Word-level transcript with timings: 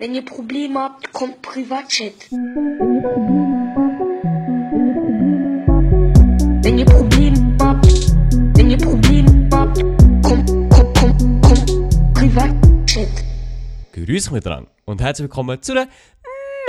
Wenn 0.00 0.14
ihr 0.14 0.24
Probleme 0.24 0.80
habt, 0.80 1.12
kommt 1.12 1.42
Privatchat. 1.42 2.14
Wenn 6.62 6.78
ihr 6.78 6.86
Probleme 6.86 7.58
habt, 7.60 7.86
wenn 8.56 8.70
ihr 8.70 8.78
Probleme 8.78 9.46
habt, 9.52 9.82
kommt, 10.22 10.48
kommt, 10.70 10.98
kommt, 10.98 11.42
kommt 11.42 12.14
Privatchat. 12.14 13.08
Grüß 13.92 14.30
mich 14.30 14.42
dran 14.42 14.68
und 14.86 15.02
herzlich 15.02 15.24
willkommen 15.24 15.60
zu 15.60 15.72
einer 15.72 15.88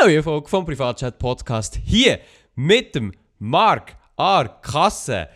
neuen 0.02 0.24
Folge 0.24 0.50
vom 0.50 0.66
Privatchat 0.66 1.18
Podcast 1.18 1.80
hier 1.82 2.20
mit 2.56 2.96
dem 2.96 3.14
Marc 3.40 3.96
R. 4.18 4.50
Kasse 4.62 5.30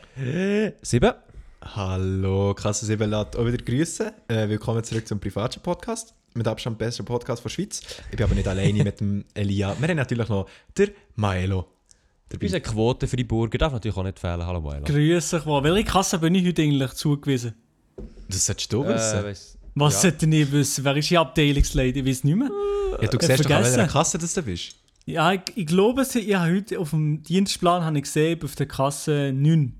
7. 0.81 1.13
Hallo, 1.61 2.53
Kasse 2.55 2.85
7 2.87 3.09
lädt 3.09 3.37
auch 3.37 3.45
wieder 3.45 3.63
grüßen. 3.63 4.11
Äh, 4.27 4.49
willkommen 4.49 4.83
zurück 4.83 5.07
zum 5.07 5.21
Privatchat 5.21 5.63
Podcast. 5.63 6.13
Mit 6.37 6.47
Abstand 6.49 6.77
bester 6.77 7.03
Podcast 7.03 7.45
der 7.45 7.49
Schweiz. 7.49 7.79
Ich 8.11 8.17
bin 8.17 8.25
aber 8.25 8.35
nicht 8.35 8.45
alleine 8.47 8.83
mit 8.83 8.99
dem 8.99 9.23
Elia. 9.33 9.73
Wir 9.79 9.87
haben 9.87 9.95
natürlich 9.95 10.27
noch 10.27 10.49
der 10.77 10.89
Maelo. 11.15 11.65
dabei. 12.27 12.45
Unser 12.47 12.59
Quote 12.59 13.07
für 13.07 13.15
die 13.15 13.23
Burger 13.23 13.57
darf 13.57 13.71
natürlich 13.71 13.95
auch 13.95 14.03
nicht 14.03 14.19
fehlen. 14.19 14.45
Hallo 14.45 14.59
Moela. 14.59 14.81
Grüß 14.81 15.29
dich 15.29 15.45
mal. 15.45 15.63
Welche 15.63 15.85
Kasse 15.85 16.19
bin 16.19 16.35
ich 16.35 16.45
heute 16.45 16.61
eigentlich 16.61 16.91
zugewiesen? 16.91 17.53
Das 18.27 18.45
solltest 18.47 18.73
du 18.73 18.83
Äh, 18.83 18.95
wissen. 18.95 19.23
weiss- 19.23 19.57
Was 19.75 19.93
Ja. 19.93 19.99
sollte 20.11 20.25
ich 20.25 20.51
wissen? 20.51 20.83
Wer 20.83 20.97
ist 20.97 21.09
die 21.09 21.17
Abteilungsleiter? 21.17 21.97
Ich 21.99 22.05
weiß 22.05 22.23
nicht 22.25 22.35
mehr. 22.35 22.49
ja, 23.01 23.07
du 23.07 23.17
äh, 23.17 23.21
siehst 23.21 23.23
doch 23.23 23.29
an 23.29 23.35
vergessen. 23.63 23.77
welcher 23.77 23.87
Kasse 23.93 24.17
das 24.17 24.33
du 24.33 24.41
bist. 24.43 24.75
Ja, 25.05 25.31
ich, 25.31 25.41
ich 25.55 25.65
glaube, 25.67 26.01
ich 26.01 26.35
habe 26.35 26.53
heute 26.53 26.79
auf 26.79 26.89
dem 26.89 27.23
Dienstplan 27.23 27.81
habe 27.85 27.95
ich 27.97 28.03
gesehen, 28.03 28.43
auf 28.43 28.55
der 28.55 28.65
Kasse 28.65 29.31
9. 29.33 29.71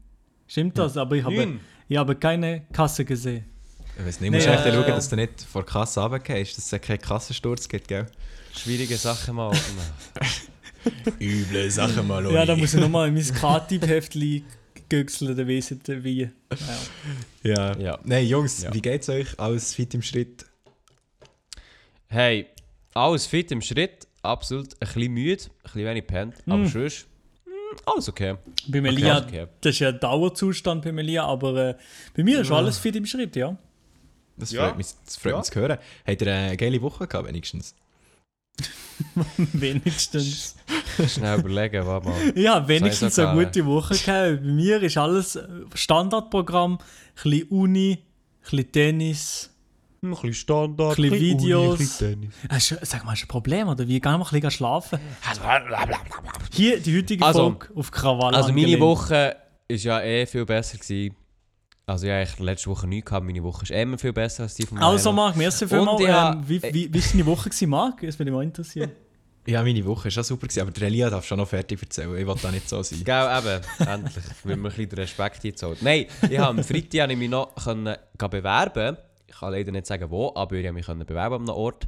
Stimmt 0.48 0.78
das? 0.78 0.96
Aber 0.96 1.18
ich 1.18 1.24
habe, 1.26 1.60
ich 1.90 1.98
habe 1.98 2.16
keine 2.16 2.62
Kasse 2.72 3.04
gesehen. 3.04 3.44
Ich 3.98 4.06
weiß 4.06 4.20
nicht, 4.22 4.30
du 4.32 4.36
musst 4.36 4.48
Nee, 4.48 4.54
echt 4.54 4.66
äh, 4.66 4.74
schauen, 4.74 4.88
dass 4.88 5.10
du 5.10 5.16
nicht 5.16 5.42
vor 5.42 5.64
der 5.64 5.72
Kasse 5.72 6.02
runtergehst, 6.02 6.58
dass 6.58 6.72
es 6.74 6.82
keinen 6.82 7.00
Kassensturz 7.02 7.68
gibt, 7.70 7.88
gell? 7.88 8.06
Schwierige 8.56 8.98
Sache 8.98 9.32
mal. 9.34 9.52
Üble 11.20 11.72
Sache 11.72 12.04
mal, 12.04 12.32
Ja, 12.32 12.46
da 12.46 12.56
muss 12.56 12.74
ich 12.74 12.80
nochmal 12.80 13.08
in 13.08 13.14
mein 13.16 13.24
K-Typ-Heftchen 13.34 14.44
göchseln, 14.90 15.36
dann 15.36 15.48
weiss 15.48 15.72
ich 15.72 15.80
wie. 16.04 16.30
Ja. 17.44 17.56
Ja. 17.74 17.78
Ja. 17.78 18.00
Nein, 18.04 18.28
Jungs, 18.28 18.62
Ja. 18.64 18.74
wie 18.74 18.82
geht's 18.82 19.10
euch? 19.10 19.40
Alles 19.40 19.74
fit 19.74 19.94
im 19.94 20.02
Schritt? 20.02 20.46
hey, 22.08 22.48
alles 22.94 23.26
fit 23.26 23.52
im 23.52 23.62
Schritt. 23.62 24.08
Absolut 24.22 24.74
ein 24.74 24.88
bisschen 24.88 25.12
müde, 25.14 25.44
ein 25.44 25.62
bisschen 25.64 25.86
wenig 25.86 26.08
pennt. 26.08 26.36
Aber 26.48 26.58
Mm. 26.60 26.68
sonst, 26.68 27.08
mm, 27.46 27.52
alles 27.86 28.10
okay. 28.10 28.36
Bei 28.68 28.80
Melia, 28.82 29.20
okay. 29.24 29.48
das 29.62 29.74
ist 29.74 29.80
ja 29.80 29.90
ein 29.90 30.00
Dauerzustand 30.00 30.84
bei 30.84 30.92
Melia, 30.92 31.26
aber 31.26 31.70
äh, 31.70 31.76
bei 32.16 32.24
mir 32.24 32.42
ist 32.42 32.52
alles 32.52 32.78
fit 32.78 32.96
im 32.96 33.06
Schritt, 33.06 33.36
ja. 33.36 33.58
Das 34.38 34.52
Ja. 34.52 34.66
freut 34.68 34.78
mich, 34.78 34.88
das 35.06 35.16
freut 35.18 35.32
Ja. 35.34 35.38
mich 35.40 35.48
zu 35.48 35.60
hören. 35.60 35.78
Habt 36.06 36.22
ihr 36.22 36.34
eine 36.34 36.58
geile 36.58 36.82
Woche 36.82 37.08
gehabt, 37.08 37.28
wenigstens? 37.28 37.76
Wenigstens. 39.38 40.56
Schnell 41.10 41.40
überlegen, 41.40 41.86
warte 41.86 42.08
mal. 42.08 42.38
Ja, 42.40 42.66
wenigstens 42.68 43.20
eine 43.20 43.34
gute 43.46 43.66
Woche 43.66 43.94
gehabt. 43.96 44.08
Bei 44.08 44.40
mir 44.42 44.82
ist 44.82 44.98
alles 44.98 45.36
äh, 45.36 45.48
Standardprogramm, 45.74 46.74
ein 46.76 46.80
bisschen 47.16 47.48
Uni, 47.50 47.92
ein 47.98 48.42
bisschen 48.50 48.72
Tennis, 48.72 49.50
Ein 50.02 50.12
bisschen 50.12 50.34
Standard, 50.34 50.98
ein 50.98 51.10
bisschen 51.10 51.20
Videos. 51.20 51.98
Tennis. 51.98 52.34
Hast 52.50 52.72
du, 52.72 52.76
sag 52.84 53.04
mal, 53.04 53.12
hast 53.12 53.22
du 53.24 53.26
ein 53.26 53.28
Problem 53.28 53.68
oder 53.68 53.86
wie? 53.88 54.00
Geh 54.00 54.08
mal 54.10 54.16
ein 54.22 54.24
bisschen 54.24 54.52
schlafen. 54.52 55.00
Hier, 56.52 56.80
die 56.80 56.98
heutige 56.98 57.26
Also- 57.26 57.40
Folge 57.52 57.68
auf 57.76 57.92
Krawall 57.92 58.34
Also 58.36 58.50
meine 58.50 58.62
angelehnt. 58.62 58.82
Woche 58.82 59.36
ist 59.68 59.84
ja 59.84 60.02
eh 60.02 60.26
viel 60.26 60.46
besser 60.46 60.78
gewesen. 60.78 61.16
Also 61.88 62.08
ja, 62.08 62.22
ich 62.22 62.40
letzte 62.40 62.70
Woche 62.70 62.88
nichts 62.88 63.10
gehabt, 63.10 63.26
meine 63.26 63.44
Woche 63.44 63.64
ist 63.64 63.72
immer 63.72 63.98
viel 63.98 64.12
besser 64.14 64.44
als 64.44 64.56
die 64.56 64.66
von 64.66 64.80
Also 64.80 65.12
Milo. 65.12 65.24
Marc, 65.24 65.36
merci 65.36 65.68
vielmals. 65.68 66.02
ich 66.02 66.08
Ähm, 66.08 66.44
wie, 66.48 66.74
wie, 66.74 66.94
wie 66.94 66.98
ist 66.98 67.14
deine 67.14 67.26
Woche 67.28 67.50
gewesen, 67.50 67.70
Marc? 67.70 68.02
Das 68.02 68.18
würde 68.18 68.32
mich 68.32 68.38
mal 68.38 68.44
interessieren. 68.44 68.92
Ja, 69.48 69.62
meine 69.62 69.86
Woche 69.86 70.06
war 70.06 70.12
schon 70.12 70.24
super, 70.24 70.48
gewesen, 70.48 70.62
aber 70.62 70.72
der 70.72 70.88
Elia 70.88 71.08
darf 71.08 71.24
schon 71.24 71.38
noch 71.38 71.48
fertig 71.48 71.80
erzählen. 71.80 72.18
Ich 72.18 72.26
will 72.26 72.36
da 72.42 72.50
nicht 72.50 72.68
so 72.68 72.82
sein. 72.82 73.00
Gell, 73.06 73.30
eben, 73.38 73.88
endlich, 73.88 74.24
weil 74.44 74.56
mir 74.56 74.70
ein 74.70 74.74
bisschen 74.74 74.90
den 74.90 75.00
Respekt 75.00 75.42
gezahlt. 75.44 75.84
Nein, 75.84 76.08
ich 76.28 76.40
habe 76.40 76.58
am 76.58 76.64
Freitag 76.64 77.02
habe 77.02 77.14
ich 77.14 77.20
mich 77.20 77.30
noch 77.30 77.54
können, 77.54 77.96
bewerben 78.18 78.98
Ich 79.28 79.38
kann 79.38 79.52
leider 79.52 79.72
nicht 79.72 79.86
sagen 79.86 80.10
wo, 80.10 80.34
aber 80.34 80.56
ich 80.56 80.66
habe 80.66 80.74
mich 80.74 80.88
können 80.88 81.06
bewerben 81.06 81.36
an 81.36 81.42
einem 81.42 81.50
Ort, 81.50 81.88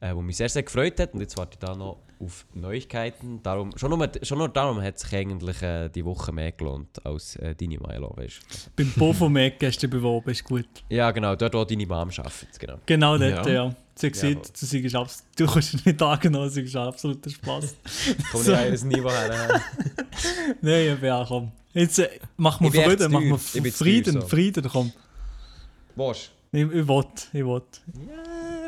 äh, 0.00 0.14
wo 0.14 0.20
mich 0.20 0.36
sehr, 0.36 0.50
sehr 0.50 0.64
gefreut 0.64 1.00
hat. 1.00 1.14
Und 1.14 1.20
jetzt 1.20 1.34
warte 1.38 1.54
ich 1.54 1.58
da 1.60 1.74
noch 1.74 1.96
auf 2.20 2.46
Neuigkeiten. 2.54 3.40
Darum, 3.42 3.70
schon, 3.76 3.90
nur, 3.90 4.08
schon 4.22 4.38
nur 4.38 4.48
darum 4.48 4.80
hat 4.82 4.98
sich 4.98 5.12
eigentlich 5.14 5.62
äh, 5.62 5.88
die 5.88 6.04
Woche 6.04 6.32
mehr 6.32 6.52
gelohnt 6.52 7.04
als 7.04 7.36
äh, 7.36 7.54
deine 7.54 7.78
Milo, 7.78 8.12
weißt 8.16 8.40
du? 8.40 8.70
Beim 8.76 8.92
Bofomec 8.96 9.56
hast 9.62 9.82
du 9.82 9.88
beworben, 9.88 10.30
ist 10.30 10.44
gut. 10.44 10.66
Ja, 10.88 11.10
genau, 11.10 11.34
dort, 11.36 11.54
wo 11.54 11.64
deine 11.64 11.86
Mom 11.86 12.08
arbeitet, 12.10 12.58
genau. 12.58 12.78
Genau 12.86 13.18
dort, 13.18 13.46
Ja. 13.46 13.52
ja. 13.66 13.74
Sie 13.94 14.12
sieht, 14.14 14.38
du, 14.48 14.64
siehst 14.66 14.94
abs- 14.94 15.24
du 15.36 15.44
kannst 15.46 15.84
nicht 15.84 16.00
angenommen, 16.00 16.52
du 16.54 16.60
ist 16.60 16.76
absoluter 16.76 17.30
Spaß. 17.30 17.76
Komm 18.30 18.40
nicht 18.42 18.50
an 18.54 18.72
ihr 18.72 18.84
Niveau 18.84 19.10
her. 19.10 19.60
Nein, 20.60 20.86
ja, 20.86 20.94
ja, 21.06 21.24
komm. 21.26 21.50
Jetzt 21.72 21.98
äh, 21.98 22.08
machen 22.36 22.72
wir 22.72 22.88
Ich 22.90 23.52
bin 23.52 23.64
echt 23.64 23.76
Frieden. 23.76 24.14
Ich 24.14 24.20
bin 24.20 24.28
Frieden, 24.28 24.62
so. 24.64 24.68
Komm. 24.70 24.92
Was? 25.96 26.30
Ich, 26.52 26.62
ich 26.62 26.70
will, 26.88 27.04
ich 27.32 27.44
will. 27.44 27.62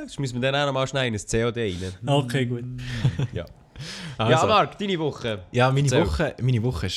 Jetzt 0.02 0.18
müssen 0.20 0.40
wir 0.40 0.52
dann 0.52 0.60
auch 0.62 0.66
noch 0.66 0.72
mal 0.72 0.86
schnell 0.86 1.06
in 1.08 1.14
ein 1.14 1.20
COD 1.20 1.56
rein. 1.56 1.92
Okay, 2.06 2.46
gut. 2.46 2.64
Ja. 3.32 3.44
Also, 4.18 4.32
Ja, 4.32 4.46
Marc, 4.46 4.78
deine 4.78 4.98
Woche. 4.98 5.44
Ja, 5.52 5.70
meine 5.70 5.82
Erzähl. 5.86 6.06
Woche, 6.06 6.34
meine 6.42 6.62
Woche 6.62 6.82
war 6.88 6.90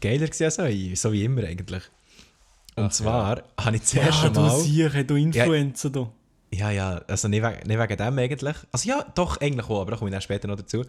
geiler 0.00 0.26
gewesen 0.26 0.44
als 0.44 0.58
eure, 0.58 0.96
so 0.96 1.12
wie 1.12 1.24
immer 1.24 1.42
eigentlich. 1.42 1.82
Und 2.76 2.84
Ach, 2.84 2.90
zwar 2.92 3.42
habe 3.58 3.74
ich 3.76 3.82
das 3.82 3.92
Ja, 3.94 4.02
erste 4.02 4.30
du 4.30 4.40
Mal... 4.40 4.50
Sicher, 4.60 5.02
du 5.04 5.16
Influencer, 5.16 5.90
du. 5.90 6.12
Ja, 6.52 6.70
ja, 6.70 7.00
also 7.08 7.26
nicht 7.28 7.42
wegen, 7.42 7.66
nicht 7.66 7.78
wegen 7.78 7.96
dem 7.96 8.18
eigentlich. 8.18 8.56
Also 8.70 8.88
ja, 8.88 9.04
doch 9.14 9.40
eigentlich 9.40 9.68
auch, 9.68 9.80
aber 9.80 9.90
da 9.92 9.96
komme 9.96 10.10
ich 10.10 10.12
dann 10.12 10.22
später 10.22 10.46
noch 10.46 10.56
dazu. 10.56 10.84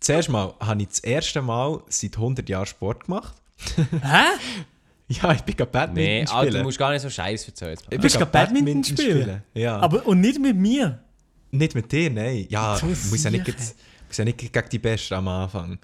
Zuerst 0.00 0.28
mal 0.28 0.52
habe 0.58 0.82
ich 0.82 0.88
das 0.88 0.98
erste 0.98 1.40
Mal 1.42 1.80
seit 1.88 2.16
100 2.16 2.48
Jahren 2.48 2.66
Sport 2.66 3.04
gemacht. 3.04 3.34
Hä? 3.76 4.24
Ja, 5.22 5.32
ich 5.32 5.42
bin 5.42 5.56
gerade 5.56 5.70
Badminton 5.70 6.04
Nee, 6.04 6.26
spielen. 6.26 6.38
Alter, 6.38 6.58
du 6.58 6.64
musst 6.64 6.78
gar 6.78 6.90
nicht 6.92 7.02
so 7.02 7.10
scheiß 7.10 7.46
erzählen. 7.48 7.78
ich 7.90 8.00
bist 8.00 8.16
gerade 8.18 8.30
gerade 8.30 8.46
Badminton 8.52 8.84
spielen? 8.84 9.42
Ja. 9.54 9.78
Aber, 9.78 10.06
und 10.06 10.20
nicht 10.20 10.38
mit 10.40 10.56
mir. 10.56 11.00
nicht 11.50 11.74
mit 11.74 11.90
dir, 11.92 12.10
nein. 12.10 12.46
Ja, 12.48 12.78
Du 12.78 12.90
ich 12.90 13.04
muss 13.10 13.24
ja 13.24 13.30
nicht, 13.30 13.46
muss 13.46 14.16
ja 14.16 14.24
nicht 14.24 14.38
gegen 14.38 14.68
die 14.70 14.78
Besten 14.78 15.14
am 15.14 15.28
Anfang. 15.28 15.78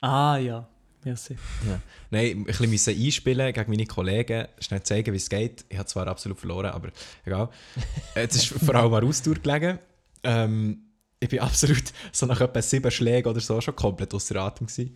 Ah, 0.00 0.36
ja. 0.36 0.66
Merci. 1.04 1.36
Ja. 1.68 1.80
Nein, 2.10 2.30
ein 2.38 2.44
bisschen 2.44 2.70
müssen 2.70 2.94
einspielen 2.98 3.52
gegen 3.52 3.70
meine 3.70 3.84
Kollegen, 3.86 4.48
schnell 4.58 4.82
zeigen, 4.82 5.12
wie 5.12 5.18
es 5.18 5.28
geht. 5.28 5.64
Ich 5.68 5.76
habe 5.76 5.86
zwar 5.86 6.06
absolut 6.08 6.38
verloren, 6.38 6.66
aber 6.70 6.88
egal. 7.26 7.50
Es 8.14 8.34
ist 8.36 8.46
vor 8.46 8.74
allem 8.74 8.94
an 8.94 9.04
Ausdauer 9.04 9.34
gelegen. 9.34 9.78
Ähm, 10.22 10.78
ich 11.20 11.28
bin 11.28 11.40
absolut 11.40 11.84
so 12.12 12.24
nach 12.24 12.40
etwa 12.40 12.62
sieben 12.62 12.90
Schlägen 12.90 13.28
oder 13.28 13.40
so 13.40 13.60
schon 13.60 13.76
komplett 13.76 14.14
außer 14.14 14.36
Atem 14.36 14.66
gewesen. 14.66 14.94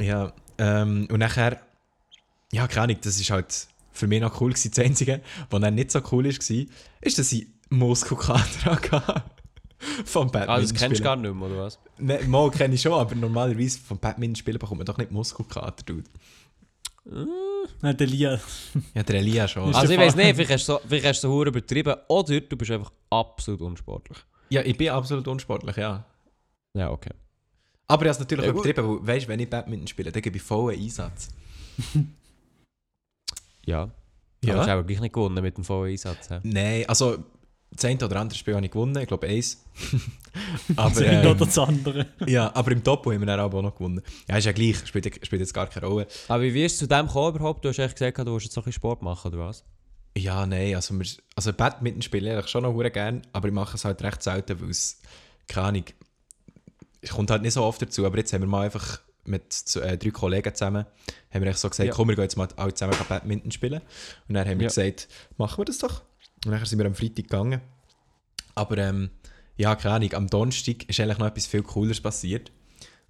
ja, 0.00 0.32
ähm, 0.58 1.06
und 1.10 1.18
nachher, 1.18 1.60
ja, 2.52 2.66
keine 2.66 2.82
Ahnung, 2.84 2.98
das 3.02 3.20
ist 3.20 3.30
halt 3.30 3.68
für 3.92 4.06
mich 4.06 4.20
noch 4.20 4.40
cool 4.40 4.50
gewesen. 4.50 4.70
Das 4.74 4.84
Einzige, 4.84 5.20
was 5.50 5.60
dann 5.60 5.74
nicht 5.74 5.90
so 5.90 6.00
cool 6.12 6.24
war, 6.24 6.66
ist, 7.00 7.18
dass 7.18 7.32
ich 7.32 7.46
Muskelkater 7.70 8.72
hatte. 8.92 9.22
Vom 10.04 10.26
Badminton. 10.30 10.56
Ah, 10.56 10.60
das 10.60 10.74
kennst 10.74 10.98
du 10.98 11.04
gar 11.04 11.14
nicht 11.16 11.32
mehr, 11.32 11.48
oder 11.48 11.58
was? 11.58 11.78
Ne, 11.98 12.20
mal 12.26 12.50
kenne 12.50 12.74
ich 12.74 12.82
schon, 12.82 12.92
aber 12.94 13.14
normalerweise 13.14 13.78
vom 13.78 13.98
Badminton 13.98 14.36
spielen 14.36 14.58
bekommt 14.58 14.78
man 14.78 14.86
doch 14.86 14.98
nicht 14.98 15.12
Muskelkater, 15.12 15.84
dude. 15.84 16.10
Nein, 17.80 17.96
der 17.96 18.06
Lia. 18.06 18.40
Ja, 18.94 19.02
der 19.02 19.16
Elia 19.16 19.48
schon. 19.48 19.70
Ist 19.70 19.76
Also 19.76 19.92
ich 19.92 19.98
weiß 19.98 20.16
nicht, 20.16 20.34
vielleicht 20.34 20.50
hast 20.50 20.68
du 20.68 20.72
so, 20.74 20.80
vielleicht 20.86 21.06
hast 21.06 21.24
du 21.24 21.28
so 21.28 21.44
übertrieben 21.44 21.94
oder 22.08 22.40
du 22.40 22.56
bist 22.56 22.70
einfach 22.70 22.92
absolut 23.08 23.60
unsportlich. 23.62 24.18
Ja, 24.50 24.62
ich 24.62 24.76
bin 24.76 24.88
absolut 24.90 25.26
unsportlich, 25.28 25.76
ja. 25.76 26.04
Ja, 26.74 26.90
okay. 26.90 27.10
Aber 27.86 28.02
ich 28.02 28.08
habe 28.08 28.10
es 28.10 28.18
natürlich 28.18 28.44
Ja, 28.44 28.50
übertrieben, 28.50 28.86
weil, 28.86 29.06
weißt, 29.06 29.28
wenn 29.28 29.40
ich 29.40 29.48
Badminton 29.48 29.86
spiele, 29.86 30.12
dann 30.12 30.20
gebe 30.22 30.36
ich 30.36 30.42
vollen 30.42 30.78
Einsatz. 30.78 31.28
Ja. 33.68 33.90
Ja. 34.44 34.52
Aber 34.52 34.52
du 34.52 34.58
hast 34.60 34.68
aber 34.68 34.84
gleich 34.84 35.00
nicht 35.00 35.12
gewonnen 35.12 35.42
mit 35.42 35.56
dem 35.56 35.64
vollen 35.64 35.92
Einsatz. 35.92 36.30
hä? 36.30 36.40
Nein, 36.42 36.84
also 36.88 37.18
das 37.70 37.84
eine 37.84 38.02
oder 38.02 38.16
andere 38.20 38.38
Spiel 38.38 38.54
habe 38.54 38.64
ich 38.64 38.72
gewonnen, 38.72 38.96
ich 38.96 39.08
glaube 39.08 39.26
eins. 39.26 39.62
aber, 40.76 41.00
eine 41.00 41.20
oder 41.20 41.30
ähm, 41.32 41.38
das 41.38 41.58
andere. 41.58 42.06
ja, 42.26 42.50
aber 42.54 42.72
im 42.72 42.82
Doppel 42.82 43.14
haben 43.14 43.20
wir 43.20 43.26
dann 43.26 43.40
auch 43.40 43.62
noch 43.62 43.74
gewonnen. 43.74 44.00
Ja, 44.28 44.38
ist 44.38 44.46
ja 44.46 44.52
gleich, 44.52 44.78
spielt, 44.86 45.26
spielt 45.26 45.40
jetzt 45.40 45.52
gar 45.52 45.66
keine 45.66 45.86
Rolle. 45.86 46.06
Aber 46.28 46.42
wie 46.42 46.54
wirst 46.54 46.80
du 46.80 46.86
zu 46.86 46.88
dem 46.88 47.08
gekommen 47.08 47.36
überhaupt? 47.36 47.64
Du 47.64 47.68
hast 47.68 47.78
echt 47.78 47.96
gesagt, 47.96 48.18
du 48.18 48.32
willst 48.32 48.46
jetzt 48.46 48.56
noch 48.56 48.62
ein 48.62 48.66
bisschen 48.66 48.80
Sport 48.80 49.02
machen, 49.02 49.32
oder 49.32 49.46
was? 49.46 49.64
Ja, 50.16 50.46
nein, 50.46 50.74
also, 50.74 50.98
wir, 50.98 51.06
also 51.36 51.52
Badminton 51.52 52.02
spiele 52.02 52.40
ich 52.40 52.48
schon 52.48 52.62
noch 52.62 52.76
gerne, 52.90 53.22
aber 53.32 53.48
ich 53.48 53.54
mache 53.54 53.76
es 53.76 53.84
halt 53.84 54.02
recht 54.02 54.22
selten, 54.22 54.60
weil 54.60 54.70
es, 54.70 55.00
keine 55.46 55.66
Ahnung, 55.66 55.84
es 57.02 57.10
kommt 57.10 57.30
halt 57.30 57.42
nicht 57.42 57.52
so 57.52 57.62
oft 57.62 57.82
dazu, 57.82 58.06
aber 58.06 58.16
jetzt 58.16 58.32
haben 58.32 58.40
wir 58.40 58.48
mal 58.48 58.64
einfach 58.64 59.00
mit 59.28 59.76
äh, 59.76 59.96
drei 59.96 60.10
Kollegen 60.10 60.54
zusammen, 60.54 60.86
haben 61.32 61.44
wir 61.44 61.54
so 61.54 61.68
gesagt, 61.68 61.88
Ja. 61.88 61.94
komm, 61.94 62.08
wir 62.08 62.14
gehen 62.16 62.24
jetzt 62.24 62.36
mal 62.36 62.48
alle 62.56 62.74
zusammen 62.74 62.96
Badminton 63.08 63.50
spielen. 63.50 63.80
Und 64.28 64.34
dann 64.34 64.46
haben 64.48 64.58
wir 64.58 64.64
Ja. 64.64 64.68
gesagt, 64.68 65.08
machen 65.36 65.58
wir 65.58 65.64
das 65.66 65.78
doch. 65.78 66.02
Und 66.44 66.52
dann 66.52 66.64
sind 66.64 66.78
wir 66.78 66.86
am 66.86 66.94
Freitag 66.94 67.16
gegangen. 67.24 67.60
Aber 68.54 68.78
ähm, 68.78 69.10
ja, 69.56 69.74
keine 69.76 69.94
Ahnung, 69.94 70.12
am 70.14 70.26
Donnerstag 70.28 70.88
ist 70.88 70.98
eigentlich 71.00 71.18
noch 71.18 71.26
etwas 71.26 71.46
viel 71.46 71.62
Cooleres 71.62 72.00
passiert. 72.00 72.50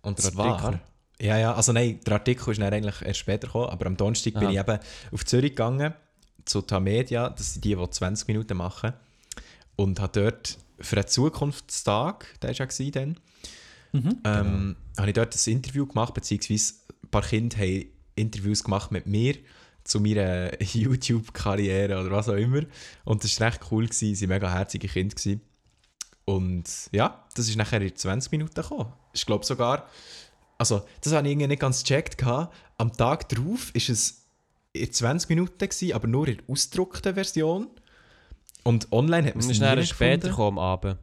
Und 0.03 0.19
Der 0.19 0.33
zwar... 0.33 0.59
Artikel? 0.61 0.81
Ja, 1.21 1.37
ja, 1.37 1.53
also 1.53 1.73
nein, 1.73 1.99
der 2.07 2.13
Artikel 2.15 2.53
ist 2.53 2.61
dann 2.61 2.73
eigentlich 2.73 3.03
erst 3.03 3.19
später 3.19 3.49
gekommen, 3.49 3.71
aber 3.71 3.87
am 3.87 3.97
Donnerstag 3.97 4.35
bin 4.35 4.45
Aha. 4.45 4.51
ich 4.53 4.59
eben 4.59 4.79
auf 5.11 5.25
Zürich 5.25 5.51
gegangen, 5.51 5.93
zu 6.45 6.63
Tamedia, 6.63 7.31
das 7.31 7.55
sind 7.55 7.65
die, 7.65 7.75
die 7.75 7.91
20 7.91 8.29
Minuten 8.29 8.57
machen. 8.57 8.93
Und 9.75 10.01
habe 10.01 10.21
dort 10.21 10.59
für 10.81 10.97
einen 10.97 11.09
Zukunftstag, 11.09 12.27
der 12.41 12.57
war 12.57 12.69
ja 12.69 12.91
dann, 12.93 13.19
Mhm. 13.93 14.19
ähm, 14.25 14.77
habe 14.97 15.09
ich 15.09 15.15
dort 15.15 15.35
ein 15.35 15.53
Interview 15.53 15.87
gemacht, 15.87 16.15
beziehungsweise 16.15 16.75
ein 17.03 17.11
paar 17.11 17.23
Kinder 17.23 17.57
haben 17.59 17.87
Interviews 18.15 18.65
gemacht 18.65 18.91
mit 18.91 19.07
mir 19.07 19.37
zu 19.85 20.01
meiner 20.01 20.51
YouTube-Karriere 20.63 22.01
oder 22.01 22.11
was 22.11 22.29
auch 22.29 22.35
immer. 22.35 22.63
Und 23.05 23.25
das 23.25 23.41
war 23.41 23.49
recht 23.49 23.61
cool, 23.71 23.87
gewesen. 23.87 24.15
sie 24.15 24.29
waren 24.29 24.37
mega 24.37 24.53
herzige 24.53 24.89
Kinder. 24.89 25.15
Gewesen. 25.15 25.41
Und 26.25 26.65
ja, 26.93 27.25
das 27.35 27.49
ist 27.49 27.57
nachher 27.57 27.81
in 27.81 27.97
20 27.97 28.31
Minuten 28.33 28.55
gekommen. 28.55 28.93
Ich 29.15 29.25
glaube 29.25 29.47
sogar, 29.47 29.89
also 30.59 30.83
das 31.01 31.15
habe 31.15 31.27
ich 31.27 31.33
irgendwie 31.33 31.47
nicht 31.49 31.61
ganz 31.61 31.83
gecheckt. 31.83 32.19
gehabt. 32.19 32.55
Am 32.77 32.93
Tag 32.93 33.29
darauf 33.31 33.75
ist 33.75 33.89
es 33.89 34.27
in 34.75 34.93
20 34.93 35.31
Minuten, 35.31 35.59
gewesen, 35.59 35.93
aber 35.95 36.07
nur 36.07 36.29
in 36.29 36.37
der 36.37 36.45
ausgedruckten 36.51 37.15
Version. 37.15 37.69
Und 38.63 38.93
online 38.93 39.29
hat 39.29 39.37
man 39.37 39.51
Es 39.51 39.59
dann 39.59 39.87
später 39.87 40.29
gekommen, 40.29 40.59
am 40.59 40.65
Abend. 40.65 40.99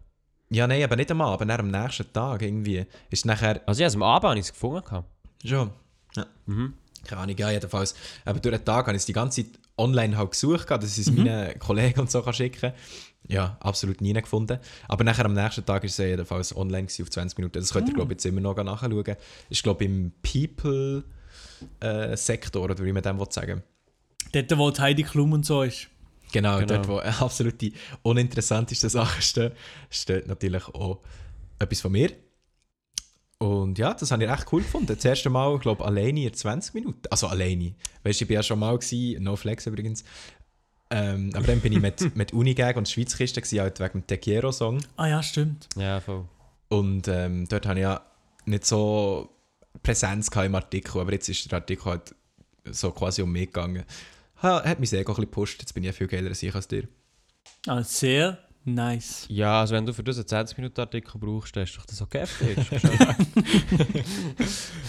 Ja, 0.50 0.68
nein, 0.68 0.84
aber 0.84 0.96
nicht 0.96 1.12
am 1.12 1.22
Abend, 1.22 1.50
dann 1.50 1.60
am 1.60 1.72
nächsten 1.72 2.12
Tag 2.14 2.42
irgendwie. 2.42 2.86
Ist 3.10 3.26
nachher 3.26 3.62
Also 3.66 3.82
ja, 3.82 3.88
also 3.88 3.98
am 3.98 4.04
Abend 4.04 4.30
habe 4.30 4.40
ich 4.40 4.46
es 4.46 4.54
gefunden. 4.54 4.84
gehabt. 4.84 5.10
schon. 5.44 5.72
Ja. 6.16 6.26
Mhm. 6.46 6.76
Keine 7.06 7.22
Ahnung, 7.22 7.36
ja, 7.38 7.52
jedenfalls. 7.52 7.96
Aber 8.26 8.40
durch 8.40 8.56
den 8.56 8.66
Tag 8.66 8.88
habe 8.88 8.96
ich 8.96 9.02
es 9.02 9.06
die 9.06 9.14
ganze 9.14 9.44
Zeit 9.44 9.60
online 9.78 10.18
halt 10.18 10.32
gesucht, 10.32 10.72
dass 10.72 10.98
ich 10.98 11.08
es 11.08 11.12
meinen 11.12 11.60
Kollegen 11.60 12.00
und 12.00 12.10
so 12.10 12.22
kann 12.22 12.34
schicken 12.34 12.62
kann. 12.62 12.74
Ja, 13.28 13.58
absolut 13.60 14.02
nie 14.02 14.14
gefunden. 14.14 14.60
Aber 14.88 15.04
nachher 15.04 15.26
am 15.26 15.34
nächsten 15.34 15.66
Tag 15.66 15.84
ist 15.84 15.94
es 15.94 16.06
jedenfalls 16.06 16.56
online 16.56 16.88
auf 16.88 17.10
20 17.10 17.38
Minuten. 17.38 17.60
Das 17.60 17.74
könnt 17.74 17.90
ihr, 17.90 17.96
glaube 17.96 18.14
ich, 18.14 18.18
jetzt 18.18 18.26
immer 18.26 18.42
noch 18.42 18.56
nachschauen. 18.56 19.16
Ist, 19.50 19.64
glaube 19.64 19.84
ich, 19.84 19.90
im 19.90 20.12
People-Sektor, 20.22 22.64
oder 22.64 22.78
wie 22.84 22.92
man 22.92 23.04
dem 23.04 23.20
will 23.20 23.32
sagen 23.32 23.64
Dort, 24.32 24.58
wo 24.58 24.72
die 24.72 24.82
Heidi 24.82 25.04
Klum 25.04 25.34
und 25.34 25.46
so 25.46 25.62
ist. 25.64 25.88
Genau, 26.32 26.60
Genau. 26.60 26.66
dort, 26.68 26.88
wo 26.88 27.00
absolut 27.26 27.60
die 27.62 27.74
uninteressantesten 28.02 28.90
Sachen 28.90 29.22
stehen, 29.22 29.52
steht 29.90 30.28
natürlich 30.28 30.66
auch 30.68 31.00
etwas 31.60 31.82
von 31.82 31.92
mir. 31.92 32.12
Und 33.38 33.78
ja, 33.78 33.94
das 33.94 34.12
habe 34.12 34.24
ich 34.24 34.30
echt 34.30 34.52
cool 34.52 34.62
gefunden. 34.62 34.88
Das 34.88 35.04
erste 35.04 35.30
Mal, 35.30 35.56
ich 35.56 35.62
glaube 35.62 35.84
alleine 35.84 36.24
in 36.26 36.34
20 36.34 36.74
Minuten. 36.74 37.02
Also 37.10 37.28
alleine. 37.28 37.74
Weißt 38.04 38.22
du, 38.22 38.26
ich 38.26 38.30
war 38.30 38.36
ja 38.36 38.44
schon 38.44 38.60
mal, 38.60 38.78
gewesen, 38.78 39.24
no 39.24 39.36
flex 39.36 39.66
übrigens. 39.68 40.04
Ähm, 40.90 41.32
aber 41.34 41.48
dann 41.48 41.60
bin 41.60 41.74
ich 41.74 41.82
mit, 41.82 42.16
mit 42.16 42.32
Unigag 42.34 42.78
und 42.78 42.88
Schweizkiste, 42.88 43.42
gewesen, 43.42 43.60
halt 43.60 43.80
wegen 43.80 43.92
dem 44.02 44.08
Tequiero-Song. 44.08 44.80
Ah 44.96 45.08
ja, 45.08 45.24
stimmt. 45.24 45.68
Ja, 45.76 46.00
voll. 46.00 46.26
Und 46.70 47.08
ähm, 47.08 47.48
dort 47.48 47.66
habe 47.66 47.80
ich 47.80 47.84
ja 47.84 48.02
nicht 48.46 48.66
so 48.66 49.30
Präsenz 49.84 50.30
gehabt 50.32 50.46
im 50.48 50.56
Artikel, 50.56 51.02
aber 51.02 51.12
jetzt 51.14 51.28
ist 51.28 51.52
der 51.52 51.60
Artikel 51.60 51.86
halt 51.86 52.16
so 52.72 52.92
quasi 52.92 53.22
um 53.22 53.32
mich 53.32 53.48
gegangen. 53.48 53.84
Ha, 54.42 54.64
hat 54.64 54.80
mich 54.80 54.90
sehr 54.90 55.00
ein 55.00 55.06
bisschen 55.06 55.24
gepusht, 55.24 55.62
jetzt 55.62 55.74
bin 55.74 55.84
ich 55.84 55.88
ja 55.88 55.94
viel 55.94 56.08
geiler 56.08 56.30
als 56.30 56.44
ich 56.44 56.54
als 56.54 56.68
dir. 56.68 56.88
Ah, 57.68 57.84
sehr 57.84 58.38
nice. 58.64 59.26
Ja, 59.30 59.62
also 59.62 59.76
wenn 59.76 59.86
du 59.86 59.94
für 59.94 60.04
das 60.04 60.18
einen 60.18 60.48
20-Minuten-Artikel 60.48 61.20
brauchst, 61.20 61.56
dann 61.56 61.64
ist 61.64 61.78
doch 61.78 61.86
das 61.86 62.02
okay 62.02 62.26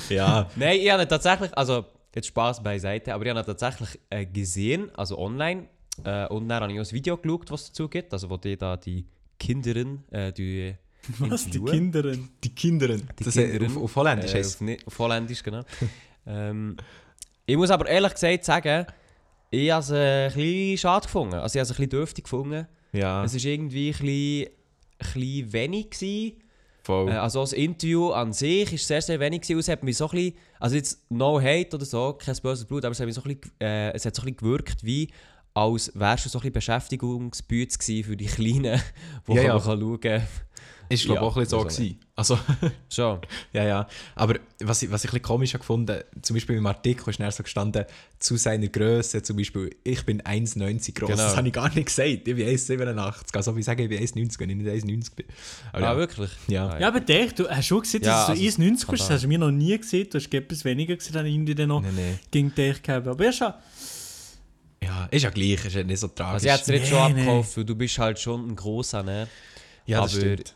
Ja, 0.09 0.51
Nein, 0.57 0.81
ich 0.81 0.91
habe 0.91 1.07
tatsächlich, 1.07 1.57
also 1.57 1.85
jetzt 2.15 2.29
Spaß 2.29 2.63
beiseite, 2.63 3.15
aber 3.15 3.25
ich 3.25 3.31
habe 3.31 3.45
tatsächlich 3.45 4.01
äh, 4.11 4.27
gesehen, 4.27 4.91
also 4.97 5.19
online. 5.19 5.69
Äh, 6.05 6.27
und 6.29 6.49
dann 6.49 6.63
habe 6.63 6.73
ich 6.73 6.81
auch 6.81 6.85
ein 6.85 6.93
Video 6.93 7.17
geschaut, 7.17 7.51
was 7.51 7.63
es 7.63 7.69
dazu 7.69 7.89
gibt, 7.89 8.13
also 8.13 8.29
wo 8.31 8.37
die 8.37 8.57
da 8.57 8.77
die 8.77 9.07
Kinderin, 9.39 10.05
äh, 10.11 10.33
die 10.33 10.75
Was, 11.19 11.49
die. 11.49 11.61
Kinderin? 11.61 12.31
Die 12.43 12.55
Kinderin. 12.55 13.09
Die 13.19 13.25
das 13.25 13.35
Kinderin. 13.35 13.71
Auf, 13.77 13.83
auf 13.83 13.97
Holländisch 13.97 14.33
Äh, 14.35 14.39
heisst 14.39 14.61
auf, 14.61 14.69
auf 14.87 14.99
Holländisch, 14.99 15.43
genau. 15.43 15.63
ähm, 16.27 16.77
ich 17.45 17.57
muss 17.57 17.71
aber 17.71 17.87
ehrlich 17.87 18.13
gesagt 18.15 18.45
sagen, 18.45 18.87
ich 19.65 19.71
habe 19.71 19.83
es 19.83 19.91
äh, 19.91 20.27
ein 20.27 20.33
bisschen 20.35 20.79
schade 20.79 21.07
gefunden. 21.07 21.35
Also 21.35 21.57
ich 21.57 21.61
habe 21.61 21.63
es 21.65 21.71
ein 21.71 21.77
bisschen 21.77 21.91
dürftig 21.91 22.25
gefunden. 22.25 22.67
Ja, 22.93 23.25
Es 23.25 23.35
war 23.35 23.45
irgendwie 23.51 23.89
ein 23.89 23.93
bisschen, 23.93 24.47
ein 24.99 25.13
bisschen 25.15 25.53
wenig. 25.53 25.91
Gewesen. 25.91 26.33
voll. 26.83 27.09
Äh, 27.11 27.15
also 27.15 27.41
das 27.41 27.53
Interview 27.53 28.11
an 28.11 28.33
sich 28.33 28.71
war 28.71 28.79
sehr, 28.79 29.03
sehr 29.03 29.21
wenig. 29.21 29.43
Gewesen. 29.43 29.59
Es 29.59 29.69
hat 29.69 29.83
mich 29.83 29.97
so 29.97 30.07
ein 30.07 30.11
bisschen, 30.13 30.35
also 30.61 30.77
jetzt 30.77 31.11
no 31.11 31.41
hate 31.41 31.77
oder 31.77 31.85
so, 31.85 32.13
kein 32.15 32.37
böses 32.43 32.65
Blut, 32.65 32.85
aber 32.85 32.93
es 32.93 33.01
hat, 33.01 33.07
mich 33.07 33.15
so 33.15 33.23
ein 33.23 33.37
bisschen, 33.37 33.61
äh, 33.61 33.93
es 33.93 34.05
hat 34.07 34.15
so 34.15 34.23
ein 34.23 34.27
bisschen 34.27 34.37
gewirkt 34.37 34.85
wie, 34.85 35.09
als 35.55 35.91
wärst 35.95 36.27
du 36.27 36.29
so 36.29 36.39
ein 36.39 36.43
bisschen 36.43 36.53
Beschäftigungsbüte 36.53 38.03
für 38.05 38.17
die 38.17 38.27
Kleinen, 38.27 38.81
die 39.29 39.33
Ja, 39.35 39.55
man 39.55 39.63
schauen 39.63 40.01
kann. 40.01 40.23
Ist 40.89 41.05
glaube 41.05 41.21
ja, 41.21 41.27
auch 41.27 41.37
ein 41.37 41.43
bisschen 41.43 41.51
so 41.51 41.65
also 41.65 41.77
gewesen. 41.77 42.01
Also, 42.15 42.39
Schon. 42.89 43.21
ja, 43.53 43.65
ja. 43.65 43.87
Aber 44.15 44.37
was 44.63 44.83
ich, 44.83 44.91
was 44.91 45.05
ich 45.05 45.11
ein 45.11 45.13
bisschen 45.15 45.23
komisch 45.23 45.53
habe 45.55 45.61
gefunden, 45.61 46.01
zum 46.23 46.35
Beispiel 46.35 46.57
im 46.57 46.67
Artikel 46.67 47.11
ist 47.11 47.21
dann 47.21 47.31
so 47.31 47.43
gestanden, 47.43 47.85
zu 48.19 48.37
seiner 48.37 48.69
Größe, 48.69 49.23
zum 49.23 49.37
Beispiel, 49.37 49.77
ich 49.85 50.05
bin 50.07 50.23
1,90 50.23 50.95
groß. 50.95 51.09
Genau. 51.11 51.23
Das 51.23 51.37
habe 51.37 51.47
ich 51.49 51.53
gar 51.53 51.69
nicht 51.75 51.87
gesagt. 51.87 52.09
Ich 52.09 52.25
bin 52.25 52.39
1,87. 52.39 53.35
Also, 53.37 53.57
wie 53.57 53.63
sagen, 53.63 53.83
ich 53.83 53.89
bin 53.89 53.99
1,90, 54.31 54.39
wenn 54.41 54.51
ich 54.51 54.57
nicht 54.57 54.85
1,90 54.85 55.15
bin. 55.15 55.27
Aber 55.73 55.87
Ah, 55.89 55.93
ja. 55.93 55.97
wirklich? 55.99 56.31
Ja. 56.49 56.69
Ah, 56.69 56.79
Ja, 56.81 56.89
aber 56.89 57.01
der, 57.01 57.27
du 57.29 57.49
hast 57.49 57.67
schon 57.67 57.83
gesehen, 57.83 58.03
Ja, 58.03 58.27
dass 58.27 58.39
du 58.39 58.43
also, 58.45 58.63
1,90 58.63 58.91
bist. 58.91 59.03
Das 59.03 59.11
hast 59.11 59.25
du 59.25 59.29
mir 59.29 59.39
noch 59.39 59.51
nie 59.51 59.77
gesehen. 59.77 60.09
Du 60.11 60.19
hast 60.19 60.33
etwas 60.33 60.65
weniger 60.65 60.97
gesehen, 60.97 61.13
dann 61.13 61.27
irgendwie 61.27 61.55
dann 61.55 61.69
noch 61.69 61.83
Nee, 61.83 61.89
nee. 61.95 62.15
gegen 62.31 62.55
dich 62.55 62.83
gehabt. 62.83 63.07
Aber 63.09 63.25
ja, 63.25 63.33
schon. 63.33 63.53
Ja, 64.83 65.07
ist 65.11 65.23
ja 65.23 65.31
gleich, 65.31 65.65
ist 65.65 65.75
ja 65.75 65.83
nicht 65.83 65.99
so 65.99 66.09
tragisch. 66.09 66.33
Also 66.35 66.47
ich 66.47 66.53
hätte 66.53 66.61
es 66.61 66.67
dir 66.67 66.75
jetzt 66.75 66.85
Nee, 66.85 66.89
schon 66.91 67.13
nee. 67.15 67.21
abgekauft, 67.23 67.57
weil 67.57 67.65
du 67.65 67.75
bist 67.75 67.99
halt 67.99 68.19
schon 68.19 68.49
ein 68.51 68.57
grosser, 68.57 69.03
ne? 69.03 69.27
ja, 69.87 70.01
das 70.03 70.13
aber- 70.13 70.21
stimmt. 70.21 70.55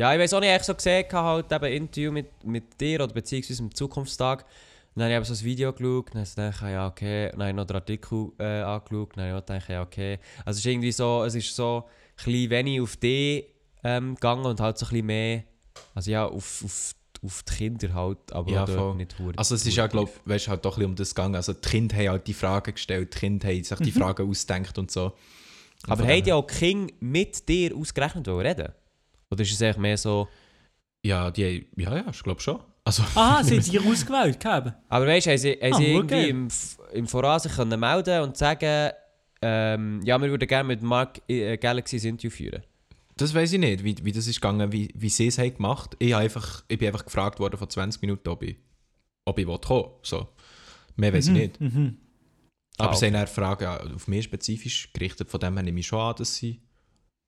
Ja, 0.00 0.14
ich 0.14 0.18
weiß 0.18 0.32
auch 0.32 0.40
nicht, 0.40 0.56
ich 0.56 0.62
so 0.62 0.74
gesehen 0.74 1.04
halt 1.12 1.52
eben 1.52 1.62
ein 1.66 1.72
Interview 1.74 2.10
mit, 2.10 2.42
mit 2.42 2.80
dir 2.80 3.04
oder 3.04 3.12
beziehungsweise 3.12 3.62
im 3.62 3.74
Zukunftstag. 3.74 4.46
Dann 4.94 5.04
habe 5.04 5.12
ich 5.12 5.16
eben 5.18 5.24
so 5.26 5.34
ein 5.34 5.44
Video 5.44 5.72
geschaut, 5.74 6.14
dann 6.14 6.24
habe 6.24 6.50
ich 6.50 6.62
ja 6.72 6.86
okay, 6.86 7.28
dann 7.32 7.40
habe 7.40 7.50
ich 7.50 7.56
noch 7.56 7.66
den 7.66 7.76
Artikel 7.76 8.32
äh, 8.38 8.62
angeschaut, 8.62 9.10
dann 9.14 9.28
habe 9.28 9.38
ich 9.40 9.46
gedacht, 9.46 9.68
ja 9.68 9.82
okay. 9.82 10.18
Also 10.46 10.56
es 10.56 10.58
ist 10.60 10.66
irgendwie 10.66 10.92
so, 10.92 11.22
es 11.24 11.34
ist 11.34 11.54
so 11.54 11.84
ein 11.84 12.24
bisschen 12.24 12.48
wenig 12.48 12.80
auf 12.80 12.96
die 12.96 13.44
ähm, 13.84 14.14
gegangen 14.14 14.46
und 14.46 14.58
halt 14.58 14.78
so 14.78 14.86
ein 14.86 14.88
bisschen 14.88 15.04
mehr, 15.04 15.44
also 15.94 16.10
ja, 16.10 16.24
auf, 16.24 16.64
auf, 16.64 16.94
auf 17.22 17.42
die 17.42 17.54
Kinder 17.56 17.92
halt, 17.92 18.32
aber 18.32 18.50
Ja, 18.50 18.66
voll. 18.66 18.94
nicht 18.94 19.18
hure- 19.18 19.36
Also 19.36 19.54
es 19.54 19.66
ist 19.66 19.76
ja, 19.76 19.86
glaube 19.86 20.10
ich, 20.24 20.30
weißt, 20.30 20.48
halt 20.48 20.64
doch 20.64 20.72
ein 20.72 20.74
bisschen 20.76 20.90
um 20.92 20.96
das 20.96 21.14
gegangen. 21.14 21.34
Also 21.34 21.52
die 21.52 21.68
Kinder 21.68 21.96
haben 21.96 22.08
halt 22.08 22.26
die 22.26 22.32
Fragen 22.32 22.72
gestellt, 22.72 23.12
die 23.14 23.18
Kinder 23.18 23.48
haben 23.48 23.62
sich 23.64 23.78
die 23.78 23.92
Fragen 23.92 24.30
ausgedacht 24.30 24.78
und 24.78 24.90
so. 24.90 25.12
Und 25.86 25.90
Aber 25.90 26.06
haben 26.08 26.22
die 26.22 26.32
auch 26.32 26.46
Kinder 26.46 26.90
mit 27.00 27.46
dir 27.46 27.76
ausgerechnet 27.76 28.26
reden? 28.26 28.72
Oder 29.30 29.42
ist 29.42 29.52
es 29.52 29.62
eigentlich 29.62 29.76
mehr 29.78 29.96
so... 29.96 30.28
Ja, 31.04 31.30
die, 31.30 31.66
ja, 31.76 31.96
ja, 31.96 32.04
ich 32.10 32.22
glaube 32.22 32.40
schon. 32.40 32.60
Also, 32.84 33.02
Aha, 33.14 33.42
sie 33.42 33.56
haben 33.56 33.64
dich 33.70 33.80
ausgewählt 33.80 34.40
gehabt. 34.40 34.72
Aber 34.88 35.06
weißt 35.06 35.26
du, 35.26 35.30
haben 35.30 35.38
sie, 35.38 35.52
haben 35.52 35.72
Ah, 35.72 35.76
sie 35.76 35.94
okay. 35.94 35.94
irgendwie 35.94 36.28
im, 36.28 36.48
im 36.92 37.06
Voraus 37.06 37.44
sich 37.44 37.52
können 37.52 37.78
melden 37.80 38.22
und 38.22 38.36
sagen, 38.36 38.90
ähm, 39.42 40.00
ja, 40.04 40.20
wir 40.20 40.28
würden 40.30 40.46
gerne 40.46 40.66
mit 40.66 40.82
Mark 40.82 41.22
äh, 41.28 41.56
Galaxy 41.56 41.96
ein 41.98 42.04
Interview 42.10 42.30
führen. 42.30 42.62
das 43.16 43.32
weiß 43.34 43.52
ich 43.52 43.58
nicht, 43.58 43.84
wie, 43.84 43.96
wie 44.02 44.12
das 44.12 44.26
ist 44.26 44.40
gegangen, 44.40 44.72
wie, 44.72 44.90
wie 44.94 45.08
sie 45.08 45.28
es 45.28 45.38
haben 45.38 45.54
gemacht. 45.54 45.96
Ich, 45.98 46.12
habe 46.12 46.24
einfach, 46.24 46.62
ich 46.68 46.78
bin 46.78 46.88
einfach 46.88 47.04
gefragt 47.04 47.38
worden 47.40 47.56
vor 47.56 47.68
20 47.68 48.02
Minuten, 48.02 48.28
ob 48.28 48.42
ich, 48.42 48.56
ob 49.24 49.38
ich 49.38 49.46
will 49.46 49.58
kommen 49.58 49.90
So. 50.02 50.28
Mehr 50.96 51.14
weiß 51.14 51.28
ich 51.28 51.32
nicht. 51.32 51.60
Mhm. 51.60 51.96
Aber 52.76 52.90
Ah, 52.92 52.94
sie 52.94 53.06
haben 53.12 53.26
Fragen 53.26 53.94
auf 53.94 54.08
mich 54.08 54.24
spezifisch 54.24 54.92
gerichtet. 54.92 55.30
Von 55.30 55.40
dem 55.40 55.54
her 55.54 55.62
nehme 55.62 55.80
ich 55.80 55.86
schon 55.86 56.00
an, 56.00 56.14
dass 56.16 56.34
sie 56.34 56.60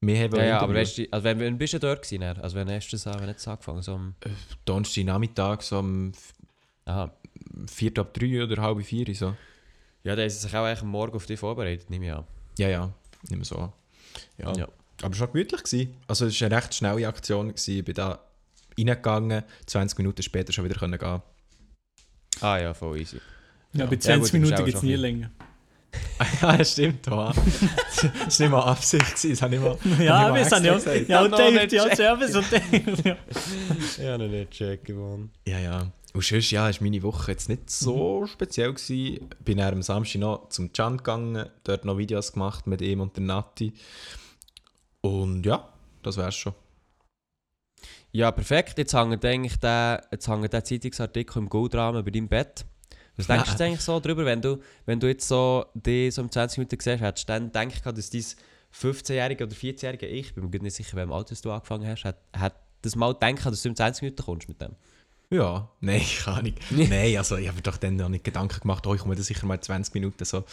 mich 0.02 0.20
haben 0.20 0.36
Ja, 0.36 0.44
ja, 0.44 0.60
aber 0.60 0.74
weißt 0.74 0.98
du, 0.98 1.06
also 1.10 1.24
wenn, 1.24 1.38
wenn 1.40 1.58
bist 1.58 1.72
du 1.74 1.78
dort 1.78 2.02
gewesen, 2.02 2.20
dann? 2.20 2.38
also 2.38 2.56
wenn 2.56 2.70
hast 2.70 2.88
du 2.88 2.96
das 2.96 3.06
wenn 3.06 3.28
hast 3.28 3.46
du 3.46 3.50
angefangen, 3.50 3.82
so 3.82 3.94
am, 3.94 4.14
Donnerstag 4.64 5.04
Nachmittag, 5.04 5.62
so 5.62 5.78
um 5.78 6.12
aha. 6.84 7.12
4 7.66 7.98
ab 7.98 8.14
3 8.14 8.44
oder 8.44 8.60
halb 8.62 8.82
4 8.84 9.14
so. 9.14 9.34
Ja, 10.04 10.16
dann 10.16 10.24
haben 10.24 10.30
sie 10.30 10.38
sich 10.38 10.54
auch 10.54 10.64
eigentlich 10.64 10.82
am 10.82 10.88
Morgen 10.88 11.14
auf 11.14 11.26
dich 11.26 11.38
vorbereitet, 11.38 11.88
nehme 11.90 12.06
ich 12.06 12.12
an. 12.12 12.24
Ja, 12.58 12.68
ja, 12.68 12.92
nicht 13.22 13.36
mehr 13.36 13.44
so 13.44 13.56
an. 13.56 13.72
Ja. 14.38 14.52
Ja. 14.56 14.68
Aber 15.02 15.14
schon 15.14 15.32
gemütlich 15.32 15.62
gewesen. 15.62 15.96
Also 16.06 16.26
es 16.26 16.40
war 16.40 16.46
eine 16.46 16.56
recht 16.56 16.74
schnelle 16.74 17.08
Aktion. 17.08 17.48
Gewesen. 17.48 17.78
Ich 17.78 17.84
bin 17.84 17.94
da 17.94 18.20
reingegangen, 18.78 19.42
20 19.66 19.98
Minuten 19.98 20.22
später 20.22 20.52
schon 20.52 20.64
wieder 20.64 20.86
gehen. 20.86 21.22
Ah 22.40 22.58
ja, 22.58 22.74
voll 22.74 23.00
easy. 23.00 23.20
Ja, 23.72 23.80
Ja. 23.80 23.86
bei 23.86 23.94
Ja, 23.94 24.00
20 24.00 24.00
gut, 24.00 24.10
du 24.12 24.20
bist 24.20 24.32
Minuten 24.32 24.64
geht 24.64 24.74
es 24.74 24.82
nie 24.82 24.94
länger. 24.96 25.30
ja, 26.42 26.56
das 26.56 26.72
stimmt. 26.72 27.06
Ja. 27.06 27.32
das 27.32 28.04
war 28.04 28.46
nicht 28.46 28.50
mal 28.50 28.62
Absicht. 28.62 29.04
Gewesen. 29.04 29.30
Das 29.30 29.42
habe 29.42 29.54
ich 29.54 29.60
mal, 29.60 30.04
Ja, 30.04 30.20
hab 30.20 30.34
wir 30.34 30.42
ich 30.42 30.50
mal 30.50 30.56
sind 30.56 30.64
ja, 30.64 30.74
extra 30.74 30.92
gesagt. 30.92 31.08
ja, 31.08 31.20
Ja, 31.20 31.22
und 31.22 31.54
nicht 31.54 31.72
ja. 33.04 33.16
Ja. 33.98 34.18
Noch 34.18 34.28
nicht 34.28 34.50
checken, 34.50 34.96
Mann. 34.96 35.30
Ja, 35.46 35.58
ja. 35.58 35.92
Und 36.14 36.24
sonst, 36.24 36.50
ja, 36.50 36.68
ist 36.68 36.80
meine 36.80 37.02
Woche 37.02 37.32
jetzt 37.32 37.48
nicht 37.48 37.70
so 37.70 38.26
speziell 38.26 38.74
gewesen. 38.74 39.30
Bin 39.40 39.58
dann 39.58 39.74
am 39.74 39.82
Samstag 39.82 40.20
noch 40.20 40.48
zum 40.50 40.72
Can 40.72 40.98
gegangen, 40.98 41.48
dort 41.64 41.84
noch 41.84 41.96
Videos 41.96 42.32
gemacht 42.32 42.66
mit 42.66 42.82
ihm 42.82 43.00
und 43.00 43.16
der 43.16 43.24
Nati. 43.24 43.72
Und 45.00 45.44
ja, 45.46 45.72
das 46.02 46.16
wär's 46.18 46.36
schon. 46.36 46.54
Ja, 48.10 48.30
perfekt. 48.30 48.76
Jetzt 48.76 48.92
hängt 48.92 49.24
eigentlich 49.24 49.56
der, 49.56 50.06
jetzt 50.12 50.28
hängt 50.28 50.52
der 50.52 50.64
Zeitungsartikel 50.64 51.38
im 51.38 51.48
Goldrahmen 51.48 52.02
über 52.02 52.10
deinem 52.10 52.28
Bett. 52.28 52.66
Was 53.28 53.36
denkst 53.36 53.44
du 53.44 53.50
jetzt 53.52 53.60
eigentlich 53.62 53.80
so 53.80 54.00
drüber, 54.00 54.24
wenn 54.24 54.40
du, 54.40 54.58
wenn 54.86 55.00
du 55.00 55.08
jetzt 55.08 55.26
so 55.26 55.66
die 55.74 56.10
so 56.10 56.22
um 56.22 56.30
20 56.30 56.58
Minuten 56.58 56.76
siehst, 56.80 57.00
hättest 57.00 57.28
du 57.28 57.32
dann 57.32 57.68
gedacht, 57.68 57.86
dass 57.86 58.10
dein 58.10 58.24
15-jährige 58.74 59.44
oder 59.44 59.54
14-jährige 59.54 60.06
Ich, 60.06 60.28
ich 60.28 60.34
bin 60.34 60.48
mir 60.50 60.60
nicht 60.60 60.76
sicher, 60.76 60.96
welchem 60.96 61.12
Alter 61.12 61.34
du 61.40 61.50
angefangen 61.50 61.86
hast, 61.86 62.04
hat, 62.04 62.16
hat 62.36 62.54
das 62.82 62.96
mal 62.96 63.12
gedacht, 63.14 63.46
dass 63.46 63.62
du 63.62 63.68
um 63.68 63.76
20 63.76 64.02
Minuten 64.02 64.22
kommst 64.24 64.48
mit 64.48 64.60
dem? 64.60 64.74
Ja, 65.30 65.68
nein, 65.80 66.02
keine 66.24 66.36
Ahnung. 66.36 66.54
nein, 66.70 67.16
also 67.16 67.36
ich 67.36 67.48
habe 67.48 67.56
mir 67.56 67.62
doch 67.62 67.78
dann 67.78 67.96
noch 67.96 68.08
nicht 68.08 68.24
Gedanken 68.24 68.60
gemacht, 68.60 68.86
oh, 68.86 68.94
ich 68.94 69.00
komme 69.00 69.14
da 69.14 69.22
sicher 69.22 69.46
mal 69.46 69.60
20 69.60 69.94
Minuten 69.94 70.24
so. 70.24 70.44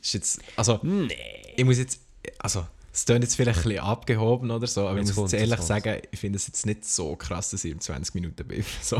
Ist 0.00 0.14
jetzt, 0.14 0.40
also, 0.56 0.78
Nee. 0.82 1.16
ich 1.56 1.64
muss 1.64 1.78
jetzt, 1.78 2.00
also, 2.38 2.66
es 2.98 3.04
klingt 3.04 3.22
jetzt 3.22 3.36
vielleicht 3.36 3.58
ein 3.58 3.62
bisschen 3.62 3.78
abgehoben 3.84 4.50
oder 4.50 4.66
so, 4.66 4.88
aber 4.88 4.98
Jetzt 4.98 5.10
ich 5.10 5.16
muss 5.16 5.30
jetzt 5.30 5.40
ehrlich 5.40 5.60
sagen, 5.60 6.02
ich 6.10 6.18
finde 6.18 6.36
es 6.36 6.48
jetzt 6.48 6.66
nicht 6.66 6.84
so 6.84 7.14
krass, 7.14 7.50
dass 7.50 7.64
ich 7.64 7.70
im 7.70 7.80
20 7.80 8.14
Minuten 8.14 8.46
bin. 8.46 8.64
So. 8.82 8.96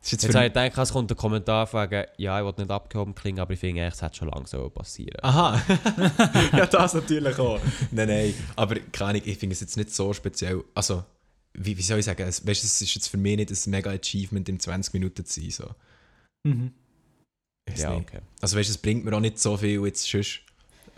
Ist 0.00 0.12
jetzt 0.12 0.22
Jetzt 0.24 0.34
habe 0.36 0.46
ich 0.46 0.52
gedacht, 0.52 0.78
es 0.78 0.92
kommt 0.92 1.10
ein 1.10 1.16
Kommentar 1.16 1.72
wegen, 1.72 2.06
ja, 2.18 2.38
ich 2.38 2.44
will 2.44 2.54
nicht 2.56 2.70
abgehoben 2.70 3.14
klingen, 3.14 3.40
aber 3.40 3.52
ich 3.52 3.60
finde 3.60 3.82
eigentlich, 3.82 3.94
es 3.94 4.02
hätte 4.02 4.16
schon 4.16 4.28
lange 4.28 4.46
so 4.46 4.68
passieren. 4.70 5.18
Aha. 5.22 5.60
ja, 6.56 6.66
das 6.66 6.94
natürlich 6.94 7.38
auch. 7.38 7.60
Nein, 7.90 8.08
nein. 8.08 8.34
Aber 8.54 8.76
keine 8.92 9.10
Ahnung, 9.10 9.22
ich 9.24 9.38
finde 9.38 9.54
es 9.54 9.60
jetzt 9.60 9.76
nicht 9.76 9.92
so 9.92 10.12
speziell. 10.12 10.62
Also, 10.74 11.04
wie, 11.54 11.76
wie 11.76 11.82
soll 11.82 11.98
ich 11.98 12.04
sagen? 12.04 12.22
Es, 12.22 12.46
weißt, 12.46 12.62
es 12.62 12.80
ist 12.80 12.94
jetzt 12.94 13.08
für 13.08 13.16
mich 13.16 13.36
nicht 13.36 13.50
ein 13.50 13.70
mega 13.70 13.90
Achievement, 13.90 14.48
in 14.48 14.60
20 14.60 14.94
Minuten 14.94 15.24
zu 15.24 15.40
sein. 15.40 15.50
So. 15.50 15.70
Mhm. 16.44 16.72
Ja, 17.76 17.90
nicht. 17.90 18.08
okay. 18.08 18.20
Also, 18.40 18.56
weißt, 18.56 18.70
es 18.70 18.78
bringt 18.78 19.04
mir 19.04 19.14
auch 19.14 19.20
nicht 19.20 19.38
so 19.38 19.56
viel 19.56 19.84
jetzt 19.84 20.08
sonst. 20.08 20.42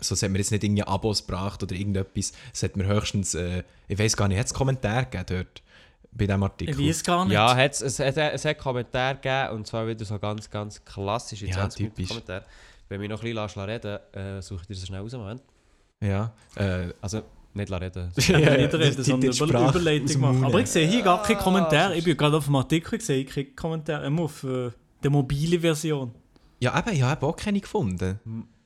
So, 0.01 0.13
es 0.15 0.23
hat 0.23 0.31
mir 0.31 0.39
jetzt 0.39 0.51
nicht 0.51 0.63
irgendwie 0.63 0.83
Abos 0.83 1.25
gebracht 1.25 1.61
oder 1.63 1.75
irgendetwas. 1.75 2.33
Es 2.53 2.63
hat 2.63 2.75
mir 2.75 2.85
höchstens, 2.87 3.35
äh, 3.35 3.63
ich 3.87 3.97
weiß 3.99 4.17
gar 4.17 4.27
nicht, 4.27 4.39
hat 4.39 4.47
es 4.47 4.53
Kommentare 4.53 5.05
gegeben 5.05 5.25
dort 5.45 5.61
bei 6.11 6.25
diesem 6.25 6.43
Artikel? 6.43 6.79
Ich 6.81 6.89
weiß 6.89 7.03
gar 7.03 7.23
nicht. 7.25 7.33
Ja, 7.33 7.55
hat's, 7.55 7.81
es, 7.81 7.99
es, 7.99 8.17
es 8.17 8.45
hat 8.45 8.57
Kommentare 8.57 9.15
gegeben 9.15 9.55
und 9.57 9.67
zwar 9.67 9.87
wieder 9.87 10.03
so 10.03 10.17
ganz, 10.19 10.49
ganz 10.49 10.83
klassische 10.83 11.45
Ja, 11.45 11.53
20 11.69 11.85
typisch. 11.87 12.07
Kommentare. 12.09 12.43
Wenn 12.89 12.99
mich 12.99 13.09
noch 13.09 13.23
ein 13.23 13.33
bisschen 13.33 13.61
reden 13.63 13.99
äh, 14.13 14.41
suche 14.41 14.61
ich 14.63 14.67
dir 14.67 14.73
das 14.75 14.87
schnell 14.87 15.01
raus, 15.01 15.13
Moment. 15.13 15.41
Ja. 16.01 16.33
Äh, 16.55 16.89
Also, 16.99 17.21
nicht 17.53 17.71
reden. 17.71 18.11
Ich 18.17 18.27
kann 18.27 18.41
nicht 18.41 18.73
reden, 18.73 18.97
das 18.97 19.05
sondern 19.05 19.31
über 19.31 19.69
Überleitung 19.69 20.21
machen. 20.21 20.43
Aber 20.45 20.59
ich 20.59 20.67
sehe 20.67 20.87
hier 20.87 21.01
gar 21.03 21.21
keinen 21.21 21.37
Ah, 21.37 21.43
Kommentar. 21.43 21.89
das 21.89 21.97
Ich 21.99 22.03
bin 22.03 22.17
gerade 22.17 22.37
auf 22.37 22.45
dem 22.45 22.55
Artikel 22.55 22.97
gesehen, 22.97 23.21
ich 23.21 23.27
kriege 23.27 23.51
Kommentare 23.51 24.05
immer 24.07 24.23
auf 24.23 24.43
äh, 24.43 24.71
der 25.03 25.11
mobile 25.11 25.59
Version. 25.59 26.11
Ja, 26.59 26.77
eben, 26.77 26.95
ich 26.95 27.01
habe 27.01 27.25
auch 27.25 27.35
keine 27.35 27.59
gefunden. 27.61 28.19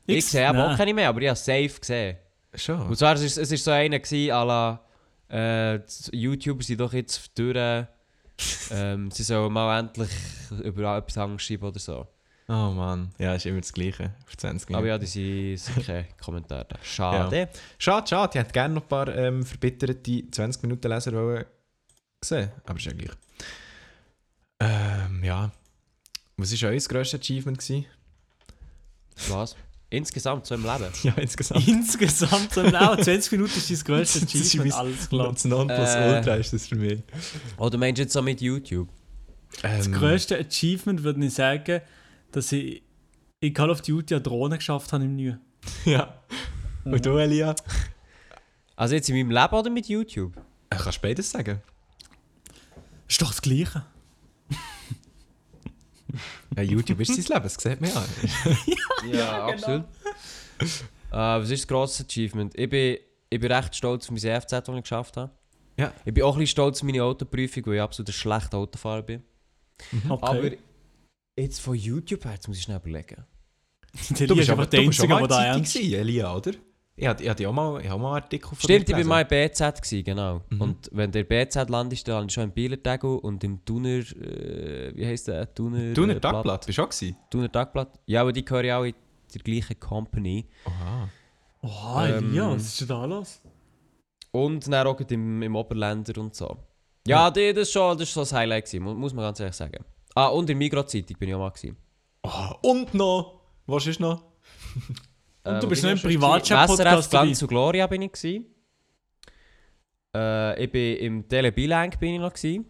Ich 0.06 0.18
X? 0.18 0.32
sehe 0.32 0.50
auch 0.50 0.78
keine 0.78 0.94
mehr, 0.94 1.10
aber 1.10 1.22
ich 1.22 1.28
habe 1.30 1.38
safe 1.38 1.80
gesehen. 1.80 2.18
Schon. 2.54 2.82
Und 2.88 2.98
zwar, 2.98 3.16
es 3.16 3.22
ist, 3.22 3.38
es 3.38 3.52
ist 3.52 3.64
so 3.64 3.72
einer 3.72 4.00
gewesen, 4.00 4.32
à 4.32 4.44
la, 4.46 4.82
äh, 5.30 5.80
YouTuber 6.12 6.64
sind 6.64 6.80
doch 6.80 6.94
jetzt 6.94 7.32
durch, 7.38 7.86
ähm, 8.72 9.12
sie 9.12 9.24
sollen 9.24 9.52
mal 9.52 9.80
endlich 9.80 10.10
über 10.64 10.98
etwas 10.98 11.18
Angst 11.18 11.46
schreiben 11.46 11.66
oder 11.66 11.80
so. 11.80 12.08
Oh 12.48 12.72
Mann. 12.72 13.12
Ja, 13.18 13.34
ist 13.34 13.46
immer 13.48 13.62
das 13.62 13.74
Gleiche. 13.74 14.14
Auf 14.28 14.38
20 14.38 14.70
Minuten. 14.70 14.78
Aber 14.78 14.88
ja, 14.88 14.98
die 15.00 15.58
sind, 15.58 15.86
keine 15.86 16.08
Kommentare. 16.24 16.68
Schade. 16.84 17.50
Schade, 17.80 18.08
schade. 18.08 18.32
Ich 18.36 18.40
hätte 18.40 18.54
gerne 18.54 18.76
noch 18.76 18.84
ein 18.84 18.88
paar 18.88 19.08
ähm, 19.16 19.44
verbitterte 19.44 20.30
20 20.30 20.62
Minuten 20.62 20.88
Leser 20.88 21.12
wollen 21.14 21.46
sehen. 22.24 22.52
Aber 22.66 22.78
ist 22.78 22.86
ja 22.86 22.94
gleich. 22.94 23.12
Ähm, 24.60 25.24
ja. 25.24 25.52
Was 26.38 26.62
war 26.62 26.70
euer 26.70 26.78
grösstes 26.78 27.20
Achievement? 27.20 27.58
Gewesen? 27.58 27.86
Was? 29.30 29.56
Insgesamt 29.89 30.46
so 30.46 30.56
im 30.56 30.63
Leben? 30.63 30.86
Ja, 31.04 31.13
insgesamt. 31.13 31.68
Insgesamt 31.68 32.54
so 32.54 32.62
im 32.62 32.72
Leben. 32.72 33.04
20 33.04 33.32
Minuten 33.34 33.54
ist 33.58 33.70
das 33.72 33.86
grösste 33.86 34.20
Das 34.22 34.34
ist 34.36 34.46
Achievement, 34.48 34.74
alles 34.75 35.10
klar. 35.10 35.32
Das 35.34 35.46
Nonplusultra 35.46 36.36
Äh. 36.36 36.39
ist 36.39 36.54
das 36.54 36.68
für 36.68 36.75
mich. 36.75 37.00
Oder 37.58 37.77
meinst 37.77 38.00
du 38.00 38.01
jetzt 38.04 38.13
so 38.13 38.22
mit 38.22 38.42
YouTube? 38.42 38.89
Das 39.62 39.86
Ähm, 39.88 39.94
grösste 39.94 40.38
Achievement 40.39 41.04
würde 41.04 41.24
ich 41.25 41.34
sagen, 41.34 41.82
dass 42.32 42.51
ich 42.51 42.82
in 43.39 43.54
Call 43.54 43.70
of 43.70 43.82
Duty 43.82 44.15
eine 44.15 44.22
Drohne 44.22 44.58
geschafft 44.58 44.92
habe 44.94 45.04
im 45.06 45.15
New. 45.15 45.34
Ja. 45.86 46.22
Und 46.84 47.04
du, 47.06 47.18
Elia? 47.18 47.56
Also 48.75 48.96
jetzt 48.96 49.10
in 49.10 49.15
meinem 49.15 49.32
Leben 49.32 49.56
oder 49.56 49.70
mit 49.70 49.88
YouTube? 49.88 50.36
Äh, 50.70 50.75
kannst 50.77 50.98
du 50.98 51.01
beides 51.01 51.32
sagen? 51.32 51.62
Ist 53.08 53.22
doch 53.22 53.30
das 53.30 53.42
Gleiche. 53.42 53.84
Ja, 56.56 56.64
YouTube 56.64 57.02
ist 57.02 57.14
sein 57.14 57.26
Leben, 57.26 57.44
das 57.44 57.56
sieht 57.56 57.82
man 57.82 57.90
ja. 57.90 58.06
Ja, 59.12 59.46
absolut. 59.48 59.84
äh, 60.62 60.66
was 61.12 61.50
ist 61.50 61.64
das 61.64 61.68
grosse 61.68 62.06
Achievement? 62.06 62.58
Ich 62.58 62.70
bin, 62.70 62.98
ich 63.30 63.40
bin 63.40 63.52
recht 63.52 63.76
stolz 63.76 64.06
auf 64.06 64.12
mein 64.12 64.20
CFZ, 64.20 64.52
das 64.52 64.70
ich 64.70 64.82
geschafft 64.82 65.18
habe. 65.18 65.32
Ja. 65.78 65.94
Ich 66.06 66.14
bin 66.14 66.24
auch 66.24 66.36
ein 66.36 66.40
bisschen 66.40 66.54
stolz 66.54 66.78
auf 66.78 66.84
meine 66.84 67.04
Autoprüfung, 67.04 67.66
weil 67.66 67.76
ich 67.76 67.82
absolut 67.82 68.10
ein 68.10 68.14
schlechter 68.14 68.58
Autofahrer 68.58 69.02
bin. 69.02 69.24
Okay. 70.08 70.26
Aber 70.26 70.52
jetzt 71.38 71.60
von 71.60 71.76
YouTube 71.76 72.24
her, 72.24 72.34
jetzt 72.34 72.48
muss 72.48 72.58
ich 72.58 72.64
schnell 72.64 72.78
überlegen. 72.78 73.26
Du 74.10 74.16
bist 74.16 74.22
ist 74.22 74.50
aber 74.50 74.62
einfach 74.62 74.72
der 74.72 74.80
Einzige, 74.82 75.08
der 75.08 75.28
da 75.28 75.46
ernst 75.46 75.74
gewesen, 75.74 75.94
Elia, 75.94 76.36
oder? 76.36 76.52
Ich 76.98 77.06
hatte, 77.08 77.24
ich 77.24 77.30
hatte 77.30 77.44
ja 77.44 77.50
auch 77.50 77.54
mal, 77.54 77.82
ich 77.82 77.90
habe 77.90 78.02
mal 78.02 78.14
einen 78.16 78.24
Artikel 78.24 78.48
von 78.48 78.58
Stimmt, 78.58 78.80
ich 78.82 78.86
bin 78.86 78.96
gelesen. 78.96 79.10
mal 79.10 79.22
in 79.22 79.28
BZ, 79.28 79.82
gewesen, 79.82 80.04
genau. 80.06 80.42
Mhm. 80.50 80.62
Und 80.62 80.90
wenn 80.94 81.12
der 81.12 81.25
BZ 81.25 81.70
landest, 81.70 82.08
dann 82.08 82.30
schon 82.30 82.46
im 82.46 82.52
Bielertegel 82.52 83.18
und 83.20 83.44
im 83.44 83.66
Thuner, 83.66 83.90
äh, 83.90 84.94
wie 84.96 85.06
heisst 85.06 85.28
der? 85.28 85.54
Thuner, 85.54 85.94
Thuner 85.94 86.16
äh, 86.16 86.20
Tagblatt, 86.22 86.66
bist 86.66 86.78
du 86.78 86.84
auch 86.84 86.90
gewesen? 86.90 87.18
Thuner 87.30 87.52
Tagblatt. 87.52 88.00
Ja, 88.06 88.22
aber 88.22 88.32
die 88.32 88.46
gehören 88.46 88.66
ja 88.66 88.80
auch 88.80 88.86
in 88.86 88.94
der 89.34 89.42
gleichen 89.42 89.78
Company. 89.78 90.48
Oha. 90.66 91.10
Oha, 91.64 92.08
Ähm, 92.08 92.30
Elia, 92.30 92.52
was 92.52 92.64
ist 92.64 92.80
denn 92.82 92.88
da 92.88 93.04
los? 93.06 93.42
Und 94.32 94.72
dann 94.72 94.88
auch 94.88 95.00
im, 95.02 95.42
im 95.42 95.56
Oberländer 95.56 96.18
und 96.22 96.34
so. 96.34 96.56
Ja, 97.08 97.30
die, 97.30 97.52
das, 97.54 97.64
ist 97.64 97.72
schon, 97.74 97.98
das 97.98 98.08
ist 98.08 98.14
so 98.14 98.22
das 98.22 98.32
Highlight 98.32 98.66
gewesen, 98.68 98.84
mu- 98.84 98.94
muss 98.94 99.14
man 99.14 99.25
ganz 99.25 99.40
ehrlich 99.42 99.56
sagen. 99.56 99.84
Ah, 100.14 100.28
und 100.28 100.44
in 100.44 100.48
der 100.48 100.56
Migros-Zeitung 100.56 101.18
bin 101.20 101.28
ich 101.30 101.36
auch 101.36 101.40
mal 101.40 101.50
gewesen. 101.50 101.75
Ah, 102.24 102.56
und 102.62 102.94
noch, 102.94 103.42
was 103.68 103.86
ist 103.86 104.00
noch? 104.00 104.24
Und 105.46 105.62
du 105.62 105.64
wo 105.64 105.70
bist 105.70 105.84
noch 105.84 105.92
im? 105.92 106.00
Privatchat-Podcast 106.00 107.10
Glanz 107.12 107.42
und 107.42 107.48
Gloria 107.48 107.88
bin 107.88 108.02
ich 108.02 108.12
gewesen. 108.12 108.46
Äh, 110.16 110.64
ich 110.64 110.72
bin 110.72 110.98
im 110.98 111.28
Telebilank 111.28 112.00
bin 112.00 112.16
ich 112.16 112.20
noch 112.20 112.34
gewesen. 112.34 112.66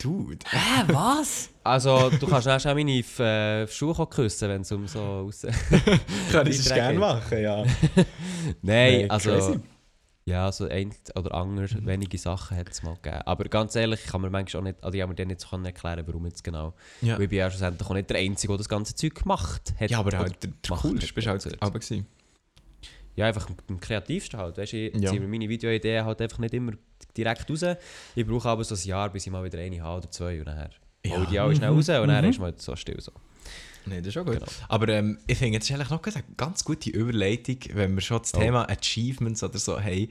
Dude. 0.00 0.44
Hä, 0.50 0.84
was? 0.88 1.50
Also, 1.68 2.08
du 2.08 2.26
kannst 2.26 2.48
auch 2.48 2.64
meine 2.74 2.92
äh, 2.92 3.66
Schuhe 3.68 4.06
küssen, 4.06 4.48
wenn 4.48 4.62
es 4.62 4.72
um 4.72 4.86
so 4.86 5.00
aus... 5.00 5.42
Kann 6.32 6.46
ich 6.46 6.56
das 6.56 6.68
Beiträge 6.70 6.74
gerne 6.74 6.98
machen, 6.98 7.42
ja. 7.42 7.62
Nein, 8.62 9.10
also... 9.10 9.32
crazy. 9.32 9.60
Ja, 10.28 10.52
so 10.52 10.68
ein 10.68 10.92
oder 11.14 11.32
andere 11.34 11.66
wenige 11.86 12.18
Sachen 12.18 12.56
hat 12.56 12.68
es 12.70 12.82
mal 12.82 12.96
gegeben. 12.96 13.22
Aber 13.24 13.44
ganz 13.44 13.74
ehrlich, 13.76 14.00
ich 14.04 14.10
kann 14.10 14.20
mir 14.20 14.28
manchmal 14.28 14.60
auch 14.60 14.64
nicht, 14.64 14.84
also 14.84 14.94
ich 14.94 15.00
habe 15.00 15.10
mir 15.10 15.16
dann 15.16 15.28
nicht 15.28 15.40
so 15.40 15.56
erklären, 15.56 16.02
warum 16.06 16.26
jetzt 16.26 16.44
genau. 16.44 16.74
Ja. 17.00 17.14
Weil 17.16 17.22
ich 17.22 17.28
bin 17.30 17.38
ja 17.38 17.50
schlussendlich 17.50 17.88
auch 17.88 17.94
nicht 17.94 18.10
der 18.10 18.18
Einzige, 18.18 18.52
der 18.52 18.58
das 18.58 18.68
ganze 18.68 18.94
Zeug 18.94 19.14
gemacht 19.14 19.72
hat. 19.80 19.90
Ja, 19.90 20.00
aber 20.00 20.18
halt, 20.18 20.42
der, 20.42 20.50
der 20.68 20.76
coolste 20.76 21.14
bist 21.14 21.26
halt 21.26 21.62
aber 21.62 21.78
gewesen. 21.78 22.06
Ja, 23.16 23.26
einfach 23.26 23.48
am 23.68 23.80
kreativsten 23.80 24.38
halt. 24.38 24.58
Weißt 24.58 24.72
du, 24.74 24.76
ich 24.88 24.94
Ja. 25.00 25.10
ziehe 25.10 25.20
meine 25.20 25.48
Videoideen 25.48 26.04
halt 26.04 26.20
einfach 26.20 26.38
nicht 26.38 26.52
immer 26.54 26.72
direkt 27.16 27.50
raus. 27.50 27.64
Ich 28.14 28.26
brauche 28.26 28.48
aber 28.48 28.64
so 28.64 28.74
ein 28.74 28.80
Jahr, 28.86 29.08
bis 29.10 29.26
ich 29.26 29.32
mal 29.32 29.42
wieder 29.42 29.58
eine 29.58 29.80
habe 29.82 29.98
oder 30.02 30.10
zwei 30.10 30.38
und 30.38 30.46
nachher 30.46 30.70
Ja. 31.06 31.22
ich 31.22 31.28
die 31.30 31.38
alle 31.40 31.56
schnell 31.56 31.70
raus 31.70 31.88
und 31.88 32.08
dann 32.08 32.24
ist 32.24 32.38
man 32.38 32.52
so 32.58 32.76
still 32.76 33.00
so. 33.00 33.12
Nein, 33.88 34.02
das 34.02 34.08
ist 34.14 34.16
auch 34.18 34.24
gut. 34.24 34.34
Genau. 34.34 34.46
Aber 34.68 34.88
ähm, 34.88 35.18
ich 35.26 35.38
finde, 35.38 35.54
jetzt 35.54 35.68
ist 35.68 35.74
eigentlich 35.74 35.90
noch 35.90 36.02
eine 36.02 36.24
ganz 36.36 36.64
gute 36.64 36.90
Überleitung, 36.90 37.58
wenn 37.74 37.94
wir 37.94 38.00
schon 38.02 38.18
das 38.18 38.34
Oh. 38.34 38.38
Thema 38.38 38.68
Achievements 38.68 39.42
oder 39.42 39.58
so 39.58 39.80
haben, 39.80 40.08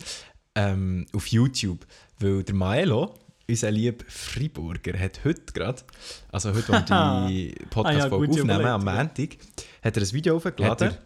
ähm, 0.55 1.05
auf 1.13 1.27
YouTube. 1.27 1.85
Weil 2.19 2.43
der 2.43 2.55
Maelo, 2.55 3.13
unser 3.49 3.71
lieber 3.71 4.03
Freiburger, 4.07 4.97
hat 4.99 5.23
heute 5.23 5.53
gerade, 5.53 5.83
also 6.31 6.53
heute, 6.53 6.67
wo 6.67 6.73
wir 6.73 7.27
die 7.29 7.55
Podcast-Folge 7.69 8.27
gute 8.27 8.41
aufnehmen, 8.41 8.65
am. 8.65 8.83
Montag, 8.83 9.37
hat 9.83 9.97
er 9.97 10.03
ein 10.03 10.11
Video 10.13 10.35
hochgeladen. 10.35 10.89
Hat 10.89 11.01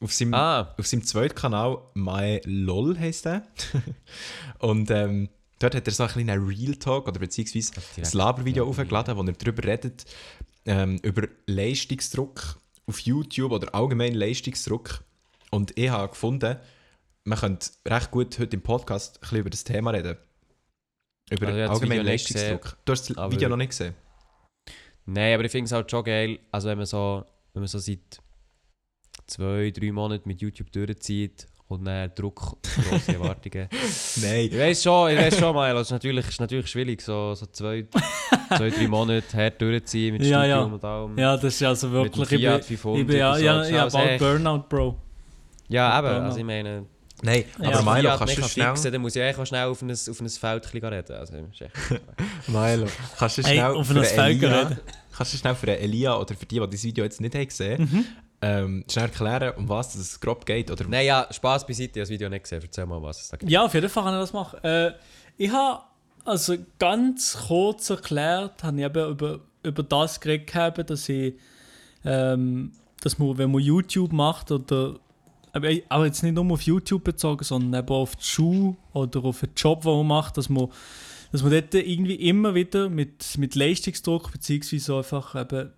Auf 0.00 0.12
seinem, 0.12 0.34
Ah, 0.34 0.74
auf 0.78 0.86
seinem 0.86 1.04
zweiten 1.04 1.34
Kanal, 1.34 1.78
MyLol 1.94 2.98
heisst 2.98 3.24
der. 3.24 3.42
Und 4.58 4.90
ähm, 4.90 5.28
dort 5.58 5.74
hat 5.74 5.86
er 5.86 5.92
so 5.92 6.04
ein 6.04 6.08
kleinen 6.10 6.46
Real 6.46 6.74
Talk 6.76 7.08
oder 7.08 7.18
beziehungsweise 7.18 7.72
ein. 7.96 8.04
Labervideo 8.12 8.66
aufgeladen, 8.68 9.16
wo 9.16 9.22
er 9.22 9.32
darüber 9.32 9.64
redet, 9.64 10.04
ähm, 10.66 10.98
über 11.02 11.28
Leistungsdruck 11.46 12.60
auf 12.86 12.98
YouTube 13.00 13.52
oder 13.52 13.74
allgemein 13.74 14.14
Leistungsdruck. 14.14 15.02
Und 15.50 15.76
ich 15.78 15.88
habe 15.88 16.08
gefunden, 16.08 16.56
man 17.24 17.38
könnte 17.38 17.70
recht 17.86 18.10
gut 18.10 18.38
heute 18.38 18.56
im 18.56 18.62
Podcast 18.62 19.16
ein 19.16 19.20
bisschen 19.20 19.38
über 19.38 19.50
das 19.50 19.64
Thema 19.64 19.90
reden. 19.90 20.16
Über 21.30 21.46
Also 21.48 21.58
ich 21.58 21.62
habe 21.64 21.68
das 21.68 21.70
allgemein 21.70 21.98
Video 22.00 22.12
nicht 22.12 22.30
Leistungsdruck. 22.30 22.76
Du 22.84 22.92
hast 22.92 23.10
das 23.10 23.30
Video 23.30 23.48
noch 23.48 23.56
nicht 23.56 23.70
gesehen? 23.70 23.94
nein, 25.06 25.34
aber 25.34 25.44
ich 25.44 25.52
finde 25.52 25.66
es 25.66 25.72
halt 25.72 25.90
schon 25.90 26.04
geil, 26.04 26.38
also 26.50 26.68
wenn 26.68 26.78
man 26.78 26.86
so, 26.86 27.24
wenn 27.52 27.60
man 27.62 27.68
so 27.68 27.78
seit 27.78 28.20
zwei, 29.26 29.70
drei 29.70 29.92
Monaten 29.92 30.28
mit 30.28 30.40
YouTube 30.40 30.72
durchzieht 30.72 31.46
und 31.68 31.84
dann 31.84 32.10
Druck, 32.14 32.56
grosse 32.88 33.12
Erwartungen. 33.14 33.68
Nein. 34.22 34.48
Ich 34.50 34.58
weiß 34.58 34.82
schon, 34.82 35.10
ich 35.12 35.18
weiß 35.18 35.38
schon 35.38 35.54
mal, 35.54 35.74
es 35.76 35.82
ist 35.82 35.90
natürlich, 35.92 36.28
ist 36.28 36.40
natürlich 36.40 36.66
schwierig, 36.68 37.00
so, 37.00 37.34
so 37.34 37.46
zwei, 37.46 37.86
zwei, 38.56 38.70
drei 38.70 38.88
Monate 38.88 39.36
hart 39.36 39.60
durchziehen 39.60 40.12
mit 40.14 40.22
Ja, 40.24 40.40
Studium 40.42 40.68
ja. 40.68 40.74
und 40.74 40.84
allem. 40.84 41.18
Ja, 41.18 41.36
das 41.36 41.54
ist 41.54 41.62
also 41.62 41.90
wirklich. 41.90 42.30
Ich 42.32 42.38
Fiat 42.40 42.68
bin, 42.68 42.76
500 42.78 43.00
ich 43.00 43.06
bin 43.06 43.16
ja, 43.16 43.34
so, 43.36 43.44
ja, 43.44 43.64
ja, 43.64 43.88
bald 43.88 44.18
Burnout, 44.18 44.64
Bro. 44.68 44.96
Ja, 45.68 45.98
eben, 45.98 46.08
also 46.24 46.38
ich 46.38 46.44
meine... 46.44 46.86
Nein, 47.22 47.44
Ja, 47.62 47.78
aber 47.78 47.94
Milo, 47.94 48.08
Fiat 48.10 48.18
kannst 48.18 48.36
du 48.38 48.42
schnell... 48.42 48.66
fixen, 48.66 48.92
dann 48.92 49.00
muss 49.00 49.16
ich 49.16 49.22
eigentlich 49.22 49.48
schnell 49.48 49.64
auf 49.66 49.80
ein, 49.80 49.90
auf 49.90 50.20
ein 50.20 50.28
Feld 50.28 50.74
reden. 50.74 51.12
Also, 51.16 51.32
Milo, 52.48 52.86
kannst 53.18 53.38
du 53.38 53.42
Hey, 53.42 53.54
schnell 53.56 53.64
auf 53.72 53.86
für 53.86 53.92
ein 53.94 53.96
den 53.96 54.04
Feld 54.04 54.42
Elia, 54.42 54.58
reden. 54.60 54.80
kannst 55.16 55.32
du 55.32 55.38
schnell 55.38 55.54
für 55.54 55.78
Elia 55.78 56.16
oder 56.18 56.34
für 56.34 56.44
die, 56.44 56.60
die 56.60 56.68
das 56.70 56.84
Video 56.84 57.04
jetzt 57.04 57.20
nicht 57.20 57.34
haben 57.34 57.46
gesehen 57.46 57.82
Mhm. 57.90 58.04
Ähm, 58.44 58.84
schnell 58.90 59.06
erklären, 59.06 59.54
um 59.56 59.68
was 59.68 59.94
es 59.94 60.20
grob 60.20 60.44
geht? 60.44 60.70
Oder 60.70 60.84
Nein, 60.86 61.06
ja, 61.06 61.26
Spaß 61.30 61.66
beiseite, 61.66 61.84
ich 61.84 61.90
habe 61.92 62.00
das 62.00 62.10
Video 62.10 62.28
nicht 62.28 62.42
gesehen. 62.42 62.60
Erzähl 62.62 62.84
mal, 62.84 63.00
was 63.02 63.22
es 63.22 63.28
da 63.28 63.38
gibt. 63.38 63.50
Ja, 63.50 63.64
auf 63.64 63.72
jeden 63.72 63.88
Fall 63.88 64.04
kann 64.04 64.14
ich 64.14 64.20
das 64.20 64.32
machen. 64.34 64.62
Äh, 64.62 64.92
ich 65.38 65.50
habe, 65.50 65.82
also 66.24 66.56
ganz 66.78 67.38
kurz 67.48 67.88
erklärt, 67.88 68.62
habe 68.62 68.78
ich 68.78 68.84
eben 68.84 69.10
über, 69.10 69.40
über 69.62 69.82
das 69.82 70.20
geredet, 70.20 70.46
gehabt, 70.48 70.90
dass 70.90 71.08
ich, 71.08 71.34
ähm, 72.04 72.72
dass 73.00 73.18
man, 73.18 73.38
wenn 73.38 73.50
man 73.50 73.62
YouTube 73.62 74.12
macht 74.12 74.52
oder 74.52 74.96
aber, 75.52 75.70
aber 75.88 76.06
jetzt 76.06 76.22
nicht 76.22 76.34
nur 76.34 76.50
auf 76.52 76.62
YouTube 76.62 77.04
bezogen, 77.04 77.44
sondern 77.44 77.82
eben 77.82 77.94
auf 77.94 78.16
die 78.16 78.24
Schule 78.24 78.76
oder 78.92 79.24
auf 79.24 79.40
den 79.40 79.50
Job, 79.56 79.82
den 79.82 79.92
man 79.92 80.06
macht, 80.08 80.36
dass 80.36 80.48
man, 80.48 80.68
dass 81.30 81.42
man 81.42 81.52
dort 81.52 81.72
irgendwie 81.74 82.16
immer 82.16 82.54
wieder 82.54 82.88
mit, 82.88 83.38
mit 83.38 83.54
Leistungsdruck 83.54 84.32
beziehungsweise 84.32 84.96
einfach 84.96 85.40
eben 85.40 85.70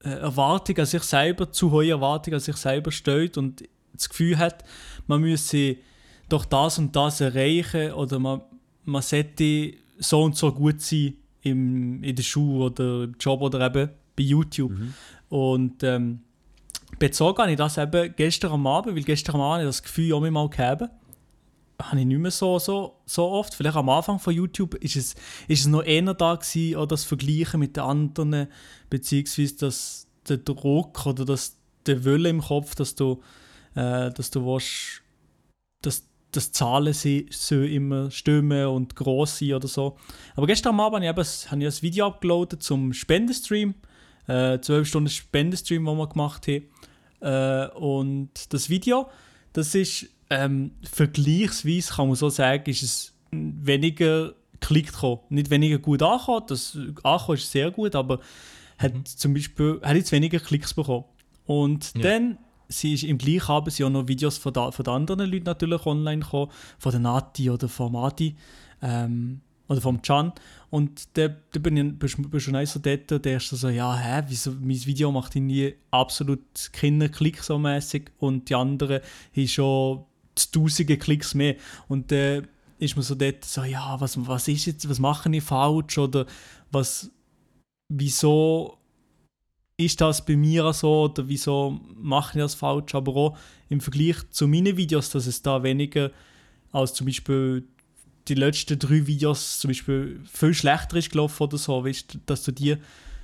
Erwartung 0.00 0.78
an 0.78 0.86
sich 0.86 1.02
selber, 1.02 1.50
zu 1.50 1.70
hohe 1.70 1.90
Erwartung 1.90 2.34
an 2.34 2.40
sich 2.40 2.56
selber 2.56 2.92
stellt 2.92 3.36
und 3.36 3.64
das 3.92 4.08
Gefühl 4.08 4.38
hat, 4.38 4.64
man 5.06 5.20
müsse 5.20 5.76
doch 6.28 6.44
das 6.44 6.78
und 6.78 6.94
das 6.94 7.20
erreichen 7.20 7.92
oder 7.92 8.18
man, 8.18 8.42
man 8.84 9.02
sollte 9.02 9.74
so 9.98 10.22
und 10.22 10.36
so 10.36 10.52
gut 10.52 10.80
sein 10.80 11.14
im, 11.42 12.02
in 12.02 12.14
der 12.14 12.22
Schule 12.22 12.66
oder 12.66 13.04
im 13.04 13.16
Job 13.18 13.40
oder 13.40 13.66
eben 13.66 13.90
bei 14.16 14.22
YouTube. 14.22 14.72
Und 15.28 15.82
ähm, 15.82 16.20
bezogen 16.98 17.42
habe 17.42 17.50
ich 17.50 17.56
das 17.56 17.78
eben 17.78 18.14
gestern 18.16 18.52
am 18.52 18.66
Abend, 18.66 18.94
weil 18.96 19.02
gestern 19.02 19.36
am 19.36 19.40
Abend 19.40 19.60
habe 19.60 19.62
ich 19.70 19.76
das 19.76 19.82
Gefühl 19.82 20.12
auch 20.12 20.20
mal 20.20 20.48
gehabt. 20.48 20.90
Habe 21.80 22.00
ich 22.00 22.06
nicht 22.06 22.18
mehr 22.18 22.32
so, 22.32 22.58
so, 22.58 23.00
so 23.06 23.28
oft. 23.28 23.54
Vielleicht 23.54 23.76
am 23.76 23.88
Anfang 23.88 24.18
von 24.18 24.34
YouTube 24.34 24.74
ist 24.76 24.96
es, 24.96 25.14
ist 25.46 25.60
es 25.60 25.66
noch 25.66 25.84
eher 25.84 26.14
da 26.14 26.34
gewesen, 26.34 26.76
auch 26.76 26.86
das 26.86 27.04
Vergleichen 27.04 27.60
mit 27.60 27.76
den 27.76 27.84
anderen, 27.84 28.48
beziehungsweise 28.90 29.56
das, 29.56 30.08
der 30.28 30.38
Druck 30.38 31.06
oder 31.06 31.24
das, 31.24 31.56
der 31.86 32.04
Wille 32.04 32.28
im 32.28 32.40
Kopf, 32.40 32.74
dass 32.74 32.96
du, 32.96 33.22
äh, 33.74 34.10
dass 34.10 34.30
du 34.32 34.44
willst, 34.44 35.02
dass, 35.82 36.08
dass 36.32 36.50
Zahlen 36.50 36.92
sie, 36.92 37.26
so 37.30 37.62
immer 37.62 38.10
stimmen 38.10 38.66
und 38.66 38.96
gross 38.96 39.38
sein 39.38 39.54
oder 39.54 39.68
so. 39.68 39.96
Aber 40.34 40.48
gestern 40.48 40.80
Abend 40.80 41.04
habe 41.04 41.04
ich, 41.04 41.10
eben, 41.10 41.50
habe 41.50 41.64
ich 41.64 41.78
ein 41.78 41.82
Video 41.82 42.06
abgeladen 42.08 42.60
zum 42.60 42.92
Spendenstream. 42.92 43.74
Äh, 44.26 44.60
12 44.60 44.88
Stunden 44.88 45.08
Spendenstream, 45.08 45.84
den 45.84 45.96
wir 45.96 46.08
gemacht 46.08 46.48
haben. 46.48 46.64
Äh, 47.20 47.68
und 47.76 48.52
das 48.52 48.68
Video, 48.68 49.08
das 49.52 49.74
ist 49.74 50.08
ähm, 50.30 50.72
vergleichsweise, 50.82 51.94
kann 51.94 52.08
man 52.08 52.16
so 52.16 52.28
sagen, 52.28 52.68
ist 52.70 52.82
es 52.82 53.14
weniger 53.30 54.34
geklickt 54.60 54.92
gekommen. 54.92 55.20
Nicht 55.28 55.50
weniger 55.50 55.78
gut 55.78 56.02
angekommen, 56.02 56.44
das 56.48 56.76
angekommen 57.02 57.38
ist 57.38 57.50
sehr 57.50 57.70
gut, 57.70 57.94
aber 57.94 58.20
hat 58.78 59.08
zum 59.08 59.34
Beispiel 59.34 59.80
hat 59.82 59.96
jetzt 59.96 60.12
weniger 60.12 60.38
Klicks 60.38 60.74
bekommen. 60.74 61.04
Und 61.46 61.92
Ja. 61.96 62.02
dann 62.02 62.38
sie 62.68 62.94
ist 62.94 63.04
im 63.04 63.16
gleichen 63.18 63.50
Abend 63.50 63.72
sind 63.72 63.86
auch 63.86 63.90
noch 63.90 64.08
Videos 64.08 64.36
von, 64.36 64.52
da, 64.52 64.70
von 64.70 64.86
anderen 64.88 65.30
Leuten 65.30 65.44
natürlich 65.44 65.86
online 65.86 66.20
gekommen, 66.22 66.50
von 66.78 66.92
der 66.92 67.00
Nati 67.00 67.50
oder 67.50 67.68
von 67.68 67.92
Madi 67.92 68.36
ähm, 68.82 69.40
oder 69.68 69.80
vom 69.80 70.02
Can. 70.02 70.32
Und 70.70 71.16
da, 71.16 71.28
bin 71.60 71.98
ich 72.02 72.12
schon 72.42 72.56
eins 72.56 72.74
so 72.74 72.80
dort, 72.80 73.24
der 73.24 73.38
ist 73.38 73.48
so, 73.48 73.68
ja, 73.70 73.96
hä, 73.96 74.22
wieso, 74.28 74.52
mein 74.52 74.84
Video 74.84 75.10
macht 75.10 75.34
irgendwie 75.34 75.76
absolut 75.90 76.40
keine 76.72 77.08
Klicks 77.08 77.46
so 77.46 77.58
mäßig 77.58 78.10
und 78.18 78.50
die 78.50 78.54
anderen 78.54 79.00
haben 79.34 79.48
schon 79.48 80.04
tausende 80.46 80.96
Klicks 80.96 81.34
mehr. 81.34 81.56
Und 81.88 82.10
dann 82.12 82.48
ist 82.78 82.96
man 82.96 83.02
so 83.02 83.14
dort 83.14 83.44
so, 83.44 83.64
ja, 83.64 84.00
was, 84.00 84.26
was 84.26 84.48
ist 84.48 84.66
jetzt, 84.66 84.88
was 84.88 84.98
mache 84.98 85.34
ich 85.34 85.42
falsch 85.42 85.98
oder 85.98 86.26
was, 86.70 87.10
wieso 87.88 88.78
ist 89.76 90.00
das 90.00 90.24
bei 90.24 90.36
mir 90.36 90.72
so 90.72 91.04
oder 91.04 91.28
wieso 91.28 91.80
mache 91.94 92.38
ich 92.38 92.42
das 92.42 92.54
falsch, 92.54 92.94
aber 92.94 93.14
auch 93.14 93.38
im 93.68 93.80
Vergleich 93.80 94.16
zu 94.30 94.48
meinen 94.48 94.76
Videos, 94.76 95.10
dass 95.10 95.26
es 95.26 95.40
da 95.42 95.62
weniger 95.62 96.10
als 96.72 96.94
zum 96.94 97.06
Beispiel 97.06 97.64
die 98.26 98.34
letzten 98.34 98.78
drei 98.78 99.06
Videos 99.06 99.58
zum 99.58 99.68
Beispiel 99.68 100.20
viel 100.30 100.52
schlechter 100.52 100.96
ist 100.96 101.10
gelaufen 101.10 101.44
oder 101.44 101.58
so, 101.58 101.84
weißt, 101.84 102.18
dass 102.26 102.42
du 102.42 102.52
dir 102.52 102.78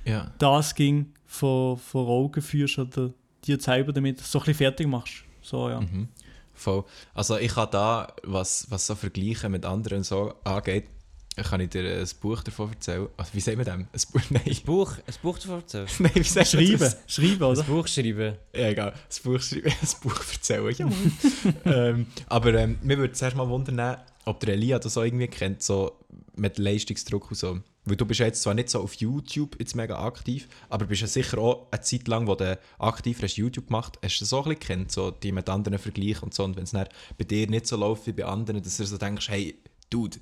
Ja. 0.05 0.33
das 0.39 0.73
ging 0.75 1.13
vor, 1.25 1.77
vor 1.77 2.07
Augen 2.07 2.41
führst 2.41 2.79
oder 2.79 3.11
dir 3.45 3.59
selber 3.59 3.93
damit 3.93 4.19
so 4.21 4.39
ein 4.39 4.45
bisschen 4.45 4.57
fertig 4.57 4.87
machst. 4.87 5.23
So, 5.41 5.69
ja. 5.69 5.81
Mhm. 5.81 6.07
Voll. 6.55 6.83
Also 7.13 7.37
ich 7.37 7.55
habe 7.55 7.71
da, 7.71 8.13
was, 8.23 8.67
was 8.69 8.87
so 8.87 8.95
Vergleiche 8.95 9.49
mit 9.49 9.65
anderen 9.65 10.03
so 10.03 10.33
angeht, 10.43 10.85
kann 11.43 11.59
ich 11.59 11.69
dir 11.69 11.83
ein 11.83 12.07
Buch 12.21 12.43
davon 12.43 12.71
erzählen. 12.71 13.07
Also, 13.17 13.33
wie 13.33 13.39
sagen 13.41 13.57
wir 13.57 13.65
dem? 13.65 13.81
Ein 13.81 14.01
Buch? 14.13 14.21
Nein. 14.29 14.43
Ein 14.45 14.61
Buch, 14.65 14.93
ein 15.05 15.13
Buch 15.21 15.37
davon 15.37 15.59
erzählen. 15.59 15.87
Nein, 15.99 16.11
wie 16.15 16.23
sagt 16.23 16.53
man 16.53 16.65
Schreiben, 16.65 16.79
das? 16.79 16.97
schreiben, 17.07 17.43
oder? 17.43 17.59
Ein 17.61 17.67
Buch 17.67 17.87
schreiben. 17.87 18.35
Ja, 18.53 18.69
egal. 18.69 18.91
Ein 18.93 19.23
Buch 19.23 19.41
schreiben, 19.41 19.67
ein 19.81 19.87
Buch 20.01 20.21
erzählen. 20.31 20.75
Ja, 21.65 21.71
ähm, 21.71 22.07
aber 22.27 22.53
ähm, 22.53 22.77
mir 22.83 22.97
würde 22.97 23.13
zuerst 23.13 23.35
mal 23.35 23.49
wundern, 23.49 23.97
ob 24.25 24.39
der 24.39 24.53
Elia 24.53 24.79
das 24.79 24.93
so 24.93 25.03
irgendwie 25.03 25.27
kennt, 25.27 25.61
so 25.61 25.99
mit 26.35 26.57
Leistungsdruck 26.57 27.29
und 27.29 27.35
so. 27.37 27.59
Weil 27.85 27.95
du 27.97 28.05
bist 28.05 28.19
ja 28.19 28.25
jetzt 28.25 28.41
zwar 28.41 28.55
nicht 28.55 28.69
so 28.69 28.81
auf 28.81 28.95
YouTube 28.95 29.57
jetzt 29.59 29.75
mega 29.75 30.03
aktiv, 30.03 30.47
aber 30.69 30.85
bist 30.85 31.01
ja 31.01 31.07
sicher 31.07 31.37
auch 31.37 31.67
eine 31.71 31.81
Zeit 31.81 32.07
lang, 32.07 32.25
wo 32.27 32.33
du 32.35 32.57
aktiv 32.79 33.21
hast 33.21 33.37
YouTube 33.37 33.67
gemacht, 33.67 33.99
hast 34.03 34.19
du 34.19 34.23
das 34.23 34.33
auch 34.33 34.47
ein 34.47 34.55
bisschen 34.55 34.79
kennt, 34.79 34.91
so 34.91 35.11
die 35.11 35.31
mit 35.31 35.47
anderen 35.49 35.77
vergleichen 35.77 36.23
und 36.23 36.33
so. 36.33 36.43
Und 36.43 36.55
wenn 36.55 36.63
es 36.63 36.71
dann 36.71 36.87
bei 37.17 37.25
dir 37.25 37.47
nicht 37.47 37.67
so 37.67 37.77
läuft 37.77 38.07
wie 38.07 38.13
bei 38.13 38.25
anderen, 38.25 38.61
dass 38.63 38.77
du 38.77 38.85
so 38.85 38.97
denkst, 38.97 39.29
hey, 39.29 39.59
Dude, 39.91 40.17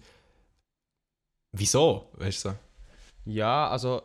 wieso? 1.55 2.09
Weißt 2.17 2.45
du 2.45 2.49
so? 2.49 2.55
Ja, 3.25 3.69
also, 3.69 4.01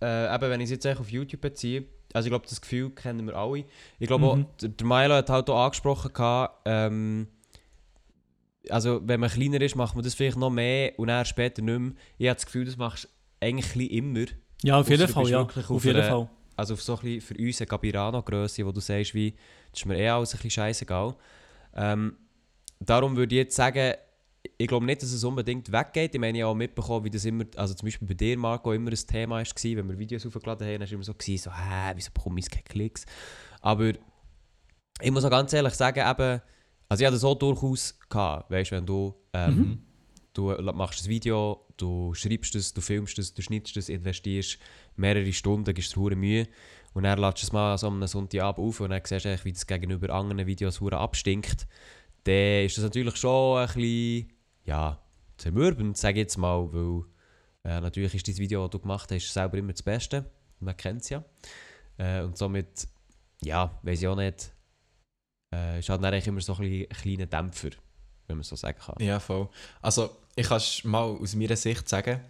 äh, 0.00 0.34
eben, 0.34 0.50
wenn 0.50 0.60
ich 0.60 0.64
es 0.66 0.70
jetzt 0.70 0.86
eigentlich 0.86 1.00
auf 1.00 1.10
YouTube 1.10 1.40
beziehe, 1.42 1.84
also 2.14 2.26
ich 2.26 2.30
glaube, 2.30 2.46
das 2.48 2.60
Gefühl 2.60 2.90
kennen 2.90 3.26
wir 3.26 3.36
alle. 3.36 3.64
Ich 3.98 4.06
glaube, 4.06 4.36
Mhm. 4.36 4.46
der 4.62 4.68
der 4.70 4.86
Milo 4.86 5.14
hat 5.14 5.28
halt 5.28 5.50
auch 5.50 5.64
angesprochen, 5.66 6.12
gehabt, 6.14 6.62
ähm, 6.64 7.28
also 8.70 9.00
wenn 9.04 9.20
man 9.20 9.30
kleiner 9.30 9.60
ist, 9.60 9.76
macht 9.76 9.94
man 9.94 10.04
das 10.04 10.14
vielleicht 10.14 10.36
noch 10.36 10.50
mehr 10.50 10.98
und 10.98 11.08
dann 11.08 11.24
später 11.24 11.62
nicht 11.62 11.78
mehr. 11.78 11.92
Ich 12.18 12.28
habe 12.28 12.34
das 12.36 12.46
Gefühl, 12.46 12.64
das 12.64 12.76
machst 12.76 13.04
du 13.04 13.08
eigentlich 13.46 13.90
immer. 13.92 14.24
Ja, 14.62 14.80
auf 14.80 14.88
jeden 14.88 15.08
Fall, 15.08 15.28
ja. 15.28 15.42
Auf 15.42 15.70
auf 15.70 15.84
jeden 15.84 16.00
einer- 16.00 16.08
Fall. 16.08 16.28
Also 16.58 16.72
auf 16.74 16.82
so 16.82 16.94
ein 16.96 17.02
bisschen 17.02 17.20
für 17.20 17.34
uns 17.42 17.60
eine 17.60 17.66
Gabirano-Grösse, 17.66 18.64
wo 18.64 18.72
du 18.72 18.80
sagst, 18.80 19.12
wie, 19.14 19.32
das 19.70 19.80
ist 19.80 19.86
mir 19.86 19.98
eh 19.98 20.08
alles 20.08 20.32
ein 20.32 20.36
bisschen 20.38 20.50
scheißegal. 20.50 21.14
Ähm, 21.74 22.16
darum 22.80 23.14
würde 23.14 23.34
ich 23.34 23.40
jetzt 23.40 23.56
sagen, 23.56 23.92
ich 24.56 24.66
glaube 24.66 24.86
nicht, 24.86 25.02
dass 25.02 25.12
es 25.12 25.22
unbedingt 25.22 25.70
weggeht. 25.70 26.14
Ich 26.14 26.20
meine, 26.20 26.38
ich 26.38 26.42
habe 26.42 26.52
auch 26.52 26.56
mitbekommen, 26.56 27.04
wie 27.04 27.10
das 27.10 27.26
immer, 27.26 27.44
also 27.56 27.74
zum 27.74 27.86
Beispiel 27.86 28.08
bei 28.08 28.14
dir, 28.14 28.38
Marco, 28.38 28.72
immer 28.72 28.90
ein 28.90 28.96
Thema 28.96 29.36
war, 29.36 29.44
wenn 29.44 29.88
wir 29.88 29.98
Videos 29.98 30.24
hochgeladen 30.24 30.66
haben, 30.66 30.80
war 30.80 30.90
immer 30.90 31.02
so, 31.02 31.12
gewesen, 31.12 31.42
so 31.42 31.50
hä, 31.52 31.92
wieso 31.94 32.10
bekomme 32.14 32.40
ich 32.40 32.48
keine 32.48 32.62
Klicks? 32.62 33.04
Aber 33.60 33.92
ich 35.02 35.10
muss 35.10 35.24
auch 35.24 35.30
ganz 35.30 35.52
ehrlich 35.52 35.74
sagen, 35.74 36.08
eben, 36.08 36.40
also 36.88 37.02
ich 37.02 37.06
hatte 37.06 37.16
das 37.16 37.24
auch 37.24 37.34
durchaus 37.34 37.98
gehabt, 38.08 38.50
weißt 38.50 38.72
wenn 38.72 38.86
du, 38.86 39.14
ähm, 39.32 39.82
du 40.32 40.54
machst 40.74 41.04
ein 41.04 41.08
Video, 41.08 41.66
du 41.76 42.14
schreibst 42.14 42.54
es, 42.54 42.72
du 42.72 42.80
filmst 42.80 43.18
es, 43.18 43.34
du 43.34 43.42
schnittst 43.42 43.76
es, 43.76 43.88
investierst 43.88 44.58
mehrere 44.96 45.32
Stunden, 45.32 45.74
gibst 45.74 45.96
dir 45.96 46.16
Mühe 46.16 46.46
und 46.94 47.02
dann 47.02 47.18
lädst 47.18 47.42
du 47.42 47.46
es 47.46 47.52
mal 47.52 47.76
so 47.76 47.88
am 47.88 48.06
Sonntagabend 48.06 48.66
auf 48.66 48.80
und 48.80 48.90
dann 48.90 49.02
siehst 49.04 49.24
du, 49.24 49.44
wie 49.44 49.52
das 49.52 49.66
gegenüber 49.66 50.10
anderen 50.10 50.46
Videos 50.46 50.80
hure 50.80 50.98
abstinkt, 50.98 51.66
dann 52.24 52.64
ist 52.64 52.76
das 52.76 52.84
natürlich 52.84 53.16
schon 53.16 53.58
ein 53.58 53.66
bisschen, 53.66 54.32
ja, 54.64 55.00
zermürbend, 55.38 55.96
sage 55.96 56.14
ich 56.14 56.24
jetzt 56.24 56.38
mal, 56.38 56.72
weil 56.72 57.04
äh, 57.64 57.80
natürlich 57.80 58.14
ist 58.14 58.28
das 58.28 58.38
Video, 58.38 58.62
das 58.62 58.70
du 58.70 58.78
gemacht 58.78 59.10
hast, 59.12 59.32
selber 59.32 59.58
immer 59.58 59.72
das 59.72 59.82
Beste, 59.82 60.30
man 60.60 60.76
kennt 60.76 61.02
es 61.02 61.10
ja. 61.10 61.24
Äh, 61.98 62.22
und 62.22 62.36
somit, 62.38 62.88
ja, 63.42 63.78
weiß 63.82 64.00
ich 64.00 64.08
auch 64.08 64.16
nicht, 64.16 64.52
äh, 65.52 65.78
ist 65.78 65.88
halt 65.88 66.02
dann 66.02 66.12
eigentlich 66.12 66.26
immer 66.26 66.40
so 66.40 66.54
ein, 66.54 66.86
kleiner 66.88 67.26
Dämpfer, 67.26 67.70
wenn 68.26 68.36
man 68.36 68.44
so 68.44 68.56
sagen 68.56 68.78
kann. 68.78 68.96
Ja, 68.98 69.20
voll. 69.20 69.48
Also, 69.82 70.10
ich 70.34 70.46
kann 70.46 70.58
es 70.58 70.84
mal 70.84 71.02
aus 71.02 71.34
meiner 71.34 71.56
Sicht 71.56 71.88
sagen, 71.88 72.20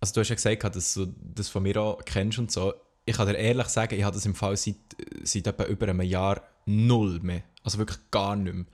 also 0.00 0.14
du 0.14 0.20
hast 0.20 0.28
ja 0.28 0.34
gesagt, 0.34 0.76
dass 0.76 0.94
du 0.94 1.12
das 1.34 1.48
von 1.48 1.62
mir 1.62 1.76
auch 1.80 1.98
kennst 2.04 2.38
und 2.38 2.52
so. 2.52 2.72
Ich 3.04 3.16
kann 3.16 3.26
dir 3.26 3.36
ehrlich 3.36 3.66
sagen, 3.68 3.94
ich 3.94 4.04
habe 4.04 4.14
das 4.14 4.26
im 4.26 4.34
Fall 4.34 4.56
seit, 4.56 4.76
seit 5.24 5.46
etwa 5.46 5.64
über 5.64 5.88
einem 5.88 6.02
Jahr 6.02 6.42
null 6.66 7.18
mehr. 7.20 7.42
Also 7.64 7.78
wirklich 7.78 7.98
gar 8.10 8.36
nicht 8.36 8.54
mehr. 8.54 8.66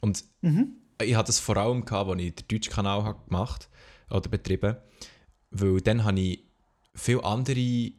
Und 0.00 0.24
ich 1.00 1.14
hatte 1.14 1.28
das 1.28 1.38
vor 1.38 1.56
allem, 1.56 1.84
gehabt, 1.84 2.10
als 2.10 2.20
ich 2.20 2.34
den 2.34 2.48
deutschen 2.48 2.72
Kanal 2.72 3.04
habe 3.04 3.24
gemacht 3.24 3.68
oder 4.10 4.28
betrieben 4.28 4.76
weil 5.50 5.80
dann 5.80 6.04
habe 6.04 6.20
ich 6.20 6.44
viele 6.94 7.24
andere 7.24 7.92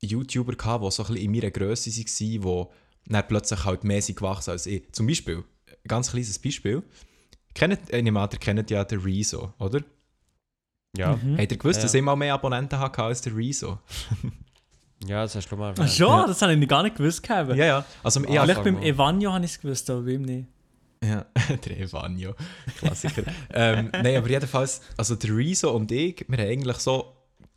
YouTuber, 0.00 0.54
gehabt, 0.54 0.84
die 0.84 0.90
so 0.90 1.02
ein 1.02 1.08
bisschen 1.08 1.24
in 1.24 1.32
meiner 1.32 1.50
Größe 1.50 1.90
waren, 1.90 2.06
die 2.18 2.66
dann 3.08 3.26
plötzlich 3.28 3.64
halt 3.64 3.84
mehr 3.84 4.02
sind 4.02 4.16
gewachsen 4.16 4.50
als 4.50 4.66
ich. 4.66 4.90
Zum 4.92 5.06
Beispiel, 5.06 5.38
ein 5.68 5.88
ganz 5.88 6.10
kleines 6.10 6.38
Beispiel, 6.38 6.82
kennt, 7.54 7.90
äh, 7.92 7.98
ich 7.98 8.02
nehme 8.04 8.20
an, 8.20 8.28
ihr 8.32 8.38
kennt 8.38 8.70
ja 8.70 8.84
den 8.84 9.00
Rezo, 9.00 9.52
oder? 9.58 9.80
Ja, 10.96 11.16
Mhm. 11.16 11.38
Habt 11.38 11.52
ihr 11.52 11.58
gewusst, 11.58 11.78
Ja. 11.78 11.82
dass 11.84 11.94
ich 11.94 12.02
mal 12.02 12.16
mehr 12.16 12.34
Abonnenten 12.34 12.78
hatte 12.78 13.02
als 13.02 13.20
der 13.20 13.36
Rezo? 13.36 13.78
ja 15.06 15.22
das 15.22 15.34
hast 15.34 15.48
du 15.48 15.56
mal 15.56 15.74
Ach 15.78 15.88
schon, 15.88 16.26
das 16.26 16.40
habe 16.42 16.54
ich 16.54 16.68
gar 16.68 16.82
nicht 16.82 16.96
gewusst. 16.96 17.22
gehabt. 17.22 17.50
Ja, 17.50 17.64
ja. 17.64 17.84
Also, 18.02 18.20
ich 18.20 18.28
Ah, 18.30 18.42
habe 18.42 18.42
Vielleicht 18.46 18.64
beim 18.64 18.74
mal. 18.74 18.82
Evanio 18.84 19.32
habe 19.32 19.44
ich 19.44 19.52
es 19.52 19.60
gewusst, 19.60 19.88
aber 19.90 20.02
beim 20.02 20.22
nicht. 20.22 20.48
Ja, 21.04 21.26
der 21.64 21.78
Evanio, 21.78 22.34
Klassiker. 22.78 23.22
ähm, 23.52 23.90
nein, 23.92 24.16
aber 24.16 24.28
jedenfalls, 24.28 24.80
also 24.96 25.14
der 25.14 25.36
Rezo 25.36 25.70
und 25.70 25.92
ich, 25.92 26.24
wir 26.26 26.38
haben 26.38 26.48
eigentlich 26.50 26.78
so 26.78 27.14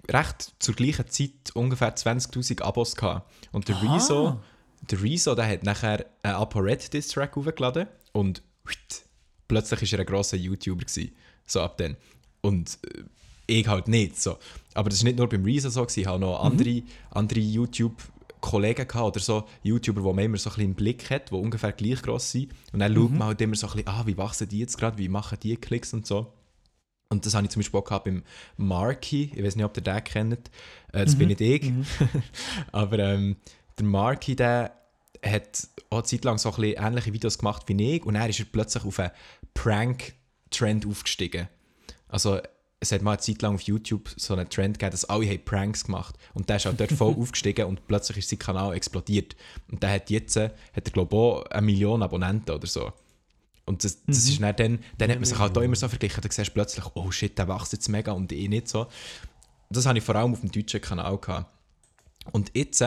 recht 0.09 0.53
zur 0.59 0.75
gleichen 0.75 1.07
Zeit 1.09 1.51
ungefähr 1.55 1.95
20'000 1.95 2.61
Abos 2.61 2.95
gehabt. 2.95 3.31
Und 3.51 3.67
der 3.67 3.77
Ah. 3.77 3.93
Rezo, 3.95 4.39
der 4.89 5.01
Rezo, 5.01 5.35
der 5.35 5.47
hat 5.47 5.63
nachher 5.63 6.05
einen 6.23 6.35
ApoRed 6.35 6.93
Diss 6.93 7.09
Track 7.09 7.35
hochgeladen 7.35 7.87
und 8.13 8.41
plötzlich 9.47 9.81
war 9.81 9.99
er 9.99 10.05
ein 10.05 10.05
grosser 10.05 10.37
YouTuber 10.37 10.85
gewesen. 10.85 11.11
So 11.45 11.61
ab 11.61 11.77
dann. 11.77 11.97
Und 12.41 12.79
äh, 12.83 13.03
ich 13.47 13.67
halt 13.67 13.87
nicht 13.87 14.21
so. 14.21 14.37
Aber 14.73 14.89
das 14.89 14.99
war 14.99 15.05
nicht 15.05 15.17
nur 15.17 15.27
beim 15.27 15.43
Rezo 15.43 15.69
so, 15.69 15.81
gewesen, 15.81 15.99
ich 15.99 16.07
habe 16.07 16.19
noch 16.19 16.43
andere, 16.43 16.83
andere 17.11 17.39
YouTube 17.39 18.01
Kollegen 18.39 18.87
gehabt 18.87 19.15
oder 19.15 19.19
so 19.19 19.47
YouTuber, 19.63 20.01
die 20.01 20.15
man 20.15 20.25
immer 20.25 20.37
so 20.37 20.49
ein 20.49 20.55
bisschen 20.55 20.69
im 20.71 20.75
Blick 20.75 21.09
hat, 21.09 21.29
die 21.29 21.35
ungefähr 21.35 21.71
gleich 21.71 22.01
gross 22.01 22.31
sind. 22.31 22.51
Und 22.73 22.79
dann 22.79 22.93
schaut 22.93 23.11
man 23.11 23.27
halt 23.27 23.41
immer 23.41 23.55
so 23.55 23.67
ein 23.67 23.73
bisschen, 23.73 23.87
ah, 23.87 24.03
wie 24.05 24.17
wachsen 24.17 24.49
die 24.49 24.59
jetzt 24.59 24.77
gerade, 24.77 24.97
wie 24.97 25.09
machen 25.09 25.37
die 25.41 25.55
Klicks 25.57 25.93
und 25.93 26.07
so. 26.07 26.33
Und 27.09 27.25
das 27.25 27.35
habe 27.35 27.45
ich 27.45 27.51
zum 27.51 27.59
Beispiel 27.59 27.79
auch 27.79 27.83
gehabt 27.83 28.05
beim 28.05 28.23
Marky. 28.57 29.31
Ich 29.35 29.43
weiß 29.43 29.57
nicht, 29.57 29.65
ob 29.65 29.75
ihr 29.77 29.83
den 29.83 30.03
kennt. 30.03 30.49
Äh, 30.93 31.05
das 31.05 31.15
bin 31.15 31.27
nicht 31.27 31.41
ich. 31.41 31.71
Aber 32.71 32.99
ähm, 32.99 33.35
der 33.81 33.89
Marky, 33.89 34.35
der 34.35 34.71
hat 35.23 35.67
auch 35.89 35.97
eine 35.97 36.03
Zeit 36.03 36.23
lang 36.23 36.37
so 36.37 36.53
ein 36.53 36.63
ähnliche 36.63 37.13
Videos 37.13 37.37
gemacht 37.37 37.63
wie 37.67 37.95
ich. 37.95 38.05
Und 38.05 38.15
dann 38.15 38.29
ist 38.29 38.39
er 38.39 38.45
plötzlich 38.45 38.85
auf 38.85 38.99
einen 38.99 39.11
Prank-Trend 39.53 40.85
aufgestiegen. 40.85 41.47
Also 42.07 42.39
es 42.79 42.91
hat 42.91 43.03
mal 43.03 43.11
eine 43.11 43.19
Zeit 43.19 43.41
lang 43.43 43.55
auf 43.55 43.61
YouTube 43.61 44.09
so 44.17 44.33
einen 44.33 44.49
Trend 44.49 44.79
gegeben, 44.79 44.91
dass 44.91 45.05
alle 45.05 45.29
haben 45.29 45.45
Pranks 45.45 45.85
gemacht 45.85 46.15
Und 46.33 46.49
der 46.49 46.55
ist 46.55 46.65
halt 46.65 46.79
dort 46.79 46.91
voll 46.91 47.13
aufgestiegen 47.19 47.65
und 47.67 47.87
plötzlich 47.87 48.17
ist 48.17 48.29
sein 48.29 48.39
Kanal 48.39 48.73
explodiert. 48.73 49.35
Und 49.71 49.83
der 49.83 49.93
hat 49.93 50.09
jetzt, 50.09 50.35
hat 50.35 50.51
er 50.73 50.81
glaube 50.81 51.15
auch 51.15 51.45
eine 51.45 51.61
Million 51.61 52.01
Abonnenten 52.01 52.51
oder 52.51 52.67
so. 52.67 52.91
Und 53.65 53.83
das, 53.83 54.03
das 54.05 54.27
ist 54.27 54.41
dann, 54.41 54.55
dann, 54.55 54.79
dann 54.97 55.11
hat 55.11 55.17
man 55.17 55.25
sich 55.25 55.37
halt 55.37 55.55
auch 55.55 55.61
immer 55.61 55.75
so 55.75 55.87
verglichen, 55.87 56.21
dann 56.21 56.31
siehst 56.31 56.49
du 56.49 56.53
plötzlich, 56.53 56.83
oh 56.95 57.11
shit, 57.11 57.37
der 57.37 57.47
wächst 57.47 57.71
jetzt 57.73 57.87
mega 57.87 58.11
und 58.11 58.31
ich 58.31 58.49
nicht 58.49 58.67
so. 58.67 58.87
Das 59.69 59.85
habe 59.85 59.99
ich 59.99 60.03
vor 60.03 60.15
allem 60.15 60.33
auf 60.33 60.41
dem 60.41 60.51
deutschen 60.51 60.81
Kanal 60.81 61.17
gehabt. 61.19 61.45
Und 62.31 62.51
jetzt, 62.55 62.83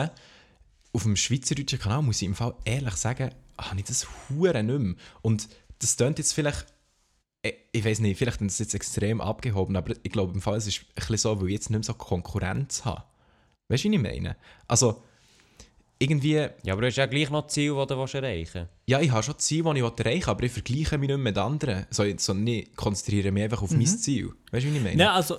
auf 0.95 1.03
dem 1.03 1.15
schweizerdeutschen 1.15 1.79
Kanal, 1.79 2.01
muss 2.01 2.21
ich 2.21 2.27
im 2.27 2.35
Fall 2.35 2.55
ehrlich 2.65 2.95
sagen, 2.95 3.29
habe 3.59 3.79
ich 3.79 3.85
das 3.85 4.07
hure 4.29 4.63
nicht 4.63 4.79
mehr. 4.79 4.95
Und 5.21 5.47
das 5.79 5.97
klingt 5.97 6.17
jetzt 6.17 6.33
vielleicht, 6.33 6.65
äh, 7.43 7.53
ich 7.71 7.83
weiß 7.85 7.99
nicht, 7.99 8.17
vielleicht 8.17 8.41
ist 8.41 8.53
es 8.53 8.59
jetzt 8.59 8.73
extrem 8.75 9.21
abgehoben, 9.21 9.75
aber 9.75 9.93
ich 10.03 10.11
glaube 10.11 10.33
im 10.33 10.41
Fall, 10.41 10.57
es 10.57 10.67
ist 10.67 10.81
ein 10.81 10.85
bisschen 10.95 11.17
so, 11.17 11.41
weil 11.41 11.47
ich 11.47 11.53
jetzt 11.53 11.69
nicht 11.69 11.79
mehr 11.79 11.83
so 11.83 11.93
Konkurrenz 11.93 12.85
habe. 12.85 13.03
Weißt 13.67 13.83
du, 13.83 13.89
was 13.89 13.95
ich 13.95 14.01
meine? 14.01 14.35
Also, 14.67 15.01
irgendwie, 15.97 16.47
Ja, 16.63 16.73
aber 16.73 16.81
du 16.81 16.87
hast 16.87 16.97
ja 16.97 17.05
gleich 17.05 17.29
noch 17.29 17.47
Ziel, 17.47 17.73
das 17.75 17.87
du 17.87 18.17
erreichen 18.17 18.53
willst. 18.53 18.69
ja, 18.85 18.99
ich 18.99 19.11
habe 19.11 19.23
schon 19.23 19.39
Ziele, 19.39 19.73
die 19.73 19.79
ich 19.79 19.85
erreichen 19.99 20.25
will, 20.25 20.29
aber 20.29 20.43
ich 20.43 20.51
vergleiche 20.51 20.97
mich 20.97 21.09
nicht 21.09 21.19
mit 21.19 21.37
anderen. 21.37 21.85
So, 21.89 22.03
so 22.17 22.33
nicht, 22.33 22.75
konzentriere 22.75 23.31
mich 23.31 23.43
einfach 23.43 23.61
auf 23.61 23.71
mein 23.71 23.85
Ziel. 23.85 24.33
Weißt 24.51 24.65
du, 24.65 24.69
was 24.69 24.77
ich 24.77 24.83
meine? 24.83 24.95
Nein, 24.97 25.07
also, 25.07 25.37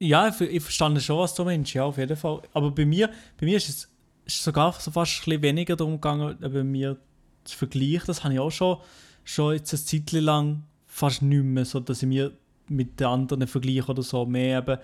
ja, 0.00 0.28
ich, 0.28 0.40
ich 0.40 0.62
verstehe 0.62 1.00
schon, 1.00 1.18
was 1.18 1.34
du 1.34 1.44
meinst, 1.44 1.72
ja, 1.74 1.84
auf 1.84 1.98
jeden 1.98 2.16
Fall. 2.16 2.42
Aber 2.52 2.70
bei 2.70 2.84
mir, 2.84 3.08
bei 3.38 3.46
mir 3.46 3.56
ist 3.58 3.68
es 3.68 3.88
ist 4.26 4.42
sogar 4.42 4.72
so 4.72 4.90
fast 4.90 5.12
ein 5.12 5.24
bisschen 5.24 5.42
weniger 5.42 5.76
darum 5.76 5.94
gegangen, 5.94 6.36
bei 6.40 6.64
mir 6.64 6.98
zu 7.44 7.56
vergleichen. 7.56 8.04
Das 8.06 8.24
habe 8.24 8.34
ich 8.34 8.40
auch 8.40 8.50
schon, 8.50 8.78
schon 9.24 9.54
jetzt 9.54 9.72
eine 9.72 9.82
Zeit 9.84 10.12
lang 10.12 10.64
fast 10.86 11.22
nicht 11.22 11.44
mehr, 11.44 11.64
so 11.64 11.80
dass 11.80 12.02
ich 12.02 12.08
mir 12.08 12.32
mit 12.68 12.98
den 13.00 13.06
anderen 13.06 13.46
vergleiche 13.46 13.88
oder 13.90 14.02
so. 14.02 14.24
Mehr 14.24 14.58
eben, 14.58 14.78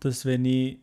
dass 0.00 0.24
wenn 0.24 0.44
ich 0.44 0.78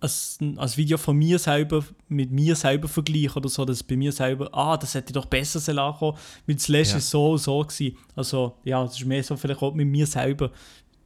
als, 0.00 0.38
als 0.56 0.76
Video 0.76 0.96
von 0.96 1.16
mir 1.16 1.38
selber 1.38 1.84
mit 2.08 2.30
mir 2.30 2.56
selber 2.56 2.88
vergleiche 2.88 3.36
oder 3.36 3.48
so, 3.48 3.64
dass 3.64 3.82
bei 3.82 3.96
mir 3.96 4.12
selber, 4.12 4.48
ah, 4.52 4.76
das 4.76 4.94
hätte 4.94 5.12
doch 5.12 5.26
besser 5.26 5.60
sollen 5.60 5.78
ankommen, 5.78 6.16
weil 6.46 6.54
das 6.56 6.68
letzte 6.68 6.94
Ja. 6.94 6.98
ist 6.98 7.10
so 7.10 7.32
und 7.32 7.38
so 7.38 7.60
gewesen. 7.60 7.96
Also, 8.16 8.56
ja, 8.64 8.82
das 8.82 8.98
ist 8.98 9.04
mehr 9.04 9.22
so 9.22 9.36
vielleicht 9.36 9.62
auch 9.62 9.74
mit 9.74 9.86
mir 9.86 10.06
selber 10.06 10.50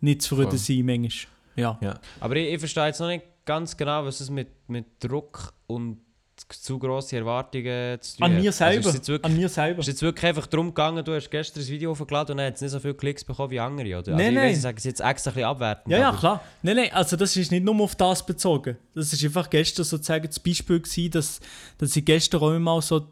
nicht 0.00 0.22
zufrieden 0.22 0.56
sein, 0.56 0.86
manchmal. 0.86 1.32
Ja. 1.56 1.78
Ja. 1.80 2.00
Aber 2.20 2.36
ich, 2.36 2.52
ich 2.54 2.58
verstehe 2.58 2.86
jetzt 2.86 3.00
noch 3.00 3.08
nicht 3.08 3.24
ganz 3.44 3.76
genau, 3.76 4.04
was 4.04 4.20
es 4.20 4.30
mit, 4.30 4.48
mit 4.68 4.86
Druck 5.00 5.52
und 5.66 5.98
zu 6.48 6.78
grosse 6.78 7.16
Erwartungen 7.16 8.00
zu 8.00 8.16
tun 8.16 8.24
An 8.24 8.32
mir 8.40 8.48
Also 8.48 8.58
selber. 8.58 8.80
ist 8.80 8.86
es 8.86 8.94
jetzt 8.94 9.08
wirklich, 9.08 9.32
An 9.32 9.36
mir 9.38 9.48
selber. 9.48 9.78
ist 9.80 9.88
es 9.88 9.92
jetzt 9.94 10.02
wirklich 10.02 10.26
einfach 10.26 10.46
darum 10.46 10.68
gegangen, 10.68 11.04
du 11.04 11.14
hast 11.14 11.30
gestern 11.30 11.62
ein 11.62 11.68
Video 11.68 11.92
hochgeladen 11.98 12.32
und 12.32 12.36
dann 12.38 12.46
hat 12.46 12.54
es 12.56 12.60
nicht 12.60 12.70
so 12.70 12.80
viele 12.80 12.94
Klicks 12.94 13.24
bekommen 13.24 13.50
wie 13.50 13.60
andere, 13.60 13.98
oder? 13.98 14.12
Nein, 14.12 14.18
also 14.20 14.28
ich 14.28 14.34
nein. 14.34 14.44
weiss, 14.48 14.56
ich 14.56 14.62
sage 14.62 14.76
es 14.78 14.84
jetzt 14.84 15.00
extra 15.00 15.30
ein 15.30 15.34
bisschen 15.34 15.48
abwertend. 15.48 15.92
Ja, 15.92 15.98
ja, 15.98 16.12
klar. 16.12 16.42
Nein, 16.62 16.76
nein, 16.76 16.88
also 16.92 17.16
das 17.16 17.36
ist 17.36 17.50
nicht 17.50 17.64
nur 17.64 17.80
auf 17.80 17.94
das 17.96 18.24
bezogen. 18.26 18.76
Das 18.94 19.12
ist 19.12 19.24
einfach 19.24 19.48
gestern 19.50 19.84
sozusagen 19.84 20.26
das 20.26 20.38
Beispiel 20.40 20.80
gewesen, 20.80 21.10
dass, 21.10 21.40
dass 21.78 21.96
ich 21.96 22.04
gestern 22.04 22.40
auch 22.42 22.52
immer 22.52 22.80
so 22.82 23.06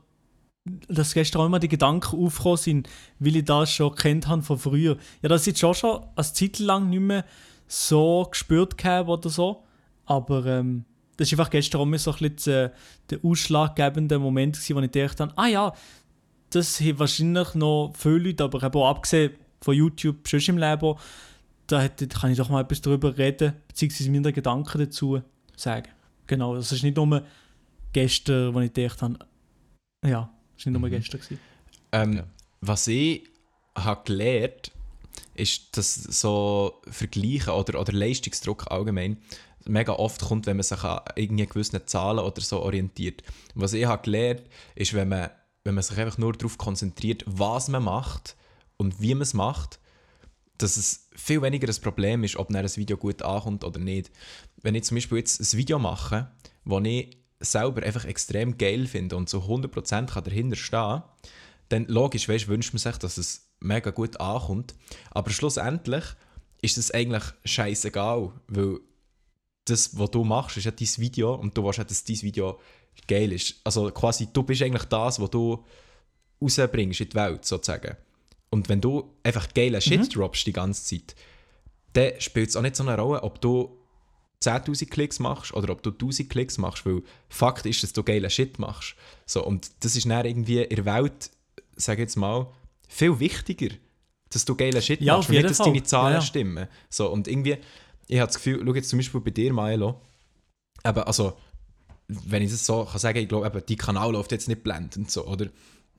dass 0.89 1.13
gestern 1.13 1.41
auch 1.43 1.47
immer 1.47 1.59
die 1.59 1.67
Gedanken 1.67 2.25
aufgekommen 2.25 2.57
sind, 2.57 2.89
weil 3.19 3.35
ich 3.35 3.45
das 3.45 3.73
schon 3.73 3.95
kennt 3.97 4.29
habe 4.29 4.43
von 4.43 4.59
früher. 4.59 4.97
Ja, 5.21 5.29
das 5.29 5.45
jetzt 5.47 5.59
schon 5.59 5.75
schon 5.75 6.05
eine 6.15 6.25
Zeit 6.33 6.61
lang 6.61 6.89
nicht 6.89 7.01
mehr 7.01 7.25
so 7.67 8.29
gespürt 8.31 8.79
gehabt 8.79 9.09
oder 9.09 9.29
so, 9.29 9.65
aber 10.07 10.47
ähm, 10.47 10.85
das 11.17 11.29
ist 11.31 11.39
einfach 11.39 11.51
gestern 11.51 11.81
auch 11.81 11.85
immer 11.85 11.99
so 11.99 12.13
ein 12.13 12.19
bisschen 12.19 12.53
der, 12.53 12.73
der 13.11 13.19
ausschlaggebende 13.25 14.19
Moment 14.19 14.57
gewesen, 14.57 14.77
wo 14.77 14.81
ich 14.81 14.91
dachte, 14.91 15.33
ah 15.37 15.47
ja, 15.47 15.73
das 16.51 16.81
haben 16.81 16.99
wahrscheinlich 16.99 17.55
noch 17.55 17.93
viele 17.97 18.19
Leute, 18.19 18.45
aber 18.45 18.63
eben 18.63 18.75
auch 18.79 18.89
abgesehen 18.91 19.33
von 19.61 19.75
YouTube, 19.75 20.27
schon 20.29 20.41
im 20.41 20.59
Leben, 20.59 20.95
da 21.67 21.81
hätte, 21.81 22.09
kann 22.09 22.31
ich 22.33 22.39
doch 22.39 22.49
mal 22.49 22.63
etwas 22.63 22.81
darüber 22.81 23.17
reden, 23.17 23.55
beziehungsweise 23.69 24.11
meine 24.11 24.33
Gedanken 24.33 24.79
dazu 24.79 25.23
sagen. 25.57 25.89
Genau, 26.27 26.55
das 26.55 26.73
ist 26.73 26.83
nicht 26.83 26.97
nur 26.97 27.23
gestern, 27.93 28.55
wo 28.55 28.61
ich 28.61 28.73
gedacht 28.73 29.01
habe, 29.03 29.19
ja, 30.05 30.31
das 30.57 30.67
war 30.67 30.73
nicht 30.73 30.81
nur 30.81 30.89
Mhm. 30.89 30.93
gestern. 30.93 31.21
Gewesen. 31.21 31.39
Ähm, 31.93 32.13
Ja. 32.15 32.25
Was 32.61 32.87
ich 32.89 33.25
habe 33.77 34.03
gelernt 34.05 34.73
ist, 35.35 35.77
dass 35.77 35.95
so 35.95 36.81
Vergleichen 36.89 37.53
oder, 37.53 37.81
oder 37.81 37.93
Leistungsdruck 37.93 38.71
allgemein 38.71 39.17
mega 39.67 39.93
oft 39.93 40.21
kommt, 40.23 40.47
wenn 40.47 40.57
man 40.57 40.65
sich 40.65 40.83
an 40.83 41.01
irgendwie 41.17 41.47
gewissen 41.47 41.81
Zahlen 41.87 42.21
oder 42.21 42.41
so 42.41 42.61
orientiert. 42.61 43.23
Was 43.55 43.73
ich 43.73 43.85
habe 43.87 44.03
gelernt 44.03 44.43
ist, 44.75 44.95
wenn 44.95 45.09
man, 45.09 45.31
wenn 45.65 45.75
man 45.75 45.83
sich 45.83 45.99
einfach 45.99 46.19
nur 46.19 46.33
darauf 46.33 46.59
konzentriert, 46.59 47.25
was 47.27 47.69
man 47.69 47.85
macht 47.85 48.37
und 48.77 49.01
wie 49.01 49.15
man 49.15 49.23
es 49.23 49.35
macht, 49.35 49.79
dass 50.59 50.77
es 50.77 51.09
viel 51.15 51.43
weniger 51.43 51.69
ein 51.69 51.81
Problem 51.81 52.25
ist, 52.25 52.37
ob 52.37 52.51
ein 52.51 52.77
Video 52.77 52.97
gut 52.97 53.23
ankommt 53.23 53.65
oder 53.65 53.81
nicht. 53.81 54.11
Wenn 54.63 54.75
ich 54.75 54.85
zum 54.85 54.97
Beispiel 54.97 55.19
jetzt 55.19 55.41
ein 55.41 55.59
Video 55.59 55.79
mache, 55.79 56.31
das 56.65 56.83
ich 56.85 57.17
selber 57.41 57.83
einfach 57.83 58.05
extrem 58.05 58.57
geil 58.57 58.87
finde 58.87 59.17
und 59.17 59.29
so 59.29 59.41
100% 59.41 60.07
kann 60.07 60.25
dahinter 60.25 60.57
stehen 60.57 61.03
dann 61.73 61.87
logisch 61.87 62.29
weißt, 62.29 62.49
wünscht 62.49 62.75
man 62.75 62.79
sich, 62.79 62.97
dass 62.99 63.17
es 63.17 63.49
mega 63.61 63.91
gut 63.91 64.21
ankommt. 64.21 64.75
Aber 65.11 65.31
schlussendlich 65.31 66.05
ist 66.61 66.77
es 66.77 66.91
eigentlich 66.91 67.25
scheißegal, 67.45 68.33
weil 68.49 68.81
das, 69.65 69.97
was 69.99 70.11
du 70.11 70.25
machst, 70.25 70.57
ist 70.57 70.65
ja 70.65 70.71
dein 70.71 70.89
Video 70.99 71.35
und 71.35 71.57
du 71.57 71.65
willst 71.65 71.79
ja, 71.79 71.85
dass 71.85 72.05
dein 72.05 72.21
Video 72.23 72.59
geil 73.07 73.33
ist. 73.33 73.57
Also 73.65 73.91
quasi, 73.91 74.29
du 74.33 74.43
bist 74.43 74.63
eigentlich 74.63 74.85
das, 74.85 75.21
was 75.21 75.31
du 75.31 75.65
rausbringst 76.41 77.01
in 77.01 77.09
die 77.09 77.15
Welt, 77.15 77.45
sozusagen. 77.45 77.97
Und 78.51 78.69
wenn 78.69 78.81
du 78.81 79.15
einfach 79.23 79.49
geile 79.55 79.81
Shit 79.81 80.15
droppst 80.15 80.47
die 80.47 80.53
ganze 80.53 80.85
Zeit, 80.85 81.15
dann 81.95 82.13
spielt 82.21 82.51
es 82.51 82.57
auch 82.57 82.63
nicht 82.63 82.77
so 82.77 82.83
eine 82.83 83.01
Rolle, 83.01 83.23
ob 83.23 83.41
du 83.41 83.79
10.000 84.43 84.91
Klicks 84.91 85.21
machst 85.21 85.55
oder 85.55 85.73
ob 85.73 85.83
du 85.83 85.91
1.000 85.91 86.29
Klicks 86.29 86.59
machst, 86.59 86.85
weil 86.85 87.03
Fakt 87.29 87.65
ist, 87.65 87.83
dass 87.83 87.93
du 87.93 88.03
geile 88.03 88.29
Shit 88.29 88.59
machst. 88.59 88.95
So, 89.25 89.45
und 89.45 89.71
das 89.81 89.95
ist 89.97 90.09
dann 90.11 90.27
irgendwie 90.27 90.63
in 90.63 90.77
der 90.77 90.85
Welt, 90.85 91.31
sag 91.77 91.95
ich 91.95 92.01
jetzt 92.01 92.17
mal, 92.17 92.49
viel 92.89 93.19
wichtiger, 93.21 93.75
dass 94.31 94.45
du 94.45 94.55
geile 94.57 94.83
Shit 94.83 95.01
Ja, 95.01 95.17
machst 95.17 95.29
und 95.31 95.37
nicht, 95.37 95.49
dass 95.49 95.59
Fall. 95.59 95.67
deine 95.67 95.83
Zahlen 95.85 96.13
Ja, 96.15 96.19
ja. 96.19 96.23
stimmen. 96.27 96.69
So, 96.91 97.09
und 97.11 97.29
irgendwie, 97.29 97.59
ich 98.09 98.19
habe 98.19 98.27
das 98.27 98.37
Gefühl, 98.37 98.63
schau 98.65 98.75
jetzt 98.75 98.89
zum 98.89 98.99
Beispiel 98.99 99.21
bei 99.21 99.31
dir, 99.31 99.53
Milo, 99.53 100.01
eben, 100.85 101.03
also, 101.03 101.35
wenn 102.09 102.43
ich 102.43 102.51
das 102.51 102.67
so 102.67 102.85
kann 102.85 102.99
sagen, 102.99 103.19
ich 103.19 103.29
glaube, 103.29 103.47
eben, 103.47 103.63
dein 103.67 103.77
Kanal 103.77 104.13
läuft 104.13 104.33
jetzt 104.33 104.49
nicht 104.49 104.63
blendend 104.63 105.11
so, 105.11 105.27
oder? 105.27 105.47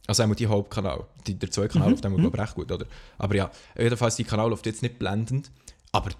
Also 0.06 0.22
einmal 0.22 0.36
dein 0.36 0.50
Hauptkanal. 0.50 1.08
Die, 1.28 1.40
der 1.40 1.50
zweite 1.50 1.70
Kanal 1.70 1.92
läuft 1.92 2.06
einmal, 2.06 2.20
glaube 2.20 2.36
ich, 2.36 2.44
recht 2.44 2.56
gut, 2.56 2.72
oder? 2.72 2.86
Aber 3.18 3.36
ja, 3.36 3.52
jedenfalls, 3.78 4.18
dein 4.18 4.28
Kanal 4.28 4.50
läuft 4.50 4.66
jetzt 4.66 4.82
nicht 4.82 5.00
blendend, 5.00 5.50
aber 5.92 6.12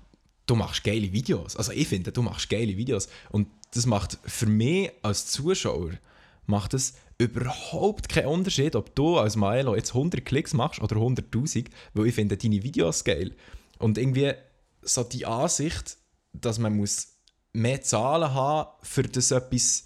du 0.46 0.56
machst 0.56 0.84
geile 0.84 1.12
Videos. 1.12 1.58
Also 1.58 1.74
ich 1.74 1.88
finde, 1.88 2.12
du 2.12 2.22
machst 2.22 2.50
geile 2.50 2.78
Videos. 2.78 3.10
Und 3.30 3.48
das 3.74 3.86
macht 3.86 4.18
für 4.24 4.46
mich 4.46 4.92
als 5.02 5.28
Zuschauer 5.28 5.92
macht 6.46 6.74
es 6.74 6.94
überhaupt 7.18 8.10
keinen 8.10 8.28
Unterschied, 8.28 8.76
ob 8.76 8.94
du 8.96 9.18
als 9.18 9.36
Milo 9.36 9.76
jetzt 9.76 9.94
100 9.94 10.26
Klicks 10.26 10.54
machst 10.54 10.82
oder 10.82 10.98
100'000, 10.98 11.68
weil 11.94 12.08
ich 12.08 12.16
finde 12.16 12.38
deine 12.38 12.64
Videos 12.64 13.04
geil. 13.04 13.34
Und 13.80 13.98
irgendwie 13.98 14.34
so 14.86 15.04
die 15.04 15.26
Ansicht, 15.26 15.98
dass 16.34 16.60
man 16.60 16.76
muss 16.76 17.08
mehr 17.54 17.82
Zahlen 17.82 18.34
haben, 18.34 18.70
für 18.82 19.04
das 19.04 19.32
etwas 19.32 19.86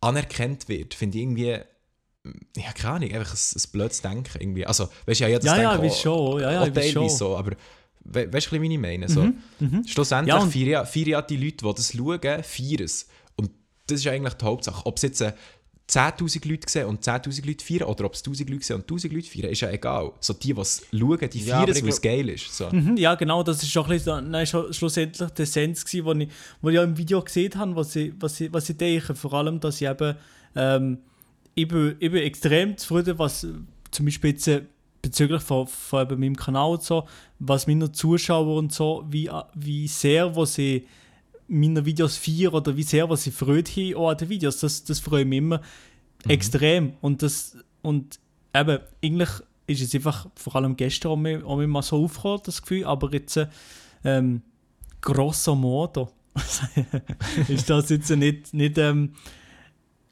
anerkannt 0.00 0.68
wird, 0.68 0.94
finde 0.94 1.18
ich 1.18 1.22
irgendwie, 1.24 1.58
ja 2.56 2.72
keine 2.74 2.94
Ahnung, 2.94 3.12
einfach 3.12 3.32
ein, 3.34 3.38
ein 3.62 3.70
blödes 3.72 4.02
Denken 4.02 4.38
irgendwie. 4.40 4.66
Also, 4.66 4.88
weißt 5.06 5.20
du, 5.20 5.24
ja, 5.24 5.30
jedes 5.30 5.44
Ja, 5.46 5.60
ja, 5.60 5.76
Denken 5.76 5.96
schon, 5.96 6.40
ja, 6.40 6.52
ja, 6.52 6.60
auch 6.60 6.64
teilweise 6.66 6.92
schon. 6.92 7.08
so, 7.08 7.36
aber 7.36 7.52
we 8.04 8.32
weißt 8.32 8.52
du, 8.52 8.60
wie 8.60 8.72
ich 8.72 8.78
meine? 8.78 9.08
So, 9.08 9.28
Schlussendlich 9.86 10.34
Ja, 10.34 10.40
feiern 10.40 10.68
ja, 10.68 10.84
feiern 10.84 11.08
ja 11.08 11.22
die 11.22 11.36
Leute, 11.36 11.64
die 11.66 11.74
das 11.74 11.92
schauen, 11.92 12.20
feiern 12.20 12.84
es. 12.84 13.08
Und 13.36 13.50
das 13.86 14.00
ist 14.00 14.06
eigentlich 14.06 14.34
die 14.34 14.44
Hauptsache. 14.44 14.84
Ob 14.86 14.96
es 14.96 15.02
jetzt 15.02 15.20
äh, 15.22 15.32
10'000 15.88 16.48
Leute 16.48 16.68
sehen 16.68 16.86
und 16.86 17.04
10'000 17.04 17.46
Leute 17.46 17.64
feiern 17.64 17.84
oder 17.84 18.06
ob 18.06 18.14
es 18.14 18.24
1'000 18.24 18.50
Leute 18.50 18.64
sehen 18.64 18.76
und 18.76 18.90
1'000 18.90 19.14
Leute 19.14 19.28
feiern, 19.30 19.50
ist 19.50 19.60
ja 19.60 19.70
egal. 19.70 20.12
So 20.20 20.32
die, 20.32 20.52
die 20.52 20.60
es 20.60 20.82
schauen, 20.90 21.30
die 21.30 21.44
Ja, 21.44 21.58
feiern 21.58 21.70
es, 21.70 21.82
weil 21.82 21.88
es 21.90 22.02
geil 22.02 22.28
ist. 22.28 22.56
So. 22.56 22.68
Mhm, 22.70 22.96
Ja, 22.96 23.14
genau, 23.14 23.42
das 23.44 23.62
ist 23.62 23.70
schon, 23.70 23.84
ein 23.84 23.90
bisschen, 23.90 24.30
nein, 24.30 24.46
schlussendlich 24.46 25.30
der 25.30 25.42
Essenz 25.44 25.84
gewesen, 25.84 26.04
wo 26.04 26.12
ich, 26.12 26.28
wo 26.60 26.68
ich 26.70 26.74
ja 26.74 26.82
im 26.82 26.96
Video 26.98 27.22
gesehen 27.22 27.54
habe, 27.54 27.76
was 27.76 27.94
ich, 27.94 28.12
was 28.18 28.40
ich, 28.40 28.52
was 28.52 28.68
ich 28.68 28.76
denke. 28.76 29.14
Vor 29.14 29.32
allem, 29.34 29.60
dass 29.60 29.80
ich 29.80 29.88
eben, 29.88 30.16
ähm, 30.56 30.98
ich, 31.54 31.68
bin, 31.68 31.94
ich 32.00 32.10
bin 32.10 32.22
extrem 32.22 32.76
zufrieden, 32.76 33.18
was 33.18 33.46
zum 33.92 34.04
Beispiel 34.04 34.30
jetzt, 34.30 34.48
äh, 34.48 34.62
bezüglich 35.02 35.42
von, 35.42 35.68
von 35.68 36.08
meinem 36.18 36.34
Kanal 36.36 36.72
und 36.72 36.82
so, 36.82 37.06
was 37.38 37.68
meine 37.68 37.92
Zuschauer 37.92 38.56
und 38.56 38.72
so, 38.72 39.04
wie, 39.08 39.26
äh, 39.28 39.42
wie 39.54 39.86
sehr, 39.86 40.34
wo 40.34 40.44
sie 40.44 40.84
meiner 41.48 41.84
Videos 41.84 42.16
feiern 42.16 42.54
oder 42.54 42.76
wie 42.76 42.82
sehr 42.82 43.08
was 43.08 43.24
sie 43.24 43.30
Freude 43.30 43.70
haben 43.70 43.94
auch 43.94 44.10
an 44.10 44.18
den 44.18 44.28
Videos. 44.28 44.60
Das, 44.60 44.84
das 44.84 45.00
freut 45.00 45.26
mich 45.26 45.38
immer 45.38 45.60
extrem. 46.28 46.94
Und, 47.00 47.22
das, 47.22 47.56
und 47.82 48.18
eben, 48.54 48.78
eigentlich 49.02 49.30
ist 49.66 49.82
es 49.82 49.94
einfach 49.94 50.28
vor 50.34 50.56
allem 50.56 50.76
gestern 50.76 51.12
auch 51.12 51.16
mir, 51.16 51.44
auch 51.46 51.56
mir 51.56 51.66
mal 51.66 51.82
so 51.82 52.04
aufgekommen, 52.04 52.40
das 52.44 52.62
Gefühl, 52.62 52.84
aber 52.84 53.12
jetzt 53.12 53.38
ähm, 54.04 54.42
grosso 55.00 55.54
modo 55.54 56.10
ist 57.48 57.70
das 57.70 57.88
jetzt 57.88 58.10
nicht, 58.10 58.52
nicht 58.52 58.78
ähm, 58.78 59.12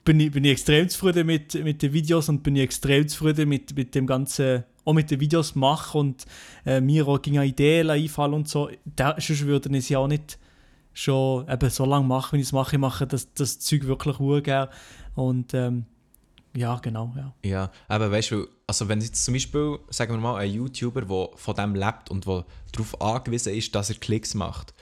bin, 0.04 0.20
ich, 0.20 0.30
bin 0.30 0.44
ich 0.44 0.52
extrem 0.52 0.88
zufrieden 0.88 1.26
mit, 1.26 1.54
mit 1.62 1.82
den 1.82 1.92
Videos 1.92 2.28
und 2.28 2.42
bin 2.42 2.56
ich 2.56 2.62
extrem 2.62 3.06
zufrieden 3.08 3.48
mit, 3.48 3.76
mit 3.76 3.94
dem 3.94 4.06
ganzen, 4.06 4.64
auch 4.84 4.92
mit 4.92 5.10
den 5.10 5.20
Videos 5.20 5.54
machen 5.54 6.00
und 6.00 6.26
äh, 6.64 6.80
mir 6.80 7.06
auch 7.08 7.20
gegen 7.20 7.42
Ideen 7.42 7.90
einfallen 7.90 8.34
und 8.34 8.48
so. 8.48 8.70
Da, 8.84 9.16
sonst 9.18 9.44
würde 9.46 9.68
ich 9.70 9.76
es 9.76 9.88
ja 9.88 9.98
auch 9.98 10.08
nicht 10.08 10.38
schon 10.94 11.48
eben 11.48 11.70
so 11.70 11.84
lange 11.84 12.06
machen, 12.06 12.36
wie 12.36 12.40
ich 12.40 12.46
es 12.46 12.52
mache. 12.52 12.76
Ich 12.76 12.80
mache 12.80 13.06
das, 13.06 13.32
das 13.34 13.58
Zeug 13.58 13.84
wirklich 13.86 14.18
urgern 14.20 14.68
und 15.14 15.52
ähm, 15.52 15.86
ja, 16.56 16.76
genau, 16.76 17.12
ja. 17.16 17.34
Ja, 17.44 17.70
aber 17.88 18.12
weißt 18.12 18.30
du, 18.30 18.46
also 18.66 18.88
wenn 18.88 19.00
jetzt 19.00 19.24
zum 19.24 19.34
Beispiel, 19.34 19.78
sagen 19.90 20.14
wir 20.14 20.20
mal, 20.20 20.36
ein 20.36 20.52
YouTuber, 20.52 21.02
der 21.02 21.28
von 21.34 21.54
dem 21.56 21.74
lebt 21.74 22.10
und 22.10 22.26
der 22.26 22.46
darauf 22.72 23.00
angewiesen 23.00 23.54
ist, 23.54 23.74
dass 23.74 23.90
er 23.90 23.96
Klicks 23.96 24.34
macht, 24.34 24.72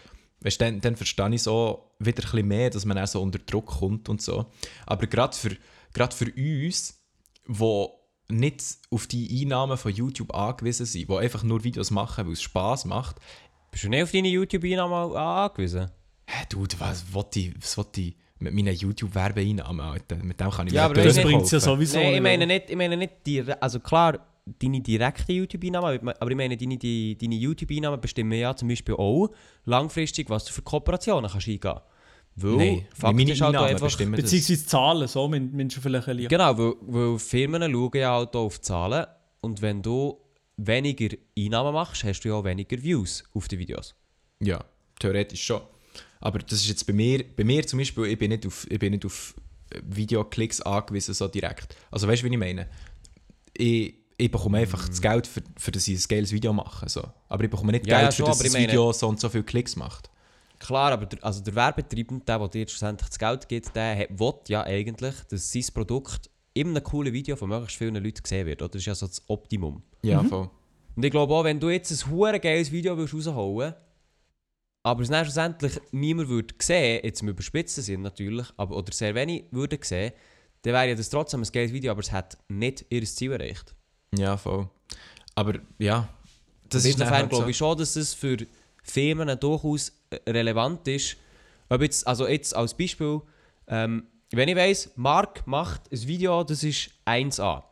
weißt, 0.42 0.61
dann, 0.61 0.83
dann 0.83 0.96
verstehe 0.96 1.35
ich 1.35 1.42
so 1.42 1.90
wieder 1.98 2.22
ein 2.22 2.31
bisschen 2.31 2.48
mehr, 2.48 2.68
dass 2.68 2.85
man 2.85 2.98
auch 2.98 3.07
so 3.07 3.22
unter 3.22 3.38
Druck 3.38 3.66
kommt 3.66 4.11
und 4.11 4.20
so. 4.20 4.46
Aber 4.87 5.07
gerade 5.07 5.35
für, 5.35 5.57
gerade 5.94 6.14
für 6.14 6.31
uns, 6.37 7.03
die 7.48 7.87
nicht 8.29 8.62
auf 8.90 9.07
die 9.07 9.42
Einnahmen 9.42 9.79
von 9.79 9.92
YouTube 9.92 10.35
angewiesen 10.35 10.85
sind, 10.85 11.09
die 11.09 11.16
einfach 11.16 11.42
nur 11.42 11.64
Videos 11.64 11.90
machen, 11.90 12.27
weil 12.27 12.33
es 12.35 12.42
Spass 12.42 12.85
macht, 12.85 13.16
Bist 13.70 13.85
du 13.85 13.88
nicht 13.88 14.03
auf 14.03 14.12
deine 14.12 14.29
YouTube-Einnahmen 14.29 15.16
angewiesen? 15.16 15.90
Hä, 16.32 16.44
du, 16.48 16.64
was 16.78 17.04
will 17.14 17.24
ich, 17.34 17.54
was 17.60 17.86
ich 17.96 18.14
mit 18.38 18.54
meinen 18.54 18.74
YouTube-Werbeeinnahmen, 18.74 19.80
Alter? 19.80 20.16
Mit 20.16 20.40
dem 20.40 20.50
kann 20.50 20.66
ich 20.66 20.72
Ja, 20.72 20.82
mir 20.88 20.94
aber 20.94 21.02
das 21.02 21.20
bringt 21.20 21.42
es 21.44 21.50
ja 21.52 21.60
sowieso 21.60 21.98
Nein, 21.98 22.06
ich 22.06 22.12
nicht. 22.14 22.22
meine 22.22 22.46
nicht, 22.46 22.70
ich 22.70 22.76
meine 22.76 22.96
nicht 22.96 23.12
dire- 23.26 23.60
also 23.60 23.80
klar, 23.80 24.18
deine 24.58 24.80
direkten 24.80 25.32
YouTube-Einnahmen, 25.32 26.08
aber 26.18 26.30
ich 26.30 26.36
meine, 26.36 26.56
deine, 26.56 26.76
die, 26.76 27.16
deine 27.16 27.34
YouTube-Einnahmen 27.36 28.00
bestimmen 28.00 28.32
ja 28.38 28.54
zum 28.56 28.68
Beispiel 28.68 28.94
auch 28.94 29.28
langfristig, 29.64 30.28
was 30.30 30.44
du 30.46 30.52
für 30.52 30.62
Kooperationen 30.62 31.30
kannst 31.30 31.48
eingehen. 31.48 31.80
Weil, 32.34 32.56
Nein, 32.56 32.86
Fakt 32.94 33.14
meine 33.14 33.30
ist 33.32 33.40
halt 33.42 33.54
einfach, 33.56 33.86
bestimmen 33.86 34.12
das. 34.14 34.22
Beziehungsweise 34.22 34.66
Zahlen, 34.66 35.06
so, 35.06 35.30
schon 35.30 35.32
vielleicht 35.68 36.08
ein 36.08 36.16
bisschen. 36.16 36.28
Genau, 36.28 36.58
weil, 36.58 36.72
weil 36.80 37.18
Firmen 37.18 37.70
schauen 37.70 37.90
ja 37.94 38.12
halt 38.14 38.34
auch 38.34 38.46
auf 38.46 38.56
die 38.56 38.62
Zahlen 38.62 39.06
und 39.42 39.60
wenn 39.60 39.82
du 39.82 40.18
weniger 40.56 41.14
Einnahmen 41.38 41.74
machst, 41.74 42.02
hast 42.04 42.20
du 42.22 42.28
ja 42.30 42.34
auch 42.34 42.44
weniger 42.44 42.82
Views 42.82 43.22
auf 43.34 43.48
die 43.48 43.58
Videos. 43.58 43.94
Ja, 44.40 44.64
theoretisch 44.98 45.42
schon. 45.44 45.60
Aber 46.22 46.38
das 46.38 46.61
ist 46.61 46.68
jetzt 46.68 46.87
bei 46.87 46.92
mir, 46.92 47.24
bei 47.37 47.44
mir 47.44 47.66
zum 47.66 47.78
Beispiel, 47.80 48.06
ich 48.06 48.18
bin 48.18 48.30
nicht 48.30 48.46
auf, 48.46 48.66
ich 48.70 48.78
bin 48.78 48.92
nicht 48.92 49.04
auf 49.04 49.35
Videoklicks 49.82 50.61
angewiesen, 50.62 51.14
so 51.14 51.28
direkt. 51.28 51.76
Also 51.90 52.06
weißt 52.08 52.22
du, 52.22 52.26
wie 52.28 52.32
ich 52.32 52.38
meine? 52.38 52.68
Ich, 53.54 53.94
ich 54.16 54.30
bekomme 54.30 54.58
einfach 54.58 54.88
das 54.88 55.00
Geld, 55.00 55.26
für, 55.26 55.42
für 55.58 55.72
das 55.72 55.87
ich 55.88 55.98
ein 55.98 56.08
geiles 56.08 56.32
Video 56.32 56.52
mache. 56.52 56.88
So. 56.88 57.02
Aber 57.28 57.44
ich 57.44 57.50
bekomme 57.50 57.72
nicht 57.72 57.87
Ja, 57.87 57.98
Geld, 57.98 58.04
ja, 58.04 58.11
für 58.12 58.16
schon, 58.18 58.26
das 58.26 58.37
aber 58.37 58.44
das 58.44 58.54
ich 58.54 58.61
meine- 58.61 58.68
Video 58.72 58.92
so 58.92 59.08
und 59.08 59.20
so 59.20 59.28
viele 59.28 59.44
Klicks 59.44 59.76
macht. 59.76 60.08
Klar, 60.58 60.92
aber 60.92 61.06
der, 61.06 61.24
also 61.24 61.42
der 61.42 61.54
Werbetreibende, 61.56 62.24
der, 62.24 62.38
der 62.38 62.48
dir 62.48 62.68
schlussendlich 62.68 63.08
das 63.08 63.18
Geld 63.18 63.48
gibt, 63.48 63.74
der 63.74 63.98
hat- 63.98 64.18
will 64.18 64.35
ja 64.48 64.62
eigentlich, 64.62 65.14
dass 65.28 65.50
sein 65.52 65.64
Produkt 65.74 66.30
in 66.54 66.68
einem 66.68 66.85
coolen 66.85 67.12
Video 67.12 67.35
von 67.35 67.48
möglichst 67.48 67.78
vielen 67.78 67.94
Leuten 67.96 68.22
gesehen 68.22 68.46
wird. 68.46 68.62
Oder? 68.62 68.68
Das 68.68 68.80
ist 68.82 68.87
ja 68.87 68.94
so 68.94 69.06
das 69.06 69.22
Optimum. 69.28 69.82
Ja, 70.02 70.22
voll. 70.22 70.50
Und 70.94 71.02
ich 71.04 71.11
glaube 71.11 71.32
auch, 71.35 71.42
wenn 71.44 71.58
du 71.58 71.70
jetzt 71.70 71.90
ein 71.90 72.11
hure 72.11 72.38
geiles 72.38 72.70
Video 72.70 72.96
willst 72.96 73.14
rausholen 73.14 73.74
aber 74.82 75.02
es 75.02 75.08
dann 75.08 75.24
schlussendlich 75.24 75.80
niemand 75.92 76.28
würde 76.28 76.54
sehen, 76.60 77.00
jetzt 77.04 77.22
im 77.22 77.28
überspitzten 77.28 77.82
Sinn 77.82 78.02
natürlich, 78.02 78.46
aber, 78.56 78.76
oder 78.76 78.92
sehr 78.92 79.14
wenig 79.14 79.44
würden 79.50 79.78
sehen, 79.82 80.12
dann 80.62 80.74
wäre 80.74 80.90
ja 80.90 80.94
das 80.94 81.08
trotzdem 81.08 81.42
ein 81.42 81.48
geiles 81.52 81.72
Video, 81.72 81.92
aber 81.92 82.00
es 82.00 82.12
hat 82.12 82.38
nicht 82.48 82.84
ihr 82.90 83.04
Ziel 83.04 83.32
erreicht. 83.32 83.74
Ja, 84.14 84.36
voll. 84.36 84.68
Aber 85.34 85.54
ja, 85.78 86.08
das 86.64 86.82
Das 86.82 86.84
ist 86.84 86.94
Insofern 86.94 87.14
halt 87.14 87.30
glaube 87.30 87.44
so. 87.44 87.50
ich 87.50 87.56
schon, 87.56 87.78
dass 87.78 87.96
es 87.96 88.14
für 88.14 88.36
Firmen 88.82 89.38
durchaus 89.38 89.92
relevant 90.28 90.86
ist. 90.88 91.16
Ob 91.68 91.82
jetzt, 91.82 92.06
also 92.06 92.26
jetzt 92.26 92.54
als 92.54 92.74
Beispiel, 92.74 93.20
ähm, 93.68 94.06
wenn 94.30 94.48
ich 94.48 94.56
weiss, 94.56 94.90
Mark 94.96 95.46
macht 95.46 95.90
ein 95.92 96.06
Video, 96.06 96.44
das 96.44 96.62
ist 96.64 96.90
1A. 97.06 97.62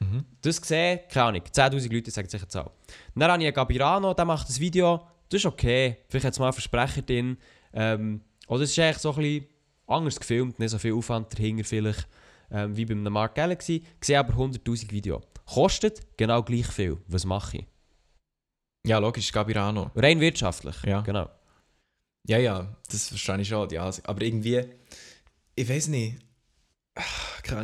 Mhm. 0.00 0.24
Das 0.40 0.60
gesehen, 0.60 1.00
keine 1.08 1.26
Ahnung, 1.26 1.42
10'000 1.42 1.92
Leute 1.92 2.10
sagen 2.10 2.28
sich 2.28 2.40
eine 2.40 2.48
Zahl. 2.48 2.70
Dann 3.14 3.30
habe 3.30 3.42
ich 3.42 3.46
einen 3.46 3.54
Gabirano, 3.54 4.14
der 4.14 4.24
macht 4.24 4.48
ein 4.48 4.60
Video, 4.60 5.06
das 5.32 5.40
ist 5.40 5.46
okay, 5.46 5.96
vielleicht 6.08 6.26
hat 6.26 6.32
es 6.34 6.38
mal 6.38 6.46
einen 6.46 6.52
Versprecher 6.52 7.02
drin. 7.02 7.38
Ähm, 7.72 8.20
oder 8.48 8.62
es 8.62 8.70
ist 8.70 8.78
eigentlich 8.78 8.98
so 8.98 9.10
ein 9.12 9.16
bisschen 9.16 9.46
anders 9.86 10.20
gefilmt, 10.20 10.58
nicht 10.58 10.70
so 10.70 10.78
viel 10.78 10.92
Aufwand 10.92 11.32
dahinter 11.32 11.64
vielleicht, 11.64 12.06
ähm, 12.50 12.76
wie 12.76 12.84
bei 12.84 12.92
einem 12.92 13.12
Mark 13.12 13.34
Galaxy. 13.34 13.82
Sehe 14.00 14.18
aber 14.18 14.34
100'000 14.34 14.90
Video. 14.90 15.22
Kostet 15.46 16.00
genau 16.18 16.42
gleich 16.42 16.66
viel. 16.66 16.98
Was 17.06 17.24
mache 17.24 17.58
ich? 17.58 17.66
Ja, 18.86 18.98
logisch, 18.98 19.32
Gabirano. 19.32 19.90
Rein 19.94 20.20
wirtschaftlich. 20.20 20.76
Ja. 20.84 21.00
Genau. 21.00 21.30
Ja, 22.28 22.38
ja, 22.38 22.76
das 22.90 23.08
verstehe 23.08 23.40
ich 23.40 23.48
schon. 23.48 23.70
Ja. 23.70 23.90
Aber 24.04 24.22
irgendwie, 24.22 24.64
ich 25.54 25.68
weiß 25.68 25.88
nicht. 25.88 26.18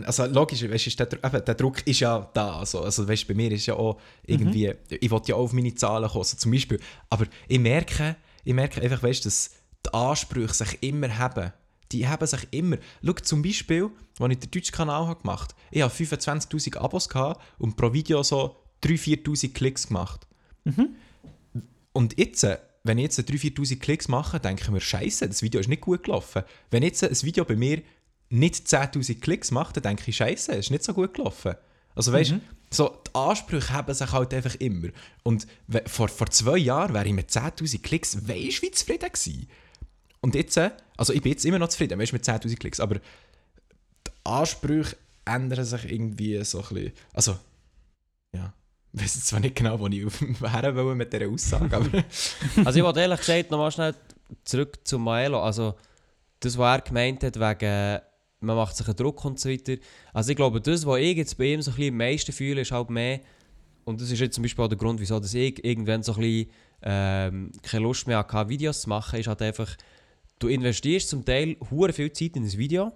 Also 0.06 0.26
logisch, 0.26 0.62
weißt, 0.62 0.86
ist 0.86 0.98
der, 0.98 1.12
eben, 1.12 1.44
der 1.44 1.54
Druck 1.54 1.86
ist 1.86 2.00
ja 2.00 2.30
da. 2.34 2.58
Also, 2.58 2.80
also 2.80 3.06
weißt, 3.06 3.28
bei 3.28 3.34
mir 3.34 3.52
ist 3.52 3.66
ja 3.66 3.74
auch 3.74 4.00
irgendwie, 4.24 4.74
ich 4.88 5.10
will 5.10 5.20
ja 5.26 5.34
auch 5.34 5.40
auf 5.40 5.52
meine 5.52 5.74
Zahlen 5.74 6.08
kommen, 6.08 6.24
so 6.24 6.36
zum 6.36 6.52
Beispiel. 6.52 6.80
Aber 7.10 7.26
ich 7.46 7.58
merke, 7.58 8.16
ich 8.44 8.54
merke 8.54 8.80
einfach, 8.80 9.02
weißt, 9.02 9.26
dass 9.26 9.50
die 9.86 9.92
Ansprüche 9.92 10.54
sich 10.54 10.82
immer 10.82 11.16
haben. 11.18 11.52
Die 11.92 12.06
haben 12.06 12.26
sich 12.26 12.46
immer. 12.50 12.76
Schau, 13.02 13.12
zum 13.12 13.42
Beispiel, 13.42 13.90
als 14.18 14.32
ich 14.32 14.38
den 14.38 14.50
deutschen 14.50 14.74
Kanal 14.74 15.06
habe 15.06 15.20
gemacht 15.20 15.52
habe, 15.52 15.62
ich 15.70 15.82
habe 15.82 15.92
25'000 15.94 16.76
Abos 16.76 17.08
gehabt 17.08 17.40
und 17.58 17.76
pro 17.76 17.92
Video 17.92 18.22
so 18.22 18.56
3'000, 18.82 19.24
4'000 19.24 19.52
Klicks 19.54 19.86
gemacht. 19.88 20.26
Und 21.92 22.18
jetzt, 22.18 22.46
wenn 22.84 22.98
ich 22.98 23.04
jetzt 23.04 23.20
3'000, 23.20 23.56
4'000 23.56 23.78
Klicks 23.78 24.08
mache, 24.08 24.38
denke 24.38 24.64
ich 24.64 24.70
mir, 24.70 24.80
Scheiße, 24.80 25.28
das 25.28 25.42
Video 25.42 25.60
ist 25.60 25.68
nicht 25.68 25.80
gut 25.80 26.04
gelaufen. 26.04 26.42
Wenn 26.70 26.82
jetzt 26.82 27.02
ein 27.02 27.22
Video 27.22 27.44
bei 27.44 27.56
mir 27.56 27.82
nicht 28.30 28.66
10'000 28.66 29.20
Klicks 29.20 29.50
macht, 29.50 29.76
dann 29.76 29.82
denke 29.82 30.04
ich, 30.06 30.16
Scheiße, 30.16 30.52
es 30.52 30.66
ist 30.66 30.70
nicht 30.70 30.84
so 30.84 30.94
gut 30.94 31.14
gelaufen. 31.14 31.54
Also 31.94 32.12
weißt 32.12 32.32
du, 32.32 32.40
so, 32.70 33.02
die 33.06 33.14
Ansprüche 33.14 33.72
haben 33.72 33.92
sich 33.92 34.12
halt 34.12 34.34
einfach 34.34 34.54
immer. 34.56 34.88
Und 35.22 35.46
vor, 35.86 36.08
vor 36.08 36.30
zwei 36.30 36.58
Jahren 36.58 36.94
wäre 36.94 37.06
ich 37.06 37.12
mit 37.12 37.30
10'000 37.30 37.82
Klicks, 37.82 38.28
weisst 38.28 38.58
du, 38.58 38.66
wie 38.66 38.70
zufrieden 38.70 39.10
gewesen. 39.10 39.48
Und 40.20 40.34
jetzt, 40.34 40.56
äh, 40.56 40.70
also 40.96 41.12
ich 41.12 41.22
bin 41.22 41.32
jetzt 41.32 41.44
immer 41.44 41.58
noch 41.58 41.68
zufrieden, 41.68 41.98
weißt 41.98 42.12
du, 42.12 42.16
mit 42.16 42.24
10'000 42.24 42.58
Klicks, 42.58 42.80
aber 42.80 42.96
die 42.96 44.10
Ansprüche 44.24 44.96
ändern 45.24 45.64
sich 45.64 45.90
irgendwie 45.90 46.42
so 46.44 46.58
ein 46.62 46.68
bisschen. 46.68 46.92
Also, 47.12 47.36
ja. 48.34 48.52
Ich 48.92 49.02
weiß 49.02 49.26
zwar 49.26 49.40
nicht 49.40 49.56
genau, 49.56 49.78
wo 49.78 49.86
ich 49.86 50.02
her 50.02 50.74
will 50.74 50.94
mit 50.94 51.12
dieser 51.12 51.28
Aussage, 51.28 51.76
aber. 51.76 52.04
Also 52.64 52.78
ich 52.78 52.84
wollte 52.84 53.00
ehrlich 53.00 53.20
gesagt 53.20 53.50
nochmal 53.50 53.70
schnell 53.70 53.94
zurück 54.44 54.78
zu 54.84 54.98
Maelo. 54.98 55.42
Also 55.42 55.74
das, 56.40 56.56
was 56.56 56.78
er 56.78 56.82
gemeint 56.82 57.22
hat, 57.22 57.36
wegen 57.38 58.00
man 58.40 58.56
macht 58.56 58.76
sich 58.76 58.86
einen 58.86 58.96
Druck 58.96 59.24
und 59.24 59.38
so 59.38 59.48
weiter. 59.48 59.76
Also 60.12 60.30
ich 60.30 60.36
glaube, 60.36 60.60
das, 60.60 60.86
was 60.86 61.00
ich 61.00 61.16
jetzt 61.16 61.38
bei 61.38 61.52
ihm 61.52 61.62
so 61.62 61.70
ein 61.70 61.76
bisschen 61.76 61.94
am 61.94 61.98
meisten 61.98 62.32
fühle, 62.32 62.60
ist 62.60 62.72
halt 62.72 62.90
mehr, 62.90 63.20
und 63.84 64.00
das 64.00 64.10
ist 64.10 64.20
jetzt 64.20 64.34
zum 64.34 64.42
Beispiel 64.42 64.64
auch 64.64 64.68
der 64.68 64.78
Grund, 64.78 65.00
wieso 65.00 65.18
dass 65.18 65.34
ich 65.34 65.64
irgendwann 65.64 66.02
so 66.02 66.12
ein 66.14 66.20
bisschen 66.20 66.50
ähm, 66.82 67.52
keine 67.62 67.82
Lust 67.82 68.06
mehr 68.06 68.18
hatte, 68.18 68.48
Videos 68.48 68.82
zu 68.82 68.88
machen, 68.88 69.18
ist 69.18 69.26
halt 69.26 69.42
einfach, 69.42 69.76
du 70.38 70.48
investierst 70.48 71.08
zum 71.08 71.24
Teil 71.24 71.56
hure 71.70 71.92
viel 71.92 72.12
Zeit 72.12 72.36
in 72.36 72.44
ein 72.44 72.58
Video. 72.58 72.92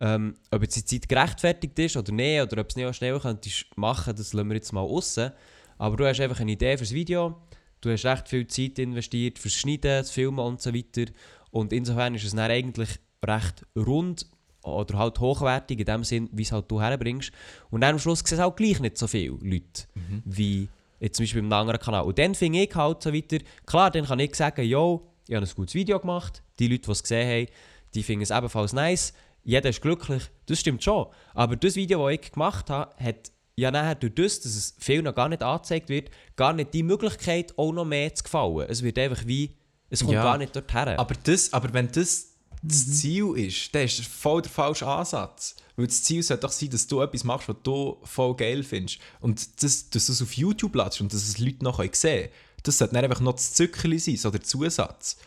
Ähm, 0.00 0.34
ob 0.50 0.62
jetzt 0.62 0.76
die 0.76 0.84
Zeit 0.84 1.08
gerechtfertigt 1.08 1.78
ist 1.78 1.96
oder 1.96 2.12
nicht, 2.12 2.42
oder 2.42 2.60
ob 2.60 2.68
es 2.68 2.76
nicht 2.76 2.86
auch 2.86 2.94
schnell 2.94 3.18
könntest 3.18 3.66
machen, 3.76 4.14
das 4.14 4.32
lassen 4.32 4.48
wir 4.48 4.56
jetzt 4.56 4.72
mal 4.72 4.80
aussen. 4.80 5.32
Aber 5.78 5.96
du 5.96 6.06
hast 6.06 6.20
einfach 6.20 6.40
eine 6.40 6.52
Idee 6.52 6.76
fürs 6.76 6.92
Video, 6.92 7.40
du 7.80 7.90
hast 7.90 8.04
recht 8.04 8.28
viel 8.28 8.46
Zeit 8.46 8.78
investiert 8.78 9.38
fürs 9.38 9.54
Schneiden, 9.54 9.82
das 9.82 10.10
Filmen 10.10 10.40
und 10.40 10.60
so 10.60 10.74
weiter. 10.74 11.10
Und 11.50 11.72
insofern 11.72 12.14
ist 12.14 12.24
es 12.24 12.34
dann 12.34 12.50
eigentlich 12.50 12.90
recht 13.24 13.66
rund 13.76 14.26
oder 14.62 14.98
halt 14.98 15.18
hochwertig 15.20 15.78
in 15.80 15.86
dem 15.86 16.04
Sinn, 16.04 16.28
wie 16.32 16.42
es 16.42 16.52
halt 16.52 16.70
du 16.70 16.80
herbringst. 16.80 17.30
Und 17.70 17.80
dann 17.82 17.94
am 17.94 17.98
Schluss 17.98 18.20
sehen 18.20 18.38
es 18.38 18.44
halt 18.44 18.56
gleich 18.56 18.80
nicht 18.80 18.98
so 18.98 19.06
viele 19.06 19.36
Leute, 19.40 19.84
wie 20.24 20.68
jetzt 21.00 21.16
zum 21.16 21.24
Beispiel 21.24 21.40
im 21.40 21.52
anderen 21.52 21.80
Kanal. 21.80 22.02
Und 22.04 22.18
dann 22.18 22.34
finde 22.34 22.60
ich 22.60 22.74
halt 22.74 23.02
so 23.02 23.12
weiter, 23.12 23.38
klar, 23.66 23.90
dann 23.90 24.04
kann 24.04 24.18
ich 24.18 24.34
sagen, 24.34 24.64
yo, 24.64 25.06
ich 25.28 25.34
habe 25.34 25.46
ein 25.46 25.52
gutes 25.54 25.74
Video 25.74 25.98
gemacht, 26.00 26.42
die 26.58 26.68
Leute, 26.68 26.82
die 26.82 26.90
es 26.90 27.02
gesehen 27.02 27.28
haben, 27.28 27.52
die 27.94 28.02
finden 28.02 28.22
es 28.22 28.30
ebenfalls 28.30 28.72
nice, 28.72 29.12
jeder 29.44 29.70
ist 29.70 29.80
glücklich, 29.80 30.24
das 30.46 30.58
stimmt 30.60 30.82
schon. 30.82 31.06
Aber 31.34 31.56
das 31.56 31.76
Video, 31.76 32.06
das 32.06 32.14
ich 32.20 32.32
gemacht 32.32 32.68
habe, 32.68 32.92
hat 33.02 33.30
ja 33.56 33.70
nachher 33.70 33.94
durch 33.94 34.14
das, 34.14 34.40
dass 34.40 34.54
es 34.54 34.74
vielen 34.78 35.04
noch 35.04 35.14
gar 35.14 35.28
nicht 35.28 35.42
angezeigt 35.42 35.88
wird, 35.88 36.10
gar 36.36 36.52
nicht 36.52 36.74
die 36.74 36.82
Möglichkeit, 36.82 37.56
auch 37.56 37.72
noch 37.72 37.84
mehr 37.84 38.14
zu 38.14 38.24
gefallen. 38.24 38.66
Es 38.68 38.82
wird 38.82 38.98
einfach 38.98 39.26
wie, 39.26 39.56
es 39.90 40.00
kommt 40.00 40.12
Ja. 40.12 40.22
gar 40.22 40.38
nicht 40.38 40.54
dorthin. 40.54 40.98
Aber, 40.98 41.14
das, 41.24 41.52
aber 41.52 41.72
wenn 41.72 41.90
das 41.90 42.34
das 42.62 42.98
Ziel 42.98 43.36
ist, 43.36 43.74
dann 43.74 43.84
ist 43.84 43.98
das 43.98 44.06
voll 44.06 44.42
der 44.42 44.50
falsche 44.50 44.86
Ansatz. 44.86 45.56
Weil 45.76 45.86
das 45.86 46.02
Ziel 46.02 46.22
sollte 46.22 46.42
doch 46.42 46.52
sein, 46.52 46.70
dass 46.70 46.86
du 46.86 47.00
etwas 47.00 47.24
machst, 47.24 47.48
was 47.48 47.56
du 47.62 47.98
voll 48.02 48.34
geil 48.34 48.62
findest. 48.64 48.98
Und 49.20 49.62
das, 49.62 49.90
dass 49.90 50.06
du 50.06 50.12
es 50.12 50.22
auf 50.22 50.32
YouTube 50.32 50.74
lässt 50.74 51.00
und 51.00 51.12
dass 51.12 51.22
es 51.22 51.38
Leute 51.38 51.62
noch 51.62 51.78
sehen 51.78 51.90
können. 51.92 52.28
Das 52.64 52.78
sollte 52.78 52.94
dann 52.94 53.04
einfach 53.04 53.20
noch 53.20 53.34
das 53.34 53.54
Zückerli 53.54 53.98
sein, 53.98 54.16
so 54.16 54.30
der 54.30 54.42
Zusatz. 54.42 55.18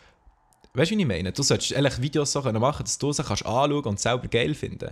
Weißt 0.74 0.92
du, 0.92 0.98
wie 0.98 1.02
ich 1.02 1.08
meine? 1.08 1.32
Du 1.32 1.44
solltest 1.44 1.72
ehrlich 1.72 2.02
Videos 2.02 2.32
so 2.32 2.42
können 2.42 2.60
machen, 2.60 2.84
dass 2.84 2.98
du 2.98 3.12
sie 3.14 3.24
kannst 3.24 3.46
anschauen 3.46 3.86
und 3.86 4.00
selber 4.00 4.28
geil 4.28 4.54
finden. 4.54 4.92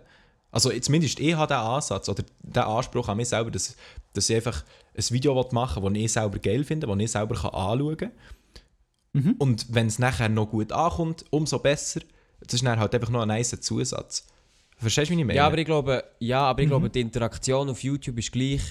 Also 0.51 0.71
zumindest 0.79 1.19
ich 1.19 1.35
habe 1.35 1.53
diesen 1.53 1.63
Ansatz 1.63 2.09
oder 2.09 2.23
den 2.41 2.63
Anspruch 2.63 3.07
an 3.07 3.17
mich 3.17 3.29
selber, 3.29 3.51
dass, 3.51 3.75
dass 4.13 4.29
ich 4.29 4.35
einfach 4.35 4.63
ein 4.97 5.03
Video 5.11 5.47
machen 5.51 5.83
will, 5.83 5.93
das 5.93 6.01
ich 6.01 6.11
selber 6.11 6.39
geil 6.39 6.63
finde, 6.63 6.87
das 6.87 6.99
ich 6.99 7.11
selber 7.11 7.35
kann 7.35 7.51
anschauen 7.51 7.97
kann. 7.97 8.11
Mhm. 9.13 9.35
Und 9.37 9.73
wenn 9.73 9.87
es 9.87 9.99
nachher 9.99 10.29
noch 10.29 10.49
gut 10.49 10.71
ankommt, 10.71 11.25
umso 11.29 11.59
besser. 11.59 12.01
Das 12.49 12.55
ist 12.55 12.65
dann 12.65 12.79
halt 12.79 12.93
einfach 12.95 13.09
noch 13.09 13.21
ein 13.21 13.27
nice 13.27 13.59
Zusatz. 13.61 14.25
Verstehst 14.77 15.11
du, 15.11 15.15
meine? 15.15 15.35
Ja, 15.35 15.45
aber 15.47 15.57
ich 15.57 15.65
glaube, 15.65 16.03
ja, 16.19 16.41
aber 16.41 16.61
ich 16.61 16.65
Mhm. 16.67 16.69
glaube, 16.71 16.89
die 16.89 17.01
Interaktion 17.01 17.69
auf 17.69 17.83
YouTube 17.83 18.17
ist 18.17 18.31
gleich 18.31 18.61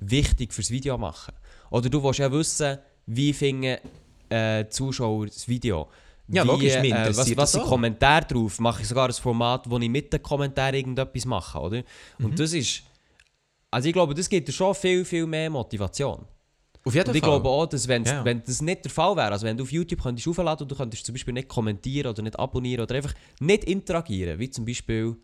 wichtig 0.00 0.52
fürs 0.52 0.70
Video 0.70 0.98
machen. 0.98 1.34
Oder 1.70 1.88
du 1.88 2.02
willst 2.02 2.18
ja 2.18 2.30
wissen, 2.30 2.78
wie 3.06 3.32
finden 3.32 3.78
äh, 4.30 4.68
Zuschauer 4.68 5.26
das 5.26 5.48
Video. 5.48 5.88
Ja, 6.28 6.42
wie, 6.44 6.48
logisch, 6.48 6.78
mich 6.80 6.92
äh, 6.92 7.16
was, 7.16 7.36
was 7.36 7.52
sind. 7.52 7.62
Kommentare 7.64 8.26
drauf? 8.26 8.58
Mache 8.60 8.82
ich 8.82 8.88
sogar 8.88 9.08
ein 9.08 9.12
Format, 9.14 9.68
wo 9.70 9.78
ich 9.78 9.88
mit 9.88 10.12
den 10.12 10.22
Kommentaren 10.22 10.74
irgendetwas 10.74 11.24
mache, 11.24 11.58
oder? 11.58 11.82
Und 12.18 12.32
Mhm. 12.32 12.36
das 12.36 12.52
ist... 12.52 12.82
Also 13.70 13.88
ich 13.88 13.94
glaube, 13.94 14.14
das 14.14 14.28
gibt 14.28 14.48
dir 14.48 14.52
schon 14.52 14.74
viel, 14.74 15.04
viel 15.04 15.26
mehr 15.26 15.48
Motivation. 15.50 16.26
Auf 16.84 16.94
jeden 16.94 17.08
Und 17.10 17.14
ich 17.16 17.20
Fall. 17.20 17.30
glaube 17.30 17.48
auch, 17.48 17.66
dass 17.66 17.86
wenn's, 17.88 18.10
Ja. 18.10 18.24
wenn 18.24 18.42
das 18.42 18.62
nicht 18.62 18.84
der 18.84 18.90
Fall 18.90 19.14
wäre, 19.16 19.32
also 19.32 19.46
wenn 19.46 19.56
du 19.56 19.64
auf 19.64 19.72
YouTube 19.72 20.02
könntest 20.02 20.26
aufladen 20.28 20.64
und 20.64 20.70
du 20.70 20.76
könntest 20.76 21.04
zum 21.04 21.12
Beispiel 21.14 21.34
nicht 21.34 21.48
kommentieren 21.48 22.08
oder 22.10 22.22
nicht 22.22 22.38
abonnieren 22.38 22.82
oder 22.82 22.94
einfach 22.94 23.14
nicht 23.40 23.64
interagieren, 23.64 24.38
wie 24.38 24.48
zum 24.48 24.64
Beispiel, 24.64 25.16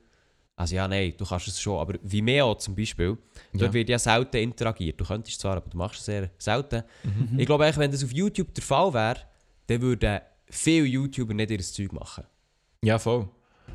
also 0.57 0.75
ja, 0.75 0.87
nein, 0.87 1.15
du 1.17 1.25
kannst 1.25 1.49
es 1.49 1.61
schon, 1.61 1.79
aber 1.79 1.95
Vimeo 2.03 2.55
zum 2.57 2.75
Beispiel, 2.75 3.17
dort 3.53 3.63
Ja. 3.63 3.73
wird 3.73 3.89
ja 3.89 3.99
selten 3.99 4.37
interagiert. 4.37 5.01
Du 5.01 5.05
könntest 5.05 5.41
zwar, 5.41 5.57
aber 5.57 5.71
du 5.71 5.77
machst 5.77 6.01
es 6.01 6.07
sehr 6.07 6.31
selten. 6.39 6.83
Mhm. 7.03 7.39
Ich 7.39 7.47
glaube 7.47 7.65
eigentlich, 7.65 7.79
wenn 7.79 7.91
das 7.91 8.05
auf 8.05 8.13
YouTube 8.13 8.53
der 8.55 8.63
Fall 8.65 8.93
wäre, 8.93 9.17
dann 9.69 9.81
würden 9.81 10.21
viele 10.51 10.87
YouTuber 10.87 11.33
nicht 11.35 11.51
ihr 11.51 11.61
Zeug 11.61 11.93
machen. 11.93 12.25
Ja, 12.83 12.99
voll. 12.99 13.29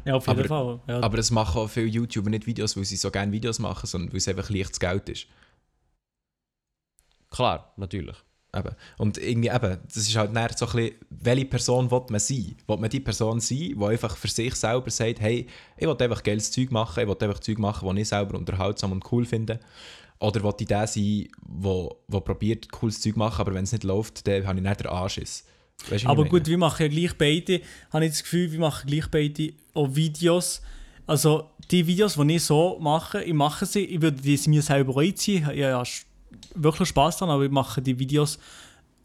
Ja, 0.06 0.14
auf 0.16 0.28
jeden 0.28 0.40
Aber- 0.42 0.48
Fall. 0.48 0.80
Ja. 0.88 1.02
Aber 1.02 1.18
es 1.18 1.32
machen 1.32 1.60
auch 1.60 1.68
viele 1.68 1.88
YouTuber 1.88 2.30
nicht 2.30 2.46
Videos, 2.46 2.78
weil 2.78 2.86
sie 2.86 2.96
so 2.96 3.10
gerne 3.10 3.32
Videos 3.32 3.58
machen, 3.60 3.88
sondern 3.88 4.12
weil 4.12 4.18
es 4.18 4.28
einfach 4.28 4.50
leichtes 4.50 4.80
Geld 4.80 5.10
ist. 5.10 5.26
Klar, 7.30 7.74
natürlich. 7.78 8.16
Eben. 8.56 8.76
Und 8.98 9.20
irgendwie 9.20 9.50
eben, 9.50 9.78
das 9.86 9.98
ist 9.98 10.16
halt 10.16 10.34
näher 10.34 10.50
so 10.56 10.66
ein 10.66 10.72
bisschen, 10.72 10.96
welche 11.10 11.46
Person 11.46 11.92
will 11.92 12.02
man 12.10 12.20
sein? 12.20 12.56
Will 12.66 12.78
man 12.78 12.90
die 12.90 13.00
Person 13.00 13.40
sein, 13.40 13.76
die 13.78 13.86
einfach 13.86 14.18
für 14.18 14.28
sich 14.28 14.56
selber 14.56 14.90
sagt, 14.90 15.20
hey, 15.20 15.46
ich 15.78 15.88
will 15.88 15.96
einfach 15.96 16.24
geiles 16.24 16.52
Zeug 16.52 16.72
machen, 16.72 17.02
ich 17.02 17.08
will 17.08 17.18
einfach 17.20 17.40
Zeug 17.40 17.60
machen, 17.60 17.88
das 17.88 17.98
ich 17.98 18.08
selber 18.08 18.38
unterhaltsam 18.38 18.92
und 18.92 19.12
cool 19.12 19.26
finde. 19.26 19.60
Oder 20.20 20.44
will 20.44 20.54
ich 20.60 20.68
der 20.68 20.88
sein, 20.88 21.28
der, 21.48 21.90
der 22.08 22.20
probiert, 22.22 22.72
cooles 22.72 23.00
Zeug 23.02 23.14
zu 23.14 23.20
machen, 23.20 23.40
aber 23.40 23.54
wenn 23.54 23.64
es 23.66 23.72
nicht 23.72 23.84
läuft, 23.84 24.28
dann 24.28 24.48
habe 24.48 24.58
ich 24.58 24.66
nicht 24.66 24.80
den 24.80 24.88
Anschiss. 24.88 25.46
Weißt 25.82 25.92
du, 25.92 25.92
wie 25.92 25.96
ich 25.96 26.08
Aber 26.08 26.26
gut, 26.26 26.48
wir 26.48 26.58
machen 26.58 26.82
ja 26.82 26.88
gleich 26.88 27.18
beide, 27.18 27.62
habe 27.94 28.06
ich 28.06 28.12
das 28.12 28.24
Gefühl, 28.24 28.52
wir 28.52 28.60
machen 28.60 28.90
gleich 28.90 29.08
beide 29.12 29.54
auch 29.76 29.96
Videos. 29.96 30.62
Also 31.06 31.52
die 31.70 31.86
Videos, 31.86 32.16
die 32.16 32.36
ich 32.36 32.44
so 32.44 32.80
mache, 32.80 33.24
ich 33.24 33.34
mache 33.34 33.66
sie, 33.66 33.86
ich 33.86 34.02
würde 34.02 34.22
die 34.22 34.50
mir 34.50 34.62
selber 34.62 35.00
einziehen, 35.00 35.48
ich 35.54 35.64
habe 35.64 35.86
wirklich 36.56 36.90
Spaß 36.90 37.18
daran, 37.18 37.34
aber 37.36 37.46
ich 37.46 37.52
mache 37.52 37.82
die 37.82 37.98
Videos 38.00 38.40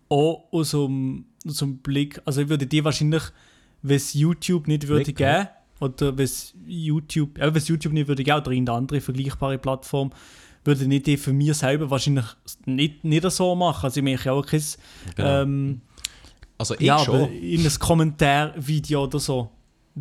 auch 0.08 0.44
aus 0.52 0.70
dem, 0.72 1.24
aus 1.46 1.56
dem 1.56 1.78
Blick, 1.78 2.20
also 2.24 2.40
ich 2.42 2.48
würde 2.48 2.66
die 2.66 2.84
wahrscheinlich, 2.84 3.22
wenn 3.82 3.96
es 3.96 4.14
YouTube 4.14 4.68
nicht 4.68 4.86
würde 4.88 5.04
Blick, 5.04 5.16
geben, 5.16 5.48
oder 5.80 6.16
wenn 6.16 6.24
es 6.24 6.54
YouTube, 6.66 7.38
ja, 7.38 7.46
wenn 7.46 7.56
es 7.56 7.68
YouTube 7.68 7.92
nicht 7.92 8.08
würde 8.08 8.22
geben, 8.22 8.38
oder 8.38 8.50
irgendeine 8.50 8.78
andere 8.78 9.00
vergleichbare 9.00 9.58
Plattform, 9.58 10.10
würde 10.64 10.84
ich 10.94 11.02
die 11.02 11.16
für 11.16 11.32
mich 11.32 11.54
selber 11.54 11.90
wahrscheinlich 11.90 12.24
nicht, 12.64 13.04
nicht 13.04 13.30
so 13.30 13.54
machen. 13.54 13.84
Also 13.84 14.00
ich 14.00 14.04
mache 14.04 14.26
ja 14.26 14.32
auch 14.32 14.46
kein, 14.46 14.62
Genau. 15.16 15.42
ähm, 15.42 15.80
Also 16.56 16.74
ich 16.74 16.80
ja, 16.80 16.98
schon. 16.98 17.14
aber 17.16 17.30
in 17.32 17.66
ein 17.66 17.78
Kommentarvideo 17.78 19.04
oder 19.04 19.18
so. 19.18 19.50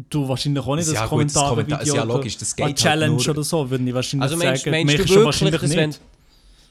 Du 0.09 0.27
wahrscheinlich 0.27 0.63
auch 0.65 0.75
nicht 0.75 0.87
Ja, 0.87 0.93
das 0.93 1.01
das 1.01 1.09
Kommentarvideo 1.09 1.77
Kommentar- 1.77 1.81
ist 1.81 1.93
ja 1.93 2.03
logisch, 2.03 2.37
das 2.37 2.55
geht 2.55 2.63
eine 2.65 2.69
halt 2.73 2.79
Challenge 2.79 3.15
nur- 3.15 3.29
oder 3.29 3.43
so, 3.43 3.69
würde 3.69 3.83
ich 3.83 3.93
wahrscheinlich 3.93 4.23
Also 4.31 4.37
meinst, 4.37 4.63
sagen. 4.63 4.85
meinst, 4.85 4.93
du 4.93 4.97
wirklich, 4.99 5.25
wahrscheinlich 5.25 5.61
dass 5.61 5.69
wenn. 5.75 5.95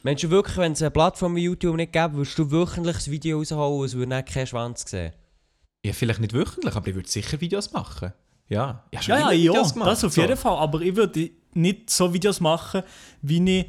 Meinst 0.02 0.22
du 0.22 0.30
wirklich, 0.30 0.56
wenn 0.56 0.72
es 0.72 0.82
eine 0.82 0.90
Plattform 0.90 1.36
wie 1.36 1.44
YouTube 1.44 1.76
nicht 1.76 1.92
gäbe, 1.92 2.14
würdest 2.14 2.38
du 2.38 2.50
wöchentlich 2.50 2.96
das 2.96 3.10
Video 3.10 3.38
rausholen 3.38 3.78
und 3.80 3.84
es 3.86 3.94
würde 3.94 4.10
dann 4.10 4.24
keinen 4.24 4.46
Schwanz 4.46 4.84
sehen? 4.88 5.12
Ja, 5.84 5.92
vielleicht 5.92 6.20
nicht 6.20 6.32
wöchentlich, 6.32 6.74
aber 6.74 6.88
ich 6.88 6.94
würde 6.94 7.08
sicher 7.08 7.40
Videos 7.40 7.72
machen. 7.72 8.12
Ja, 8.48 8.84
ich 8.90 8.98
habe 8.98 9.04
schon 9.04 9.12
Ja, 9.14 9.18
ja, 9.18 9.24
immer 9.26 9.32
ja, 9.32 9.50
Videos 9.50 9.72
gemacht, 9.72 9.90
das 9.90 10.04
auf 10.04 10.12
so. 10.12 10.20
jeden 10.20 10.36
Fall. 10.36 10.56
Aber 10.58 10.80
ich 10.80 10.94
würde 10.94 11.30
nicht 11.54 11.90
so 11.90 12.12
Videos 12.12 12.40
machen, 12.40 12.82
wie 13.22 13.60
ich 13.60 13.66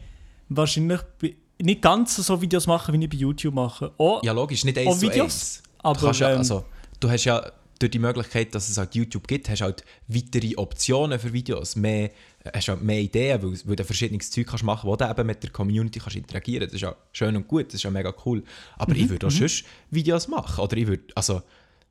wahrscheinlich 0.50 1.02
bei, 1.20 1.36
nicht 1.62 1.82
ganz 1.82 2.16
so 2.16 2.42
Videos 2.42 2.68
machen, 2.68 2.94
wie 2.94 3.04
ich 3.04 3.10
bei 3.10 3.18
YouTube 3.18 3.54
mache. 3.54 3.92
Auch, 3.98 4.22
Ja, 4.24 4.34
logisch, 4.34 4.64
nicht 4.66 4.78
eins 4.78 5.00
zu 5.00 5.02
Videos, 5.10 5.24
eins. 5.24 5.64
aber, 5.80 6.00
du, 6.00 6.06
kannst 6.06 6.20
ja, 6.20 6.32
ähm, 6.32 6.38
also, 6.40 6.66
du 7.00 7.10
hast 7.10 7.24
ja 7.24 7.52
durch 7.80 7.92
die 7.92 8.00
Möglichkeit, 8.00 8.54
dass 8.56 8.70
es 8.70 8.78
halt 8.78 8.96
YouTube 8.96 9.28
gibt, 9.28 9.50
hast 9.50 9.62
halt 9.62 9.84
weitere 10.08 10.56
Optionen 10.56 11.20
für 11.20 11.34
Videos, 11.34 11.76
mehr, 11.76 12.12
hast 12.54 12.68
halt 12.68 12.82
mehr 12.82 13.00
Ideen, 13.02 13.42
weil, 13.42 13.60
weil 13.66 13.76
du 13.76 13.84
verschiedenes 13.84 14.32
Zeug 14.32 14.48
kannst 14.48 14.64
machen, 14.64 14.88
wo 14.90 14.96
du 14.96 15.10
eben 15.10 15.28
mit 15.28 15.44
der 15.44 15.50
Community 15.50 16.00
kannst 16.00 16.16
interagieren. 16.16 16.66
Das 16.66 16.74
ist 16.74 16.82
ja 16.82 16.96
schön 17.12 17.36
und 17.36 17.48
gut, 17.48 17.68
das 17.68 17.76
ist 17.76 17.84
ja 17.84 17.92
mega 17.92 18.14
cool. 18.26 18.44
Aber 18.78 18.94
Mhm, 18.94 19.00
ich 19.00 19.10
würde 19.10 19.28
auch 19.28 19.32
sonst 19.32 19.66
Videos 19.90 20.28
machen. 20.28 20.62
Oder 20.62 20.78
ich 20.78 20.88
würde, 20.88 21.04
also, 21.16 21.42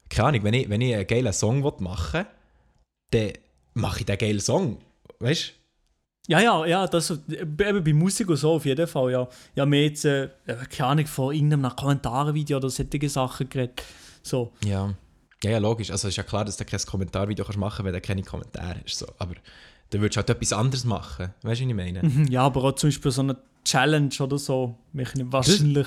keine 0.08 0.28
Ahnung, 0.28 0.44
wenn 0.44 0.54
ich, 0.54 0.68
wenn 0.68 0.80
ich 0.80 0.94
einen 0.94 1.06
geilen 1.06 1.32
Song 1.32 1.60
machen 1.80 2.26
will, 3.10 3.32
dann 3.32 3.32
mache 3.74 4.00
ich 4.00 4.06
den 4.06 4.18
geilen 4.18 4.40
Song. 4.40 4.78
Weißt 5.18 5.48
du? 5.48 5.62
Ja, 6.28 6.40
ja, 6.40 6.64
ja, 6.66 6.86
das, 6.86 7.10
eben 7.10 7.56
bei 7.56 7.92
Musik 7.92 8.28
und 8.28 8.36
so 8.36 8.52
auf 8.52 8.64
jeden 8.64 8.86
Fall, 8.86 9.10
ja. 9.10 9.28
Ja, 9.56 9.66
mehr 9.66 9.86
jetzt, 9.86 10.04
äh, 10.04 10.28
keine 10.70 10.90
Ahnung, 10.90 11.06
von 11.06 11.34
irgendeinem 11.34 11.74
Kommentarvideo 11.74 12.58
oder 12.58 12.70
solche 12.70 13.08
Sachen 13.08 13.48
geredet. 13.48 13.82
So. 14.22 14.52
Ja. 14.64 14.94
Ja, 15.42 15.50
ja, 15.50 15.59
logisch. 15.59 15.90
Also 15.90 16.09
ist 16.09 16.16
ja 16.16 16.22
klar, 16.22 16.44
dass 16.44 16.57
du 16.57 16.64
kein 16.64 16.81
Kommentarvideo 16.81 17.44
kannst 17.44 17.59
machen 17.59 17.76
kannst, 17.78 17.85
wenn 17.87 17.92
du 17.94 18.00
keine 18.00 18.22
Kommentare 18.22 18.81
hast. 18.85 18.98
So. 18.98 19.07
Aber 19.18 19.35
dann 19.90 20.00
würdest 20.00 20.16
du 20.16 20.18
halt 20.18 20.31
etwas 20.31 20.52
anderes 20.52 20.85
machen. 20.85 21.35
Weißt 21.42 21.61
du, 21.61 21.64
was 21.64 21.70
ich 21.70 21.74
meine? 21.74 22.02
Mhm, 22.02 22.28
Ja, 22.28 22.42
aber 22.44 22.64
auch 22.64 22.72
zum 22.72 22.88
Beispiel 22.88 23.11
so 23.11 23.22
eine 23.22 23.37
Challenge 23.64 24.11
oder 24.20 24.38
so, 24.38 24.76
mich 24.92 25.14
nicht 25.14 25.33
wahrscheinlich. 25.33 25.87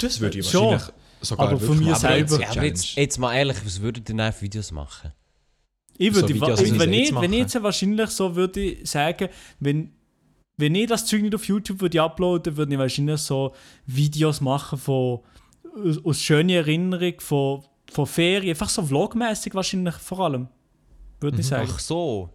Das 0.00 0.20
würde 0.20 0.38
ich 0.38 0.48
Schon. 0.48 0.70
wahrscheinlich 0.72 0.94
sogar 1.22 1.48
Aber 1.48 1.60
von 1.60 1.78
mir 1.78 1.90
machen. 1.90 2.00
selber. 2.00 2.46
als 2.46 2.54
Ja, 2.54 2.62
jetzt, 2.62 2.94
jetzt 2.96 3.18
mal 3.18 3.34
ehrlich, 3.34 3.56
was 3.64 3.80
würdet 3.80 4.08
ihr 4.08 4.16
denn 4.16 4.32
für 4.32 4.42
Videos 4.42 4.70
machen? 4.72 5.12
Ich 5.98 6.14
So 6.14 6.22
würde, 6.22 6.34
Videos, 6.34 6.60
wa- 6.60 6.64
wie 6.64 6.78
wenn, 6.78 6.92
ich, 6.94 7.08
jetzt 7.10 7.20
wenn 7.20 7.32
ich 7.32 7.38
jetzt 7.40 7.62
wahrscheinlich 7.62 8.08
so 8.10 8.34
würde 8.36 8.60
ich 8.60 8.88
sagen, 8.90 9.28
wenn, 9.58 9.92
wenn 10.56 10.74
ich 10.74 10.86
das 10.88 11.04
Zeug 11.04 11.20
nicht 11.22 11.34
auf 11.34 11.44
YouTube 11.44 11.80
würde 11.82 12.00
uploaden, 12.02 12.56
würde 12.56 12.72
ich 12.72 12.78
wahrscheinlich 12.78 13.20
so 13.20 13.54
Videos 13.86 14.40
machen 14.40 14.78
von 14.78 15.20
aus, 15.84 16.02
aus 16.04 16.20
schönen 16.22 16.48
Erinnerungen, 16.50 17.20
von, 17.20 17.64
von 17.90 18.06
Ferien, 18.06 18.50
einfach 18.50 18.68
so 18.68 18.82
vlogmäßig 18.84 19.54
wahrscheinlich 19.54 19.94
vor 19.96 20.20
allem. 20.20 20.48
Würde 21.20 21.36
Mhm. 21.36 21.40
ich 21.40 21.46
sagen. 21.46 21.68
Ach 21.72 21.78
so. 21.78 22.30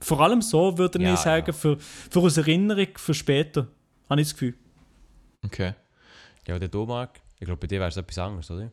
Vor 0.00 0.20
allem 0.20 0.40
so 0.42 0.76
würde 0.78 1.02
Ja, 1.02 1.14
ich 1.14 1.20
sagen, 1.20 1.46
ja. 1.48 1.52
für, 1.52 1.78
für 1.78 2.20
aus 2.20 2.36
Erinnerung 2.36 2.86
für 2.96 3.12
später. 3.14 3.66
Habe 4.08 4.20
ich 4.20 4.28
das 4.28 4.34
Gefühl. 4.34 4.54
Okay. 5.44 5.74
Ja, 6.46 6.58
der 6.58 6.68
du, 6.68 6.86
Marc? 6.86 7.20
Ich 7.38 7.46
glaube, 7.46 7.60
bei 7.60 7.66
dir 7.66 7.80
wäre 7.80 7.88
es 7.90 7.96
etwas 7.96 8.18
anderes, 8.18 8.50
oder? 8.50 8.70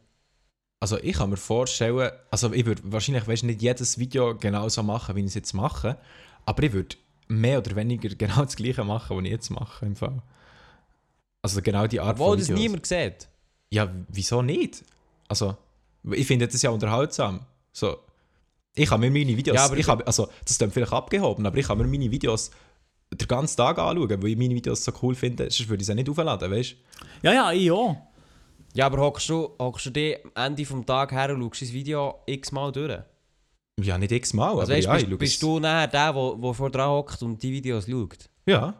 Also 0.79 0.97
ich 0.99 1.13
kann 1.17 1.29
mir 1.29 1.37
vorstellen, 1.37 2.11
also 2.29 2.53
ich 2.53 2.65
würde 2.65 2.81
wahrscheinlich 2.85 3.27
weißt, 3.27 3.43
nicht 3.43 3.61
jedes 3.61 3.97
Video 3.97 4.35
genau 4.35 4.69
so 4.69 4.83
machen, 4.83 5.15
wie 5.15 5.21
ich 5.21 5.25
es 5.27 5.33
jetzt 5.33 5.53
mache, 5.53 5.97
aber 6.45 6.63
ich 6.63 6.71
würde 6.73 6.95
mehr 7.27 7.57
oder 7.59 7.75
weniger 7.75 8.09
genau 8.15 8.43
das 8.43 8.55
gleiche 8.55 8.83
machen, 8.83 9.17
was 9.17 9.23
ich 9.25 9.31
jetzt 9.31 9.49
mache 9.49 9.85
im 9.85 9.95
Fall. 9.95 10.21
Also 11.41 11.61
genau 11.61 11.87
die 11.87 11.99
Art 11.99 12.13
Obwohl 12.19 12.29
von 12.31 12.39
das 12.39 12.49
Videos. 12.49 12.61
niemand 12.61 12.85
sieht. 12.85 13.27
Ja, 13.71 13.89
wieso 14.09 14.41
nicht? 14.41 14.83
Also, 15.27 15.57
ich 16.11 16.27
finde 16.27 16.47
das 16.47 16.61
ja 16.61 16.69
unterhaltsam. 16.69 17.45
So, 17.71 17.97
ich 18.75 18.91
habe 18.91 19.01
mir 19.01 19.11
meine 19.11 19.35
Videos, 19.35 19.55
Ja, 19.55 19.65
aber 19.65 19.77
ich 19.77 19.87
habe, 19.87 20.05
also 20.05 20.29
das 20.45 20.57
klingt 20.57 20.73
vielleicht 20.73 20.93
abgehoben, 20.93 21.45
aber 21.45 21.57
ich 21.57 21.67
habe 21.67 21.83
mir 21.83 21.89
meine 21.89 22.11
Videos 22.11 22.51
den 23.11 23.27
ganzen 23.27 23.57
Tag 23.57 23.79
anschauen, 23.79 24.21
weil 24.21 24.29
ich 24.29 24.37
meine 24.37 24.53
Videos 24.53 24.83
so 24.83 24.91
cool 25.01 25.15
finde, 25.15 25.49
sonst 25.49 25.67
würde 25.67 25.81
ich 25.81 25.87
sie 25.87 25.95
nicht 25.95 26.09
aufladen, 26.09 26.51
weißt 26.51 26.71
du? 26.71 27.27
Ja, 27.27 27.33
ja, 27.33 27.51
ich 27.51 27.71
auch. 27.71 27.95
Ja, 28.73 28.85
aber 28.85 28.99
hockst 28.99 29.29
du, 29.29 29.55
hockst 29.57 29.87
du 29.87 29.89
dich 29.89 30.17
am 30.35 30.51
Ende 30.51 30.65
vom 30.65 30.85
Tag 30.85 31.11
her 31.11 31.33
und 31.33 31.41
schaust 31.41 31.61
das 31.63 31.73
Video 31.73 32.19
x-mal 32.27 32.71
durch? 32.71 32.99
Ja, 33.79 33.97
nicht 33.97 34.11
x-mal, 34.11 34.49
Also 34.49 34.61
aber 34.61 34.73
weißt, 34.73 34.87
ja, 34.87 34.93
bist, 34.93 35.07
ich 35.07 35.17
bist 35.17 35.41
du 35.41 35.59
nachher 35.59 35.87
der, 35.87 36.13
der, 36.13 36.35
der 36.35 36.53
vor 36.53 36.69
dran 36.69 36.89
hockt 36.89 37.21
und 37.23 37.41
die 37.41 37.51
Videos 37.51 37.87
schaut? 37.87 38.29
Ja. 38.45 38.79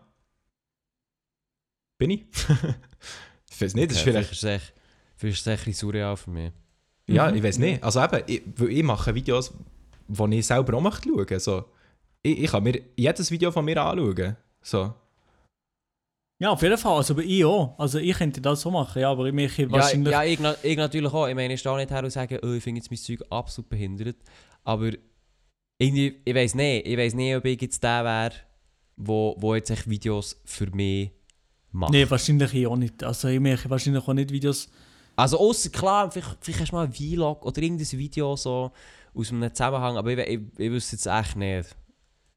Bin 1.98 2.12
ich? 2.12 2.22
ich 3.50 3.62
weiß 3.62 3.74
nicht, 3.74 3.92
das 3.92 3.98
ist 3.98 4.04
Okay, 4.04 4.12
vielleicht... 4.12 4.32
Ist 4.32 4.38
es 4.38 4.44
echt, 4.44 4.74
vielleicht 5.16 5.38
ist 5.38 5.48
es 5.48 5.48
echt 5.48 5.62
ein 5.62 5.66
bisschen 5.66 5.88
surreal 5.88 6.18
für 6.18 6.30
mich. 6.30 6.52
Ja, 7.10 7.30
Mhm. 7.32 7.38
ich 7.38 7.44
weiß 7.44 7.58
nicht. 7.60 7.84
Also 7.84 8.00
eben, 8.02 8.24
ich, 8.28 8.42
ich 8.62 8.84
mache 8.84 9.16
Videos, 9.16 9.54
die 10.08 10.40
ich 10.40 10.46
selber 10.48 10.78
auch 10.78 10.82
möchte 10.82 11.10
schauen. 11.10 11.40
So, 11.40 11.66
ich, 12.22 12.40
ich 12.44 12.52
kann 12.52 12.64
mir 12.64 12.82
jedes 12.96 13.32
Video 13.32 13.52
von 13.52 13.64
mir 13.66 13.82
anschauen. 13.82 14.36
So. 14.62 14.94
Ja, 16.40 16.52
auf 16.52 16.62
jeden 16.62 16.78
Fall. 16.78 16.98
Also 16.98 17.14
aber 17.14 17.24
ich 17.24 17.44
auch. 17.46 17.74
Also 17.80 17.98
ich 17.98 18.16
könnte 18.16 18.42
das 18.42 18.62
so 18.62 18.70
machen, 18.70 19.02
ja, 19.02 19.10
aber 19.10 19.26
ich 19.26 19.34
Ja, 19.58 19.72
wahrscheinlich... 19.72 20.12
ja 20.12 20.24
ich, 20.24 20.40
ich 20.64 20.78
natürlich 20.78 21.12
auch. 21.12 21.28
Ich 21.28 21.34
meine, 21.36 21.54
ich 21.54 21.60
stehe 21.60 21.76
nicht 21.78 21.90
her 21.90 22.04
und 22.04 22.12
sage, 22.12 22.40
oh, 22.44 22.52
ich 22.52 22.64
finde 22.64 22.80
jetzt 22.80 22.92
mein 22.92 22.98
Zeug 23.00 23.24
absolut 23.32 23.70
behindert. 23.70 24.18
Aber 24.64 24.92
irgendwie, 25.80 26.22
ich 26.24 26.36
weiß 26.36 26.56
nicht, 26.56 26.86
ich 26.88 26.98
weiß 26.98 27.14
nicht, 27.16 27.36
ob 27.36 27.46
ich 27.46 27.60
jetzt 27.62 27.82
der 27.84 28.04
wäre, 28.04 28.34
wo, 28.98 29.36
wo 29.40 29.56
jetzt 29.56 29.72
echt 29.72 29.90
Videos 29.90 30.40
für 30.46 30.70
mich 30.76 31.12
macht. 31.72 31.92
Nee, 31.92 32.08
wahrscheinlich 32.10 32.54
ich 32.54 32.68
auch 32.68 32.76
nicht. 32.76 33.04
Also 33.04 33.30
ich 33.30 33.40
mache 33.40 33.70
wahrscheinlich 33.70 34.04
auch 34.08 34.14
nicht 34.14 34.32
Videos. 34.32 34.70
Also 35.18 35.40
außer 35.40 35.72
klar, 35.72 36.12
vielleicht, 36.12 36.38
vielleicht 36.42 36.62
hast 36.62 36.72
du 36.72 36.76
mal 36.76 36.86
ein 36.86 36.94
Vlog 36.94 37.44
oder 37.44 37.62
irgendein 37.62 37.92
Video 37.92 38.36
so 38.36 38.72
aus 39.16 39.32
einem 39.32 39.54
Zusammenhang, 39.54 39.98
aber 39.98 40.12
ich, 40.12 40.20
ich, 40.20 40.40
ich 40.58 40.72
wüsste 40.72 40.96
jetzt 40.96 41.08
echt 41.08 41.36
nicht. 41.36 41.76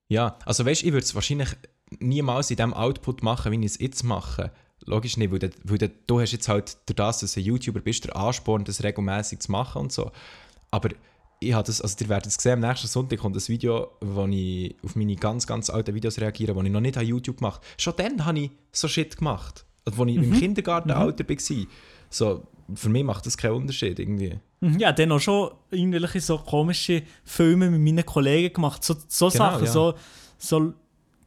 Ja, 0.09 0.39
also 0.47 0.64
weißt 0.64 0.83
du, 0.83 0.87
ich 0.87 0.93
würde 0.93 1.05
es 1.05 1.14
wahrscheinlich 1.14 1.51
niemals 1.99 2.51
in 2.51 2.57
dem 2.57 2.72
Output 2.72 3.22
machen, 3.22 3.53
wie 3.53 3.61
ich 3.61 3.72
es 3.72 3.78
jetzt 3.78 4.03
mache. 4.03 4.51
Logisch 4.87 5.18
nicht, 5.18 5.31
weil, 5.31 5.41
du, 5.41 5.51
weil 5.64 5.76
du, 5.76 5.91
du 6.07 6.20
hast 6.20 6.33
jetzt 6.33 6.49
halt 6.49 6.78
durch 6.87 6.97
das, 6.97 7.20
dass 7.20 7.35
du 7.35 7.41
ein 7.41 7.45
YouTuber 7.45 7.81
bist, 7.81 8.07
der 8.07 8.16
Ansporn, 8.16 8.64
das 8.64 8.83
regelmäßig 8.83 9.41
zu 9.41 9.53
machen 9.53 9.83
und 9.83 9.93
so. 9.93 10.11
Aber 10.70 10.89
ich 11.39 11.53
habe 11.53 11.66
das, 11.66 11.83
also 11.83 11.97
ihr 12.01 12.09
werdet 12.09 12.28
es 12.28 12.37
sehen, 12.37 12.53
am 12.55 12.61
nächsten 12.61 12.89
Sonntag 12.89 13.18
kommt 13.18 13.37
ein 13.37 13.49
Video, 13.49 13.89
wo 14.01 14.26
ich 14.26 14.74
auf 14.83 14.97
meine 14.97 15.16
ganz, 15.16 15.47
ganz 15.47 15.68
alten 15.68 15.95
Videos 15.95 16.18
reagiere, 16.18 16.55
die 16.55 16.66
ich 16.66 16.72
noch 16.72 16.81
nicht 16.81 16.97
an 16.97 17.07
YouTube 17.07 17.39
gemacht 17.39 17.61
habe. 17.61 17.66
Schon 17.76 17.95
dann 17.99 18.24
habe 18.24 18.41
ich 18.41 18.51
so 18.72 18.89
Shit 18.89 19.18
gemacht, 19.18 19.66
als 19.85 19.97
ich 19.97 20.16
im 20.16 20.33
Kindergartenalter 20.33 21.28
war. 21.28 21.66
So, 22.12 22.47
für 22.74 22.88
mich 22.88 23.04
macht 23.04 23.26
das 23.26 23.36
keinen 23.36 23.54
Unterschied 23.54 23.98
irgendwie. 23.98 24.38
Mhm, 24.60 24.78
Ja, 24.78 24.92
dann 24.92 25.12
auch 25.12 25.18
schon 25.20 25.50
irgendwelche 25.70 26.20
so 26.20 26.38
komische 26.38 27.02
Filme 27.24 27.70
mit 27.70 27.80
meinen 27.80 28.04
Kollegen 28.06 28.54
gemacht. 28.54 28.84
So, 28.84 28.94
so 29.08 29.28
Genau, 29.28 29.44
Sachen, 29.44 29.64
ja. 29.64 29.70
so, 29.72 29.94
so, 30.38 30.72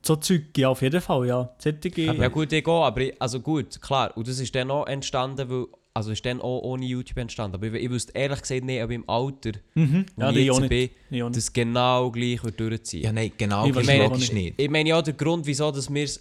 so 0.01 0.15
Zeug, 0.17 0.43
ja, 0.57 0.69
auf 0.69 0.81
jeden 0.81 1.01
Fall, 1.01 1.27
ja. 1.27 1.49
Solche, 1.57 2.01
Ja 2.01 2.27
gut, 2.27 2.51
ich 2.53 2.63
gehe, 2.63 2.73
aber 2.73 3.01
ich, 3.01 3.21
also 3.21 3.39
gut, 3.39 3.81
klar. 3.81 4.15
Und 4.15 4.27
das 4.27 4.39
ist 4.39 4.53
dann 4.53 4.69
auch 4.71 4.85
entstanden, 4.87 5.49
weil, 5.49 5.65
also 5.95 6.11
ist 6.11 6.25
dann 6.25 6.41
auch 6.41 6.61
ohne 6.61 6.85
YouTube 6.85 7.17
entstanden. 7.17 7.55
Aber 7.55 7.67
ich, 7.67 7.73
ich 7.83 7.89
wüsste 7.89 8.11
ehrlich 8.15 8.41
gesagt 8.41 8.63
nicht, 8.65 8.83
ob 8.83 8.91
im 8.91 9.07
Alter, 9.09 9.51
mhm. 9.75 10.05
wo 10.15 10.21
Ja, 10.23 10.29
ich 10.31 10.45
jetzt 10.47 10.69
bin, 11.09 11.31
das 11.33 11.53
genau 11.53 12.11
gleich 12.11 12.43
wird 12.43 12.59
durchziehen. 12.59 13.03
Ja, 13.03 13.11
nein, 13.13 13.31
genau, 13.37 13.65
Ich 13.67 13.75
ist 13.75 13.89
auch 13.89 13.97
logisch 14.09 14.31
nicht. 14.31 14.57
nicht. 14.57 14.61
Ich 14.61 14.69
meine 14.69 14.89
ja, 14.89 15.01
der 15.01 15.13
Grund, 15.13 15.45
wieso 15.45 15.71
dass 15.71 15.91
wir 15.93 16.03
es, 16.03 16.19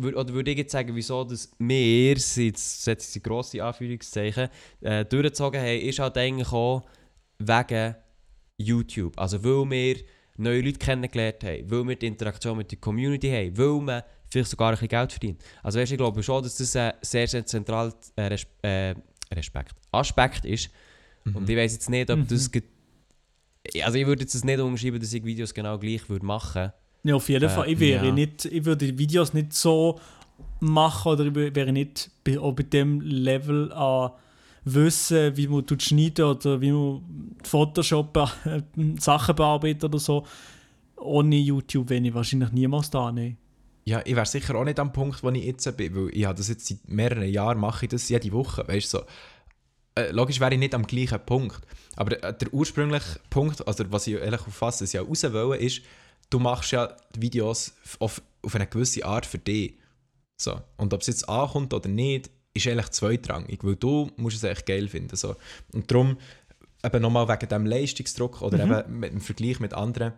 wür- 0.00 0.14
oder 0.16 0.32
würde 0.32 0.50
ich 0.50 0.58
jetzt 0.58 0.72
sagen, 0.72 0.94
wieso 0.94 1.24
dass 1.24 1.50
wir 1.58 2.06
jetzt 2.06 2.34
setze 2.82 3.18
ich 3.18 3.22
grosse 3.22 3.62
Anführungszeichen, 3.62 4.48
äh, 4.80 5.04
durchgezogen 5.04 5.60
haben, 5.60 5.80
ist 5.80 5.98
halt 5.98 6.16
eigentlich 6.18 6.52
auch 6.52 6.82
wegen 7.38 7.94
YouTube. 8.58 9.18
Also 9.18 9.42
weil 9.44 9.70
wir 9.70 9.96
neue 10.36 10.60
Leute 10.62 10.78
kennengelernt 10.78 11.44
haben, 11.44 11.70
weil 11.70 11.88
wir 11.88 11.96
die 11.96 12.06
Interaktion 12.06 12.56
mit 12.56 12.70
der 12.70 12.78
Community 12.78 13.28
haben, 13.30 13.56
weil 13.58 13.80
man 13.82 14.02
vielleicht 14.30 14.50
sogar 14.50 14.68
ein 14.68 14.74
bisschen 14.74 14.88
Geld 14.88 15.12
verdient. 15.12 15.42
Also 15.62 15.78
weißt, 15.78 15.90
du, 15.90 15.94
ich 15.94 15.98
glaube 15.98 16.22
schon, 16.22 16.42
dass 16.42 16.56
das 16.56 16.76
ein 16.76 16.92
sehr, 17.02 17.28
sehr 17.28 17.44
zentraler 17.44 17.92
äh, 18.16 18.22
Res 18.22 18.46
Respekt, 19.32 19.74
Aspekt 19.92 20.44
ist. 20.44 20.70
Und 21.34 21.48
ich 21.48 21.56
weiß 21.56 21.72
jetzt 21.74 21.90
nicht, 21.90 22.10
ob 22.10 22.26
das... 22.26 22.50
ge- 22.50 22.62
Also 23.82 23.98
ich 23.98 24.06
würde 24.06 24.22
jetzt 24.22 24.34
das 24.34 24.42
nicht 24.44 24.58
unterschreiben, 24.58 24.98
dass 24.98 25.12
ich 25.12 25.24
Videos 25.24 25.52
genau 25.54 25.78
gleich 25.78 26.08
würde 26.08 26.24
machen 26.26 26.72
Ja, 27.02 27.14
auf 27.14 27.28
jeden 27.28 27.44
Äh, 27.44 27.48
Fall. 27.48 27.68
Ich, 27.70 27.80
wäre 27.80 28.06
ja. 28.06 28.12
nicht, 28.12 28.44
ich 28.44 28.64
würde 28.64 28.86
die 28.86 28.98
Videos 28.98 29.32
nicht 29.32 29.52
so 29.52 29.98
machen 30.60 31.12
oder 31.12 31.24
ich 31.26 31.34
wär- 31.34 31.54
wäre 31.54 31.72
nicht 31.72 32.10
bei, 32.24 32.38
auch 32.38 32.52
bei 32.52 32.62
dem 32.64 33.00
Level 33.00 33.72
an 33.72 34.10
Wissen, 34.64 35.36
wie 35.36 35.48
man 35.48 35.66
tut 35.66 35.82
schneiden 35.82 36.24
oder 36.26 36.60
wie 36.60 36.70
man 36.72 37.00
Photoshop 37.44 38.16
äh, 38.44 38.60
Sachen 39.00 39.34
bearbeitet 39.34 39.84
oder 39.84 39.98
so. 39.98 40.26
Ohne 40.96 41.36
YouTube 41.36 41.88
wäre 41.88 42.02
ich 42.06 42.12
wahrscheinlich 42.12 42.52
niemals 42.52 42.90
da. 42.90 43.10
Nee. 43.10 43.36
Ja, 43.86 44.02
ich 44.04 44.14
wäre 44.14 44.26
sicher 44.26 44.54
auch 44.56 44.64
nicht 44.64 44.78
am 44.78 44.92
Punkt, 44.92 45.22
wo 45.22 45.30
ich 45.30 45.42
jetzt 45.44 45.76
bin, 45.78 45.94
weil 45.96 46.10
ich 46.14 46.26
habe 46.26 46.36
das 46.36 46.48
jetzt 46.48 46.66
seit 46.66 46.86
mehreren 46.86 47.26
Jahren, 47.28 47.58
mache 47.58 47.86
ich 47.86 47.90
das 47.90 48.08
jede 48.10 48.30
Woche, 48.32 48.68
weißt 48.68 48.92
du, 48.92 48.98
so. 48.98 49.04
Äh, 49.94 50.12
logisch 50.12 50.38
wäre 50.38 50.52
ich 50.52 50.58
nicht 50.60 50.74
am 50.74 50.86
gleichen 50.86 51.18
Punkt, 51.26 51.60
aber 51.96 52.22
äh, 52.22 52.34
der 52.36 52.52
ursprüngliche 52.54 53.18
Punkt, 53.30 53.66
also 53.66 53.84
was 53.90 54.06
ich 54.06 54.14
ehrlich 54.14 54.40
auffasse, 54.46 54.84
was 54.84 54.94
ich 54.94 55.00
auch 55.00 55.08
raus 55.08 55.24
wollte, 55.32 55.64
ist, 55.64 55.80
du 56.30 56.38
machst 56.38 56.72
ja 56.72 56.96
die 57.14 57.22
Videos 57.22 57.74
auf, 57.98 58.22
auf 58.42 58.54
eine 58.54 58.66
gewisse 58.66 59.04
Art 59.04 59.26
für 59.26 59.38
dich. 59.38 59.74
So. 60.36 60.60
Und 60.76 60.94
ob 60.94 61.02
es 61.02 61.08
jetzt 61.08 61.28
ankommt 61.28 61.74
oder 61.74 61.88
nicht, 61.88 62.30
ist 62.54 62.66
eigentlich 62.66 62.90
zweitrangig, 62.90 63.62
weil 63.62 63.76
du 63.76 64.10
musst 64.16 64.36
es 64.36 64.44
echt 64.44 64.66
geil 64.66 64.88
finden. 64.88 65.16
So. 65.16 65.36
Und 65.72 65.90
darum, 65.90 66.16
eben 66.82 67.02
nochmal 67.02 67.28
wegen 67.28 67.48
dem 67.48 67.66
Leistungsdruck 67.66 68.40
oder 68.42 68.62
eben 68.62 68.98
mit 68.98 69.12
dem 69.12 69.20
Vergleich 69.20 69.60
mit 69.60 69.74
anderen, 69.74 70.14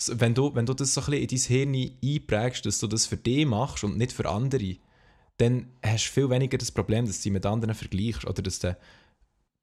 so, 0.00 0.18
wenn, 0.20 0.32
du, 0.32 0.54
wenn 0.54 0.64
du 0.64 0.74
das 0.74 0.94
so 0.94 1.00
ein 1.02 1.10
bisschen 1.10 1.50
in 1.50 1.72
dein 1.72 1.74
Hirn 1.74 2.14
einprägst, 2.14 2.64
dass 2.64 2.78
du 2.78 2.86
das 2.86 3.06
für 3.06 3.16
dich 3.16 3.44
machst 3.46 3.82
und 3.82 3.98
nicht 3.98 4.12
für 4.12 4.28
andere, 4.28 4.76
dann 5.38 5.70
hast 5.84 6.06
du 6.06 6.12
viel 6.12 6.30
weniger 6.30 6.56
das 6.56 6.70
Problem, 6.70 7.06
dass 7.06 7.18
du 7.18 7.24
dich 7.24 7.32
mit 7.32 7.46
anderen 7.46 7.74
vergleichst 7.74 8.24
oder 8.24 8.42
dass 8.42 8.60
du, 8.60 8.76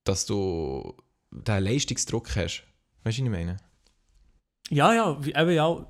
dass 0.04 0.26
du 0.26 0.93
den 1.32 1.64
Leistungsdruck 1.64 2.36
hast. 2.36 2.64
Weißt 3.04 3.18
du, 3.18 3.24
was 3.24 3.28
ich 3.28 3.30
meine? 3.30 3.58
Ja, 4.70 4.93
ja, 4.93 5.18
eben 5.24 5.51
ja. 5.51 5.86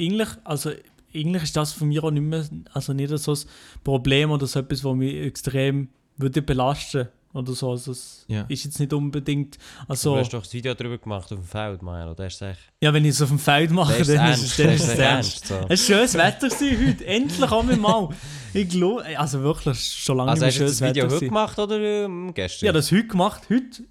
Eigentlich, 0.00 0.28
also 0.44 0.70
eigentlich 1.14 1.42
ist 1.44 1.56
das 1.56 1.72
von 1.72 1.88
mir 1.88 2.02
auch 2.04 2.10
nicht 2.10 2.22
mehr, 2.22 2.44
also 2.72 2.92
nicht 2.92 3.16
so 3.18 3.32
ein 3.32 3.38
Problem 3.84 4.30
oder 4.30 4.46
so 4.46 4.58
etwas, 4.60 4.82
was 4.84 4.94
mich 4.94 5.14
extrem 5.14 5.88
würde 6.16 6.42
belasten 6.42 7.08
oder 7.32 7.52
so. 7.52 7.70
Also 7.70 7.92
es 7.92 8.24
Ja. 8.28 8.42
ist 8.48 8.64
jetzt 8.64 8.78
nicht 8.80 8.92
unbedingt, 8.92 9.56
Du 9.56 9.60
also 9.88 10.16
hast 10.16 10.32
doch 10.34 10.42
das 10.42 10.52
Video 10.52 10.74
darüber 10.74 10.98
gemacht 10.98 11.32
auf 11.32 11.38
dem 11.38 11.44
Feld, 11.44 11.82
Maelo. 11.82 12.14
Das 12.14 12.34
ist 12.34 12.42
echt... 12.42 12.58
ja, 12.80 12.92
wenn 12.92 13.04
ich 13.04 13.10
es 13.12 13.22
auf 13.22 13.28
dem 13.28 13.38
Feld 13.38 13.70
mache, 13.70 13.94
ist 13.96 14.08
dann 14.10 14.16
ernst, 14.18 14.42
ist 14.44 14.50
es, 14.50 14.56
dann 14.56 14.66
das 14.66 14.74
ist 14.76 14.82
ist 14.86 14.92
es 14.92 14.98
ernst, 14.98 15.46
so. 15.46 15.54
Es 15.54 15.68
war 15.68 15.76
schönes 15.96 16.14
Wetter 16.14 16.48
gewesen 16.48 16.88
heute, 16.88 17.06
endlich 17.06 17.52
einmal 17.52 17.76
mal. 17.76 18.08
Ich 18.52 18.68
glaube, 18.68 19.18
also 19.18 19.40
wirklich, 19.42 19.80
schon 19.80 20.16
lange 20.18 20.30
Also 20.32 20.44
nicht 20.44 20.54
hast 20.54 20.58
mehr 20.60 20.66
du 20.68 20.70
das 20.72 20.78
schönes 20.78 20.90
Video 20.94 21.04
Wetter 21.06 21.14
heute 21.16 21.26
gemacht 21.26 21.58
oder 21.58 21.80
ähm, 21.80 22.34
gestern? 22.34 22.66
Ja, 22.66 22.72
das 22.72 22.90
heute 22.92 23.06
gemacht, 23.06 23.42
heute 23.50 23.84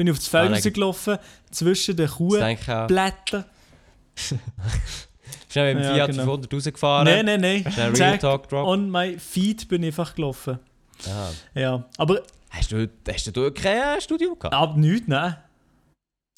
bin 0.00 0.06
ich 0.06 0.12
auf 0.12 0.18
das 0.18 0.28
Feld 0.28 0.44
Ah, 0.46 0.48
nein. 0.48 0.54
rausgelaufen, 0.54 1.18
zwischen 1.50 1.94
den. 1.94 2.08
Kuhblättern. 2.08 3.44
Schnell 5.50 5.74
mit 5.74 5.84
dem 5.84 5.88
Ja, 5.90 5.94
Fiat 5.94 6.10
genau. 6.12 6.22
500 6.22 6.54
rausgefahren. 6.54 7.04
Nein, 7.04 7.26
nein, 7.26 7.40
nein. 7.42 7.70
Schnell 7.72 7.90
Real 7.94 8.16
Talk 8.18 8.48
Drop. 8.48 8.66
On 8.66 8.90
my 8.90 9.18
feet 9.18 9.68
bin 9.68 9.82
ich 9.82 9.88
einfach 9.88 10.14
gelaufen. 10.14 10.58
Aha. 11.06 11.30
Ja, 11.54 11.84
aber 11.98 12.22
Hast 12.48 12.72
du, 12.72 12.88
hast 13.06 13.36
du 13.36 13.50
kein 13.52 13.98
äh, 13.98 14.00
Studium 14.00 14.38
gehabt? 14.38 14.54
ab 14.54 14.74
nichts, 14.78 15.06
ne? 15.06 15.36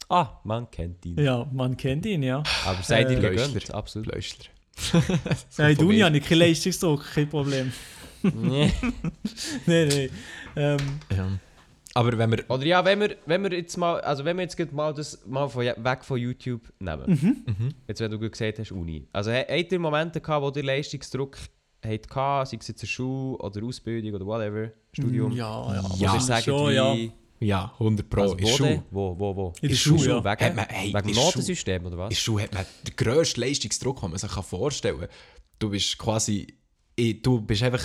Ah, 0.09 0.41
man 0.43 0.69
kennt 0.73 1.07
ihn. 1.07 1.17
Ja, 1.23 1.47
man 1.53 1.77
kennt 1.77 2.05
ihn, 2.05 2.25
ja. 2.25 2.43
Aber 2.67 2.83
seid 2.83 3.13
ihr 3.13 3.19
Äh, 3.19 3.31
gegönnt, 3.31 3.73
absolut. 3.73 4.13
Löschler. 4.13 4.47
ja 5.57 5.69
in 5.69 5.77
der 5.77 5.87
Uni 5.87 6.01
vorbei. 6.01 6.05
habe 6.07 6.17
ich 6.19 6.25
keinen 6.25 6.39
Leistungsdruck, 6.41 7.05
kein 7.15 7.29
Problem. 7.29 7.73
Nee. 8.25 8.73
Nein, 9.67 9.89
nein. 9.89 10.11
Ähm, 10.57 10.79
Ja. 11.17 11.29
Aber 11.95 12.16
wenn 12.16 12.30
wir. 12.30 12.45
Oder 12.49 12.64
ja, 12.64 12.84
wenn 12.84 13.01
wir, 13.01 13.16
wenn 13.26 13.43
wir 13.43 13.53
jetzt 13.53 13.76
mal, 13.76 14.01
also 14.01 14.24
wenn 14.24 14.36
wir 14.36 14.45
jetzt 14.45 14.72
mal 14.72 14.95
das 14.95 15.24
mal 15.26 15.49
von, 15.49 15.62
weg 15.64 16.05
von 16.05 16.18
YouTube 16.18 16.72
nehmen. 16.78 17.45
Mhm. 17.47 17.74
Jetzt, 17.86 18.01
wenn 18.01 18.11
du 18.11 18.18
gerade 18.18 18.30
gesagt 18.30 18.59
hast, 18.59 18.72
Uni. 18.72 19.07
Also 19.12 19.30
ha- 19.30 19.45
habt 19.49 19.72
ihr 19.72 19.78
Momente 19.78 20.20
gehabt, 20.20 20.43
wo 20.43 20.51
ihr 20.59 20.64
Leistungsdruck 20.64 21.36
gehabt, 21.82 22.49
sei 22.49 22.57
es 22.59 22.68
jetzt 22.68 22.80
eine 22.82 22.88
Schule 22.88 23.36
oder 23.38 23.62
Ausbildung 23.64 24.14
oder 24.14 24.24
whatever, 24.26 24.70
Studium? 24.93 25.32
ja, 25.32 25.74
ja. 25.74 25.82
Wo 25.82 25.97
Ja, 25.97 26.14
ihr 26.14 26.20
sagt, 26.20 26.45
schon, 26.45 26.70
wie, 26.70 26.74
ja. 26.74 26.97
Ja, 27.40 27.72
100 27.80 28.09
Pro. 28.09 28.20
also, 28.22 28.36
in 28.36 28.57
denn? 28.59 28.82
wo, 28.93 29.18
wo, 29.18 29.34
wo? 29.36 29.53
In 29.61 29.68
der 29.68 29.74
Schule, 29.74 29.99
Schule, 29.99 30.11
ja. 30.11 30.24
Wegen, 30.24 30.45
Hat 30.47 30.55
man- 30.57 30.66
hey, 30.68 30.95
wegen 30.95 31.09
in 31.09 31.14
Notensystem 31.16 31.84
oder 31.86 31.99
was? 31.99 32.05
In 32.05 32.11
der 32.11 32.16
Schule 32.16 32.43
hat 32.45 32.55
man 32.55 32.64
den 32.86 32.95
grössten 32.97 33.40
Leistungsdruck, 33.40 34.01
den 34.01 34.11
man 34.11 34.18
sich 34.18 34.30
vorstellen 34.30 35.01
kann. 35.01 35.09
Du 35.59 35.70
bist 35.70 35.99
quasi. 35.99 36.47
Du 37.22 37.40
bist 37.40 37.62
einfach 37.64 37.82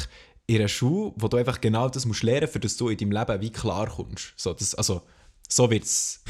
in 0.48 0.56
einer 0.58 0.68
Schule, 0.68 1.14
wo 1.18 1.28
du 1.28 1.38
einfach 1.38 1.60
genau 1.62 1.90
das 1.90 2.06
musst 2.06 2.24
lernen, 2.24 2.48
für 2.48 2.60
das 2.60 2.78
du 2.78 2.90
in 2.90 2.98
deinem 2.98 3.12
Leben 3.12 3.42
wie 3.42 3.52
klar 3.52 3.88
kommst. 3.88 4.34
So, 4.38 4.54
das, 4.54 4.74
also, 4.76 5.02
so 5.48 5.70
wird 5.70 5.84
es 5.84 6.24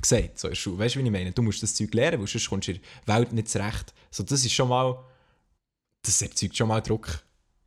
gesagt, 0.00 0.38
so 0.38 0.48
in 0.48 0.52
der 0.52 0.56
Schule. 0.56 0.78
Weißt 0.78 0.94
du, 0.94 1.00
wie 1.00 1.04
ich 1.04 1.10
meine? 1.10 1.32
Du 1.32 1.42
musst 1.42 1.62
das 1.62 1.74
Zeug 1.74 1.92
lernen, 1.92 2.20
weil 2.20 2.26
sonst 2.28 2.48
kommst 2.48 2.68
du 2.68 2.72
in 2.72 2.80
der 3.06 3.14
Welt 3.16 3.32
nicht 3.32 3.48
zurecht. 3.48 3.92
So, 4.10 4.22
das 4.22 4.44
ist 4.44 4.52
schon 4.52 4.68
mal. 4.68 5.04
Das 6.02 6.20
erzeugt 6.22 6.56
schon 6.56 6.68
mal 6.68 6.80
Druck. 6.80 7.24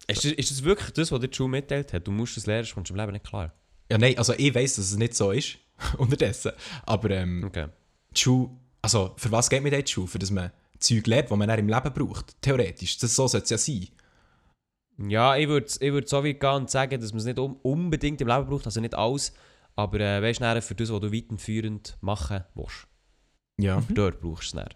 Ist 0.07 0.23
das, 0.23 0.31
ist 0.31 0.51
das 0.51 0.63
wirklich 0.63 0.91
das, 0.91 1.11
was 1.11 1.19
dir 1.19 1.27
die 1.27 1.35
Schule 1.35 1.49
mitteilt 1.49 1.91
hat? 1.91 2.07
Du 2.07 2.11
musst 2.11 2.37
das 2.37 2.45
lernen, 2.45 2.63
sonst 2.63 2.75
kommst 2.75 2.89
du 2.89 2.93
im 2.93 2.99
Leben 2.99 3.11
nicht 3.11 3.25
klar. 3.25 3.51
Ja, 3.91 3.97
nein, 3.97 4.17
also 4.17 4.33
ich 4.37 4.53
weiß, 4.53 4.75
dass 4.77 4.91
es 4.91 4.97
nicht 4.97 5.15
so 5.15 5.31
ist. 5.31 5.57
unterdessen. 5.97 6.51
Aber 6.85 7.09
ähm, 7.11 7.43
Okay. 7.43 7.67
die 8.15 8.19
Schule, 8.21 8.49
also 8.81 9.13
für 9.17 9.31
was 9.31 9.49
geht 9.49 9.63
in 9.65 9.69
die 9.83 9.91
Schule? 9.91 10.07
Für 10.07 10.19
das 10.19 10.31
man 10.31 10.51
Zeug 10.79 11.05
lernt, 11.07 11.29
das 11.29 11.37
man 11.37 11.47
dann 11.47 11.59
im 11.59 11.67
Leben 11.67 11.93
braucht. 11.93 12.41
Theoretisch. 12.41 12.97
Das, 12.97 13.15
so 13.15 13.27
sollte 13.27 13.43
es 13.43 13.49
ja 13.49 13.57
sein. 13.57 13.87
Ja, 14.97 15.35
ich 15.35 15.47
würde 15.47 15.67
ich 15.67 15.91
würd 15.91 16.09
so 16.09 16.23
weit 16.23 16.39
gehen 16.39 16.49
und 16.55 16.69
sagen, 16.69 16.99
dass 16.99 17.11
man 17.11 17.19
es 17.19 17.25
nicht 17.25 17.39
unbedingt 17.39 18.19
im 18.21 18.27
Leben 18.27 18.47
braucht, 18.47 18.65
also 18.65 18.81
nicht 18.81 18.95
alles. 18.95 19.33
Aber 19.75 19.99
äh, 19.99 20.21
weißt 20.21 20.41
du, 20.41 20.61
für 20.61 20.75
das, 20.75 20.91
was 20.91 20.99
du 21.01 21.13
weiterführend 21.13 21.97
machen 22.01 22.43
willst, 22.55 22.87
Ja. 23.59 23.81
dort 23.89 24.19
brauchst 24.19 24.53
du 24.53 24.57
es 24.57 24.63
dann. 24.63 24.73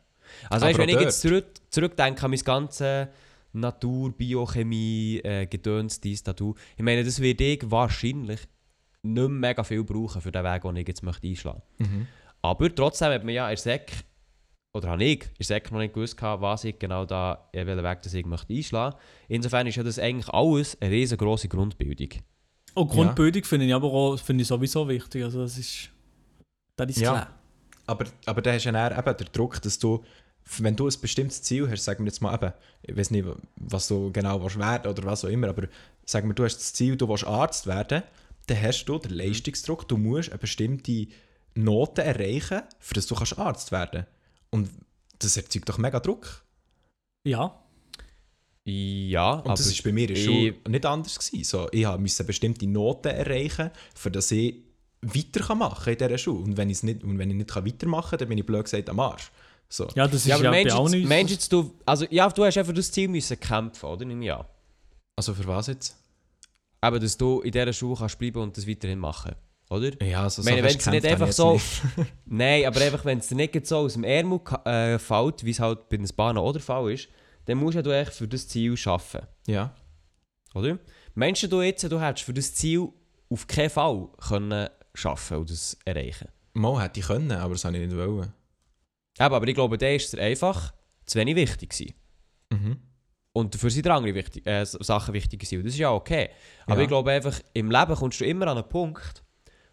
Also 0.50 0.66
weißt, 0.66 0.78
wenn 0.78 0.90
auch 0.90 0.94
ich 0.94 1.02
jetzt 1.02 1.22
zurück, 1.22 1.46
zurückdenke 1.70 2.24
an 2.24 2.32
mein 2.32 2.40
ganzes 2.40 3.08
Natur, 3.54 4.12
Biochemie, 4.12 5.20
äh, 5.24 5.46
Gedöns, 5.48 6.00
dies, 6.00 6.24
da, 6.24 6.34
du. 6.34 6.56
Ich 6.78 6.84
meine, 6.84 7.04
das 7.04 7.20
werde 7.20 7.44
ich 7.44 7.70
wahrscheinlich 7.70 8.42
nicht 9.04 9.16
mehr 9.16 9.28
mega 9.30 9.64
viel 9.64 9.84
brauchen 9.84 10.22
für 10.22 10.32
den 10.32 10.44
Weg, 10.44 10.62
den 10.62 10.76
ich 10.78 10.88
jetzt 10.88 11.04
möchte 11.04 11.28
einschlagen 11.28 11.62
Mhm. 11.80 12.08
Aber 12.44 12.74
trotzdem 12.74 13.10
hat 13.10 13.24
man 13.24 13.34
ja 13.34 13.46
in 13.50 13.56
der 13.56 13.58
Sek, 13.58 13.92
oder 14.74 14.90
habe 14.90 15.04
ich 15.04 15.26
der 15.38 15.46
Sek 15.46 15.72
noch 15.72 15.80
nicht 15.80 15.94
gewusst, 15.94 16.22
was 16.22 16.64
ich 16.64 16.80
genau 16.80 17.06
da, 17.06 17.50
äh, 17.52 17.66
welchen 17.66 17.84
Weg 17.84 18.02
das 18.04 18.14
ich 18.14 18.26
möchte 18.26 18.54
einschlagen 18.54 18.96
Insofern 19.28 19.68
ist 19.68 19.76
ja 19.76 19.84
das 19.84 20.00
eigentlich 20.00 20.30
alles 20.30 20.78
eine 20.80 20.92
riesengroße 20.92 21.48
Grundbildung. 21.48 22.22
Und 22.74 22.90
Grundbildung 22.90 23.44
finde 23.44 23.66
ich 23.66 23.74
aber 23.74 23.92
auch 23.92 24.18
finde 24.18 24.44
ich 24.44 24.48
sowieso 24.48 24.88
wichtig. 24.88 25.24
Also 25.24 25.42
das 25.42 25.58
ist. 25.58 25.90
Das 26.78 26.90
ist 26.90 27.00
Ja. 27.00 27.12
klar. 27.12 27.28
Aber, 27.88 28.06
aber 28.26 28.42
da 28.42 28.54
hast 28.54 28.64
du 28.64 28.70
ja 28.70 28.90
dann 28.90 28.98
eben 28.98 29.18
den 29.18 29.28
Druck, 29.34 29.62
dass 29.62 29.78
du, 29.78 30.04
wenn 30.60 30.76
du 30.78 30.88
ein 30.88 30.94
bestimmtes 31.02 31.42
Ziel 31.42 31.70
hast, 31.70 31.84
sagen 31.84 32.06
wir 32.06 32.10
jetzt 32.10 32.22
mal 32.22 32.34
eben, 32.34 32.54
ich 32.84 32.96
weiß 32.96 33.12
nicht, 33.12 33.26
was 33.58 33.90
du 33.90 34.12
genau 34.14 34.42
willst 34.42 34.58
werden 34.58 34.90
oder 34.90 35.04
was 35.04 35.26
auch 35.26 35.30
immer, 35.30 35.50
aber 35.50 35.68
sagen 36.06 36.30
wir, 36.30 36.34
du 36.34 36.46
hast 36.46 36.58
das 36.58 36.74
Ziel, 36.74 36.96
du 36.96 37.10
willst 37.10 37.28
Arzt 37.28 37.68
werden, 37.68 38.04
dann 38.48 38.62
hast 38.62 38.86
du 38.86 38.98
den 38.98 39.12
Leistungsdruck, 39.12 39.88
du 39.90 39.98
musst 39.98 40.30
eine 40.30 40.38
bestimmte 40.38 41.08
Noten 41.56 42.02
erreichen, 42.02 42.62
für 42.80 42.94
das 42.94 43.08
du 43.08 43.16
kannst 43.16 43.38
Arzt 43.38 43.74
werden 43.74 44.06
Und 44.52 44.70
das 45.20 45.38
erzeugt 45.38 45.68
doch 45.70 45.78
mega 45.78 46.00
Druck. 46.00 46.44
Ja. 47.26 47.58
Ja, 48.64 49.34
Und 49.34 49.40
aber 49.48 49.50
das 49.56 49.76
war 49.78 49.84
bei 49.86 49.92
mir 49.92 50.10
ich- 50.12 50.24
Schule 50.24 50.56
nicht 50.68 50.86
anders. 50.86 51.18
Gewesen. 51.18 51.44
So, 51.44 51.68
ich 51.72 51.88
musste 51.98 52.24
bestimmte 52.24 52.68
Noten 52.68 53.08
erreichen, 53.08 53.72
für 53.96 54.12
dass 54.12 54.30
ich 54.32 54.64
weiter 55.02 55.56
machen 55.56 55.84
kann 55.84 55.94
in 55.94 56.00
dieser 56.00 56.18
Schule. 56.18 56.44
Und 56.44 56.58
wenn, 56.58 56.68
nicht, 56.68 56.84
und 57.04 57.18
wenn 57.18 57.30
ich 57.32 57.36
nicht 57.38 57.56
weitermachen 57.56 58.12
kann, 58.12 58.20
dann 58.20 58.30
bin 58.30 58.38
ich 58.38 58.46
blöd 58.46 58.64
gesagt 58.66 58.90
am 58.90 59.00
Arsch. 59.00 59.32
So. 59.68 59.88
Ja, 59.96 60.06
das 60.06 60.16
ist 60.18 60.26
ja, 60.28 60.36
ja, 60.36 60.42
aber 60.42 60.44
bei 60.52 60.64
meinst 60.64 60.76
auch 60.76 60.80
du 60.80 60.84
jetzt- 60.92 61.00
nicht. 61.00 61.10
meinst 61.10 61.30
du 61.30 61.34
jetzt, 61.34 61.54
du, 61.54 61.76
also 61.86 62.06
ja, 62.12 62.30
du 62.30 62.44
hast 62.46 62.58
einfach 62.58 62.74
das 62.74 62.92
Ziel 62.92 63.08
müssen 63.08 63.40
kämpfen, 63.40 63.86
oder? 63.88 64.06
Nehme 64.06 64.26
ich 64.26 64.32
an. 64.32 64.46
Also 65.16 65.34
für 65.34 65.48
was 65.48 65.68
jetzt? 65.68 65.96
Aber 66.82 67.00
dass 67.00 67.18
du 67.18 67.42
in 67.42 67.52
dieser 67.52 67.74
Schule 67.74 67.96
kannst 67.98 68.20
bleiben 68.20 68.42
und 68.42 68.58
das 68.58 68.68
weiterhin 68.68 69.00
machen, 69.00 69.34
oder? 69.72 70.04
Ja, 70.06 70.24
also 70.24 70.42
Ich 70.42 70.46
meine, 70.50 70.64
wenn 70.64 70.78
es 70.78 70.86
nicht 70.86 71.06
einfach 71.06 71.32
so. 71.32 71.54
nicht. 71.54 71.82
Nein, 72.26 72.66
aber 72.66 72.82
einfach, 72.82 73.06
wenn 73.06 73.20
es 73.20 73.32
nicht 73.32 73.66
so 73.66 73.78
aus 73.78 73.94
dem 73.94 74.04
Ärmel 74.04 74.40
äh, 74.66 75.00
fällt, 75.00 75.44
wie 75.46 75.52
es 75.52 75.60
halt 75.60 75.88
bei 75.90 75.98
den 75.98 76.08
Bahnen 76.16 76.38
oder 76.40 76.60
Fall 76.60 76.92
ist, 76.92 77.08
dann 77.46 77.58
musst 77.58 77.84
du 77.84 77.92
echt 77.92 78.14
für 78.14 78.28
das 78.28 78.48
Ziel 78.48 78.76
arbeiten. 78.86 79.26
Ja. 79.48 79.74
Oder? 80.54 80.78
Meinst 81.16 81.50
du 81.52 81.62
jetzt, 81.62 81.84
du 81.90 82.00
hättest 82.00 82.26
für 82.26 82.34
das 82.34 82.54
Ziel 82.54 82.90
auf 83.30 83.48
keinen 83.48 83.70
Fall 83.70 84.08
können 84.28 84.70
schaffen 84.94 85.38
und 85.38 85.50
das 85.50 85.78
erreichen? 85.86 86.28
Mal 86.54 86.84
hätte 86.84 87.00
ich 87.00 87.08
können, 87.08 87.32
aber 87.32 87.54
das 87.54 87.64
habe 87.66 87.78
ich 87.78 87.88
nicht 87.88 87.98
wollen. 87.98 88.34
Eben, 89.20 89.34
aber 89.34 89.48
ich 89.48 89.56
glaube, 89.56 89.78
der 89.78 89.96
ist 89.96 90.18
einfach 90.18 90.74
zu 91.06 91.18
wenig 91.20 91.36
wichtig 91.36 91.70
gewesen. 91.70 91.94
Mhm. 92.52 92.78
Und 93.34 93.54
dafür 93.54 93.70
sind 93.70 93.88
andere 93.88 94.14
wichtig, 94.14 94.46
äh, 94.46 94.66
Sachen 94.66 95.14
wichtig 95.14 95.40
gewesen. 95.40 95.60
Und 95.60 95.66
das 95.66 95.74
ist 95.74 95.80
ja 95.80 95.92
okay. 95.92 96.30
Aber 96.66 96.76
Ja. 96.78 96.82
ich 96.82 96.88
glaube 96.90 97.12
einfach, 97.12 97.40
im 97.54 97.72
Leben 97.72 97.96
kommst 97.96 98.20
du 98.20 98.26
immer 98.26 98.48
an 98.48 98.58
einen 98.58 98.68
Punkt, 98.68 99.24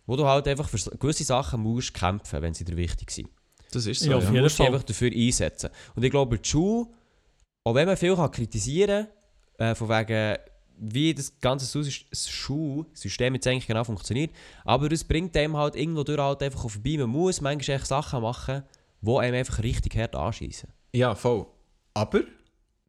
wo 0.08 0.16
du 0.16 0.26
halt 0.26 0.48
einfach 0.48 0.68
für 0.68 0.78
gewisse 0.96 1.22
Sachen 1.22 1.60
musst 1.60 1.92
kämpfen, 1.92 2.40
wenn 2.40 2.54
sie 2.54 2.64
dir 2.64 2.76
wichtig 2.76 3.10
sind. 3.10 3.28
Das 3.70 3.84
ist 3.84 4.00
so. 4.00 4.10
Ja, 4.10 4.18
Du 4.18 4.32
musst 4.32 4.58
dich 4.58 4.66
einfach 4.66 4.82
dafür 4.82 5.12
einsetzen. 5.12 5.68
Und 5.94 6.02
ich 6.02 6.10
glaube, 6.10 6.38
die 6.38 6.48
Schule, 6.48 6.86
auch 7.62 7.74
wenn 7.74 7.86
man 7.86 7.96
viel 7.96 8.16
kann 8.16 8.30
kritisieren 8.30 9.06
kann, 9.58 9.66
äh, 9.66 9.74
von 9.74 9.90
wegen, 9.90 10.38
wie 10.78 11.12
das 11.12 11.38
ganze 11.38 11.78
das 12.10 12.30
Schulsystem 12.30 13.34
jetzt 13.34 13.46
eigentlich 13.46 13.66
genau 13.66 13.84
funktioniert, 13.84 14.30
aber 14.64 14.90
es 14.90 15.04
bringt 15.04 15.36
einem 15.36 15.58
halt 15.58 15.76
irgendwo 15.76 16.04
durch 16.04 16.18
halt 16.18 16.42
einfach 16.42 16.64
auch 16.64 16.70
vorbei. 16.70 16.96
Man 16.96 17.10
muss 17.10 17.42
manchmal 17.42 17.76
echt 17.76 17.86
Sachen 17.86 18.22
machen, 18.22 18.62
die 19.02 19.10
einem 19.10 19.34
einfach 19.34 19.62
richtig 19.62 19.94
hart 19.94 20.16
anschießen. 20.16 20.70
Ja, 20.94 21.14
voll. 21.14 21.46
Aber 21.92 22.22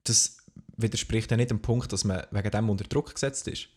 das 0.05 0.38
widerspricht 0.78 1.30
ja 1.32 1.36
nicht 1.36 1.49
dem 1.51 1.61
Punkt, 1.61 1.91
dass 1.91 2.05
man 2.05 2.24
wegen 2.32 2.49
dem 2.49 2.70
unter 2.70 2.86
Druck 2.86 3.13
gesetzt 3.13 3.49
ist. 3.49 3.67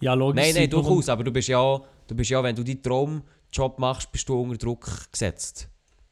Ja, 0.00 0.14
logisch. 0.14 0.42
Nein, 0.42 0.54
nein, 0.54 0.70
durchaus, 0.70 1.08
aber 1.08 1.22
du 1.22 1.30
bist 1.30 1.48
ja, 1.48 1.80
du 2.08 2.14
bist 2.14 2.30
ja, 2.30 2.42
wenn 2.42 2.56
du 2.56 2.64
deinen 2.64 2.82
Traumjob 2.82 3.78
machst, 3.78 4.10
bist 4.10 4.28
du 4.28 4.40
unter 4.40 4.58
Druck 4.58 5.12
gesetzt. 5.12 5.68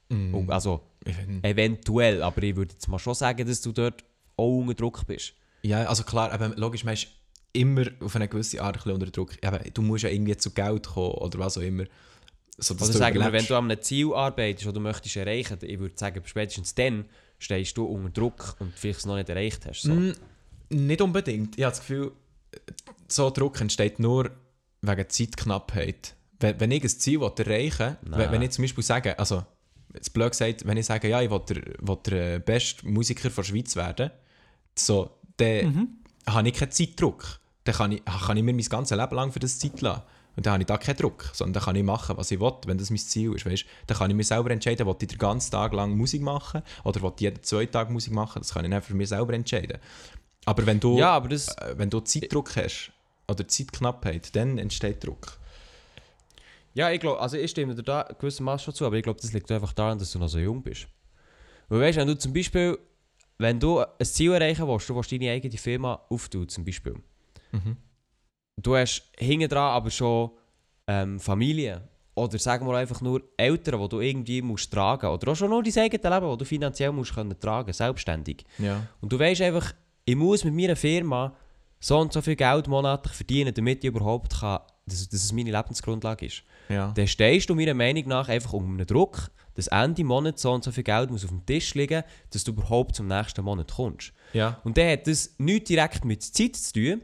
Mm. 0.08 0.48
Also 0.48 0.82
eventuell, 1.42 2.22
aber 2.22 2.42
ich 2.42 2.54
würde 2.54 2.72
jetzt 2.72 2.88
mal 2.88 2.98
schon 2.98 3.14
sagen, 3.14 3.46
dass 3.46 3.60
du 3.60 3.72
dort 3.72 4.04
auch 4.36 4.58
unter 4.58 4.74
Druck 4.74 5.06
bist. 5.06 5.34
Ja, 5.62 5.84
also 5.84 6.04
klar, 6.04 6.30
aber 6.30 6.50
logisch, 6.56 6.84
man 6.84 6.94
ist 6.94 7.08
immer 7.52 7.86
auf 8.00 8.14
eine 8.14 8.28
gewisse 8.28 8.62
Art 8.62 8.86
ein 8.86 8.92
unter 8.92 9.06
Druck. 9.06 9.32
Aber 9.42 9.58
du 9.58 9.82
musst 9.82 10.04
ja 10.04 10.10
irgendwie 10.10 10.36
zu 10.36 10.50
Geld 10.50 10.86
kommen 10.86 11.14
oder 11.14 11.38
was 11.38 11.58
auch 11.58 11.62
immer. 11.62 11.84
So, 12.58 12.74
Oder 12.74 12.86
du 12.86 12.92
sagen 12.92 13.18
wir, 13.20 13.32
wenn 13.32 13.44
du 13.44 13.54
an 13.54 13.70
einem 13.70 13.82
Ziel 13.82 14.14
arbeitest, 14.14 14.66
das 14.66 14.72
du 14.72 14.80
möchtest 14.80 15.16
erreichen, 15.16 15.58
ich 15.60 15.78
würde 15.78 15.96
sagen, 15.96 16.22
spätestens 16.24 16.74
dann 16.74 17.04
stehst 17.38 17.76
du 17.76 17.84
unter 17.84 18.08
Druck 18.10 18.56
und 18.60 18.72
vielleicht 18.74 19.00
es 19.00 19.06
noch 19.06 19.16
nicht 19.16 19.28
erreicht 19.28 19.66
hast. 19.66 19.82
So. 19.82 19.92
Mm, 19.92 20.14
nicht 20.70 21.02
unbedingt. 21.02 21.58
Ich 21.58 21.64
habe 21.64 21.72
das 21.72 21.80
Gefühl, 21.80 22.12
so 23.08 23.28
Druck 23.30 23.60
entsteht 23.60 23.98
nur 23.98 24.30
wegen 24.82 25.08
Zeitknappheit. 25.08 26.14
Wenn, 26.40 26.60
wenn 26.60 26.70
ich 26.70 26.82
ein 26.82 26.88
Ziel 26.88 27.22
erreichen 27.22 27.96
will, 28.02 28.18
wenn, 28.18 28.32
wenn 28.32 28.42
ich 28.42 28.50
zum 28.50 28.62
Beispiel 28.64 28.84
sage, 28.84 29.18
also, 29.18 29.44
jetzt 29.94 30.12
blöd 30.12 30.30
gesagt, 30.30 30.66
wenn 30.66 30.76
ich 30.76 30.86
sage, 30.86 31.08
ja, 31.08 31.22
ich 31.22 31.30
will 31.30 31.40
der, 31.48 31.56
will 31.80 31.98
der 32.06 32.34
äh, 32.34 32.38
beste 32.38 32.86
Musiker 32.86 33.30
der 33.30 33.42
Schweiz 33.42 33.74
werden, 33.76 34.10
so, 34.78 35.10
dann 35.38 35.66
Mhm. 35.66 35.88
habe 36.28 36.48
ich 36.48 36.54
keinen 36.54 36.70
Zeitdruck. 36.70 37.40
Dann 37.64 37.74
kann 37.74 37.92
ich, 37.92 38.04
kann 38.04 38.36
ich 38.36 38.42
mir 38.42 38.52
mein 38.52 38.64
ganzes 38.64 38.96
Leben 38.96 39.14
lang 39.16 39.32
für 39.32 39.38
das 39.40 39.58
Zeit 39.58 39.80
lassen. 39.80 40.02
Und 40.36 40.44
dann 40.44 40.52
habe 40.52 40.62
ich 40.62 40.66
da 40.66 40.76
keinen 40.76 40.98
Druck, 40.98 41.30
sondern 41.32 41.54
dann 41.54 41.62
kann 41.62 41.76
ich 41.76 41.82
machen, 41.82 42.16
was 42.18 42.30
ich 42.30 42.38
will, 42.38 42.52
wenn 42.66 42.76
das 42.76 42.90
mein 42.90 42.98
Ziel 42.98 43.32
ist. 43.34 43.46
Weißt? 43.46 43.64
Dann 43.86 43.96
kann 43.96 44.10
ich 44.10 44.16
mir 44.16 44.22
selber 44.22 44.50
entscheiden, 44.50 44.86
will 44.86 44.94
ich 45.00 45.08
den 45.08 45.18
ganzen 45.18 45.50
Tag 45.50 45.72
lang 45.72 45.96
Musik 45.96 46.20
machen 46.20 46.60
oder 46.84 47.00
will 47.00 47.12
ich 47.16 47.22
jeden 47.22 47.42
zwei 47.42 47.64
Tage 47.64 47.90
Musik 47.90 48.12
machen. 48.12 48.40
Das 48.42 48.52
kann 48.52 48.64
ich 48.66 48.70
dann 48.70 48.82
für 48.82 48.94
mich 48.94 49.08
selber 49.08 49.32
entscheiden. 49.32 49.78
Aber 50.44 50.66
wenn 50.66 50.78
du, 50.78 50.98
Ja, 50.98 51.12
aber 51.12 51.30
das, 51.30 51.48
äh, 51.56 51.74
wenn 51.78 51.88
du 51.88 52.00
Zeitdruck 52.00 52.54
hast 52.56 52.92
oder 53.28 53.46
Zeitknappheit, 53.46 54.34
dann 54.34 54.58
entsteht 54.58 55.04
Druck. 55.04 55.38
ja, 56.74 56.90
ich 56.90 57.00
glaube, 57.00 57.20
also 57.20 57.36
ich 57.36 57.50
stimme 57.50 57.74
dir 57.74 57.82
da 57.82 58.02
gewissermaßen 58.18 58.66
schon 58.66 58.74
zu, 58.74 58.86
aber 58.86 58.96
ich 58.96 59.02
glaube, 59.02 59.20
das 59.20 59.32
liegt 59.32 59.50
einfach 59.50 59.72
daran, 59.72 59.98
dass 59.98 60.12
du 60.12 60.18
noch 60.18 60.28
so 60.28 60.38
jung 60.38 60.62
bist. 60.62 60.86
Weil 61.68 61.80
weißt, 61.80 61.98
wenn 61.98 62.08
du 62.08 62.18
zum 62.18 62.32
Beispiel, 62.32 62.78
wenn 63.38 63.58
du 63.58 63.80
ein 63.80 64.04
Ziel 64.04 64.32
erreichen 64.32 64.66
willst, 64.68 64.88
du 64.88 64.94
willst 64.94 65.10
deine 65.10 65.30
eigene 65.30 65.56
Firma 65.56 66.00
auftun, 66.08 66.48
zum 66.48 66.64
Beispiel. 66.64 66.94
Mhm. 67.52 67.76
Du 68.56 68.76
hast 68.76 69.02
hinten 69.18 69.48
dran 69.48 69.70
aber 69.72 69.90
schon 69.90 70.30
ähm, 70.86 71.20
Familie 71.20 71.88
oder 72.14 72.38
sagen 72.38 72.66
wir 72.66 72.76
einfach 72.76 73.00
nur 73.02 73.22
Eltern, 73.36 73.80
die 73.80 73.88
du 73.88 74.00
irgendwie 74.00 74.40
musst 74.40 74.72
tragen 74.72 75.06
oder 75.06 75.32
auch 75.32 75.36
schon 75.36 75.50
nur 75.50 75.62
dein 75.62 75.76
eigenes 75.76 76.02
Leben, 76.02 76.26
das 76.26 76.38
du 76.38 76.44
finanziell 76.44 76.92
musst 76.92 77.14
können 77.14 77.38
tragen, 77.38 77.72
selbstständig. 77.72 78.44
Ja. 78.58 78.86
Und 79.00 79.12
du 79.12 79.18
weißt 79.18 79.42
einfach, 79.42 79.72
ich 80.04 80.16
muss 80.16 80.44
mit 80.44 80.54
meiner 80.54 80.76
Firma 80.76 81.36
so 81.80 81.98
und 81.98 82.12
so 82.12 82.20
viel 82.22 82.36
Geld 82.36 82.68
monatlich 82.68 83.14
verdienen, 83.14 83.54
damit 83.54 83.84
ich 83.84 83.88
überhaupt 83.88 84.40
kann, 84.40 84.60
dass, 84.86 85.08
dass 85.08 85.24
es 85.24 85.32
meine 85.32 85.50
Lebensgrundlage 85.50 86.26
ist. 86.26 86.42
Ja. 86.68 86.92
Dann 86.92 87.06
stehst 87.06 87.48
du 87.48 87.54
meiner 87.54 87.74
Meinung 87.74 88.08
nach 88.08 88.28
einfach 88.28 88.52
unter 88.52 88.68
einem 88.68 88.86
Druck, 88.86 89.30
dass 89.54 89.68
Ende 89.68 90.04
Monat 90.04 90.38
so 90.38 90.52
und 90.52 90.64
so 90.64 90.70
viel 90.70 90.84
Geld 90.84 91.10
muss 91.10 91.24
auf 91.24 91.30
dem 91.30 91.44
Tisch 91.44 91.74
liegen, 91.74 92.02
dass 92.30 92.44
du 92.44 92.52
überhaupt 92.52 92.96
zum 92.96 93.06
nächsten 93.06 93.44
Monat 93.44 93.72
kommst. 93.74 94.12
ja. 94.32 94.60
Und 94.64 94.76
dann 94.76 94.90
hat 94.90 95.06
das 95.06 95.34
nichts 95.38 95.68
direkt 95.68 96.04
mit 96.04 96.22
Zeit 96.22 96.56
zu 96.56 96.72
tun, 96.72 97.02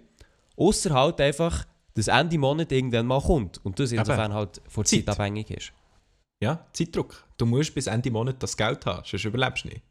außer 0.57 0.93
halt 0.93 1.21
einfach, 1.21 1.67
dass 1.95 2.09
Ende 2.09 2.39
Monat 2.39 2.73
irgendwann 2.73 3.07
mal 3.07 3.21
kommt. 3.21 3.65
Und 3.65 3.79
das 3.79 3.93
insofern 3.93 4.33
halt 4.33 4.61
von 4.69 4.85
Zeit. 4.85 5.07
Zeit 5.07 5.09
abhängig 5.11 5.51
ist. 5.51 5.73
Ja, 6.41 6.67
Zeitdruck. 6.73 7.25
Du 7.39 7.47
musst 7.47 7.75
bis 7.75 7.87
Ende 7.87 8.11
Monat 8.11 8.43
das 8.43 8.57
Geld 8.57 8.85
haben, 8.85 9.03
sonst 9.07 9.25
überlebst 9.25 9.65
du 9.65 9.69
nicht. 9.69 9.83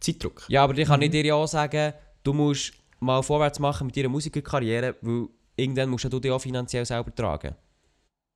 Zeitdruck. 0.00 0.44
Ja, 0.48 0.64
aber 0.64 0.76
ich 0.76 0.88
kann 0.88 1.00
ich 1.00 1.10
dir 1.10 1.24
ja 1.24 1.34
auch 1.34 1.46
sagen, 1.46 1.94
du 2.24 2.32
musst 2.32 2.72
mal 3.02 3.22
vorwärts 3.22 3.58
machen 3.58 3.86
mit 3.88 3.96
deiner 3.96 4.08
Musikerkarriere, 4.08 4.94
weil 5.02 5.28
irgendwann 5.56 5.90
musst 5.90 6.04
du 6.04 6.20
dich 6.20 6.30
auch 6.30 6.38
finanziell 6.40 6.84
selber 6.86 7.14
tragen. 7.14 7.54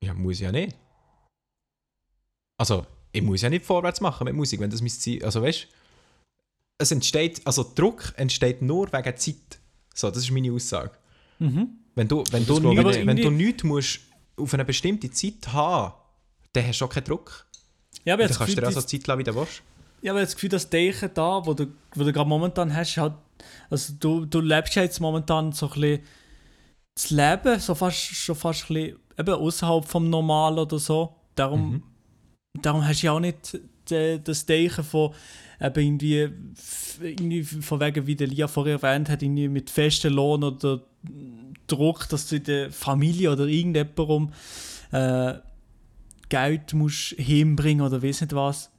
Ja, 0.03 0.13
muss 0.13 0.39
ja 0.39 0.51
nicht. 0.51 0.75
Also, 2.59 2.85
ich 3.11 3.21
muss 3.21 3.41
ja 3.41 3.49
nicht 3.49 3.65
vorwärts 3.65 4.01
machen 4.01 4.25
mit 4.25 4.35
Musik, 4.35 4.59
wenn 4.59 4.69
das 4.69 4.81
mein 4.81 4.89
Ziel 4.89 5.23
Also, 5.23 5.41
weißt 5.41 5.63
du, 5.63 5.67
es 6.79 6.91
entsteht, 6.91 7.41
also 7.45 7.65
Druck 7.75 8.13
entsteht 8.17 8.61
nur 8.61 8.91
wegen 8.93 9.17
Zeit. 9.17 9.59
So, 9.93 10.09
das 10.09 10.17
ist 10.19 10.31
meine 10.31 10.51
Aussage. 10.51 10.91
Mhm. 11.39 11.69
Wenn 11.95 12.07
du, 12.07 12.23
wenn 12.31 12.45
Das 12.45 12.59
du, 12.59 12.73
nicht. 12.73 13.05
wenn 13.07 13.17
du 13.17 13.31
nichts 13.31 13.63
musst 13.63 13.99
auf 14.35 14.53
eine 14.53 14.65
bestimmte 14.65 15.09
Zeit 15.09 15.47
haben, 15.51 15.93
dann 16.53 16.67
hast 16.67 16.79
du 16.79 16.85
auch 16.85 16.89
keinen 16.89 17.05
Druck. 17.05 17.47
Ja, 18.05 18.13
aber 18.13 18.23
Dann 18.23 18.29
jetzt 18.29 18.37
kannst 18.37 18.55
du 18.57 18.61
dir 18.61 18.67
so 18.69 18.75
das- 18.75 18.87
Zeit 18.87 19.07
lassen, 19.07 19.19
wie 19.19 19.23
du 19.23 19.35
willst. 19.35 19.63
Ja, 20.03 20.11
aber 20.11 20.21
das 20.21 20.35
Gefühl, 20.35 20.49
das 20.49 20.69
Denken 20.69 21.09
da, 21.15 21.43
wo 21.43 21.55
du, 21.55 21.65
wo 21.95 22.03
du 22.03 22.13
gerade 22.13 22.29
momentan 22.29 22.71
hast, 22.75 22.97
halt, 22.97 23.13
also 23.69 23.93
du, 23.99 24.25
du 24.25 24.39
lebst 24.41 24.75
ja 24.75 24.83
jetzt 24.83 24.99
momentan 24.99 25.51
so 25.51 25.67
ein 25.67 25.73
bisschen 25.81 25.99
das 26.95 27.09
Leben, 27.11 27.59
so 27.59 27.75
fast, 27.75 27.97
schon 27.99 28.35
fast 28.35 28.69
ein 28.69 28.73
bisschen 28.73 28.99
eben 29.19 29.33
außerhalb 29.33 29.85
vom 29.85 30.09
Normal 30.09 30.59
oder 30.59 30.79
so. 30.79 31.15
Darum, 31.35 31.71
Mhm. 31.71 31.83
darum 32.61 32.87
hast 32.87 33.01
du 33.01 33.07
ja 33.07 33.11
auch 33.13 33.19
nicht 33.19 33.59
de, 33.89 34.19
das 34.19 34.45
Denken 34.45 34.83
von 34.83 35.13
eben 35.59 35.79
irgendwie, 35.79 36.29
irgendwie 37.01 37.43
von 37.43 37.79
wegen, 37.79 38.05
wie 38.07 38.15
der 38.15 38.27
Lia 38.27 38.47
vorher 38.47 38.81
erwähnt 38.81 39.09
hat, 39.09 39.21
irgendwie 39.23 39.47
mit 39.47 39.69
festem 39.69 40.13
Lohn 40.13 40.43
oder 40.43 40.81
Druck, 41.67 42.07
dass 42.09 42.27
du 42.29 42.35
in 42.37 42.43
der 42.43 42.71
Familie 42.71 43.31
oder 43.31 43.45
irgendjemandem 43.45 44.31
äh, 44.91 45.35
Geld 46.29 46.73
musst 46.73 47.15
hinbringen 47.17 47.85
oder 47.85 48.01
weiß 48.01 48.21
nicht 48.21 48.33
was, 48.33 48.71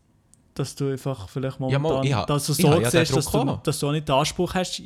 dass 0.58 0.74
du 0.74 0.90
einfach 0.90 1.28
vielleicht 1.28 1.58
Ja, 1.60 1.78
momentan 1.78 1.98
mal, 1.98 2.06
ich 2.06 2.14
ha- 2.14 2.26
dass 2.26 2.46
du 2.46 2.52
ich 2.52 2.58
so 2.58 2.80
ja 2.80 2.90
siehst, 2.90 3.16
dass 3.16 3.24
Druck 3.26 3.44
du, 3.46 3.50
auch. 3.50 3.62
dass 3.62 3.78
du 3.78 3.88
auch 3.88 3.92
nicht 3.92 4.08
den 4.08 4.14
Anspruch 4.14 4.54
hast, 4.54 4.82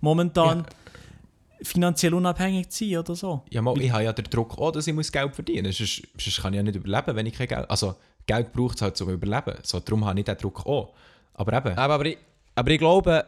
momentan 0.00 0.66
finanziell 1.62 2.14
unabhängig 2.14 2.68
zu 2.68 2.84
sein 2.88 2.98
oder 2.98 3.14
so. 3.14 3.42
Ja, 3.50 3.62
mal, 3.62 3.80
ich 3.80 3.90
habe 3.90 4.04
ja 4.04 4.12
den 4.12 4.24
Druck 4.26 4.58
auch, 4.58 4.72
dass 4.72 4.86
ich 4.86 4.94
muss 4.94 5.10
Geld 5.10 5.34
verdienen 5.34 5.66
muss. 5.66 5.78
Sonst, 5.78 6.02
sonst 6.18 6.42
kann 6.42 6.52
ich 6.52 6.58
ja 6.58 6.62
nicht 6.62 6.76
überleben, 6.76 7.16
wenn 7.16 7.26
ich 7.26 7.34
kein 7.34 7.48
Geld... 7.48 7.70
Also, 7.70 7.94
Geld 8.26 8.52
braucht 8.52 8.76
es 8.76 8.82
halt 8.82 8.96
zum 8.96 9.08
Überleben. 9.08 9.54
So, 9.62 9.80
darum 9.80 10.04
habe 10.04 10.18
ich 10.18 10.24
den 10.24 10.36
Druck 10.36 10.66
auch. 10.66 10.92
Aber 11.34 11.52
eben... 11.56 11.78
Aber, 11.78 11.94
aber, 11.94 12.06
ich, 12.06 12.18
aber 12.54 12.70
ich 12.70 12.78
glaube, 12.78 13.24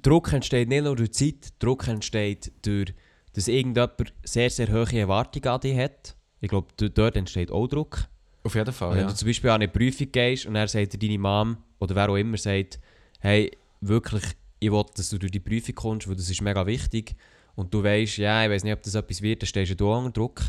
Druck 0.00 0.32
entsteht 0.32 0.68
nicht 0.68 0.84
nur 0.84 0.96
durch 0.96 1.12
Zeit, 1.12 1.52
Druck 1.58 1.86
entsteht 1.86 2.50
durch, 2.62 2.94
dass 3.34 3.48
irgendjemand 3.48 4.12
sehr, 4.24 4.50
sehr 4.50 4.68
hohe 4.72 4.92
Erwartungen 4.98 5.48
an 5.48 5.60
dich 5.60 5.76
hat. 5.76 6.16
Ich 6.40 6.48
glaube, 6.48 6.68
dort 6.76 7.16
entsteht 7.16 7.52
auch 7.52 7.68
Druck. 7.68 8.08
Auf 8.44 8.54
jeden 8.54 8.72
Fall, 8.72 8.92
Wenn 8.92 9.02
ja. 9.02 9.08
du 9.08 9.14
zum 9.14 9.28
Beispiel 9.28 9.50
an 9.50 9.56
eine 9.56 9.68
Prüfung 9.68 10.10
gehst 10.10 10.46
und 10.46 10.56
er 10.56 10.66
sagt 10.66 10.94
dir 10.94 10.98
deine 10.98 11.18
Mom 11.18 11.56
oder 11.78 11.94
wer 11.94 12.08
auch 12.08 12.16
immer 12.16 12.36
sagt, 12.36 12.80
hey, 13.20 13.50
wirklich, 13.80 14.24
ich 14.58 14.70
will, 14.70 14.84
dass 14.94 15.10
du 15.10 15.18
durch 15.18 15.32
die 15.32 15.40
Prüfung 15.40 15.74
kommst, 15.74 16.08
weil 16.08 16.16
das 16.16 16.28
ist 16.28 16.42
mega 16.42 16.66
wichtig. 16.66 17.14
Und 17.54 17.72
du 17.72 17.82
weißt, 17.82 18.18
ja, 18.18 18.44
ich 18.44 18.50
weiß 18.50 18.64
nicht, 18.64 18.72
ob 18.72 18.82
das 18.82 18.94
etwas 18.94 19.22
wird, 19.22 19.42
dann 19.42 19.46
stehst 19.46 19.78
du 19.78 19.92
unter 19.92 20.10
Druck. 20.10 20.42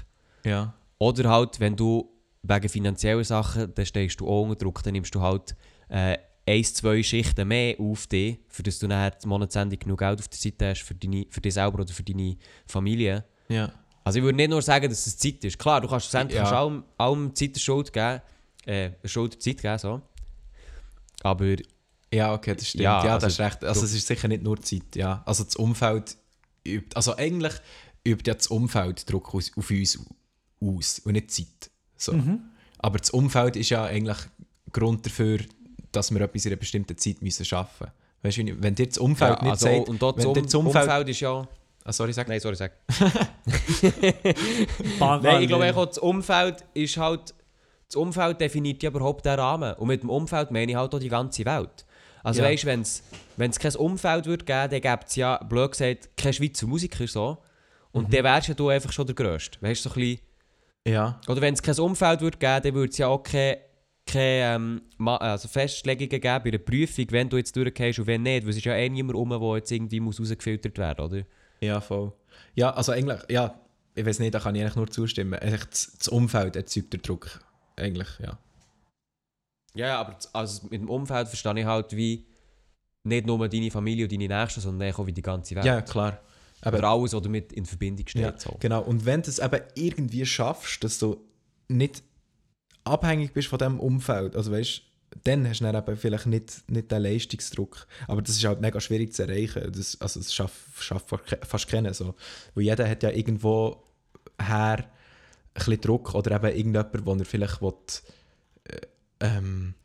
ja. 0.43 0.73
Oder 0.99 1.29
halt, 1.29 1.59
wenn 1.59 1.75
du 1.75 2.09
wegen 2.43 2.69
finanziellen 2.69 3.25
Sachen, 3.25 3.73
dann 3.73 3.85
stehst 3.85 4.21
du 4.21 4.25
unter 4.25 4.55
Druck, 4.55 4.83
dann 4.83 4.93
nimmst 4.93 5.13
du 5.13 5.19
halt 5.19 5.53
äh, 5.89 6.17
eins, 6.45 6.73
zwei 6.73 7.03
Schichten 7.03 7.47
mehr 7.47 7.79
auf 7.79 8.07
dich, 8.07 8.39
für 8.47 8.63
das 8.63 8.79
du 8.79 8.87
nachher 8.87 9.11
die 9.11 9.27
Monatsende 9.27 9.77
genug 9.77 9.99
Geld 9.99 10.19
auf 10.19 10.27
der 10.27 10.37
Seite 10.37 10.69
hast 10.69 10.83
für, 10.83 10.95
deine, 10.95 11.25
für 11.29 11.41
dich 11.41 11.53
selber 11.55 11.79
oder 11.79 11.93
für 11.93 12.03
deine 12.03 12.37
Familie. 12.65 13.25
Ja. 13.49 13.71
Also 14.03 14.19
ich 14.19 14.23
würde 14.25 14.35
nicht 14.35 14.49
nur 14.49 14.61
sagen, 14.61 14.89
dass 14.89 15.07
es 15.07 15.17
Zeit 15.17 15.43
ist. 15.43 15.57
Klar, 15.57 15.81
du 15.81 15.87
kannst 15.87 16.07
schlussendlich 16.07 16.37
Ja. 16.37 16.43
kannst 16.43 16.55
allem, 16.55 16.83
allem 16.97 17.35
Zeit 17.35 17.55
der 17.55 17.59
Schuld 17.61 17.93
geben, 17.93 18.21
äh, 18.65 18.91
Schuld 19.05 19.41
Zeit 19.41 19.61
geben, 19.61 19.77
so. 19.77 20.01
Aber 21.21 21.55
Ja, 22.11 22.33
okay, 22.33 22.53
das 22.55 22.67
stimmt. 22.69 22.83
Ja, 22.83 23.03
Ja, 23.03 23.13
also 23.15 23.25
das 23.27 23.33
ist 23.33 23.39
recht. 23.39 23.63
Also 23.63 23.81
du- 23.81 23.85
es 23.87 23.93
ist 23.93 24.05
sicher 24.07 24.27
nicht 24.27 24.43
nur 24.43 24.61
Zeit, 24.61 24.95
ja. 24.95 25.23
Also 25.25 25.43
das 25.43 25.55
Umfeld 25.55 26.15
übt, 26.67 26.95
also 26.95 27.15
eigentlich 27.15 27.53
übt 28.05 28.29
ja 28.29 28.35
das 28.35 28.47
Umfeld 28.47 29.09
Druck 29.11 29.33
aus, 29.33 29.51
auf 29.55 29.69
uns 29.71 29.99
aus 30.61 30.99
und 30.99 31.13
nicht 31.13 31.35
die 31.37 31.45
Zeit. 31.45 31.71
So. 31.97 32.13
Aber 32.77 32.99
das 32.99 33.09
Umfeld 33.09 33.55
ist 33.55 33.69
ja 33.69 33.85
eigentlich 33.85 34.17
Grund 34.71 35.05
dafür, 35.05 35.39
dass 35.91 36.11
wir 36.11 36.21
etwas 36.21 36.45
in 36.45 36.51
einer 36.51 36.59
bestimmten 36.59 36.97
Zeit 36.97 37.21
müssen 37.21 37.45
schaffen 37.45 37.87
Weißt 38.21 38.37
du, 38.37 38.61
wenn 38.61 38.75
dir 38.75 38.87
das 38.87 38.97
Umfeld 38.97 39.37
ja, 39.37 39.43
nicht 39.43 39.51
also, 39.51 39.65
sagt, 39.65 39.89
und 39.89 40.01
dort 40.01 40.17
das, 40.17 40.23
wenn 40.23 40.29
um, 40.29 40.33
dir 40.35 40.41
das 40.43 40.55
Umfeld... 40.55 40.83
Umfeld 40.85 41.09
ist 41.09 41.19
ja... 41.19 41.47
Ah, 41.85 41.91
sorry, 41.91 42.13
sag. 42.13 42.27
Nein, 42.27 42.39
sorry, 42.39 42.55
sag. 42.55 42.71
Nein, 44.99 45.41
ich 45.41 45.47
glaube 45.47 45.71
das 45.73 45.97
Umfeld 45.97 46.63
ist 46.73 46.97
halt... 46.97 47.33
Das 47.87 47.95
Umfeld 47.97 48.39
definiert 48.41 48.81
ja 48.81 48.89
überhaupt 48.89 49.25
den 49.25 49.39
Rahmen. 49.39 49.73
Und 49.75 49.87
mit 49.87 50.01
dem 50.01 50.09
Umfeld 50.09 50.49
meine 50.51 50.71
ich 50.71 50.77
halt 50.77 50.95
auch 50.95 50.99
die 50.99 51.09
ganze 51.09 51.45
Welt. 51.45 51.85
Also 52.23 52.41
Ja. 52.41 52.47
weißt 52.47 52.63
du, 52.63 52.67
wenn 53.37 53.49
es 53.49 53.59
kein 53.59 53.75
Umfeld 53.75 54.25
würde 54.25 54.45
geben, 54.45 54.69
dann 54.71 54.81
gäbe 54.81 54.99
es 55.05 55.15
ja, 55.15 55.37
blöd 55.43 55.71
gesagt, 55.71 56.15
keinen 56.17 56.33
Schweizer 56.33 56.65
Musiker 56.65 57.05
so. 57.05 57.37
Und 57.91 58.11
dann 58.13 58.23
wärst 58.23 58.47
ja 58.47 58.53
du 58.55 58.69
einfach 58.69 58.91
schon 58.91 59.05
der 59.05 59.15
Grösste. 59.15 59.61
Weißt 59.61 59.85
du, 59.85 59.89
so 59.89 59.95
ein 59.95 59.99
bisschen... 59.99 60.19
Ja. 60.87 61.19
Oder 61.27 61.41
wenn 61.41 61.53
es 61.53 61.61
kein 61.61 61.77
Umfeld 61.77 62.21
würde 62.21 62.37
geben, 62.37 62.61
dann 62.63 62.73
würde 62.73 62.89
es 62.91 62.97
ja 62.97 63.07
auch 63.07 63.21
keine, 63.21 63.57
keine 64.07 64.55
ähm, 64.55 64.81
also 65.05 65.47
Festlegungen 65.47 66.09
geben 66.09 66.21
bei 66.21 66.49
einer 66.49 66.57
Prüfung, 66.57 67.05
wenn 67.11 67.29
du 67.29 67.37
jetzt 67.37 67.55
durchgehst 67.55 67.99
und 67.99 68.07
wenn 68.07 68.23
nicht. 68.23 68.43
Weil 68.43 68.49
es 68.49 68.57
ist 68.57 68.65
ja 68.65 68.73
eh 68.73 68.89
niemand 68.89 69.15
rum, 69.15 69.29
der 69.29 69.55
jetzt 69.57 69.71
irgendwie 69.71 69.99
muss 69.99 70.19
rausgefiltert 70.19 70.77
werden 70.77 71.05
oder? 71.05 71.23
Ja, 71.63 71.81
voll. 71.81 72.11
Ja, 72.55 72.71
also 72.73 72.91
eigentlich, 72.91 73.19
ja, 73.29 73.59
ich 73.95 74.05
weiß 74.05 74.19
nicht, 74.19 74.33
da 74.33 74.39
kann 74.39 74.55
ich 74.55 74.61
eigentlich 74.61 74.75
nur 74.75 74.89
zustimmen. 74.89 75.33
Eigentlich 75.35 75.65
das, 75.65 75.93
das 75.97 76.07
Umfeld 76.07 76.55
erzeugt 76.55 76.93
den 76.93 77.01
Druck. 77.01 77.39
Eigentlich, 77.75 78.07
ja. 78.19 78.37
Ja, 79.75 79.87
ja, 79.87 79.99
aber 79.99 80.19
z- 80.19 80.29
also 80.33 80.63
mit 80.69 80.81
dem 80.81 80.89
Umfeld 80.89 81.27
verstehe 81.27 81.59
ich 81.59 81.65
halt 81.65 81.95
wie 81.95 82.25
nicht 83.03 83.25
nur 83.25 83.47
deine 83.49 83.71
Familie 83.71 84.05
und 84.05 84.11
deine 84.11 84.27
Nächsten, 84.27 84.61
sondern 84.61 84.93
auch 84.93 85.05
wie 85.05 85.11
die 85.13 85.21
ganze 85.21 85.55
Welt. 85.55 85.65
Ja, 85.65 85.81
klar. 85.81 86.19
Aber 86.61 86.77
Oder 86.77 86.89
alles, 86.89 87.13
was 87.13 87.21
damit 87.21 87.51
in 87.53 87.65
Verbindung 87.65 88.07
steht. 88.07 88.21
Ja, 88.21 88.39
so. 88.39 88.55
genau. 88.59 88.81
Und 88.83 89.05
wenn 89.05 89.21
du 89.21 89.29
es 89.29 89.39
eben 89.39 89.59
irgendwie 89.75 90.25
schaffst, 90.25 90.83
dass 90.83 90.99
du 90.99 91.17
nicht 91.67 92.03
abhängig 92.85 93.33
bist 93.33 93.47
von 93.49 93.59
dem 93.59 93.79
Umfeld, 93.79 94.35
also 94.35 94.51
weißt 94.51 94.81
dann 95.23 95.47
hast 95.47 95.59
du 95.59 95.65
dann 95.65 95.75
eben 95.75 95.97
vielleicht 95.97 96.25
nicht, 96.25 96.69
nicht 96.69 96.91
den 96.91 97.01
Leistungsdruck. 97.03 97.87
Aber 98.07 98.21
das 98.21 98.35
ist 98.37 98.45
halt 98.45 98.61
mega 98.61 98.79
schwierig 98.79 99.13
zu 99.13 99.23
erreichen. 99.23 99.71
Das, 99.75 99.99
also 100.01 100.19
das 100.19 100.33
schafft, 100.33 100.55
fa- 101.07 101.19
fast 101.43 101.67
keiner 101.67 101.93
so. 101.93 102.15
Weil 102.55 102.63
jeder 102.65 102.89
hat 102.89 103.03
ja 103.03 103.09
irgendwo 103.11 103.83
her 104.41 104.85
ein 105.55 105.81
Druck 105.81 106.15
oder 106.15 106.35
eben 106.35 106.57
irgendjemand, 106.57 107.05
wo 107.05 107.13
er 107.15 107.25
vielleicht 107.25 107.61
will, 107.61 107.73
äh, 108.65 108.77
ähm, 109.19 109.75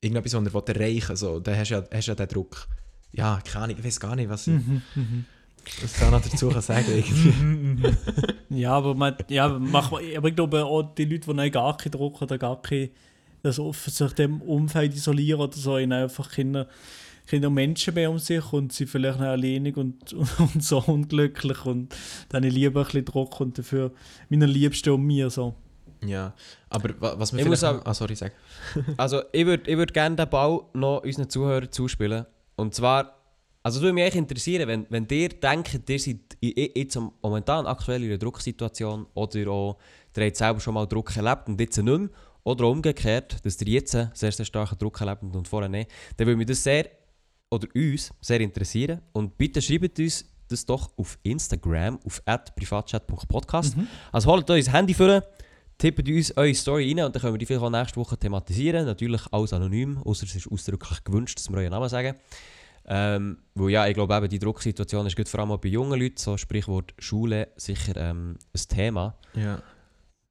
irgendetwas, 0.00 0.34
was 0.34 0.44
er 0.46 0.54
will 0.54 0.76
erreichen 0.82 1.08
will. 1.10 1.16
So. 1.16 1.40
Dann 1.40 1.56
hast 1.58 1.70
du 1.70 1.74
ja, 1.74 1.84
hast 1.92 2.06
ja 2.06 2.14
den 2.14 2.28
Druck. 2.28 2.68
Ja, 3.12 3.40
keine 3.44 3.64
Ahnung, 3.64 3.76
ich 3.78 3.84
weiß 3.84 3.98
gar 4.00 4.14
nicht, 4.16 4.28
was 4.28 4.46
ich, 4.46 4.54
Mhm, 4.54 4.82
mhm. 4.94 5.24
was 5.80 5.92
ich 5.94 5.98
da 5.98 6.10
noch 6.10 6.20
dazu 6.20 6.48
kann 6.50 6.60
sagen 6.60 6.86
irgendwie. 6.94 7.90
Ja, 8.50 8.72
aber, 8.72 8.94
man, 8.94 9.16
ja, 9.28 9.48
mach, 9.48 9.90
aber 9.92 10.28
ich 10.28 10.36
glaube 10.36 10.64
auch 10.64 10.94
die 10.94 11.04
Leute, 11.06 11.34
die 11.34 11.50
gar 11.50 11.76
keinen 11.76 11.92
Druck 11.92 12.20
oder 12.22 12.36
gar 12.38 12.60
kein, 12.62 12.90
das 13.46 13.58
offen 13.58 13.92
sich 13.92 14.12
dem 14.12 14.42
Umfeld 14.42 14.94
isolieren 14.94 15.40
oder 15.40 15.56
so, 15.56 15.78
haben 15.78 15.92
einfach 15.92 16.30
keine, 16.30 16.68
keine 17.26 17.50
Menschen 17.50 17.94
mehr 17.94 18.10
um 18.10 18.18
sich 18.18 18.52
und 18.52 18.72
sind 18.72 18.88
vielleicht 18.88 19.18
noch 19.18 19.26
alleinig 19.26 19.76
und, 19.76 20.12
und 20.38 20.62
so 20.62 20.78
unglücklich 20.86 21.64
und 21.64 21.94
dann 22.28 22.42
lieber 22.44 22.80
ein 22.80 22.84
bisschen 22.86 23.04
Druck 23.04 23.40
und 23.40 23.58
dafür 23.58 23.92
meine 24.28 24.46
Liebsten 24.46 24.90
um 24.90 25.02
mir 25.04 25.30
so. 25.30 25.54
Ja, 26.04 26.34
aber 26.68 26.90
wa- 27.00 27.14
was 27.18 27.32
wir 27.32 27.40
Ich 27.40 27.46
muss 27.48 27.60
vielleicht... 27.60 27.80
auch- 27.80 27.86
ah, 27.86 27.94
sorry, 27.94 28.14
sag. 28.14 28.32
Also 28.96 29.22
ich 29.32 29.46
würde 29.46 29.70
ich 29.70 29.76
würd 29.78 29.94
gerne 29.94 30.14
den 30.16 30.28
Ball 30.28 30.60
noch 30.74 31.02
unseren 31.02 31.28
Zuhörern 31.30 31.72
zuspielen. 31.72 32.26
Und 32.54 32.74
zwar, 32.74 33.16
also 33.62 33.78
es 33.78 33.82
würde 33.82 33.94
mich 33.94 34.04
echt 34.04 34.16
interessieren, 34.16 34.68
wenn, 34.68 34.86
wenn 34.90 35.06
ihr 35.10 35.30
denkt, 35.30 35.80
ihr 35.88 35.98
seid 35.98 36.18
jetzt 36.42 36.98
momentan 37.22 37.66
aktuell 37.66 38.02
in 38.04 38.10
einer 38.10 38.18
Drucksituation 38.18 39.06
oder 39.14 39.50
auch, 39.50 39.78
ihr 40.16 40.24
habt 40.26 40.36
selber 40.36 40.60
schon 40.60 40.74
mal 40.74 40.86
Druck 40.86 41.16
erlebt 41.16 41.48
und 41.48 41.60
jetzt 41.60 41.76
nicht 41.78 41.84
mehr, 41.98 42.08
oder 42.46 42.68
umgekehrt, 42.68 43.44
dass 43.44 43.60
ihr 43.60 43.66
jetzt 43.66 43.90
sehr, 43.90 44.32
sehr 44.32 44.44
starken 44.44 44.78
Druck 44.78 45.00
erlebt 45.00 45.22
und 45.22 45.48
vorher 45.48 45.68
nicht, 45.68 45.90
dann 46.16 46.28
würde 46.28 46.36
mich 46.36 46.46
das 46.46 46.62
sehr, 46.62 46.88
oder 47.50 47.66
uns, 47.74 48.12
sehr 48.20 48.40
interessieren. 48.40 49.02
Und 49.12 49.36
bitte 49.36 49.60
schreibt 49.60 49.98
uns 49.98 50.24
das 50.48 50.64
doch 50.64 50.96
auf 50.96 51.18
Instagram, 51.24 51.98
auf 52.06 52.22
privatchat.podcast. 52.54 53.76
Also 54.12 54.30
holt 54.30 54.48
euch 54.48 54.64
das 54.64 54.72
Handy 54.72 54.94
vor, 54.94 55.24
tippt 55.76 56.08
uns 56.08 56.36
eure 56.36 56.54
Story 56.54 56.88
rein 56.88 57.06
und 57.06 57.16
dann 57.16 57.20
können 57.20 57.34
wir 57.34 57.38
die 57.38 57.46
vielleicht 57.46 57.64
auch 57.64 57.70
nächste 57.70 57.96
Woche 57.96 58.16
thematisieren. 58.16 58.86
Natürlich 58.86 59.22
alles 59.32 59.52
anonym, 59.52 59.98
außer 60.04 60.24
es 60.26 60.36
ist 60.36 60.50
ausdrücklich 60.50 61.02
gewünscht, 61.02 61.40
dass 61.40 61.50
wir 61.50 61.58
euren 61.58 61.70
Namen 61.70 61.88
sagen. 61.88 62.14
Ähm, 62.88 63.38
weil 63.56 63.70
ja, 63.70 63.88
ich 63.88 63.94
glaube 63.94 64.14
eben, 64.14 64.28
die 64.28 64.38
Drucksituation 64.38 65.04
ist 65.08 65.16
gut 65.16 65.28
vor 65.28 65.40
allem 65.40 65.50
auch 65.50 65.58
bei 65.58 65.70
jungen 65.70 65.98
Leuten, 66.00 66.18
so 66.18 66.36
Sprichwort 66.36 66.94
Schule, 67.00 67.48
sicher 67.56 67.96
ähm, 67.96 68.36
ein 68.54 68.68
Thema. 68.68 69.18
Ja. 69.34 69.60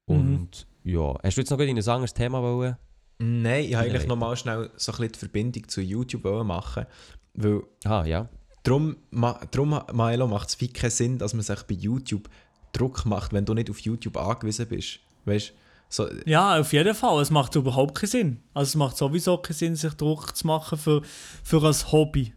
Und 0.05 0.66
ja, 0.86 1.14
hast 1.24 1.36
du 1.38 1.42
jetzt 1.42 1.50
noch 1.50 1.58
gut 1.58 1.68
in 1.68 1.78
ein 1.78 1.88
anderes 1.88 2.14
Thema 2.14 2.42
wollen? 2.42 2.78
Nein, 3.18 3.66
ich 3.66 3.72
wollte 3.76 3.90
eigentlich 3.90 4.08
nochmal 4.08 4.36
schnell 4.38 4.70
so 4.78 4.92
ein 4.92 4.98
bisschen 4.98 5.12
die 5.14 5.20
Verbindung 5.20 5.68
zu 5.68 5.82
YouTube 5.82 6.24
machen. 6.46 6.86
Weil 7.34 7.64
Ah, 7.84 8.04
ja. 8.06 8.30
darum, 8.64 8.96
ma, 9.12 9.40
darum 9.52 9.80
Maelo, 9.94 10.28
macht 10.28 10.50
es 10.50 10.62
wie 10.62 10.68
keinen 10.68 10.92
Sinn, 10.92 11.18
dass 11.18 11.34
man 11.34 11.44
sich 11.44 11.62
bei 11.64 11.76
YouTube 11.76 12.30
Druck 12.74 13.06
macht, 13.06 13.32
wenn 13.34 13.46
du 13.46 13.54
nicht 13.54 13.70
auf 13.70 13.80
YouTube 13.80 14.18
angewiesen 14.18 14.68
bist. 14.68 15.00
Weißt 15.26 15.54
so, 15.90 16.08
Ja, 16.26 16.60
auf 16.60 16.74
jeden 16.74 16.94
Fall. 16.96 17.22
Es 17.22 17.32
macht 17.32 17.56
überhaupt 17.56 17.96
keinen 17.96 18.10
Sinn. 18.10 18.40
Also 18.54 18.70
es 18.70 18.76
macht 18.76 18.98
sowieso 18.98 19.38
keinen 19.38 19.56
Sinn, 19.56 19.76
sich 19.76 19.94
Druck 19.94 20.36
zu 20.36 20.46
machen 20.48 20.78
für, 20.78 21.02
für 21.44 21.64
ein 21.64 21.74
Hobby. 21.92 22.34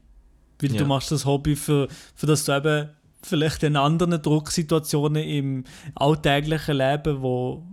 Weil 0.60 0.72
Ja. 0.72 0.78
du 0.78 0.84
machst 0.86 1.10
das 1.10 1.24
Hobby 1.24 1.56
für, 1.56 1.88
für 2.14 2.26
das 2.26 2.44
du 2.44 2.52
eben 2.56 2.88
vielleicht 3.22 3.62
in 3.64 3.74
anderen 3.76 4.22
Drucksituationen 4.22 5.24
im 5.24 5.64
alltäglichen 5.96 6.76
Leben, 6.76 7.20
wo, 7.20 7.64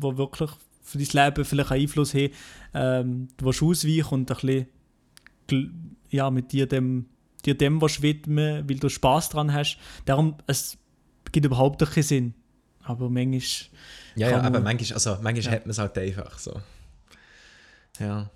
wo 0.00 0.16
wirklich 0.16 0.50
für 0.82 0.98
dein 0.98 1.24
Leben 1.26 1.44
vielleicht 1.44 1.70
einen 1.72 1.82
Einfluss 1.82 2.14
haben, 2.14 2.30
ähm, 2.74 3.28
du 3.36 3.44
willst 3.46 3.62
ausweichen 3.62 4.14
und 4.14 4.30
ein 4.30 4.36
bisschen 4.36 4.66
ja, 6.10 6.30
mit 6.30 6.52
dir 6.52 6.66
dem, 6.66 7.06
dir 7.44 7.56
dem 7.56 7.80
willst 7.80 8.02
widmen, 8.02 8.68
weil 8.68 8.78
du 8.78 8.88
Spaß 8.88 9.28
dran 9.30 9.52
hast. 9.52 9.78
Darum, 10.04 10.36
es 10.46 10.78
gibt 11.32 11.46
überhaupt 11.46 11.80
keinen 11.84 12.02
Sinn. 12.02 12.34
Aber 12.82 13.08
manchmal 13.10 13.40
ja, 14.14 14.30
ja, 14.30 14.38
aber 14.40 14.50
man- 14.60 14.62
manchmal, 14.62 14.94
also, 14.94 15.16
manchmal 15.20 15.54
hat 15.54 15.66
man 15.66 15.70
es 15.72 15.78
halt 15.78 15.98
einfach 15.98 16.38
so. 16.38 16.60
Ja, 17.98 18.30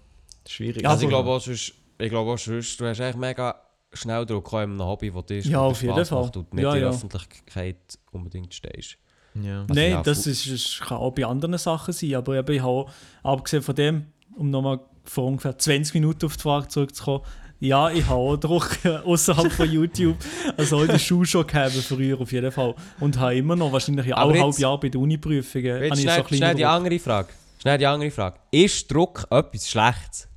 schwierig. 0.48 0.82
Ja, 0.82 0.90
also 0.90 1.02
ich 1.04 1.08
glaube 1.08 1.28
auch, 1.30 1.40
sonst, 1.40 1.72
ich 1.98 2.08
glaube 2.08 2.30
auch 2.32 2.38
sonst, 2.38 2.80
du 2.80 2.86
hast 2.86 2.98
echt 3.00 3.16
mega 3.18 3.60
schnell 3.92 4.24
Druck 4.26 4.52
in 4.52 4.58
einem 4.58 4.80
Hobby, 4.82 5.10
das 5.12 5.26
dir 5.26 5.40
Ja, 5.40 5.60
auf 5.60 5.78
Spaß 5.78 5.86
jeden 5.96 6.04
Fall. 6.06 6.22
macht 6.24 6.36
und 6.36 6.54
nicht 6.54 6.62
Ja, 6.62 6.74
in 6.74 6.80
der 6.80 6.88
ja. 6.90 6.94
Öffentlichkeit 6.94 7.98
unbedingt 8.12 8.54
stehst. 8.54 8.96
Ja. 9.34 9.60
Also 9.62 9.74
Nein, 9.74 9.90
ja, 9.92 10.02
das 10.02 10.26
ist, 10.26 10.46
ist, 10.46 10.80
kann 10.80 10.98
auch 10.98 11.12
bei 11.12 11.24
anderen 11.24 11.56
Sachen 11.58 11.92
sein, 11.92 12.14
aber 12.14 12.36
eben, 12.36 12.52
ich 12.54 12.62
habe, 12.62 12.86
abgesehen 13.22 13.62
von 13.62 13.74
dem, 13.74 14.06
um 14.36 14.50
nochmal 14.50 14.80
vor 15.04 15.26
ungefähr 15.26 15.56
20 15.58 15.94
Minuten 15.94 16.26
auf 16.26 16.36
die 16.36 16.42
Frage 16.42 16.68
zurückzukommen, 16.68 17.24
ja, 17.62 17.90
ich 17.90 18.04
habe 18.06 18.14
auch 18.14 18.36
Druck 18.38 18.70
außerhalb 19.04 19.52
von 19.52 19.70
YouTube, 19.70 20.16
also 20.56 20.78
auch 20.78 20.82
in 20.82 20.88
der 20.88 20.98
Schule 20.98 21.26
schon 21.26 21.46
gehabt, 21.46 21.72
früher 21.72 22.18
auf 22.18 22.32
jeden 22.32 22.50
Fall. 22.50 22.74
Und 23.00 23.18
habe 23.18 23.36
immer 23.36 23.54
noch, 23.54 23.70
wahrscheinlich 23.70 24.06
in 24.06 24.12
Aber 24.14 24.30
eineinhalb 24.30 24.52
jetzt- 24.52 24.60
Jahren 24.60 24.80
bei 24.80 24.88
den 24.88 25.00
Uni-Prüfungen, 25.02 25.76
schnell, 25.94 25.96
so 25.96 26.08
ein 26.08 26.26
schnell 26.28 26.54
die 26.54 26.62
Druck. 26.62 26.70
andere 26.72 26.98
Frage. 26.98 27.28
Schnell 27.60 27.76
die 27.78 27.86
andere 27.86 28.10
Frage. 28.10 28.38
Ist 28.50 28.90
Druck 28.90 29.26
etwas 29.30 29.68
Schlechtes? 29.68 30.29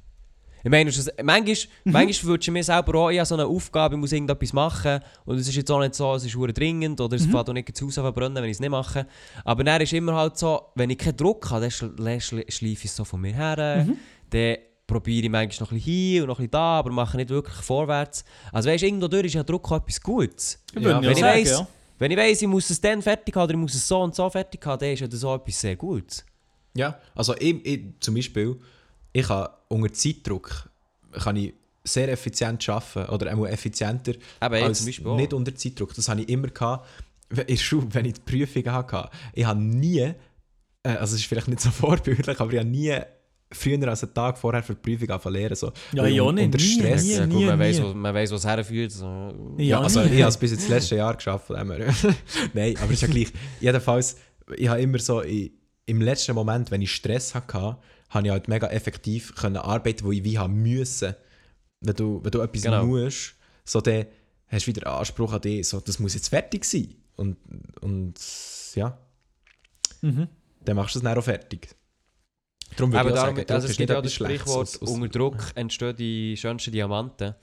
Ich 0.63 0.69
meine, 0.71 0.89
ist- 0.89 1.11
manchmal, 1.21 1.55
Mhm. 1.83 1.91
manchmal 1.91 2.33
wünsche 2.33 2.49
ich 2.49 2.53
mir 2.53 2.63
selber 2.63 2.95
auch, 2.99 3.09
ich 3.09 3.19
habe 3.19 3.25
so 3.25 3.35
eine 3.35 3.45
Aufgabe, 3.45 3.95
ich 3.95 3.99
muss 3.99 4.11
irgendetwas 4.13 4.53
machen 4.53 4.99
und 5.25 5.37
es 5.37 5.47
ist 5.47 5.55
jetzt 5.55 5.69
auch 5.69 5.79
nicht 5.79 5.93
so, 5.93 6.13
es 6.15 6.23
ist 6.25 6.33
dringend 6.57 7.01
oder 7.01 7.17
Mhm. 7.17 7.23
es 7.23 7.29
fährt 7.29 7.49
auch 7.49 7.53
nicht 7.53 7.69
das 7.73 7.81
Haus 7.81 7.95
verbrennen, 7.95 8.35
wenn 8.35 8.45
ich 8.45 8.51
es 8.51 8.59
nicht 8.59 8.69
mache. 8.69 9.05
Aber 9.43 9.63
dann 9.63 9.81
ist 9.81 9.91
immer 9.93 10.15
halt 10.15 10.37
so, 10.37 10.61
wenn 10.75 10.89
ich 10.89 10.97
keinen 10.97 11.17
Druck 11.17 11.49
habe, 11.51 11.61
dann 11.61 11.71
schl 11.71 11.91
schl 12.21 12.45
schleife 12.49 12.71
ich 12.73 12.85
es 12.85 12.95
so 12.95 13.03
von 13.03 13.19
mir 13.21 13.33
her. 13.33 13.83
Mhm. 13.85 13.97
Dann 14.29 14.57
probiere 14.87 15.25
ich 15.25 15.29
manchmal 15.31 15.65
noch 15.65 15.71
ein 15.71 15.77
bisschen 15.77 15.93
hier 15.93 16.21
und 16.23 16.27
noch 16.27 16.35
ein 16.39 16.43
bisschen 16.43 16.51
da, 16.51 16.79
aber 16.79 16.91
mache 16.91 17.17
nicht 17.17 17.29
wirklich 17.29 17.55
vorwärts. 17.55 18.23
Also 18.51 18.69
weißt 18.69 18.83
du, 18.83 18.87
irgendwo 18.87 19.07
durch 19.07 19.25
ist 19.25 19.33
ja 19.33 19.43
Druck 19.43 19.69
auch 19.71 19.77
etwas 19.77 20.01
Gutes. 20.01 20.63
Ich 20.75 20.81
Ja, 20.81 20.89
ja, 20.91 21.01
wenn 21.01 21.11
ich 21.11 21.17
sagen, 21.19 21.37
weiss- 21.39 21.51
ja. 21.51 21.67
Wenn 21.99 22.11
ich 22.11 22.17
weiss, 22.17 22.41
ich 22.41 22.47
muss 22.47 22.69
es 22.69 22.81
dann 22.81 23.01
fertig 23.01 23.35
haben 23.35 23.43
oder 23.43 23.53
ich 23.53 23.59
muss 23.59 23.73
es 23.75 23.87
so 23.87 24.01
und 24.01 24.13
so 24.15 24.29
fertig 24.29 24.65
haben, 24.65 24.79
dann 24.79 24.89
ist 24.91 24.99
ja 25.01 25.07
das 25.07 25.23
auch 25.23 25.35
etwas 25.35 25.59
sehr 25.61 25.75
Gutes. 25.75 26.25
Ja, 26.75 26.97
also 27.15 27.35
ich, 27.37 27.65
ich, 27.65 27.81
zum 27.99 28.15
Beispiel, 28.15 28.59
ich 29.13 29.25
kann 29.27 29.47
unter 29.73 29.91
Zeitdruck 29.93 30.69
kann 31.11 31.35
ich 31.35 31.53
sehr 31.83 32.09
effizient 32.11 32.67
arbeiten 32.69 33.09
oder 33.13 33.29
einmal 33.31 33.49
effizienter 33.51 34.13
Aber 34.39 34.57
als 34.57 34.77
zum 34.79 34.87
Beispiel 34.87 35.07
auch. 35.07 35.17
nicht 35.17 35.33
unter 35.33 35.53
Zeitdruck. 35.53 35.93
Das 35.93 36.07
habe 36.07 36.21
ich 36.21 36.29
immer 36.29 36.47
gehabt, 36.47 36.87
in 37.29 37.45
der 37.47 37.57
Schule, 37.57 37.87
wenn 37.91 38.05
ich 38.05 38.13
die 38.13 38.21
Prüfungen 38.21 38.71
hatte. 38.71 39.09
Ich 39.33 39.45
habe 39.45 39.59
nie 39.61 39.99
äh, 40.83 40.89
also 40.89 41.15
es 41.15 41.21
ist 41.21 41.25
vielleicht 41.27 41.47
nicht 41.47 41.61
so 41.61 41.71
vorbildlich, 41.71 42.39
aber 42.39 42.51
ich 42.53 42.59
habe 42.59 42.69
nie 42.69 42.93
früher 43.51 43.87
als 43.87 44.03
einen 44.03 44.13
Tag 44.13 44.37
vorher 44.37 44.63
für 44.63 44.75
die 44.75 44.95
Prüfung 44.97 45.31
lernen. 45.33 45.55
So, 45.55 45.71
Ja, 45.91 46.05
ja, 46.07 46.31
nicht, 46.31 46.45
Unter 46.45 46.57
nie, 46.57 46.63
Stress. 46.63 47.03
nie. 47.03 47.11
ja, 47.13 47.25
gut, 47.25 47.45
man, 47.45 47.59
weiß, 47.59 47.79
nie. 47.79 47.85
wo, 47.85 47.93
man 47.93 48.13
weiß, 48.15 48.31
was 48.31 48.45
herführt. 48.45 48.91
So. 48.91 49.05
Ja, 49.57 49.63
Ja, 49.63 49.81
also 49.81 50.01
nie. 50.01 50.07
ich 50.15 50.21
habe 50.21 50.29
es 50.29 50.37
bis 50.37 50.51
ins 50.53 50.67
letzte 50.67 50.95
Jahr 50.95 51.15
geschafft. 51.15 51.49
Nein, 52.53 52.75
aber 52.81 52.91
ist 52.91 53.01
ja 53.01 53.07
gleich. 53.07 53.31
Jedenfalls, 53.59 54.17
ich 54.57 54.67
habe 54.67 54.81
immer 54.81 54.99
so, 54.99 55.21
ich, 55.21 55.51
im 55.85 56.01
letzten 56.01 56.33
Moment, 56.33 56.71
wenn 56.71 56.81
ich 56.81 56.91
Stress 56.93 57.35
hatte, 57.35 57.77
habe 58.13 58.27
ich 58.27 58.31
halt 58.31 58.47
mega 58.47 58.67
effektiv 58.67 59.35
können 59.35 59.57
arbeiten, 59.57 60.03
wo 60.05 60.11
ich 60.11 60.23
wie 60.23 60.37
haben 60.37 60.61
müssen. 60.61 61.15
Wenn 61.81 61.95
du, 61.95 62.23
wenn 62.23 62.31
du 62.31 62.41
etwas 62.41 62.61
Genau. 62.61 62.85
musst, 62.85 63.35
so 63.65 63.81
dann 63.81 64.05
hast 64.47 64.65
du 64.65 64.67
wieder 64.67 64.87
Anspruch 64.87 65.33
an 65.33 65.41
dich, 65.41 65.67
so, 65.67 65.79
das 65.79 65.99
muss 65.99 66.13
jetzt 66.13 66.29
fertig 66.29 66.63
sein. 66.65 66.95
Und, 67.15 67.37
und 67.81 68.13
ja, 68.75 68.97
Mhm. 70.01 70.27
dann 70.65 70.75
machst 70.75 70.95
du 70.95 70.99
es 70.99 71.03
dann 71.03 71.17
auch 71.17 71.23
fertig. 71.23 71.69
Darum 72.75 72.91
würde 72.91 72.99
Aber 73.01 73.09
ich 73.09 73.15
auch 73.15 73.21
darum, 73.23 73.35
sagen, 73.37 73.51
also 73.51 73.67
es 73.67 73.77
gibt 73.77 73.89
ja 73.89 74.01
das. 74.01 74.13
Sprichwort, 74.13 74.61
aus- 74.61 74.81
aus- 74.81 74.89
unter 74.89 75.07
Druck 75.09 75.51
entstehen 75.55 75.95
die 75.95 76.35
schönsten 76.37 76.71
Diamanten. 76.71 77.35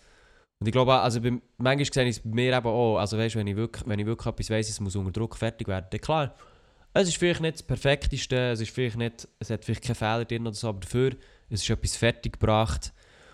Und 0.61 0.67
ich 0.67 0.73
glaube, 0.73 0.93
auch, 0.95 1.03
also 1.03 1.21
bei, 1.21 1.41
manchmal 1.57 1.85
sehe 1.93 2.05
ich 2.05 2.17
es 2.17 2.21
bei 2.23 2.31
mir 2.35 2.57
eben 2.57 2.67
auch, 2.67 2.99
also 2.99 3.17
weißt, 3.17 3.37
wenn 3.37 3.47
ich 3.47 3.57
wirklich, 3.57 3.87
wenn 3.87 3.99
ich 3.99 4.07
wirklich 4.07 4.27
etwas 4.27 4.51
weiss, 4.51 4.69
es 4.69 4.81
muss 4.81 4.97
unter 4.97 5.13
Druck 5.13 5.37
fertig 5.37 5.69
werden, 5.69 5.87
dann 5.91 6.01
klar, 6.01 6.35
es 6.93 7.09
ist 7.09 7.17
vielleicht 7.17 7.41
nicht 7.41 7.55
das 7.55 7.63
Perfekteste, 7.63 8.51
es 8.51 8.61
ist 8.61 8.71
vielleicht 8.71 8.97
nicht, 8.97 9.29
es 9.39 9.51
hat 9.51 9.65
vielleicht 9.65 9.83
keine 9.83 9.95
Fehler 9.95 10.25
drin 10.25 10.47
oder 10.47 10.55
so, 10.55 10.69
aber 10.69 10.81
dafür, 10.81 11.13
es 11.49 11.63
ist 11.63 11.71
etwas 11.71 11.97
fertig 11.97 12.35
gebracht. 12.41 12.93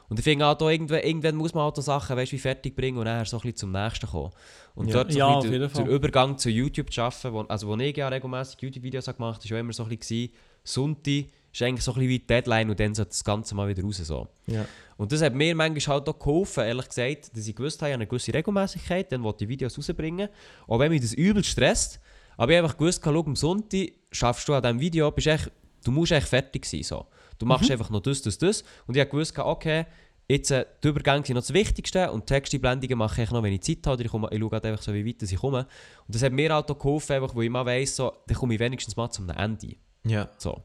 Und 0.08 0.18
ich 0.18 0.24
finde 0.24 0.46
auch, 0.46 0.54
da 0.54 0.70
irgendwann, 0.70 1.00
irgendwann 1.00 1.34
muss 1.34 1.52
man 1.52 1.64
halt 1.64 1.78
auch 1.78 1.82
Sachen, 1.82 2.16
weißt, 2.16 2.30
wie 2.30 2.38
fertig 2.38 2.76
bringen 2.76 2.96
und 2.98 3.06
dann 3.06 3.24
so 3.24 3.38
ein 3.38 3.40
bisschen 3.40 3.56
zum 3.56 3.72
nächsten 3.72 4.06
kommen. 4.06 4.30
Und 4.76 4.88
Ja. 4.88 4.94
dort 4.94 5.12
so 5.12 5.18
Ja, 5.18 5.40
Fall. 5.40 5.84
der 5.84 5.86
Übergang 5.86 6.38
zu 6.38 6.48
YouTube 6.48 6.92
zu 6.92 7.02
arbeiten, 7.02 7.32
wo, 7.32 7.40
also 7.40 7.66
wo 7.66 7.76
ich 7.76 7.96
ja 7.96 8.06
regelmäßig 8.06 8.60
YouTube-Videos 8.60 9.06
gemacht 9.06 9.40
habe, 9.40 9.50
war 9.50 9.56
auch 9.56 9.60
immer 9.60 9.72
so 9.72 9.82
ein 9.82 9.96
bisschen, 9.98 10.30
Sonntag 10.62 11.24
ist 11.52 11.62
eigentlich 11.62 11.84
so 11.84 11.92
ein 11.92 11.94
bisschen 11.94 12.08
wie 12.08 12.18
die 12.20 12.26
Deadline 12.26 12.70
und 12.70 12.78
dann 12.78 12.94
sollte 12.94 13.10
das 13.10 13.24
Ganze 13.24 13.54
mal 13.54 13.66
wieder 13.68 13.82
raus. 13.82 13.96
So. 13.96 14.28
Ja. 14.46 14.66
Und 14.96 15.10
das 15.10 15.22
hat 15.22 15.34
mir 15.34 15.54
manchmal 15.56 15.96
halt 15.96 16.08
auch 16.08 16.18
geholfen, 16.18 16.64
ehrlich 16.64 16.88
gesagt, 16.88 17.36
dass 17.36 17.46
ich 17.46 17.56
gewusst 17.56 17.80
habe, 17.80 17.88
ich 17.90 17.94
habe 17.94 18.02
eine 18.02 18.06
gewisse 18.06 18.32
Regelmäßigkeit, 18.32 19.10
dann 19.10 19.22
wollte 19.24 19.44
ich 19.44 19.48
Videos 19.48 19.76
rausbringen. 19.76 20.28
Auch 20.68 20.78
wenn 20.78 20.92
mich 20.92 21.00
das 21.00 21.14
übel 21.14 21.42
stresst. 21.42 22.00
Aber 22.36 22.52
ich 22.52 22.58
habe 22.58 22.66
einfach 22.66 22.78
gewusst, 22.78 23.00
schau, 23.02 23.20
am 23.24 23.36
Sonntag 23.36 23.92
schaffst 24.10 24.48
du 24.48 24.54
an 24.54 24.62
diesem 24.62 24.80
Video, 24.80 25.10
bist 25.10 25.26
echt, 25.26 25.50
du 25.84 25.90
musst 25.90 26.12
echt 26.12 26.28
fertig 26.28 26.64
sein. 26.66 26.82
So. 26.82 27.06
Du 27.38 27.46
machst 27.46 27.70
einfach 27.70 27.90
noch 27.90 28.00
das, 28.00 28.22
das, 28.22 28.38
das. 28.38 28.64
Und 28.86 28.96
ich 28.96 29.00
habe 29.00 29.10
gewusst, 29.10 29.38
okay, 29.38 29.86
jetzt 30.28 30.50
äh, 30.50 30.66
die 30.82 30.88
Übergänge 30.88 31.24
sind 31.24 31.34
noch 31.34 31.42
das 31.42 31.52
Wichtigste 31.52 32.10
und 32.10 32.28
die 32.28 32.34
Texteinblendungen 32.34 32.98
mache 32.98 33.22
ich 33.22 33.30
noch, 33.30 33.42
wenn 33.42 33.52
ich 33.52 33.62
Zeit 33.62 33.86
habe. 33.86 34.02
Ich, 34.02 34.10
komme, 34.10 34.28
ich 34.30 34.40
schaue 34.40 34.50
halt 34.50 34.64
einfach 34.64 34.82
so, 34.82 34.92
wie 34.94 35.06
weit 35.06 35.22
ich 35.22 35.36
komme. 35.36 35.66
Und 36.06 36.14
das 36.14 36.22
hat 36.22 36.32
mir 36.32 36.52
halt 36.52 36.70
auch 36.70 36.78
geholfen, 36.78 37.12
einfach, 37.12 37.34
wo 37.34 37.42
ich 37.42 37.50
mal 37.50 37.64
weiss, 37.64 37.96
so, 37.96 38.12
dann 38.26 38.36
komme 38.36 38.54
ich 38.54 38.60
wenigstens 38.60 38.96
mal 38.96 39.10
zum 39.10 39.28
Ende. 39.30 39.76
ja. 40.04 40.28
So. 40.38 40.62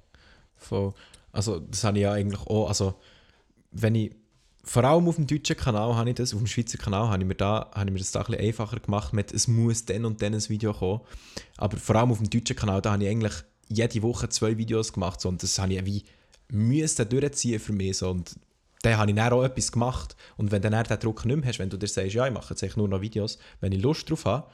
Voll. 0.56 0.94
Also 1.32 1.60
das 1.60 1.84
habe 1.84 1.98
ich 1.98 2.04
ja 2.04 2.12
eigentlich 2.12 2.42
auch, 2.42 2.68
also 2.68 2.96
wenn 3.72 3.96
ich, 3.96 4.12
vor 4.64 4.84
allem 4.84 5.08
auf 5.08 5.16
dem 5.16 5.28
deutschen 5.28 5.58
Kanal 5.58 5.96
habe 5.96 6.10
ich 6.10 6.16
das, 6.16 6.34
auf 6.34 6.40
dem 6.40 6.48
Schweizer 6.48 6.78
Kanal 6.78 7.10
habe 7.10 7.24
ich 7.24 7.28
mir, 7.28 7.36
da, 7.36 7.72
habe 7.74 7.86
ich 7.86 7.94
mir 7.94 8.00
das 8.00 8.12
da 8.12 8.22
ein 8.22 8.28
bisschen 8.28 8.46
einfacher 8.46 8.80
gemacht 8.80 9.14
mit, 9.14 9.32
es 9.32 9.48
muss 9.48 9.86
dann 9.86 10.06
und 10.06 10.22
dann 10.22 10.34
ein 10.34 10.50
Video 10.50 10.74
kommen. 10.74 11.02
Aber 11.58 11.78
vor 11.78 11.96
allem 11.96 12.12
auf 12.12 12.20
dem 12.20 12.30
deutschen 12.30 12.56
Kanal, 12.56 12.82
da 12.82 12.92
habe 12.92 13.04
ich 13.04 13.10
eigentlich 13.10 13.34
jede 13.68 14.02
Woche 14.02 14.30
zwei 14.30 14.58
Videos 14.58 14.94
gemacht 14.94 15.22
so, 15.22 15.30
und 15.30 15.42
das 15.42 15.58
habe 15.58 15.74
ich 15.74 15.86
wie 15.86 16.04
müssen 16.52 17.08
durchziehen 17.08 17.60
für 17.60 17.74
mich 17.74 17.98
so, 17.98 18.10
und 18.10 18.36
dann 18.82 18.98
habe 18.98 19.12
ich 19.12 19.16
dann 19.16 19.34
auch 19.34 19.44
etwas 19.44 19.72
gemacht. 19.72 20.16
Und 20.38 20.52
wenn 20.52 20.62
du 20.62 20.70
dann 20.70 20.84
den 20.84 21.00
Druck 21.00 21.26
nicht 21.26 21.38
mehr 21.38 21.48
hast, 21.48 21.60
wenn 21.60 21.70
du 21.70 21.78
dir 21.78 21.88
sagst, 21.88 22.14
ja, 22.14 22.26
ich 22.26 22.34
mache 22.34 22.52
jetzt 22.52 22.64
eigentlich 22.64 22.78
nur 22.78 22.88
noch 22.88 23.02
Videos, 23.02 23.38
wenn 23.60 23.72
ich 23.72 23.82
Lust 23.82 24.10
drauf 24.10 24.26
habe, 24.26 24.48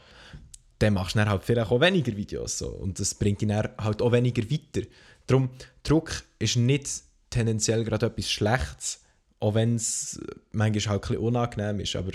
dann 0.80 0.93
machst 0.93 1.16
du 1.16 1.20
dann 1.20 1.30
halt 1.30 1.43
vielleicht 1.43 1.72
auch 1.72 1.82
weniger 1.82 2.16
Videos. 2.16 2.58
So. 2.58 2.68
Und 2.68 2.99
das 2.99 3.16
bringt 3.16 3.41
dich 3.41 3.47
dann 3.47 3.70
halt 3.78 4.01
auch 4.01 4.12
weniger 4.12 4.43
weiter. 4.49 4.86
Darum, 5.28 5.49
Druck 5.84 6.24
ist 6.39 6.58
nicht 6.58 6.88
tendenziell 7.30 7.84
gerade 7.84 8.08
etwas 8.08 8.30
Schlechtes, 8.30 9.01
auch 9.40 9.54
wenn 9.54 9.76
es 9.76 10.20
manchmal 10.52 10.94
halt 10.94 11.04
ein 11.04 11.08
bisschen 11.10 11.24
unangenehm 11.24 11.80
ist. 11.80 11.96
Aber 11.96 12.12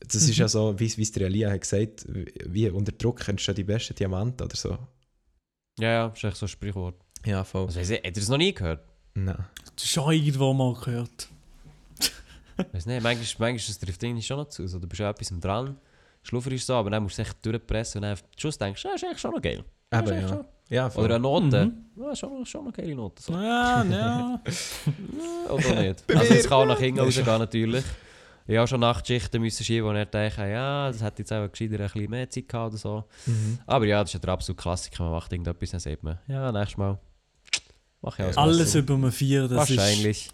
das 0.00 0.14
ist 0.16 0.36
ja 0.36 0.48
so, 0.48 0.78
wie, 0.78 0.96
wie 0.96 1.02
es 1.02 1.12
der 1.12 1.26
Elia 1.26 1.50
hat 1.50 1.60
gesagt, 1.60 2.06
wie 2.08 2.68
unter 2.68 2.92
Druck 2.92 3.26
entstehen 3.28 3.54
die 3.54 3.64
besten 3.64 3.94
Diamanten 3.94 4.44
oder 4.44 4.56
so. 4.56 4.78
Ja, 5.78 5.88
ja, 5.88 6.08
das 6.08 6.18
ist 6.18 6.24
echt 6.24 6.36
so 6.36 6.46
ein 6.46 6.48
Sprichwort. 6.48 6.96
Ja, 7.24 7.42
voll. 7.44 7.66
Also, 7.66 7.80
hat 7.80 8.00
er 8.02 8.12
das 8.12 8.28
noch 8.28 8.36
nie 8.36 8.52
gehört? 8.52 8.84
Nein. 9.14 9.46
Das 9.74 9.84
ist 9.84 9.90
schon 9.90 10.12
irgendwo 10.12 10.52
mal 10.52 10.74
gehört. 10.74 11.28
Weiß 12.72 12.86
nicht, 12.86 13.02
manchmal, 13.02 13.50
manchmal 13.52 13.56
das 13.56 13.78
trifft 13.78 14.02
irgendwie 14.02 14.22
schon 14.22 14.36
noch 14.36 14.48
zu. 14.48 14.66
So, 14.68 14.78
du 14.78 14.86
bist 14.86 15.00
an 15.00 15.10
etwas 15.10 15.32
dran, 15.40 15.76
schlufferst 16.22 16.66
so, 16.66 16.74
aber 16.74 16.90
dann 16.90 17.02
musst 17.02 17.18
du 17.18 17.22
echt 17.22 17.44
durchpressen 17.44 17.98
und 17.98 18.02
dann 18.02 18.12
am 18.12 18.24
Schluss 18.36 18.58
denkst 18.58 18.82
du, 18.82 18.88
ja, 18.88 18.94
ist 18.94 19.04
eigentlich 19.04 19.18
schon 19.18 19.32
noch 19.32 19.42
geil. 19.42 19.64
Eben, 20.00 20.28
ja. 20.28 20.44
Ja. 20.70 20.90
Oder 20.94 21.16
eine 21.16 21.20
Note. 21.22 21.66
Mhm. 21.66 22.02
Ja, 22.02 22.16
schon, 22.16 22.44
schon 22.46 22.62
eine 22.62 22.72
geile 22.72 22.94
Note. 22.94 23.22
So. 23.22 23.32
Ja, 23.34 23.84
ja. 23.84 24.40
Oder 25.50 25.82
nicht. 25.82 26.06
Bei 26.06 26.14
Also 26.18 26.34
es 26.34 26.48
kann 26.48 26.58
auch 26.58 26.66
nach 26.66 26.78
hinten 26.78 26.98
Ja, 26.98 27.04
rausgehen 27.04 27.26
natürlich. 27.38 27.84
Ich 28.46 28.56
habe 28.56 28.66
schon 28.68 28.80
Nachtschichten 28.80 29.40
müssen 29.40 29.64
schieben, 29.64 29.88
wo 29.88 29.92
er 29.92 30.04
denkt, 30.04 30.36
ja, 30.38 30.88
das 30.88 31.02
hätte 31.02 31.22
jetzt 31.22 31.32
auch 31.32 31.48
gescheiter 31.50 31.74
ein 31.74 31.78
bisschen 31.90 32.10
mehr 32.10 32.28
Zeit 32.28 32.48
gehabt 32.48 32.70
oder 32.72 32.76
so. 32.78 33.04
Mhm. 33.26 33.58
Aber 33.66 33.86
ja, 33.86 34.00
das 34.00 34.10
ist 34.10 34.14
ja 34.14 34.20
der 34.20 34.32
absolute 34.34 34.60
Klassiker. 34.62 35.04
Man 35.04 35.12
macht 35.12 35.32
irgendetwas, 35.32 35.70
dann 35.70 35.80
sagt 35.80 36.02
man, 36.02 36.18
ja, 36.26 36.50
nächstes 36.52 36.76
Mal 36.76 36.98
mach 38.02 38.18
ich 38.18 38.24
alles. 38.24 38.36
Alles 38.36 38.58
besser. 38.58 38.78
über 38.80 38.94
einem 38.94 39.12
Vier, 39.12 39.48
das 39.48 39.56
Wahrscheinlich. 39.70 40.26
ist 40.26 40.32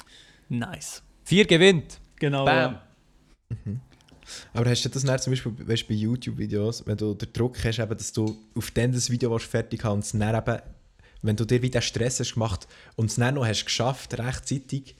nice. 0.48 1.02
Vier 1.24 1.44
gewinnt. 1.44 2.00
Genau. 2.18 2.44
Bam. 2.44 2.78
ja. 3.50 3.56
Aber 4.52 4.68
hast 4.68 4.84
du 4.84 4.88
das 4.88 5.02
dann 5.02 5.18
zum 5.18 5.32
Beispiel 5.32 5.52
weißt, 5.66 5.88
bei 5.88 5.94
YouTube-Videos, 5.94 6.86
wenn 6.86 6.96
du 6.96 7.14
den 7.14 7.32
Druck 7.32 7.62
hast, 7.64 7.78
eben, 7.78 7.96
dass 7.96 8.12
du 8.12 8.36
auf 8.54 8.70
dann 8.70 8.92
das 8.92 9.10
Video 9.10 9.36
fertig 9.38 9.84
haben 9.84 9.94
und 9.94 10.04
es 10.04 10.12
dann 10.12 10.34
eben, 10.34 10.58
wenn 11.22 11.36
du 11.36 11.44
dir 11.44 11.62
wieder 11.62 11.80
Stress 11.80 12.20
hast 12.20 12.34
gemacht 12.34 12.66
und 12.96 13.10
es 13.10 13.16
dann 13.16 13.34
noch 13.34 13.46
hast 13.46 13.64
geschafft, 13.64 14.18
rechtzeitig, 14.18 14.96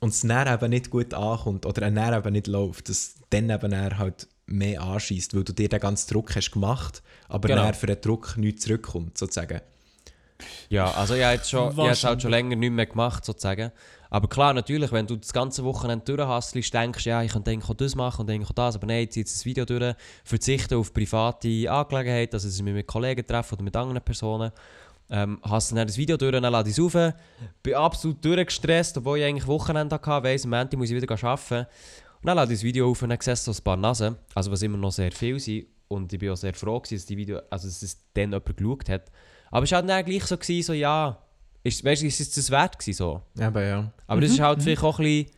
und 0.00 0.10
es 0.10 0.20
dann 0.20 0.52
eben 0.52 0.70
nicht 0.70 0.90
gut 0.90 1.12
ankommt 1.14 1.66
oder 1.66 1.82
ein 1.86 1.94
dann 1.94 2.14
eben 2.14 2.32
nicht 2.32 2.46
läuft, 2.46 2.88
dass 2.88 3.14
dann 3.30 3.50
eben 3.50 3.70
dann 3.70 3.98
halt 3.98 4.28
mehr 4.46 4.80
anschießt, 4.82 5.34
weil 5.34 5.44
du 5.44 5.52
dir 5.52 5.68
den 5.68 5.80
ganzen 5.80 6.12
Druck 6.12 6.34
hast 6.34 6.52
gemacht, 6.52 7.02
aber 7.28 7.48
Genau. 7.48 7.62
dann 7.62 7.74
für 7.74 7.86
den 7.86 8.00
Druck 8.00 8.36
nichts 8.36 8.62
zurückkommt, 8.62 9.18
sozusagen. 9.18 9.60
Ja, 10.68 10.90
also 10.92 11.14
ich 11.14 11.24
habe 11.24 11.34
jetzt 11.34 11.50
schon, 11.50 11.72
ich 11.72 11.76
habe 11.76 11.90
es 11.90 12.04
halt 12.04 12.22
schon 12.22 12.30
länger 12.30 12.56
nicht 12.56 12.70
mehr 12.70 12.86
gemacht, 12.86 13.24
sozusagen. 13.24 13.72
Aber 14.10 14.28
klar, 14.28 14.54
natürlich, 14.54 14.90
wenn 14.92 15.06
du 15.06 15.16
das 15.16 15.32
ganze 15.32 15.64
Wochenende 15.64 16.04
durchhasselst, 16.04 16.72
denkst 16.72 17.06
ja, 17.06 17.22
ich 17.22 17.32
könnte 17.32 17.60
das 17.76 17.94
machen 17.94 18.22
und 18.22 18.30
eigentlich 18.30 18.52
das, 18.52 18.76
aber 18.76 18.86
nein, 18.86 19.02
jetzt 19.02 19.16
jetzt 19.16 19.34
das 19.34 19.44
Video 19.44 19.64
durch, 19.64 19.94
verzichten 20.24 20.78
auf 20.78 20.92
private 20.92 21.70
Angelegenheiten, 21.70 22.34
also 22.34 22.48
ich 22.48 22.62
mich 22.62 22.74
mit 22.74 22.86
Kollegen 22.86 23.26
treffe 23.26 23.54
oder 23.54 23.62
mit 23.62 23.76
anderen 23.76 24.00
Personen, 24.00 24.50
ähm, 25.10 25.40
hasse 25.42 25.74
dann 25.74 25.86
das 25.86 25.96
Video 25.96 26.16
durch, 26.16 26.32
dann 26.32 26.42
lade 26.42 26.70
ich 26.70 26.78
es 26.78 26.84
auf, 26.84 27.14
bin 27.62 27.74
absolut 27.74 28.24
durchgestresst, 28.24 28.98
obwohl 28.98 29.18
ich 29.18 29.24
eigentlich 29.24 29.46
Wochenende 29.46 29.94
hatte, 29.94 30.24
weiss, 30.24 30.44
am 30.44 30.50
Montag 30.50 30.78
muss 30.78 30.90
ich 30.90 30.96
wieder 31.00 31.12
arbeiten. 31.12 31.66
Und 32.20 32.26
dann 32.26 32.36
lade 32.36 32.52
ich 32.52 32.58
das 32.58 32.64
Video 32.64 32.90
auf 32.90 33.02
und 33.02 33.10
dann 33.10 33.20
sehe 33.20 33.36
so 33.36 33.52
ein 33.52 33.62
paar 33.62 33.76
Nasen, 33.76 34.16
also 34.34 34.50
was 34.50 34.62
immer 34.62 34.76
noch 34.76 34.90
sehr 34.90 35.12
viel 35.12 35.38
sind. 35.38 35.66
Und 35.86 36.12
ich 36.12 36.18
bin 36.18 36.30
auch 36.30 36.36
sehr 36.36 36.52
froh, 36.52 36.80
gewesen, 36.80 36.96
dass, 36.96 37.06
die 37.06 37.16
Video, 37.16 37.40
also 37.48 37.68
dass 37.68 37.82
es 37.82 37.98
dann 38.12 38.32
jemand 38.32 38.56
geschaut 38.56 38.88
hat. 38.88 39.10
Aber 39.50 39.64
es 39.64 39.70
war 39.70 39.80
halt 39.80 39.88
dann 39.88 40.04
gleich 40.04 40.24
so, 40.24 40.36
gewesen, 40.36 40.66
so 40.66 40.72
ja, 40.74 41.18
ist, 41.68 41.84
weißt 41.84 42.02
du, 42.02 42.06
ist 42.06 42.20
es 42.20 42.30
das 42.30 42.50
wert 42.50 42.78
gewesen, 42.78 42.96
so. 42.96 43.22
Eben, 43.38 43.62
ja. 43.62 43.92
Aber 44.06 44.20
das 44.20 44.30
ist 44.32 44.40
halt 44.40 44.62
vielleicht 44.62 44.82
auch 44.82 44.98
ein 44.98 45.04
bisschen 45.04 45.30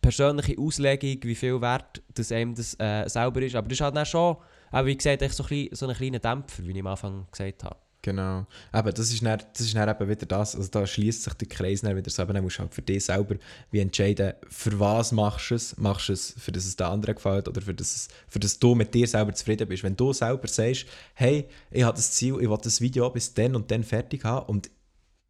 persönliche 0.00 0.58
Auslegung, 0.58 1.18
wie 1.22 1.34
viel 1.34 1.60
wert 1.60 2.02
das 2.14 2.32
einem 2.32 2.54
das 2.54 2.74
äh, 2.78 3.08
selber 3.08 3.40
ist. 3.42 3.54
Aber 3.54 3.68
das 3.68 3.76
ist 3.76 3.80
halt 3.82 3.96
dann 3.96 4.06
schon, 4.06 4.36
aber 4.70 4.86
wie 4.86 4.96
gesagt, 4.96 5.22
echt 5.22 5.34
so 5.34 5.44
ein, 5.44 5.48
bisschen, 5.48 5.74
so 5.76 5.86
ein 5.86 5.94
kleiner 5.96 6.18
Dämpfer, 6.18 6.64
wie 6.66 6.72
ich 6.72 6.80
am 6.80 6.86
Anfang 6.88 7.26
gesagt 7.30 7.64
habe. 7.64 7.76
Genau. 8.04 8.46
Eben, 8.74 8.92
das 8.94 9.12
ist, 9.12 9.24
dann, 9.24 9.40
das 9.52 9.60
ist 9.64 9.76
dann 9.76 9.88
eben 9.88 10.08
wieder 10.08 10.26
das, 10.26 10.56
also 10.56 10.68
da 10.68 10.84
schließt 10.84 11.22
sich 11.22 11.34
der 11.34 11.46
Kreis 11.46 11.82
dann 11.82 11.94
wieder 11.96 12.10
so, 12.10 12.24
dann 12.24 12.42
musst 12.42 12.56
du 12.58 12.62
halt 12.62 12.74
für 12.74 12.82
dich 12.82 13.04
selber 13.04 13.36
wie 13.70 13.78
entscheiden, 13.78 14.32
für 14.48 14.80
was 14.80 15.12
machst 15.12 15.50
du 15.52 15.54
es, 15.54 15.76
machst 15.76 16.08
du 16.08 16.14
es, 16.14 16.34
für 16.36 16.50
das 16.50 16.64
es 16.66 16.74
den 16.74 16.88
anderen 16.88 17.14
gefällt 17.14 17.46
oder 17.46 17.60
für 17.62 17.72
das, 17.74 17.94
es- 17.94 18.08
für 18.26 18.40
das 18.40 18.58
du 18.58 18.74
mit 18.74 18.92
dir 18.92 19.06
selber 19.06 19.32
zufrieden 19.34 19.68
bist. 19.68 19.84
Wenn 19.84 19.94
du 19.94 20.12
selber 20.12 20.48
sagst, 20.48 20.86
hey, 21.14 21.46
ich 21.70 21.84
habe 21.84 21.94
das 21.96 22.10
Ziel, 22.10 22.38
ich 22.40 22.50
will 22.50 22.58
das 22.60 22.80
Video 22.80 23.08
bis 23.08 23.32
dann 23.34 23.54
und 23.54 23.70
dann 23.70 23.84
fertig 23.84 24.24
haben 24.24 24.46
und 24.46 24.68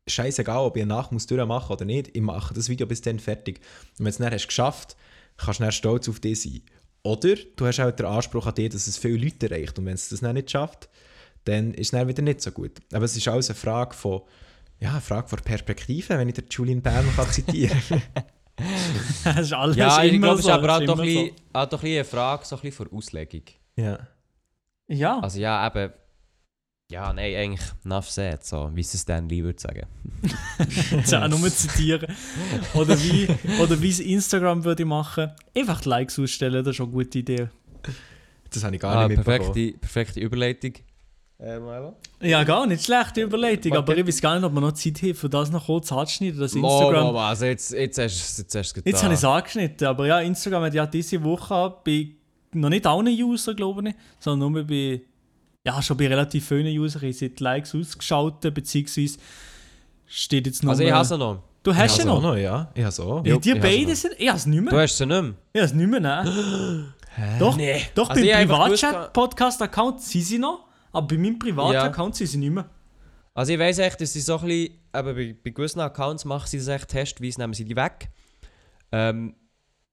scheißegal, 0.09 0.65
ob 0.65 0.77
ich 0.77 0.85
nach 0.85 1.11
muss 1.11 1.27
durchmachen 1.27 1.73
oder 1.73 1.85
nicht, 1.85 2.15
ich 2.15 2.23
mache 2.23 2.55
das 2.55 2.69
Video 2.69 2.87
bis 2.87 3.01
dann 3.01 3.19
fertig. 3.19 3.61
Und 3.99 4.01
wenn 4.01 4.05
du 4.07 4.11
es 4.11 4.19
dann 4.19 4.33
hast 4.33 4.49
geschafft, 4.49 4.97
kannst 5.37 5.61
du 5.61 5.65
dann 5.65 5.73
stolz 5.73 6.09
auf 6.09 6.21
dich 6.21 6.43
sein. 6.43 6.63
Oder 7.03 7.35
du 7.57 7.67
hast 7.67 7.79
halt 7.79 7.99
den 7.99 8.07
Anspruch 8.07 8.47
an 8.47 8.55
dich, 8.55 8.71
dass 8.71 8.87
es 8.87 8.97
viele 8.97 9.25
Leute 9.25 9.51
erreicht 9.51 9.79
und 9.79 9.87
wenn 9.87 9.95
es 9.95 10.09
das 10.09 10.21
dann 10.21 10.35
nicht 10.35 10.51
schafft, 10.51 10.89
dann 11.45 11.75
ist 11.75 11.89
es 11.89 11.91
dann 11.91 12.07
wieder 12.07 12.23
nicht 12.23 12.41
so 12.41 12.53
gut. 12.53 12.73
Aber 12.93 13.05
es 13.05 13.17
ist 13.17 13.27
alles 13.27 13.51
eine 13.51 13.59
Frage 13.59 13.95
von, 13.95 14.23
ja, 14.79 14.93
eine 14.93 15.01
Frage 15.01 15.29
von 15.29 15.41
Perspektive, 15.41 16.17
wenn 16.17 16.29
ich 16.29 16.35
den 16.35 16.47
Julian 16.49 16.83
Bern 16.83 17.07
kann 17.17 17.29
zitieren 17.31 17.81
Das 19.25 19.41
ist 19.41 19.53
alles 19.53 19.77
Ja, 19.77 20.05
ich 20.05 20.13
immer 20.13 20.29
glaube, 20.29 20.41
es 20.41 20.47
ist 20.47 20.51
aber 20.51 20.77
auch 20.77 20.81
ist 20.81 20.89
doch 20.89 20.99
ein 20.99 21.05
bisschen, 21.05 21.31
auch 21.53 21.67
doch 21.67 21.79
ein 21.79 21.83
bisschen 21.83 21.97
eine 21.97 22.05
Frage 22.05 22.45
so 22.45 22.57
ein 22.57 22.63
bisschen 22.63 22.87
von 22.87 22.99
Auslegung. 22.99 23.43
Ja. 23.77 23.99
Ja. 24.89 25.19
Also 25.21 25.41
ja, 25.41 25.67
eben, 25.67 25.93
ja, 26.93 27.13
nein, 27.13 27.35
eigentlich 27.35 27.67
enough 27.85 28.11
said, 28.11 28.45
so, 28.45 28.71
wie 28.75 28.81
es 28.83 29.05
dann 29.07 29.29
lieber 29.29 29.57
zu 29.57 29.67
sagen. 29.67 29.87
Jetzt 30.91 31.15
auch 31.15 31.27
nur 31.27 31.49
zitieren. 31.51 32.15
Oder 32.75 32.99
wie, 33.03 33.27
oder 33.61 33.81
wie 33.81 33.89
es 33.89 34.01
Instagram 34.01 34.63
würde 34.63 34.85
machen. 34.85 35.31
Einfach 35.57 35.81
die 35.81 35.89
Likes 35.89 36.19
ausstellen, 36.19 36.63
das 36.63 36.73
ist 36.73 36.77
schon 36.77 36.87
eine 36.87 36.93
gute 36.93 37.19
Idee. 37.19 37.49
Das 38.53 38.63
habe 38.63 38.75
ich 38.77 38.83
gar 38.83 38.95
Ah, 38.95 39.09
nicht 39.09 39.17
mitbekommen. 39.17 39.53
perfekte, 39.53 39.79
perfekte 39.79 40.21
Überleitung. 40.21 40.73
Äh? 41.39 41.59
Ja, 42.29 42.45
gar 42.45 42.67
nicht 42.67 42.85
schlechte 42.85 43.23
Überleitung, 43.23 43.73
aber 43.73 43.97
ich 43.97 44.07
weiß 44.07 44.21
gar 44.21 44.35
nicht, 44.37 44.45
ob 44.45 44.53
wir 44.53 44.61
noch 44.61 44.73
Zeit 44.73 45.03
haben, 45.03 45.15
für 45.15 45.29
das 45.31 45.51
noch 45.51 45.65
kurz 45.67 45.91
anzuschneiden, 45.91 46.39
dass 46.39 46.55
Mo, 46.55 46.69
Instagram... 46.69 47.07
mo, 47.07 47.13
mo, 47.13 47.19
also 47.19 47.47
jetzt, 47.47 47.73
jetzt 47.73 47.99
hast 47.99 48.15
du 48.15 48.21
es 48.21 48.39
jetzt 48.39 48.55
hast 48.55 48.77
du 48.77 48.81
Jetzt 48.85 49.03
habe 49.03 49.15
ich 49.15 49.19
es 49.19 49.25
angeschnitten, 49.25 49.87
aber 49.89 50.07
ja, 50.07 50.21
Instagram 50.21 50.65
hat 50.65 50.75
ja 50.75 50.87
diese 50.87 51.25
Woche 51.25 51.75
bei 51.85 52.09
noch 52.53 52.69
nicht 52.69 52.87
allen 52.87 53.09
Usern, 53.09 53.57
glaube 53.57 53.89
ich, 53.89 53.95
sondern 54.21 54.53
nur 54.53 54.65
bei, 54.65 55.01
ja, 55.65 55.81
schon 55.83 55.97
bei 55.97 56.09
relativ 56.09 56.47
vielen 56.49 56.67
Usern, 56.79 57.05
ich 57.05 57.19
die 57.19 57.33
Likes 57.39 57.75
ausgeschaltet, 57.75 58.53
beziehungsweise 58.55 59.19
steht 60.07 60.47
jetzt 60.47 60.63
noch... 60.63 60.71
Also 60.71 60.83
ich 60.83 60.93
hasse 60.93 61.17
noch. 61.17 61.43
Du 61.63 61.75
hast 61.75 61.95
sie 61.95 62.01
habe 62.03 62.11
noch? 62.11 62.23
noch, 62.23 62.37
ja. 62.37 62.71
Ich 62.75 62.83
habe 62.83 62.93
so. 62.93 63.23
Ja, 63.25 63.35
Ja, 63.35 63.39
die 63.39 63.51
habe 63.53 63.61
sie 63.63 63.69
beiden 63.79 63.95
sind... 63.95 64.15
Ich 64.19 64.29
habe 64.29 64.39
es 64.39 64.47
nicht 64.47 64.59
Du 64.59 64.63
mehr. 64.65 64.83
hast 64.83 64.97
sie 64.97 65.07
nicht 65.07 65.23
mehr. 65.23 65.35
Ich 65.53 65.61
habe 65.61 65.67
es 65.67 65.75
nicht 65.75 65.89
mehr, 65.91 66.01
nein. 66.01 66.95
Doch, 67.39 67.57
Nee. 67.57 67.83
doch 67.95 68.11
Also 68.11 68.21
beim 68.23 68.33
habe 68.35 68.47
Privatchat-Podcast-Account 68.47 70.01
sind 70.01 70.23
sie 70.23 70.39
noch, 70.39 70.67
aber 70.93 71.07
bei 71.09 71.19
meinem 71.19 71.39
Privat-Account 71.39 72.17
sind 72.17 72.27
sie 72.27 72.39
nicht 72.39 72.51
mehr. 72.53 72.69
Also 73.35 73.53
ich 73.53 73.59
weiss 73.59 73.79
echt, 73.79 74.01
dass 74.01 74.13
sie 74.13 74.21
so 74.21 74.39
ein 74.39 74.47
bisschen, 74.47 74.75
eben 74.95 75.15
bei, 75.17 75.37
bei 75.45 75.51
gewissen 75.51 75.81
Accounts 75.81 76.25
machen 76.25 76.47
sie 76.49 76.59
das 76.59 76.69
echt 76.69 76.89
testweise, 76.89 77.41
nehmen 77.41 77.55
sie 77.55 77.65
die 77.65 77.77
weg. 77.77 78.11
Ähm, 78.91 79.37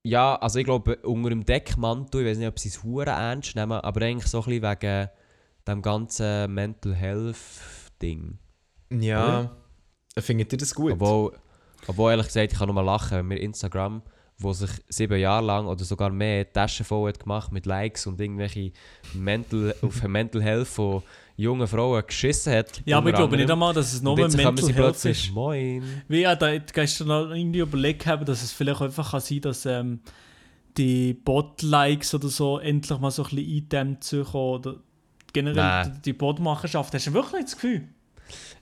ja, 0.03 0.35
also 0.35 0.59
ich 0.59 0.65
glaube, 0.65 0.95
unter 1.03 1.29
dem 1.29 1.45
Deckmantel, 1.45 2.21
ich 2.21 2.27
weiß 2.27 2.37
nicht, 2.37 2.47
ob 2.47 2.57
sie 2.59 2.69
es 2.69 2.83
hure 2.83 3.05
ernst 3.11 3.55
nehmen, 3.55 3.73
aber 3.79 4.01
eigentlich 4.01 4.27
so 4.29 4.39
ein 4.41 4.45
bisschen 4.45 4.63
wegen 4.63 5.09
dem 5.67 5.81
ganzen 5.81 6.53
Mental 6.53 6.93
Health 6.93 7.37
Ding. 8.01 8.37
Ja. 8.89 9.51
Findet 10.17 10.51
ihr 10.51 10.57
das 10.57 10.73
gut? 10.73 10.93
Obwohl, 10.93 11.33
obwohl 11.87 12.11
ehrlich 12.11 12.27
gesagt, 12.27 12.51
ich 12.51 12.57
kann 12.57 12.67
nur 12.67 12.75
mal 12.75 12.81
lachen, 12.81 13.17
wenn 13.19 13.27
mir 13.27 13.37
Instagram, 13.39 14.01
wo 14.37 14.53
sich 14.53 14.71
sieben 14.89 15.19
Jahre 15.19 15.45
lang 15.45 15.67
oder 15.67 15.83
sogar 15.83 16.09
mehr 16.09 16.51
Taschen 16.51 16.85
voll 16.85 17.09
hat 17.09 17.19
gemacht 17.19 17.51
mit 17.51 17.65
Likes 17.65 18.07
und 18.07 18.19
irgendwelche 18.19 18.71
Mental, 19.13 19.75
auf 19.81 20.01
Mental 20.03 20.41
Health 20.41 20.67
von 20.67 21.03
jungen 21.35 21.67
Frauen 21.67 22.03
geschissen 22.05 22.53
hat. 22.53 22.81
Ja, 22.85 22.97
aber 22.97 23.09
ich 23.09 23.15
glaube 23.15 23.37
nicht 23.37 23.49
einmal, 23.49 23.73
dass 23.73 23.93
es 23.93 24.01
nur 24.01 24.15
Mental 24.15 24.57
sie 24.57 24.73
Health 24.73 24.75
plötzlich, 24.75 25.25
ist. 25.25 25.33
Moin. 25.33 25.83
Wie 26.07 26.21
ja, 26.21 26.35
da 26.35 26.57
gestern 26.57 27.07
noch 27.07 27.29
irgendwie 27.29 27.59
überlegt 27.59 28.05
haben, 28.05 28.25
dass 28.25 28.43
es 28.43 28.51
vielleicht 28.51 28.81
einfach 28.81 29.11
kann 29.11 29.21
sein 29.21 29.41
dass 29.41 29.65
ähm, 29.65 30.01
die 30.77 31.13
Bot-Likes 31.13 32.13
oder 32.13 32.27
so 32.27 32.59
endlich 32.59 32.99
mal 32.99 33.11
so 33.11 33.23
ein 33.23 33.29
bisschen 33.29 33.51
eingedämmt 33.51 34.03
zu 34.03 34.23
kommen 34.23 34.53
oder 34.59 34.75
generell 35.33 35.55
Nein. 35.55 36.01
die, 36.03 36.13
Bot-Macherschaft. 36.13 36.93
Hast 36.93 37.07
du 37.07 37.13
wirklich 37.13 37.45
das 37.45 37.53
Gefühl? 37.53 37.87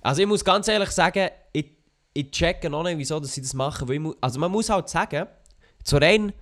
Also 0.01 0.21
ich 0.21 0.27
muss 0.27 0.43
ganz 0.43 0.67
ehrlich 0.67 0.89
sagen, 0.91 1.29
ich, 1.53 1.65
ich 2.13 2.31
checke 2.31 2.69
noch 2.69 2.83
nicht, 2.83 2.97
wieso 2.97 3.19
dass 3.19 3.33
sie 3.33 3.41
das 3.41 3.53
machen. 3.53 3.87
Weil 3.87 3.99
mu 3.99 4.13
also 4.21 4.39
man 4.39 4.51
muss 4.51 4.69
halt 4.69 4.89
sagen, 4.89 5.27
so 5.83 5.97
rein 5.97 6.33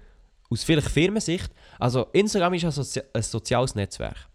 aus 0.50 0.64
vielleicht 0.64 0.90
Firmensicht, 0.90 1.52
also 1.80 2.08
Instagram 2.14 2.54
ist 2.54 2.64
ja 2.64 2.72
Sozi 2.72 3.02
ein 3.14 3.22
soziales 3.22 3.76
Netzwerk. 3.76 4.30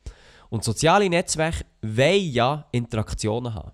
Und 0.48 0.64
soziale 0.64 1.08
Netzwerke 1.08 1.64
wollen 1.82 2.32
ja 2.32 2.66
Interaktionen 2.72 3.54
haben. 3.54 3.72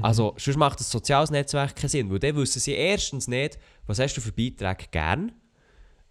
Also 0.00 0.34
sonst 0.36 0.56
macht 0.56 0.80
ein 0.80 0.84
soziales 0.84 1.30
Netzwerk 1.30 1.74
keinen 1.74 1.88
Sinn, 1.88 2.10
weil 2.10 2.18
dann 2.18 2.36
wissen 2.36 2.60
sie 2.60 2.72
erstens 2.72 3.26
nicht, 3.26 3.58
was 3.86 3.98
hast 3.98 4.14
du 4.14 4.20
für 4.20 4.32
Beiträge 4.32 4.88
gern, 4.90 5.32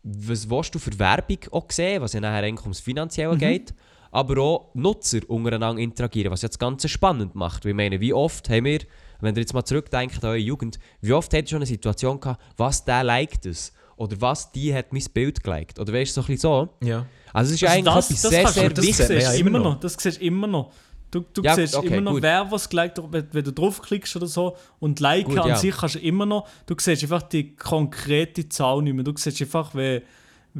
was 0.03 0.49
willst 0.49 0.75
du 0.75 0.79
für 0.79 0.97
Werbung 0.99 1.39
auch 1.51 1.69
sehen, 1.69 2.01
was 2.01 2.13
ja 2.13 2.19
nachher 2.19 2.43
eigentlich 2.43 2.63
ums 2.63 2.79
Finanzielle 2.79 3.37
geht, 3.37 3.73
aber 4.17 4.41
auch 4.41 4.69
Nutzer 4.73 5.19
untereinander 5.27 5.79
interagieren, 5.79 6.31
was 6.31 6.41
ja 6.41 6.47
das 6.47 6.57
Ganze 6.57 6.89
spannend 6.89 7.35
macht. 7.35 7.65
Ich 7.65 7.75
meine, 7.75 7.99
wie 7.99 8.13
oft 8.13 8.49
haben 8.49 8.65
wir, 8.65 8.79
wenn 9.21 9.35
ihr 9.35 9.41
jetzt 9.41 9.53
mal 9.53 9.63
zurückdenkt 9.63 10.23
an 10.23 10.29
eure 10.31 10.37
Jugend, 10.37 10.79
wie 11.01 11.13
oft 11.13 11.31
habt 11.33 11.43
ihr 11.43 11.49
schon 11.49 11.57
eine 11.57 11.67
Situation 11.67 12.19
gehabt, 12.19 12.41
was 12.57 12.83
der 12.83 13.03
liked 13.03 13.45
es? 13.45 13.73
Oder 13.95 14.19
was 14.19 14.51
die 14.51 14.73
hat 14.73 14.91
mein 14.91 15.03
Bild 15.13 15.43
geliked? 15.43 15.79
Oder 15.79 15.93
weißt 15.93 16.17
du, 16.17 16.21
so 16.21 16.25
ein 16.25 16.35
bisschen 16.35 16.41
so? 16.41 16.69
Ja. 16.83 17.05
Also 17.31 17.49
es 17.49 17.55
ist 17.55 17.61
ja 17.61 17.69
Also 17.69 17.79
eigentlich 17.79 17.93
das, 17.93 18.09
etwas 18.09 18.21
das 18.23 18.31
sehr, 18.31 18.47
sehr 18.47 18.69
das 18.69 18.73
das 18.73 18.85
man 18.85 18.87
wichtiges. 18.87 19.23
ja 19.23 19.29
siehst 19.31 19.39
immer 19.39 19.59
noch. 19.59 19.63
noch. 19.73 19.79
Das 19.79 19.93
siehst 19.93 20.17
du 20.19 20.25
immer 20.25 20.47
noch. 20.47 20.71
Du, 21.11 21.19
du 21.33 21.41
Ja, 21.43 21.55
siehst 21.55 21.75
okay, 21.75 21.87
immer 21.87 22.01
noch, 22.01 22.11
gut. 22.13 22.23
wer 22.23 22.51
was 22.51 22.67
geliked 22.69 22.97
hat, 22.97 23.11
wenn, 23.13 23.27
wenn 23.31 23.43
du 23.43 23.51
draufklickst 23.53 24.15
oder 24.15 24.25
so. 24.27 24.57
Und 24.79 24.99
liken 24.99 25.29
Gut, 25.35 25.39
an 25.43 25.49
ja. 25.49 25.55
sich 25.57 25.75
kannst 25.77 25.95
du 25.95 25.99
immer 25.99 26.25
noch, 26.25 26.47
du 26.65 26.73
siehst 26.79 27.03
einfach 27.03 27.21
die 27.21 27.55
konkrete 27.55 28.49
Zahl 28.49 28.81
nicht 28.81 28.93
mehr. 28.95 29.03
Du 29.03 29.13
siehst 29.15 29.39
einfach, 29.41 29.73
wenn, 29.75 30.01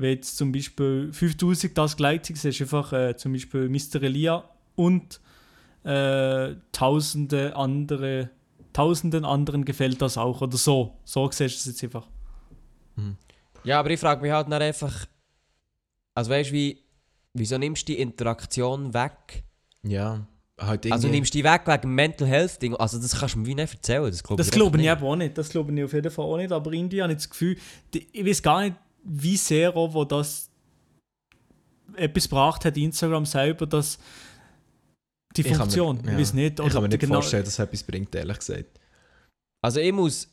wenn 0.02 0.12
jetzt 0.12 0.38
zum 0.38 0.52
Beispiel 0.52 1.12
5000 1.12 1.78
das 1.78 1.96
siehst 1.98 2.60
du 2.60 2.64
einfach 2.64 2.94
äh, 2.94 3.18
zum 3.18 3.34
Beispiel 3.34 3.68
Mr. 3.68 4.02
Elia 4.04 4.44
und 4.76 5.20
äh, 5.84 6.56
tausende 6.72 7.56
andere, 7.56 8.30
tausenden 8.74 9.26
anderen 9.26 9.66
gefällt 9.66 10.02
das 10.02 10.18
auch 10.18 10.42
oder 10.42 10.58
so. 10.58 10.94
So 11.04 11.30
siehst 11.32 11.56
du 11.56 11.60
es 11.60 11.66
jetzt 11.66 11.84
einfach. 11.84 12.08
Ja, 13.64 13.80
aber 13.80 13.90
ich 13.90 14.00
frage 14.00 14.22
mich 14.22 14.32
halt 14.32 14.52
dann 14.52 14.62
einfach, 14.62 15.06
also 16.14 16.32
weißt 16.32 16.50
du, 16.50 16.54
wie, 16.54 16.84
wieso 17.34 17.58
nimmst 17.58 17.88
du 17.88 17.94
die 17.94 18.00
Interaktion 18.00 18.94
weg? 18.94 19.44
Ja. 19.84 20.28
Halt 20.60 20.86
irgendwie. 20.86 20.94
Also 20.94 21.08
nimmst 21.08 21.34
du 21.34 21.38
die 21.38 21.44
weg 21.44 21.62
wegen 21.66 21.82
dem 21.82 21.96
Mental 21.96 22.28
Health 22.28 22.62
Ding? 22.62 22.76
Also 22.76 23.00
das 23.00 23.20
kannst 23.20 23.36
du 23.36 23.40
mir 23.40 23.48
wie 23.48 23.56
nicht 23.56 23.74
erzählen, 23.74 24.06
das 24.06 24.24
glaube 24.24 24.40
Das 24.40 24.48
ich 24.48 24.54
glaube 24.54 24.80
ich 24.80 24.88
eben 24.88 25.04
auch 25.04 25.16
nicht. 25.16 25.38
Das 25.38 25.50
glaube 25.50 25.72
ich 25.72 25.84
auf 25.84 25.94
jeden 25.94 26.10
Fall 26.10 26.26
auch 26.26 26.38
nicht. 26.38 26.52
Aber 26.52 26.72
irgendwie 26.72 27.02
habe 27.02 27.12
ich 27.12 27.18
das 27.20 27.30
Gefühl, 27.30 27.58
die, 27.94 28.08
ich 28.12 28.26
weiß 28.26 28.42
gar 28.42 28.62
nicht, 28.62 28.76
wie 29.10 29.38
sehr 29.38 29.76
auch, 29.76 29.94
wo 29.94 30.04
das 30.06 30.50
etwas 31.96 32.24
gebracht 32.26 32.66
hat, 32.66 32.78
Instagram 32.78 33.26
selber, 33.26 33.66
dass 33.66 33.98
die 35.36 35.42
Ich 35.42 35.48
kann 35.48 35.54
mir- 35.54 35.64
Funktion. 35.64 36.02
ja. 36.06 36.12
ich 36.14 36.18
weiß 36.20 36.34
nicht. 36.34 36.60
ich 36.60 36.70
kann 36.74 36.82
mir 36.82 36.90
nicht 36.90 37.00
genau- 37.00 37.16
vorstellen, 37.16 37.44
dass 37.44 37.54
es 37.54 37.60
etwas 37.60 37.84
bringt, 37.84 38.14
ehrlich 38.16 38.38
gesagt. 38.40 38.80
Also 39.62 39.80
ich 39.80 39.92
muss. 39.92 40.30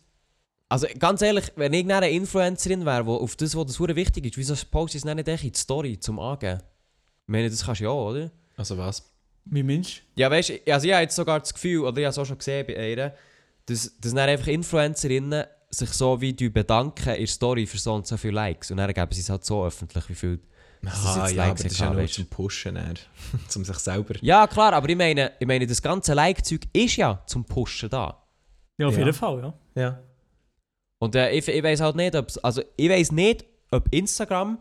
Also 0.68 0.86
ganz 0.98 1.22
ehrlich, 1.22 1.52
wenn 1.56 1.72
ich 1.72 1.90
eine 1.92 2.10
Influencerin 2.10 2.84
wäre, 2.84 3.06
wo 3.06 3.16
auf 3.16 3.36
das, 3.36 3.54
was 3.54 3.66
das 3.66 3.78
hure 3.78 3.94
wichtig 3.94 4.24
ist, 4.26 4.36
wieso 4.36 4.54
postest 4.70 5.04
du 5.04 5.08
es 5.08 5.14
nicht 5.14 5.28
echt 5.28 5.44
in 5.44 5.52
die 5.52 5.58
Story 5.58 5.98
zum 6.00 6.18
Angeben? 6.18 6.60
Ich 6.60 7.28
meine, 7.32 7.48
das 7.50 7.64
kannst 7.64 7.80
du 7.80 7.84
ja 7.84 7.90
auch, 7.90 8.10
oder? 8.10 8.30
Also 8.56 8.76
was? 8.78 9.10
Wie 9.44 9.62
Mensch. 9.62 10.02
Ja, 10.16 10.30
weißt 10.30 10.48
du, 10.48 10.72
also 10.72 10.86
ich 10.86 10.92
habe 10.92 11.02
jetzt 11.02 11.14
sogar 11.16 11.38
das 11.38 11.52
Gefühl, 11.52 11.80
oder 11.84 11.98
ich 11.98 12.04
habe 12.04 12.10
es 12.10 12.18
auch 12.18 12.24
schon 12.24 12.38
gesehen 12.38 12.66
bei 12.66 12.90
ihr, 12.92 13.14
dass, 13.66 13.92
dass 14.00 14.14
dann 14.14 14.28
einfach 14.28 14.46
Influencerinnen 14.46 15.44
sich 15.74 15.90
so 15.90 16.20
wie 16.20 16.32
die 16.32 16.48
bedanken 16.48 17.10
in 17.10 17.18
der 17.20 17.26
Story 17.26 17.66
für 17.66 17.78
so 17.78 17.94
und 17.94 18.06
so 18.06 18.16
viele 18.16 18.34
Likes. 18.34 18.70
Und 18.70 18.78
dann 18.78 18.92
geben 18.92 19.12
sie 19.12 19.20
es 19.20 19.30
halt 19.30 19.44
so 19.44 19.64
öffentlich, 19.64 20.08
wie 20.08 20.14
viel. 20.14 20.40
Ah, 20.86 21.28
ja, 21.30 21.36
Likes 21.36 21.38
aber 21.38 21.54
das 21.54 21.72
ist 21.72 21.78
ja 21.80 21.92
nur 21.92 22.02
du. 22.02 22.08
zum 22.08 22.26
Pushen, 22.26 22.78
zum 23.48 23.64
sich 23.64 23.76
selber. 23.78 24.14
Ja, 24.20 24.46
klar, 24.46 24.72
aber 24.74 24.88
ich 24.88 24.96
meine, 24.96 25.32
ich 25.38 25.46
meine 25.46 25.66
das 25.66 25.80
ganze 25.80 26.12
Like-Zeug 26.14 26.60
ist 26.72 26.96
ja 26.96 27.22
zum 27.26 27.44
Pushen 27.44 27.88
da. 27.88 28.22
Ja, 28.78 28.88
auf 28.88 28.92
Ja. 28.94 28.98
jeden 29.00 29.14
Fall, 29.14 29.38
ja. 29.74 29.82
Ja. 29.82 30.00
Und 30.98 31.14
äh, 31.16 31.30
ich, 31.32 31.46
ich 31.48 31.62
weiß 31.62 31.80
halt 31.80 31.96
nicht, 31.96 32.14
ob 32.14 32.28
also 32.42 32.62
ich 32.76 32.88
weiß 32.90 33.12
nicht, 33.12 33.44
ob 33.70 33.92
Instagram 33.92 34.58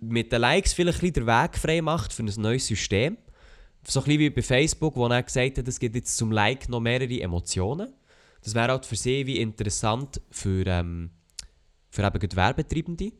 mit 0.00 0.32
den 0.32 0.40
Likes 0.40 0.72
vielleicht 0.72 0.98
ein 0.98 1.12
bisschen 1.12 1.26
den 1.26 1.26
Weg 1.26 1.56
frei 1.58 1.80
macht 1.80 2.12
für 2.12 2.22
ein 2.22 2.32
neues 2.36 2.66
System. 2.66 3.16
So 3.86 4.00
ein 4.00 4.04
bisschen 4.04 4.20
wie 4.20 4.30
bei 4.30 4.42
Facebook, 4.42 4.96
wo 4.96 5.06
er 5.06 5.22
gesagt 5.22 5.58
hat, 5.58 5.66
es 5.66 5.78
gibt 5.80 5.94
jetzt 5.94 6.16
zum 6.16 6.32
Like 6.32 6.68
noch 6.68 6.80
mehrere 6.80 7.20
Emotionen. 7.20 7.92
Das 8.42 8.54
wäre 8.54 8.68
halt 8.72 8.86
für 8.86 8.96
sie 8.96 9.26
wie 9.26 9.38
interessant 9.40 10.20
für, 10.30 10.66
ähm, 10.66 11.10
für 11.90 12.02
eben 12.04 12.18
gerade 12.18 12.36
Werbetreibende. 12.36 13.12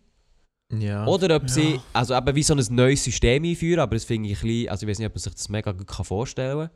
Ja. 0.73 1.07
Oder 1.07 1.37
ob 1.37 1.43
Ja. 1.43 1.49
sie, 1.49 1.81
also 1.93 2.15
eben 2.17 2.35
wie 2.37 2.43
so 2.43 2.55
ein 2.55 2.65
neues 2.75 3.03
System 3.05 3.43
einführen, 3.45 3.81
aber 3.81 3.97
das 3.97 4.05
finde 4.05 4.29
ich 4.29 4.39
ein 4.39 4.43
bisschen, 4.43 4.69
also 4.69 4.87
ich 4.87 4.91
weiß 4.91 4.99
nicht, 4.99 5.07
ob 5.09 5.15
man 5.15 5.21
sich 5.21 5.35
das 5.35 5.49
mega 5.49 5.73
gut 5.73 5.87
kann 5.87 6.05
vorstellen 6.05 6.69
kann. 6.69 6.71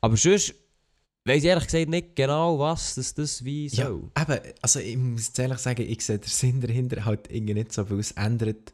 Aber 0.00 0.16
sonst 0.16 0.54
weiß 1.24 1.42
ich 1.42 1.48
ehrlich 1.48 1.66
gesagt 1.66 1.88
nicht 1.88 2.16
genau, 2.16 2.58
was 2.58 2.94
das, 2.94 3.12
das 3.14 3.44
wie 3.44 3.66
Ja, 3.66 3.86
soll. 3.86 4.10
eben, 4.18 4.38
also 4.62 4.78
ich 4.80 4.96
muss 4.96 5.30
ehrlich 5.38 5.58
sagen, 5.58 5.82
ich 5.82 6.04
sehe 6.04 6.18
den 6.18 6.28
Sinn 6.28 6.60
dahinter 6.60 7.04
halt 7.04 7.30
irgendwie 7.30 7.54
nicht 7.54 7.72
so, 7.72 7.88
weil 7.90 7.98
es 7.98 8.12
ändert 8.12 8.72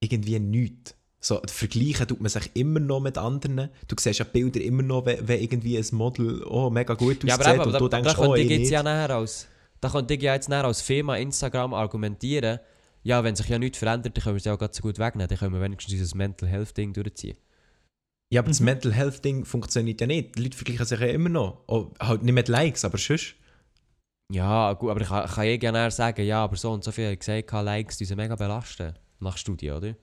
irgendwie 0.00 0.38
nichts. 0.38 0.94
So, 1.20 1.40
vergleichen 1.46 2.06
tut 2.06 2.20
man 2.20 2.28
sich 2.28 2.50
immer 2.54 2.78
noch 2.78 3.00
mit 3.00 3.18
anderen. 3.18 3.70
Du 3.88 3.96
siehst 3.98 4.18
ja 4.18 4.24
Bilder 4.24 4.60
immer 4.60 4.82
noch, 4.82 5.06
wenn, 5.06 5.26
wenn 5.26 5.40
irgendwie 5.40 5.76
ein 5.76 5.86
Model 5.92 6.44
oh, 6.44 6.70
mega 6.70 6.94
gut 6.94 7.24
aussieht 7.24 7.24
Ja, 7.24 7.34
aber 7.34 7.54
eben, 7.54 7.64
und 7.64 7.72
da, 7.72 7.78
du 7.78 7.88
da 7.88 7.96
denkst, 7.96 8.14
könnte 8.14 8.30
oh, 8.30 8.34
ich 8.34 8.50
ich 8.50 8.58
jetzt 8.58 8.70
ja 8.70 8.82
nachher 8.82 9.16
als, 9.16 9.48
da 9.80 9.88
könnte 9.88 10.14
ich 10.14 10.22
ja 10.22 10.34
jetzt 10.34 10.48
nachher 10.48 10.66
als 10.66 10.82
Firma 10.82 11.16
Instagram 11.16 11.74
argumentieren, 11.74 12.60
ja, 13.02 13.24
wenn 13.24 13.34
sich 13.36 13.48
ja 13.48 13.58
nichts 13.58 13.78
verändert, 13.78 14.16
dann 14.16 14.22
können 14.22 14.34
wir 14.34 14.38
es 14.38 14.44
ja 14.44 14.54
auch 14.54 14.58
ganz 14.58 14.76
so 14.76 14.82
gut 14.82 14.98
wegnehmen, 14.98 15.28
dann 15.28 15.38
können 15.38 15.54
wir 15.54 15.60
wenigstens 15.60 15.90
dieses 15.92 16.14
Mental 16.14 16.48
Health 16.48 16.76
Ding 16.76 16.92
durchziehen. 16.92 17.36
Ja, 18.32 18.40
aber 18.40 18.48
das 18.48 18.60
Mhm. 18.60 18.66
Mental 18.66 18.92
Health 18.92 19.24
Ding 19.24 19.44
funktioniert 19.44 20.00
ja 20.00 20.06
nicht. 20.06 20.36
Die 20.36 20.42
Leute 20.42 20.56
vergleichen 20.56 20.86
sich 20.86 21.00
ja 21.00 21.06
immer 21.06 21.28
noch. 21.28 21.62
Oh, 21.68 21.92
halt 22.00 22.22
nicht 22.24 22.34
mit 22.34 22.48
Likes, 22.48 22.84
aber 22.84 22.98
sonst. 22.98 23.36
Ja, 24.32 24.72
gut, 24.72 24.90
aber 24.90 25.00
ich 25.00 25.08
kann, 25.08 25.28
kann 25.28 25.44
eh 25.44 25.58
gerne 25.58 25.90
sagen, 25.92 26.24
ja, 26.26 26.42
aber 26.42 26.56
so 26.56 26.72
und 26.72 26.82
so 26.82 26.90
viel 26.90 27.16
gesagt, 27.16 27.52
Likes, 27.52 27.96
die 27.96 28.04
sind 28.04 28.16
mega 28.16 28.34
belasten, 28.34 28.94
nach 29.20 29.36
Studie, 29.36 29.70
oder? 29.70 29.94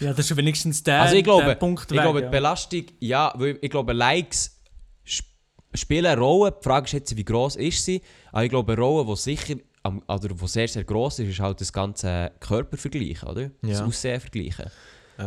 Ja, 0.00 0.12
das 0.12 0.30
ist 0.30 0.36
wenigstens 0.36 0.82
der, 0.82 1.02
Also 1.02 1.16
ich 1.16 1.24
glaube, 1.24 1.44
der 1.44 1.54
Punkt 1.54 1.82
Ich 1.82 1.88
glaube, 2.00 2.20
die 2.20 2.24
ja. 2.24 2.30
Belastung, 2.30 2.84
ja, 3.00 3.32
weil 3.36 3.58
ich 3.60 3.70
glaube, 3.70 3.92
Likes 3.92 4.60
sp 5.06 5.26
spielen 5.74 6.06
eine 6.06 6.20
Rolle. 6.20 6.52
Die 6.52 6.62
Frage 6.64 6.86
ist 6.86 6.92
jetzt, 6.92 7.16
wie 7.16 7.24
gross 7.24 7.56
ist 7.56 7.84
sie? 7.84 8.00
Aber 8.32 8.44
ich 8.44 8.50
glaube, 8.50 8.72
eine 8.72 8.80
Rolle, 8.82 9.06
die 9.06 9.16
sicher, 9.16 9.54
am- 9.82 10.02
oder 10.08 10.28
die 10.28 10.46
sehr, 10.48 10.68
sehr 10.68 10.84
gross 10.84 11.18
ist, 11.18 11.28
ist 11.28 11.40
halt 11.40 11.60
das 11.60 11.72
ganze 11.72 12.32
Körpervergleich, 12.40 13.22
oder? 13.24 13.50
Das 13.62 13.78
Ja. 13.80 13.84
Aussehen 13.84 14.20
vergleichen. 14.20 14.66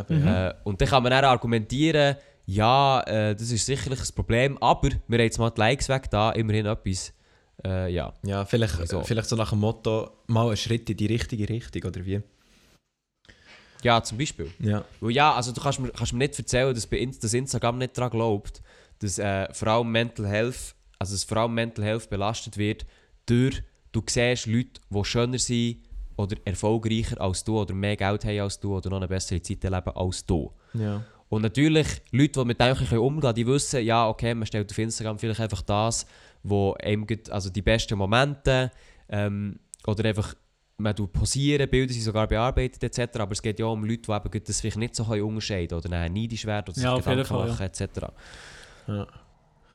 Mhm. 0.08 0.26
Äh, 0.26 0.54
und 0.64 0.80
dann 0.80 0.88
kann 0.88 1.02
man 1.02 1.10
dann 1.10 1.24
argumentieren, 1.24 2.16
ja, 2.46 3.00
äh, 3.02 3.34
das 3.36 3.50
ist 3.50 3.66
sicherlich 3.66 4.00
ein 4.00 4.14
Problem, 4.14 4.56
aber 4.58 4.88
wir 5.06 5.18
haben 5.18 5.24
jetzt 5.24 5.38
mal 5.38 5.50
die 5.50 5.60
Likes 5.60 5.88
weg, 5.88 6.10
da 6.10 6.32
immerhin 6.32 6.66
etwas. 6.66 7.12
Äh, 7.64 7.92
ja. 7.92 8.12
ja, 8.24 8.44
vielleicht, 8.44 8.80
Wieso? 8.80 9.02
vielleicht 9.02 9.28
so 9.28 9.36
nach 9.36 9.50
dem 9.50 9.60
Motto, 9.60 10.10
mal 10.28 10.46
einen 10.46 10.56
Schritt 10.56 10.88
in 10.88 10.96
die 10.96 11.06
richtige 11.06 11.48
Richtung, 11.48 11.82
oder 11.84 12.04
wie? 12.06 12.20
Ja, 13.82 14.02
zum 14.02 14.18
Beispiel. 14.18 14.50
Ja. 14.58 14.84
Weil 15.00 15.12
ja, 15.12 15.34
also 15.34 15.52
du 15.52 15.60
kannst 15.60 15.80
mir, 15.80 15.90
kannst 15.90 16.12
mir 16.12 16.18
nicht 16.18 16.38
erzählen, 16.38 16.74
dass, 16.74 16.86
bei 16.86 17.04
dass 17.04 17.32
Instagram 17.32 17.78
nicht 17.78 17.96
daran 17.96 18.10
glaubt, 18.10 18.62
dass 18.98 19.18
äh, 19.18 19.52
vor 19.52 19.68
allem 19.68 19.90
Mental 19.92 20.26
Health, 20.26 20.74
also 20.98 21.14
dass 21.14 21.24
vor 21.24 21.38
allem 21.38 21.54
Mental 21.54 21.84
Health 21.84 22.10
belastet 22.10 22.56
wird 22.56 22.84
durch, 23.26 23.62
du 23.92 24.02
siehst 24.08 24.46
Leute, 24.46 24.80
die 24.90 25.04
schöner 25.04 25.38
sind 25.38 25.78
oder 26.16 26.36
erfolgreicher 26.44 27.20
als 27.20 27.44
du 27.44 27.60
oder 27.60 27.74
mehr 27.74 27.96
Geld 27.96 28.24
haben 28.24 28.40
als 28.40 28.58
du 28.58 28.76
oder 28.76 28.90
noch 28.90 28.96
eine 28.96 29.08
bessere 29.08 29.40
Zeit 29.40 29.62
erleben 29.62 29.92
als 29.94 30.26
du. 30.26 30.52
Ja. 30.74 31.04
Und 31.28 31.42
natürlich, 31.42 31.86
Leute, 32.10 32.40
die 32.40 32.44
mit 32.46 32.58
dem 32.58 32.68
ein 32.68 32.76
bisschen 32.76 32.98
umgehen 32.98 33.20
können, 33.20 33.34
die 33.34 33.46
wissen, 33.46 33.84
ja, 33.84 34.08
okay, 34.08 34.34
man 34.34 34.46
stellt 34.46 34.70
auf 34.70 34.78
Instagram 34.78 35.18
vielleicht 35.18 35.40
einfach 35.40 35.62
das, 35.62 36.06
wo 36.42 36.74
einem 36.74 37.06
also 37.30 37.50
die 37.50 37.62
besten 37.62 37.98
Momente 37.98 38.70
ähm, 39.08 39.58
oder 39.86 40.08
einfach, 40.08 40.34
man 40.80 40.94
tut 40.94 41.12
posieren, 41.12 41.68
Bilder 41.68 41.92
sind 41.92 42.02
sogar 42.02 42.26
bearbeitet 42.28 42.82
etc. 42.82 43.18
Aber 43.18 43.32
es 43.32 43.42
geht 43.42 43.58
ja 43.58 43.66
auch 43.66 43.72
um 43.72 43.84
Leute, 43.84 44.02
die 44.02 44.12
eben 44.12 44.44
das 44.44 44.60
vielleicht 44.60 44.76
nicht 44.76 44.94
so 44.94 45.04
können 45.04 45.22
unterscheiden 45.22 45.76
oder 45.76 45.88
dann 45.88 46.12
neidisch 46.12 46.46
werden 46.46 46.66
oder 46.68 46.74
sich 46.74 46.84
Ja, 46.84 46.94
jeden 47.06 47.18
Gedanken 47.24 47.24
Fall, 47.26 47.48
machen 47.48 47.66
etc. 47.66 47.82
Ja. 48.86 49.06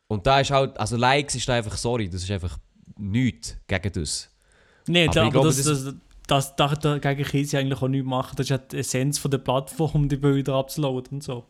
Und 0.08 0.26
da 0.28 0.40
ist 0.40 0.52
halt, 0.52 0.80
also 0.80 0.96
Likes 0.96 1.36
ist 1.36 1.48
da 1.48 1.54
einfach, 1.56 1.76
sorry, 1.76 2.10
das 2.10 2.24
ist 2.24 2.32
einfach 2.32 2.58
nichts 2.98 3.58
gegen 3.68 3.92
das. 3.92 4.30
Nein, 4.88 5.10
Aber 5.10 5.22
aber 5.22 5.32
glaube, 5.32 5.48
das, 5.50 5.64
das- 5.64 5.84
das, 5.86 6.56
das, 6.56 6.56
das, 6.56 6.80
dagegen 7.02 7.24
kann 7.30 7.44
sie 7.46 7.58
eigentlich 7.58 7.82
auch 7.82 7.88
nichts 7.88 8.08
machen. 8.08 8.36
Das 8.38 8.46
ist 8.46 8.50
ja 8.52 8.58
die 8.58 8.78
Essenz 8.78 9.18
von 9.18 9.30
der 9.32 9.40
Plattform, 9.40 10.08
die 10.08 10.16
Bilder 10.18 10.56
abzuladen 10.56 11.06
und 11.16 11.24
so. 11.24 11.44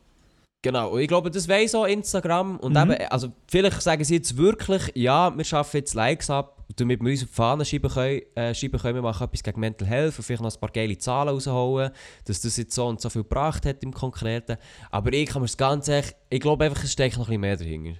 Genau, 0.63 0.91
und 0.91 1.01
ich 1.01 1.07
glaube, 1.09 1.29
das 1.29 1.47
weiss 1.49 1.75
auch 1.75 1.85
Instagram. 1.85 2.57
Und 2.57 2.71
Mhm. 2.73 2.91
eben, 2.93 3.05
also 3.09 3.33
vielleicht 3.47 3.81
sagen 3.81 4.03
sie 4.03 4.15
jetzt 4.15 4.37
wirklich, 4.37 4.91
ja, 4.95 5.35
wir 5.35 5.43
schaffen 5.43 5.77
jetzt 5.77 5.93
Likes 5.93 6.29
ab, 6.29 6.62
damit 6.75 7.01
wir 7.01 7.11
uns 7.11 7.23
auf 7.23 7.29
die 7.29 7.35
Fahne 7.35 7.65
schreiben 7.65 7.89
können, 7.89 8.21
äh, 8.35 8.55
schreiben 8.55 8.79
können, 8.79 8.95
wir 8.95 9.01
machen 9.01 9.25
etwas 9.25 9.43
gegen 9.43 9.59
Mental 9.59 9.87
Health 9.87 10.17
und 10.17 10.23
vielleicht 10.23 10.41
noch 10.41 10.53
ein 10.53 10.59
paar 10.59 10.71
geile 10.71 10.97
Zahlen 10.97 11.29
rausholen, 11.29 11.91
dass 12.25 12.41
das 12.41 12.57
jetzt 12.57 12.75
so 12.75 12.87
und 12.87 13.01
so 13.01 13.09
viel 13.09 13.23
gebracht 13.23 13.65
hat 13.65 13.83
im 13.83 13.93
Konkreten. 13.93 14.57
Aber 14.91 15.13
ich 15.13 15.27
kann 15.27 15.41
mir 15.41 15.47
das 15.47 15.57
Ganze 15.57 15.95
echt, 15.95 16.15
ich 16.29 16.39
glaube 16.39 16.65
einfach, 16.65 16.83
es 16.83 16.91
steckt 16.91 17.17
noch 17.17 17.29
ein 17.29 17.41
bisschen 17.41 17.41
mehr 17.41 17.57
dahinter. 17.57 17.99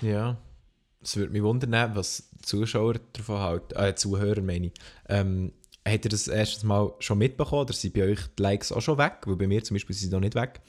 Ja. 0.00 0.36
Es 1.02 1.16
würde 1.16 1.32
mich 1.32 1.42
wundern, 1.42 1.94
was 1.94 2.30
die 2.32 2.42
Zuschauer 2.42 2.94
davon 3.12 3.38
halten. 3.38 3.76
Äh, 3.76 3.94
Zuhörer 3.94 4.42
meine 4.42 4.66
ich. 4.66 4.72
Ähm, 5.08 5.52
habt 5.86 6.04
ihr 6.04 6.10
das 6.10 6.26
erstens 6.26 6.64
mal 6.64 6.92
schon 6.98 7.18
mitbekommen 7.18 7.62
oder 7.62 7.72
sind 7.72 7.94
bei 7.94 8.02
euch 8.02 8.20
die 8.38 8.42
Likes 8.42 8.72
auch 8.72 8.80
schon 8.80 8.98
weg? 8.98 9.18
Weil 9.24 9.36
bei 9.36 9.46
mir 9.46 9.62
zum 9.62 9.76
Beispiel 9.76 9.94
sind 9.94 10.10
sie 10.10 10.14
noch 10.14 10.20
nicht 10.20 10.34
weg. 10.34 10.60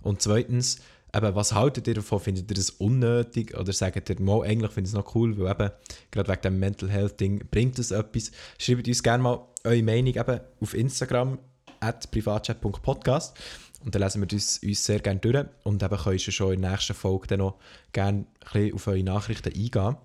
Und 0.00 0.20
zweitens, 0.20 0.80
eben, 1.14 1.34
was 1.34 1.52
haltet 1.54 1.86
ihr 1.88 1.94
davon? 1.94 2.20
Findet 2.20 2.50
ihr 2.50 2.54
das 2.56 2.70
unnötig? 2.70 3.56
Oder 3.56 3.72
sagt 3.72 4.08
ihr, 4.10 4.20
mal, 4.20 4.42
eigentlich 4.42 4.72
finde 4.72 4.88
ich 4.88 4.94
es 4.94 4.98
noch 4.98 5.14
cool, 5.14 5.38
weil 5.38 5.50
eben, 5.50 5.70
gerade 6.10 6.32
wegen 6.32 6.42
dem 6.42 6.58
Mental 6.58 6.90
Health 6.90 7.20
Ding, 7.20 7.46
bringt 7.50 7.78
es 7.78 7.90
etwas? 7.90 8.30
Schreibt 8.58 8.88
uns 8.88 9.02
gerne 9.02 9.22
mal 9.22 9.46
eure 9.64 9.82
Meinung 9.82 10.14
eben 10.14 10.40
auf 10.60 10.74
Instagram, 10.74 11.38
at 11.80 12.10
privatchat.podcast. 12.10 13.36
Und 13.84 13.94
dann 13.94 14.02
lesen 14.02 14.22
wir 14.22 14.26
das 14.28 14.58
uns 14.58 14.84
sehr 14.84 15.00
gerne 15.00 15.20
durch. 15.20 15.44
Und 15.64 15.82
eben 15.82 15.96
könnt 15.96 16.26
ihr 16.26 16.32
schon 16.32 16.54
in 16.54 16.62
der 16.62 16.70
nächsten 16.72 16.94
Folge 16.94 17.26
dann 17.26 17.40
noch 17.40 17.56
gerne 17.92 18.20
ein 18.20 18.26
bisschen 18.52 18.74
auf 18.74 18.86
eure 18.86 19.02
Nachrichten 19.02 19.52
eingehen. 19.52 19.96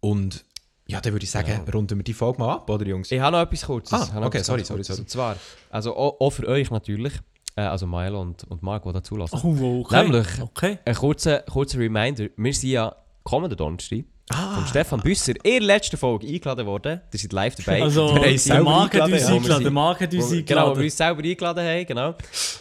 Und 0.00 0.44
ja, 0.86 1.00
dann 1.00 1.12
würde 1.12 1.24
ich 1.24 1.30
sagen, 1.30 1.48
Ja. 1.50 1.72
runden 1.72 1.98
wir 1.98 2.04
die 2.04 2.14
Folge 2.14 2.38
mal 2.38 2.54
ab, 2.54 2.70
oder 2.70 2.86
Jungs? 2.86 3.10
Ich 3.10 3.20
habe 3.20 3.36
noch 3.36 3.42
etwas 3.42 3.62
Kurzes. 3.62 3.92
Ah, 3.92 4.24
okay, 4.24 4.42
sorry, 4.42 4.64
sorry, 4.64 4.84
sorry. 4.84 5.00
Und 5.00 5.10
zwar, 5.10 5.36
also 5.70 5.94
auch, 5.94 6.18
auch 6.20 6.30
für 6.30 6.46
euch 6.46 6.70
natürlich, 6.70 7.12
äh, 7.58 7.62
also 7.62 7.86
Milo 7.86 8.20
und, 8.20 8.44
und 8.44 8.62
Marc, 8.62 8.84
die 8.84 8.92
da 8.92 9.02
zulassen. 9.02 9.40
Oh, 9.42 9.80
okay. 9.80 10.02
Nämlich- 10.04 10.40
Okay. 10.40 10.78
Ein 10.84 10.94
kurzer, 10.94 11.40
kurzer 11.40 11.78
Reminder, 11.78 12.26
wir 12.36 12.54
sind 12.54 12.70
ja 12.70 12.94
kommenden 13.22 13.56
Donnerstag 13.56 14.04
Ah. 14.30 14.56
von 14.56 14.66
Stefan 14.66 15.00
Büsser 15.00 15.32
in 15.42 15.52
der 15.52 15.60
letzten 15.62 15.96
Folge 15.96 16.26
eingeladen 16.26 16.66
worden. 16.66 17.00
Ihr 17.12 17.18
seid 17.18 17.32
live 17.32 17.54
dabei. 17.56 17.82
Also, 17.82 18.14
der 18.14 18.62
Marc 18.62 18.94
hat 18.94 19.00
eingeladen, 19.02 19.12
uns 19.14 19.24
eingeladen. 19.30 19.62
Der 19.62 19.72
Marc 19.72 20.00
hat 20.02 20.12
uns 20.14 20.30
wir- 20.30 20.42
Genau, 20.42 20.60
wir 20.60 20.66
eingeladen. 20.66 20.84
uns 20.84 20.96
selber 20.96 21.22
eingeladen 21.24 21.64
haben, 21.66 21.86
genau. 21.86 22.14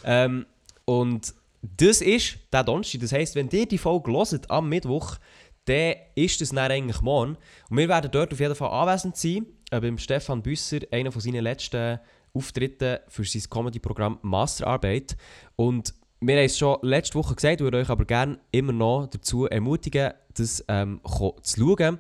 Ähm, 0.06 0.46
und 0.86 1.34
das 1.62 2.02
ist 2.02 2.38
der 2.54 2.64
Donnerstag. 2.64 3.02
Das 3.02 3.12
heisst, 3.12 3.36
wenn 3.36 3.50
ihr 3.52 3.66
die 3.68 3.78
Folge 3.78 4.12
hört 4.12 4.50
am 4.50 4.70
Mittwoch, 4.70 5.18
dann 5.66 5.96
ist 6.16 6.40
das 6.40 6.50
dann 6.50 6.72
eigentlich 6.72 7.02
morgen. 7.02 7.36
Und 7.70 7.78
wir 7.78 7.90
werden 7.90 8.10
dort 8.12 8.32
auf 8.32 8.40
jeden 8.40 8.56
Fall 8.56 8.70
anwesend 8.72 9.18
sein. 9.18 9.46
Äh, 9.70 9.82
beim 9.82 9.98
Stefan 9.98 10.42
Büsser, 10.42 10.80
einer 10.92 11.12
von 11.12 11.20
seinen 11.22 11.44
letzten 11.44 12.00
Auftritten 12.38 13.00
für 13.08 13.24
sein 13.24 13.44
Comedy-Programm 13.50 14.20
Masterarbeit. 14.22 15.18
Und 15.56 15.94
wir 16.20 16.36
haben 16.36 16.46
es 16.46 16.58
schon 16.58 16.78
letzte 16.82 17.16
Woche 17.16 17.36
gesagt, 17.36 17.62
würde 17.62 17.78
euch 17.78 17.90
aber 17.90 18.06
gerne 18.06 18.40
immer 18.52 18.74
noch 18.74 19.08
dazu 19.08 19.46
ermutigen, 19.46 20.14
das 20.34 20.64
ähm, 20.68 21.02
zu 21.04 21.60
schauen. 21.60 22.00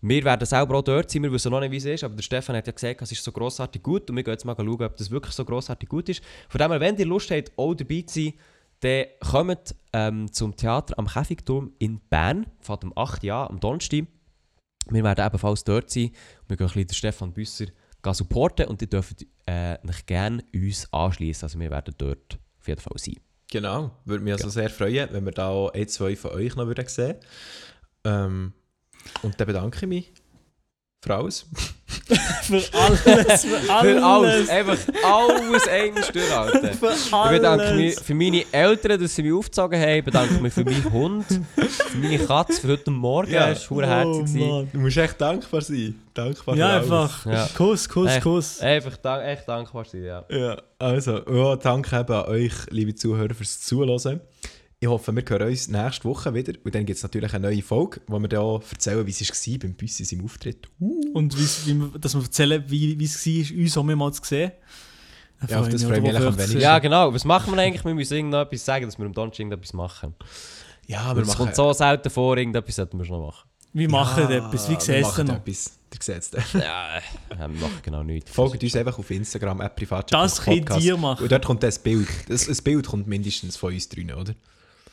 Wir 0.00 0.24
werden 0.24 0.46
selber 0.46 0.78
auch 0.78 0.82
dort 0.82 1.10
sein, 1.10 1.24
wir 1.24 1.32
wissen 1.32 1.50
noch 1.50 1.60
nicht, 1.60 1.72
wie 1.72 1.76
es 1.76 1.84
ist, 1.84 2.04
aber 2.04 2.14
der 2.14 2.22
Stefan 2.22 2.54
hat 2.54 2.66
ja 2.66 2.72
gesagt, 2.72 3.02
es 3.02 3.10
ist 3.10 3.24
so 3.24 3.32
grossartig 3.32 3.82
gut 3.82 4.08
und 4.08 4.16
wir 4.16 4.22
gehen 4.22 4.32
jetzt 4.32 4.44
mal 4.44 4.54
schauen, 4.56 4.82
ob 4.82 4.96
das 4.96 5.10
wirklich 5.10 5.34
so 5.34 5.44
grossartig 5.44 5.88
gut 5.88 6.08
ist. 6.08 6.22
Von 6.48 6.60
dem 6.60 6.70
her, 6.70 6.80
wenn 6.80 6.96
ihr 6.96 7.06
Lust 7.06 7.30
habt, 7.32 7.50
auch 7.56 7.74
dabei 7.74 8.02
zu 8.02 8.22
sein, 8.22 8.34
dann 8.80 9.06
kommt 9.20 9.74
ähm, 9.92 10.32
zum 10.32 10.54
Theater 10.54 10.96
am 10.98 11.08
Käfigturm 11.08 11.72
in 11.80 11.98
Bern, 12.10 12.46
fährt 12.60 12.84
am 12.84 12.92
8. 12.94 13.24
Jahr, 13.24 13.50
am 13.50 13.58
Donnerstag. 13.58 14.04
Wir 14.88 15.02
werden 15.02 15.26
ebenfalls 15.26 15.64
dort 15.64 15.90
sein. 15.90 16.12
Wir 16.46 16.56
gehen 16.56 16.66
ein 16.66 16.72
bisschen 16.72 16.86
den 16.86 16.94
Stefan 16.94 17.32
Büsser 17.32 17.66
supporten 18.14 18.66
und 18.66 18.80
ihr 18.82 18.88
dürft 18.88 19.26
äh, 19.46 19.76
euch 19.82 20.06
gerne 20.06 20.44
uns 20.54 20.92
anschließen. 20.92 21.44
Also 21.46 21.58
wir 21.58 21.70
werden 21.70 21.94
dort 21.98 22.38
auf 22.58 22.68
jeden 22.68 22.80
Fall 22.80 22.98
sein. 22.98 23.16
Genau, 23.50 23.90
würde 24.04 24.22
mich 24.24 24.34
also 24.34 24.50
sehr 24.50 24.68
freuen, 24.68 25.08
wenn 25.12 25.24
wir 25.24 25.32
da 25.32 25.48
auch 25.48 25.70
ein, 25.70 25.88
zwei 25.88 26.16
von 26.16 26.32
euch 26.32 26.54
noch 26.54 26.66
würden 26.66 26.86
sehen 26.86 27.16
ähm, 28.04 28.52
Und 29.22 29.40
dann 29.40 29.46
bedanke 29.46 29.78
ich 29.82 29.88
mich 29.88 30.12
für 31.04 31.14
alles. 31.14 31.46
Für 32.06 32.56
alles. 32.74 33.44
Für 33.44 33.72
alles. 33.72 33.82
Für 33.82 34.04
alles, 34.04 34.48
einfach 34.48 34.78
alles 35.04 35.68
eigentlich 35.68 36.06
durchhalten. 36.08 36.72
Für 36.78 36.90
Ich 36.92 37.10
bedanke 37.30 37.64
alles. 37.66 37.76
mich 37.76 37.94
für 38.00 38.14
meine 38.14 38.44
Eltern, 38.50 39.00
dass 39.00 39.14
sie 39.14 39.22
mich 39.22 39.32
aufgezogen 39.32 39.80
haben. 39.80 39.98
Ich 39.98 40.04
bedanke 40.04 40.34
mich 40.42 40.52
für 40.52 40.64
meinen 40.64 40.92
Hund, 40.92 41.24
für 41.28 41.98
meine 41.98 42.18
Katze, 42.18 42.60
für 42.60 42.68
heute 42.68 42.90
Morgen. 42.90 43.30
Ja. 43.30 43.48
Ja. 43.48 43.54
Das 43.54 43.70
war 43.70 43.86
herzig. 43.86 44.42
Oh. 44.42 44.66
Du 44.72 44.78
musst 44.80 44.96
echt 44.96 45.20
dankbar 45.20 45.60
sein. 45.60 45.94
Dankbar 46.14 46.56
Ja, 46.56 46.66
für 46.82 46.92
alles. 46.94 47.10
einfach. 47.12 47.26
Ja. 47.26 47.48
Kuss, 47.56 47.88
Kuss, 47.88 48.10
Echt. 48.10 48.22
Kuss. 48.22 48.60
Einfach 48.60 48.96
dank, 48.96 49.24
echt 49.24 49.48
dankbar 49.48 49.84
sein, 49.84 50.04
ja. 50.04 50.24
Ja, 50.28 50.56
also, 50.78 51.20
ja, 51.30 51.56
danke 51.56 51.96
eben 52.00 52.12
an 52.12 52.26
euch, 52.26 52.52
liebe 52.70 52.94
Zuhörer, 52.94 53.34
fürs 53.34 53.60
Zuhören. 53.60 54.20
Ich 54.80 54.86
hoffe, 54.86 55.12
wir 55.12 55.24
hören 55.28 55.48
uns 55.48 55.66
nächste 55.66 56.04
Woche 56.04 56.32
wieder. 56.34 56.52
Und 56.62 56.72
dann 56.72 56.86
gibt 56.86 56.96
es 56.98 57.02
natürlich 57.02 57.34
eine 57.34 57.48
neue 57.50 57.62
Folge, 57.62 58.00
wo 58.06 58.18
wir 58.20 58.28
dann 58.28 58.40
auch 58.40 58.62
erzählen, 58.70 59.04
wie 59.04 59.10
es 59.10 59.20
war 59.28 59.58
beim 59.58 59.74
Büssi 59.74 60.14
im 60.14 60.24
Auftritt. 60.24 60.68
Und 60.78 61.36
wie's- 61.36 61.66
wie, 61.66 61.74
wir- 61.74 61.98
dass 61.98 62.14
wir 62.14 62.22
erzählen, 62.22 62.62
wie 62.68 62.96
wie 62.98 63.04
es 63.04 63.26
war, 63.26 63.58
uns 63.58 63.76
auch 63.76 63.82
mal 63.82 64.12
zu 64.12 64.22
sehen. 64.24 64.52
Ja, 65.48 65.60
auf 65.60 65.68
das 65.68 65.82
freue 65.82 65.96
ich 65.96 66.02
mich 66.02 66.14
am 66.16 66.22
wir 66.22 66.32
wenigsten. 66.34 66.60
Ja, 66.60 66.78
genau. 66.78 67.12
Was 67.12 67.24
machen 67.24 67.54
wir 67.54 67.62
eigentlich? 67.62 67.84
Wir 67.84 67.94
müssen 67.94 68.14
irgendetwas 68.14 68.64
sagen, 68.64 68.86
dass 68.86 68.98
wir 68.98 69.06
am 69.06 69.12
Donnerstag 69.12 69.40
irgendetwas 69.40 69.72
machen. 69.72 70.14
Ja, 70.86 71.12
Es 71.16 71.36
kommt 71.36 71.54
so 71.56 71.72
selten 71.72 72.10
vor, 72.10 72.36
irgendetwas 72.36 72.76
sollten 72.76 72.98
wir 72.98 73.04
schon 73.04 73.18
noch 73.18 73.26
machen. 73.26 73.48
Wir 73.72 73.90
machen 73.90 74.30
ja, 74.30 74.46
etwas, 74.46 74.68
wie 74.68 74.72
wir 74.74 74.80
siehst 74.80 75.02
machen 75.02 75.26
du 75.26 75.32
noch? 75.32 75.40
etwas. 75.40 75.78
Ihr 75.92 75.98
seht 76.02 76.18
es 76.18 76.30
dann. 76.30 76.44
Ja, 76.60 77.00
wir 77.36 77.48
machen 77.48 77.78
genau 77.82 78.02
nichts. 78.02 78.30
Folgt 78.30 78.62
uns 78.62 78.76
einfach 78.76 78.98
auf 78.98 79.10
Instagram, 79.10 79.60
at 79.60 79.74
privatchat. 79.76 80.12
Das 80.20 80.40
könnt 80.40 80.70
ihr 80.80 80.96
machen. 80.96 81.22
Und 81.24 81.32
dort 81.32 81.44
kommt 81.44 81.62
das 81.62 81.78
Bild. 81.80 82.08
Das, 82.28 82.46
das 82.46 82.62
Bild 82.62 82.86
kommt 82.86 83.06
mindestens 83.06 83.56
von 83.56 83.72
uns 83.74 83.88
drinnen, 83.88 84.14
oder? 84.16 84.34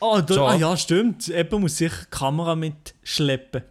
Oh, 0.00 0.20
da, 0.20 0.46
ah 0.48 0.54
ja, 0.56 0.76
stimmt. 0.76 1.26
Jemand 1.28 1.60
muss 1.60 1.76
sich 1.76 1.92
die 1.92 2.10
Kamera 2.10 2.54
mitschleppen. 2.54 3.62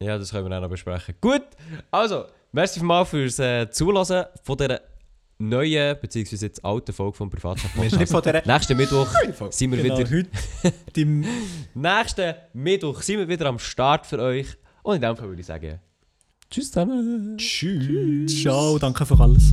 Ja, 0.00 0.18
das 0.18 0.30
können 0.30 0.46
wir 0.46 0.50
dann 0.50 0.62
noch 0.62 0.70
besprechen. 0.70 1.14
Gut, 1.20 1.42
also, 1.90 2.24
merci 2.52 2.82
mal 2.82 3.04
fürs 3.04 3.38
äh, 3.38 3.70
Zulassen 3.70 4.24
von 4.42 4.56
dieser 4.56 4.80
neuen, 5.38 5.96
beziehungsweise 6.00 6.46
jetzt 6.46 6.64
alten 6.64 6.92
Folge 6.92 7.16
vom 7.16 7.30
Privatchat. 7.30 7.74
Nächsten 7.76 8.76
Mittwoch 8.76 9.08
sind 9.50 9.72
wir 9.72 9.82
Genau, 9.82 9.98
wieder. 9.98 10.10
heute 10.10 11.04
Nächsten 11.74 12.34
Mittwoch 12.52 13.02
sind 13.02 13.18
wir 13.18 13.28
wieder 13.28 13.46
am 13.46 13.58
Start 13.58 14.06
für 14.06 14.18
euch. 14.18 14.46
Und 14.82 14.96
in 14.96 15.02
dem 15.02 15.16
Fall 15.16 15.28
würde 15.28 15.40
ich 15.40 15.46
sagen, 15.46 15.80
tschüss 16.50 16.68
zusammen. 16.70 17.36
Tschüss. 17.38 18.42
Ciao, 18.42 18.78
danke 18.78 19.04
für 19.06 19.18
alles. 19.18 19.52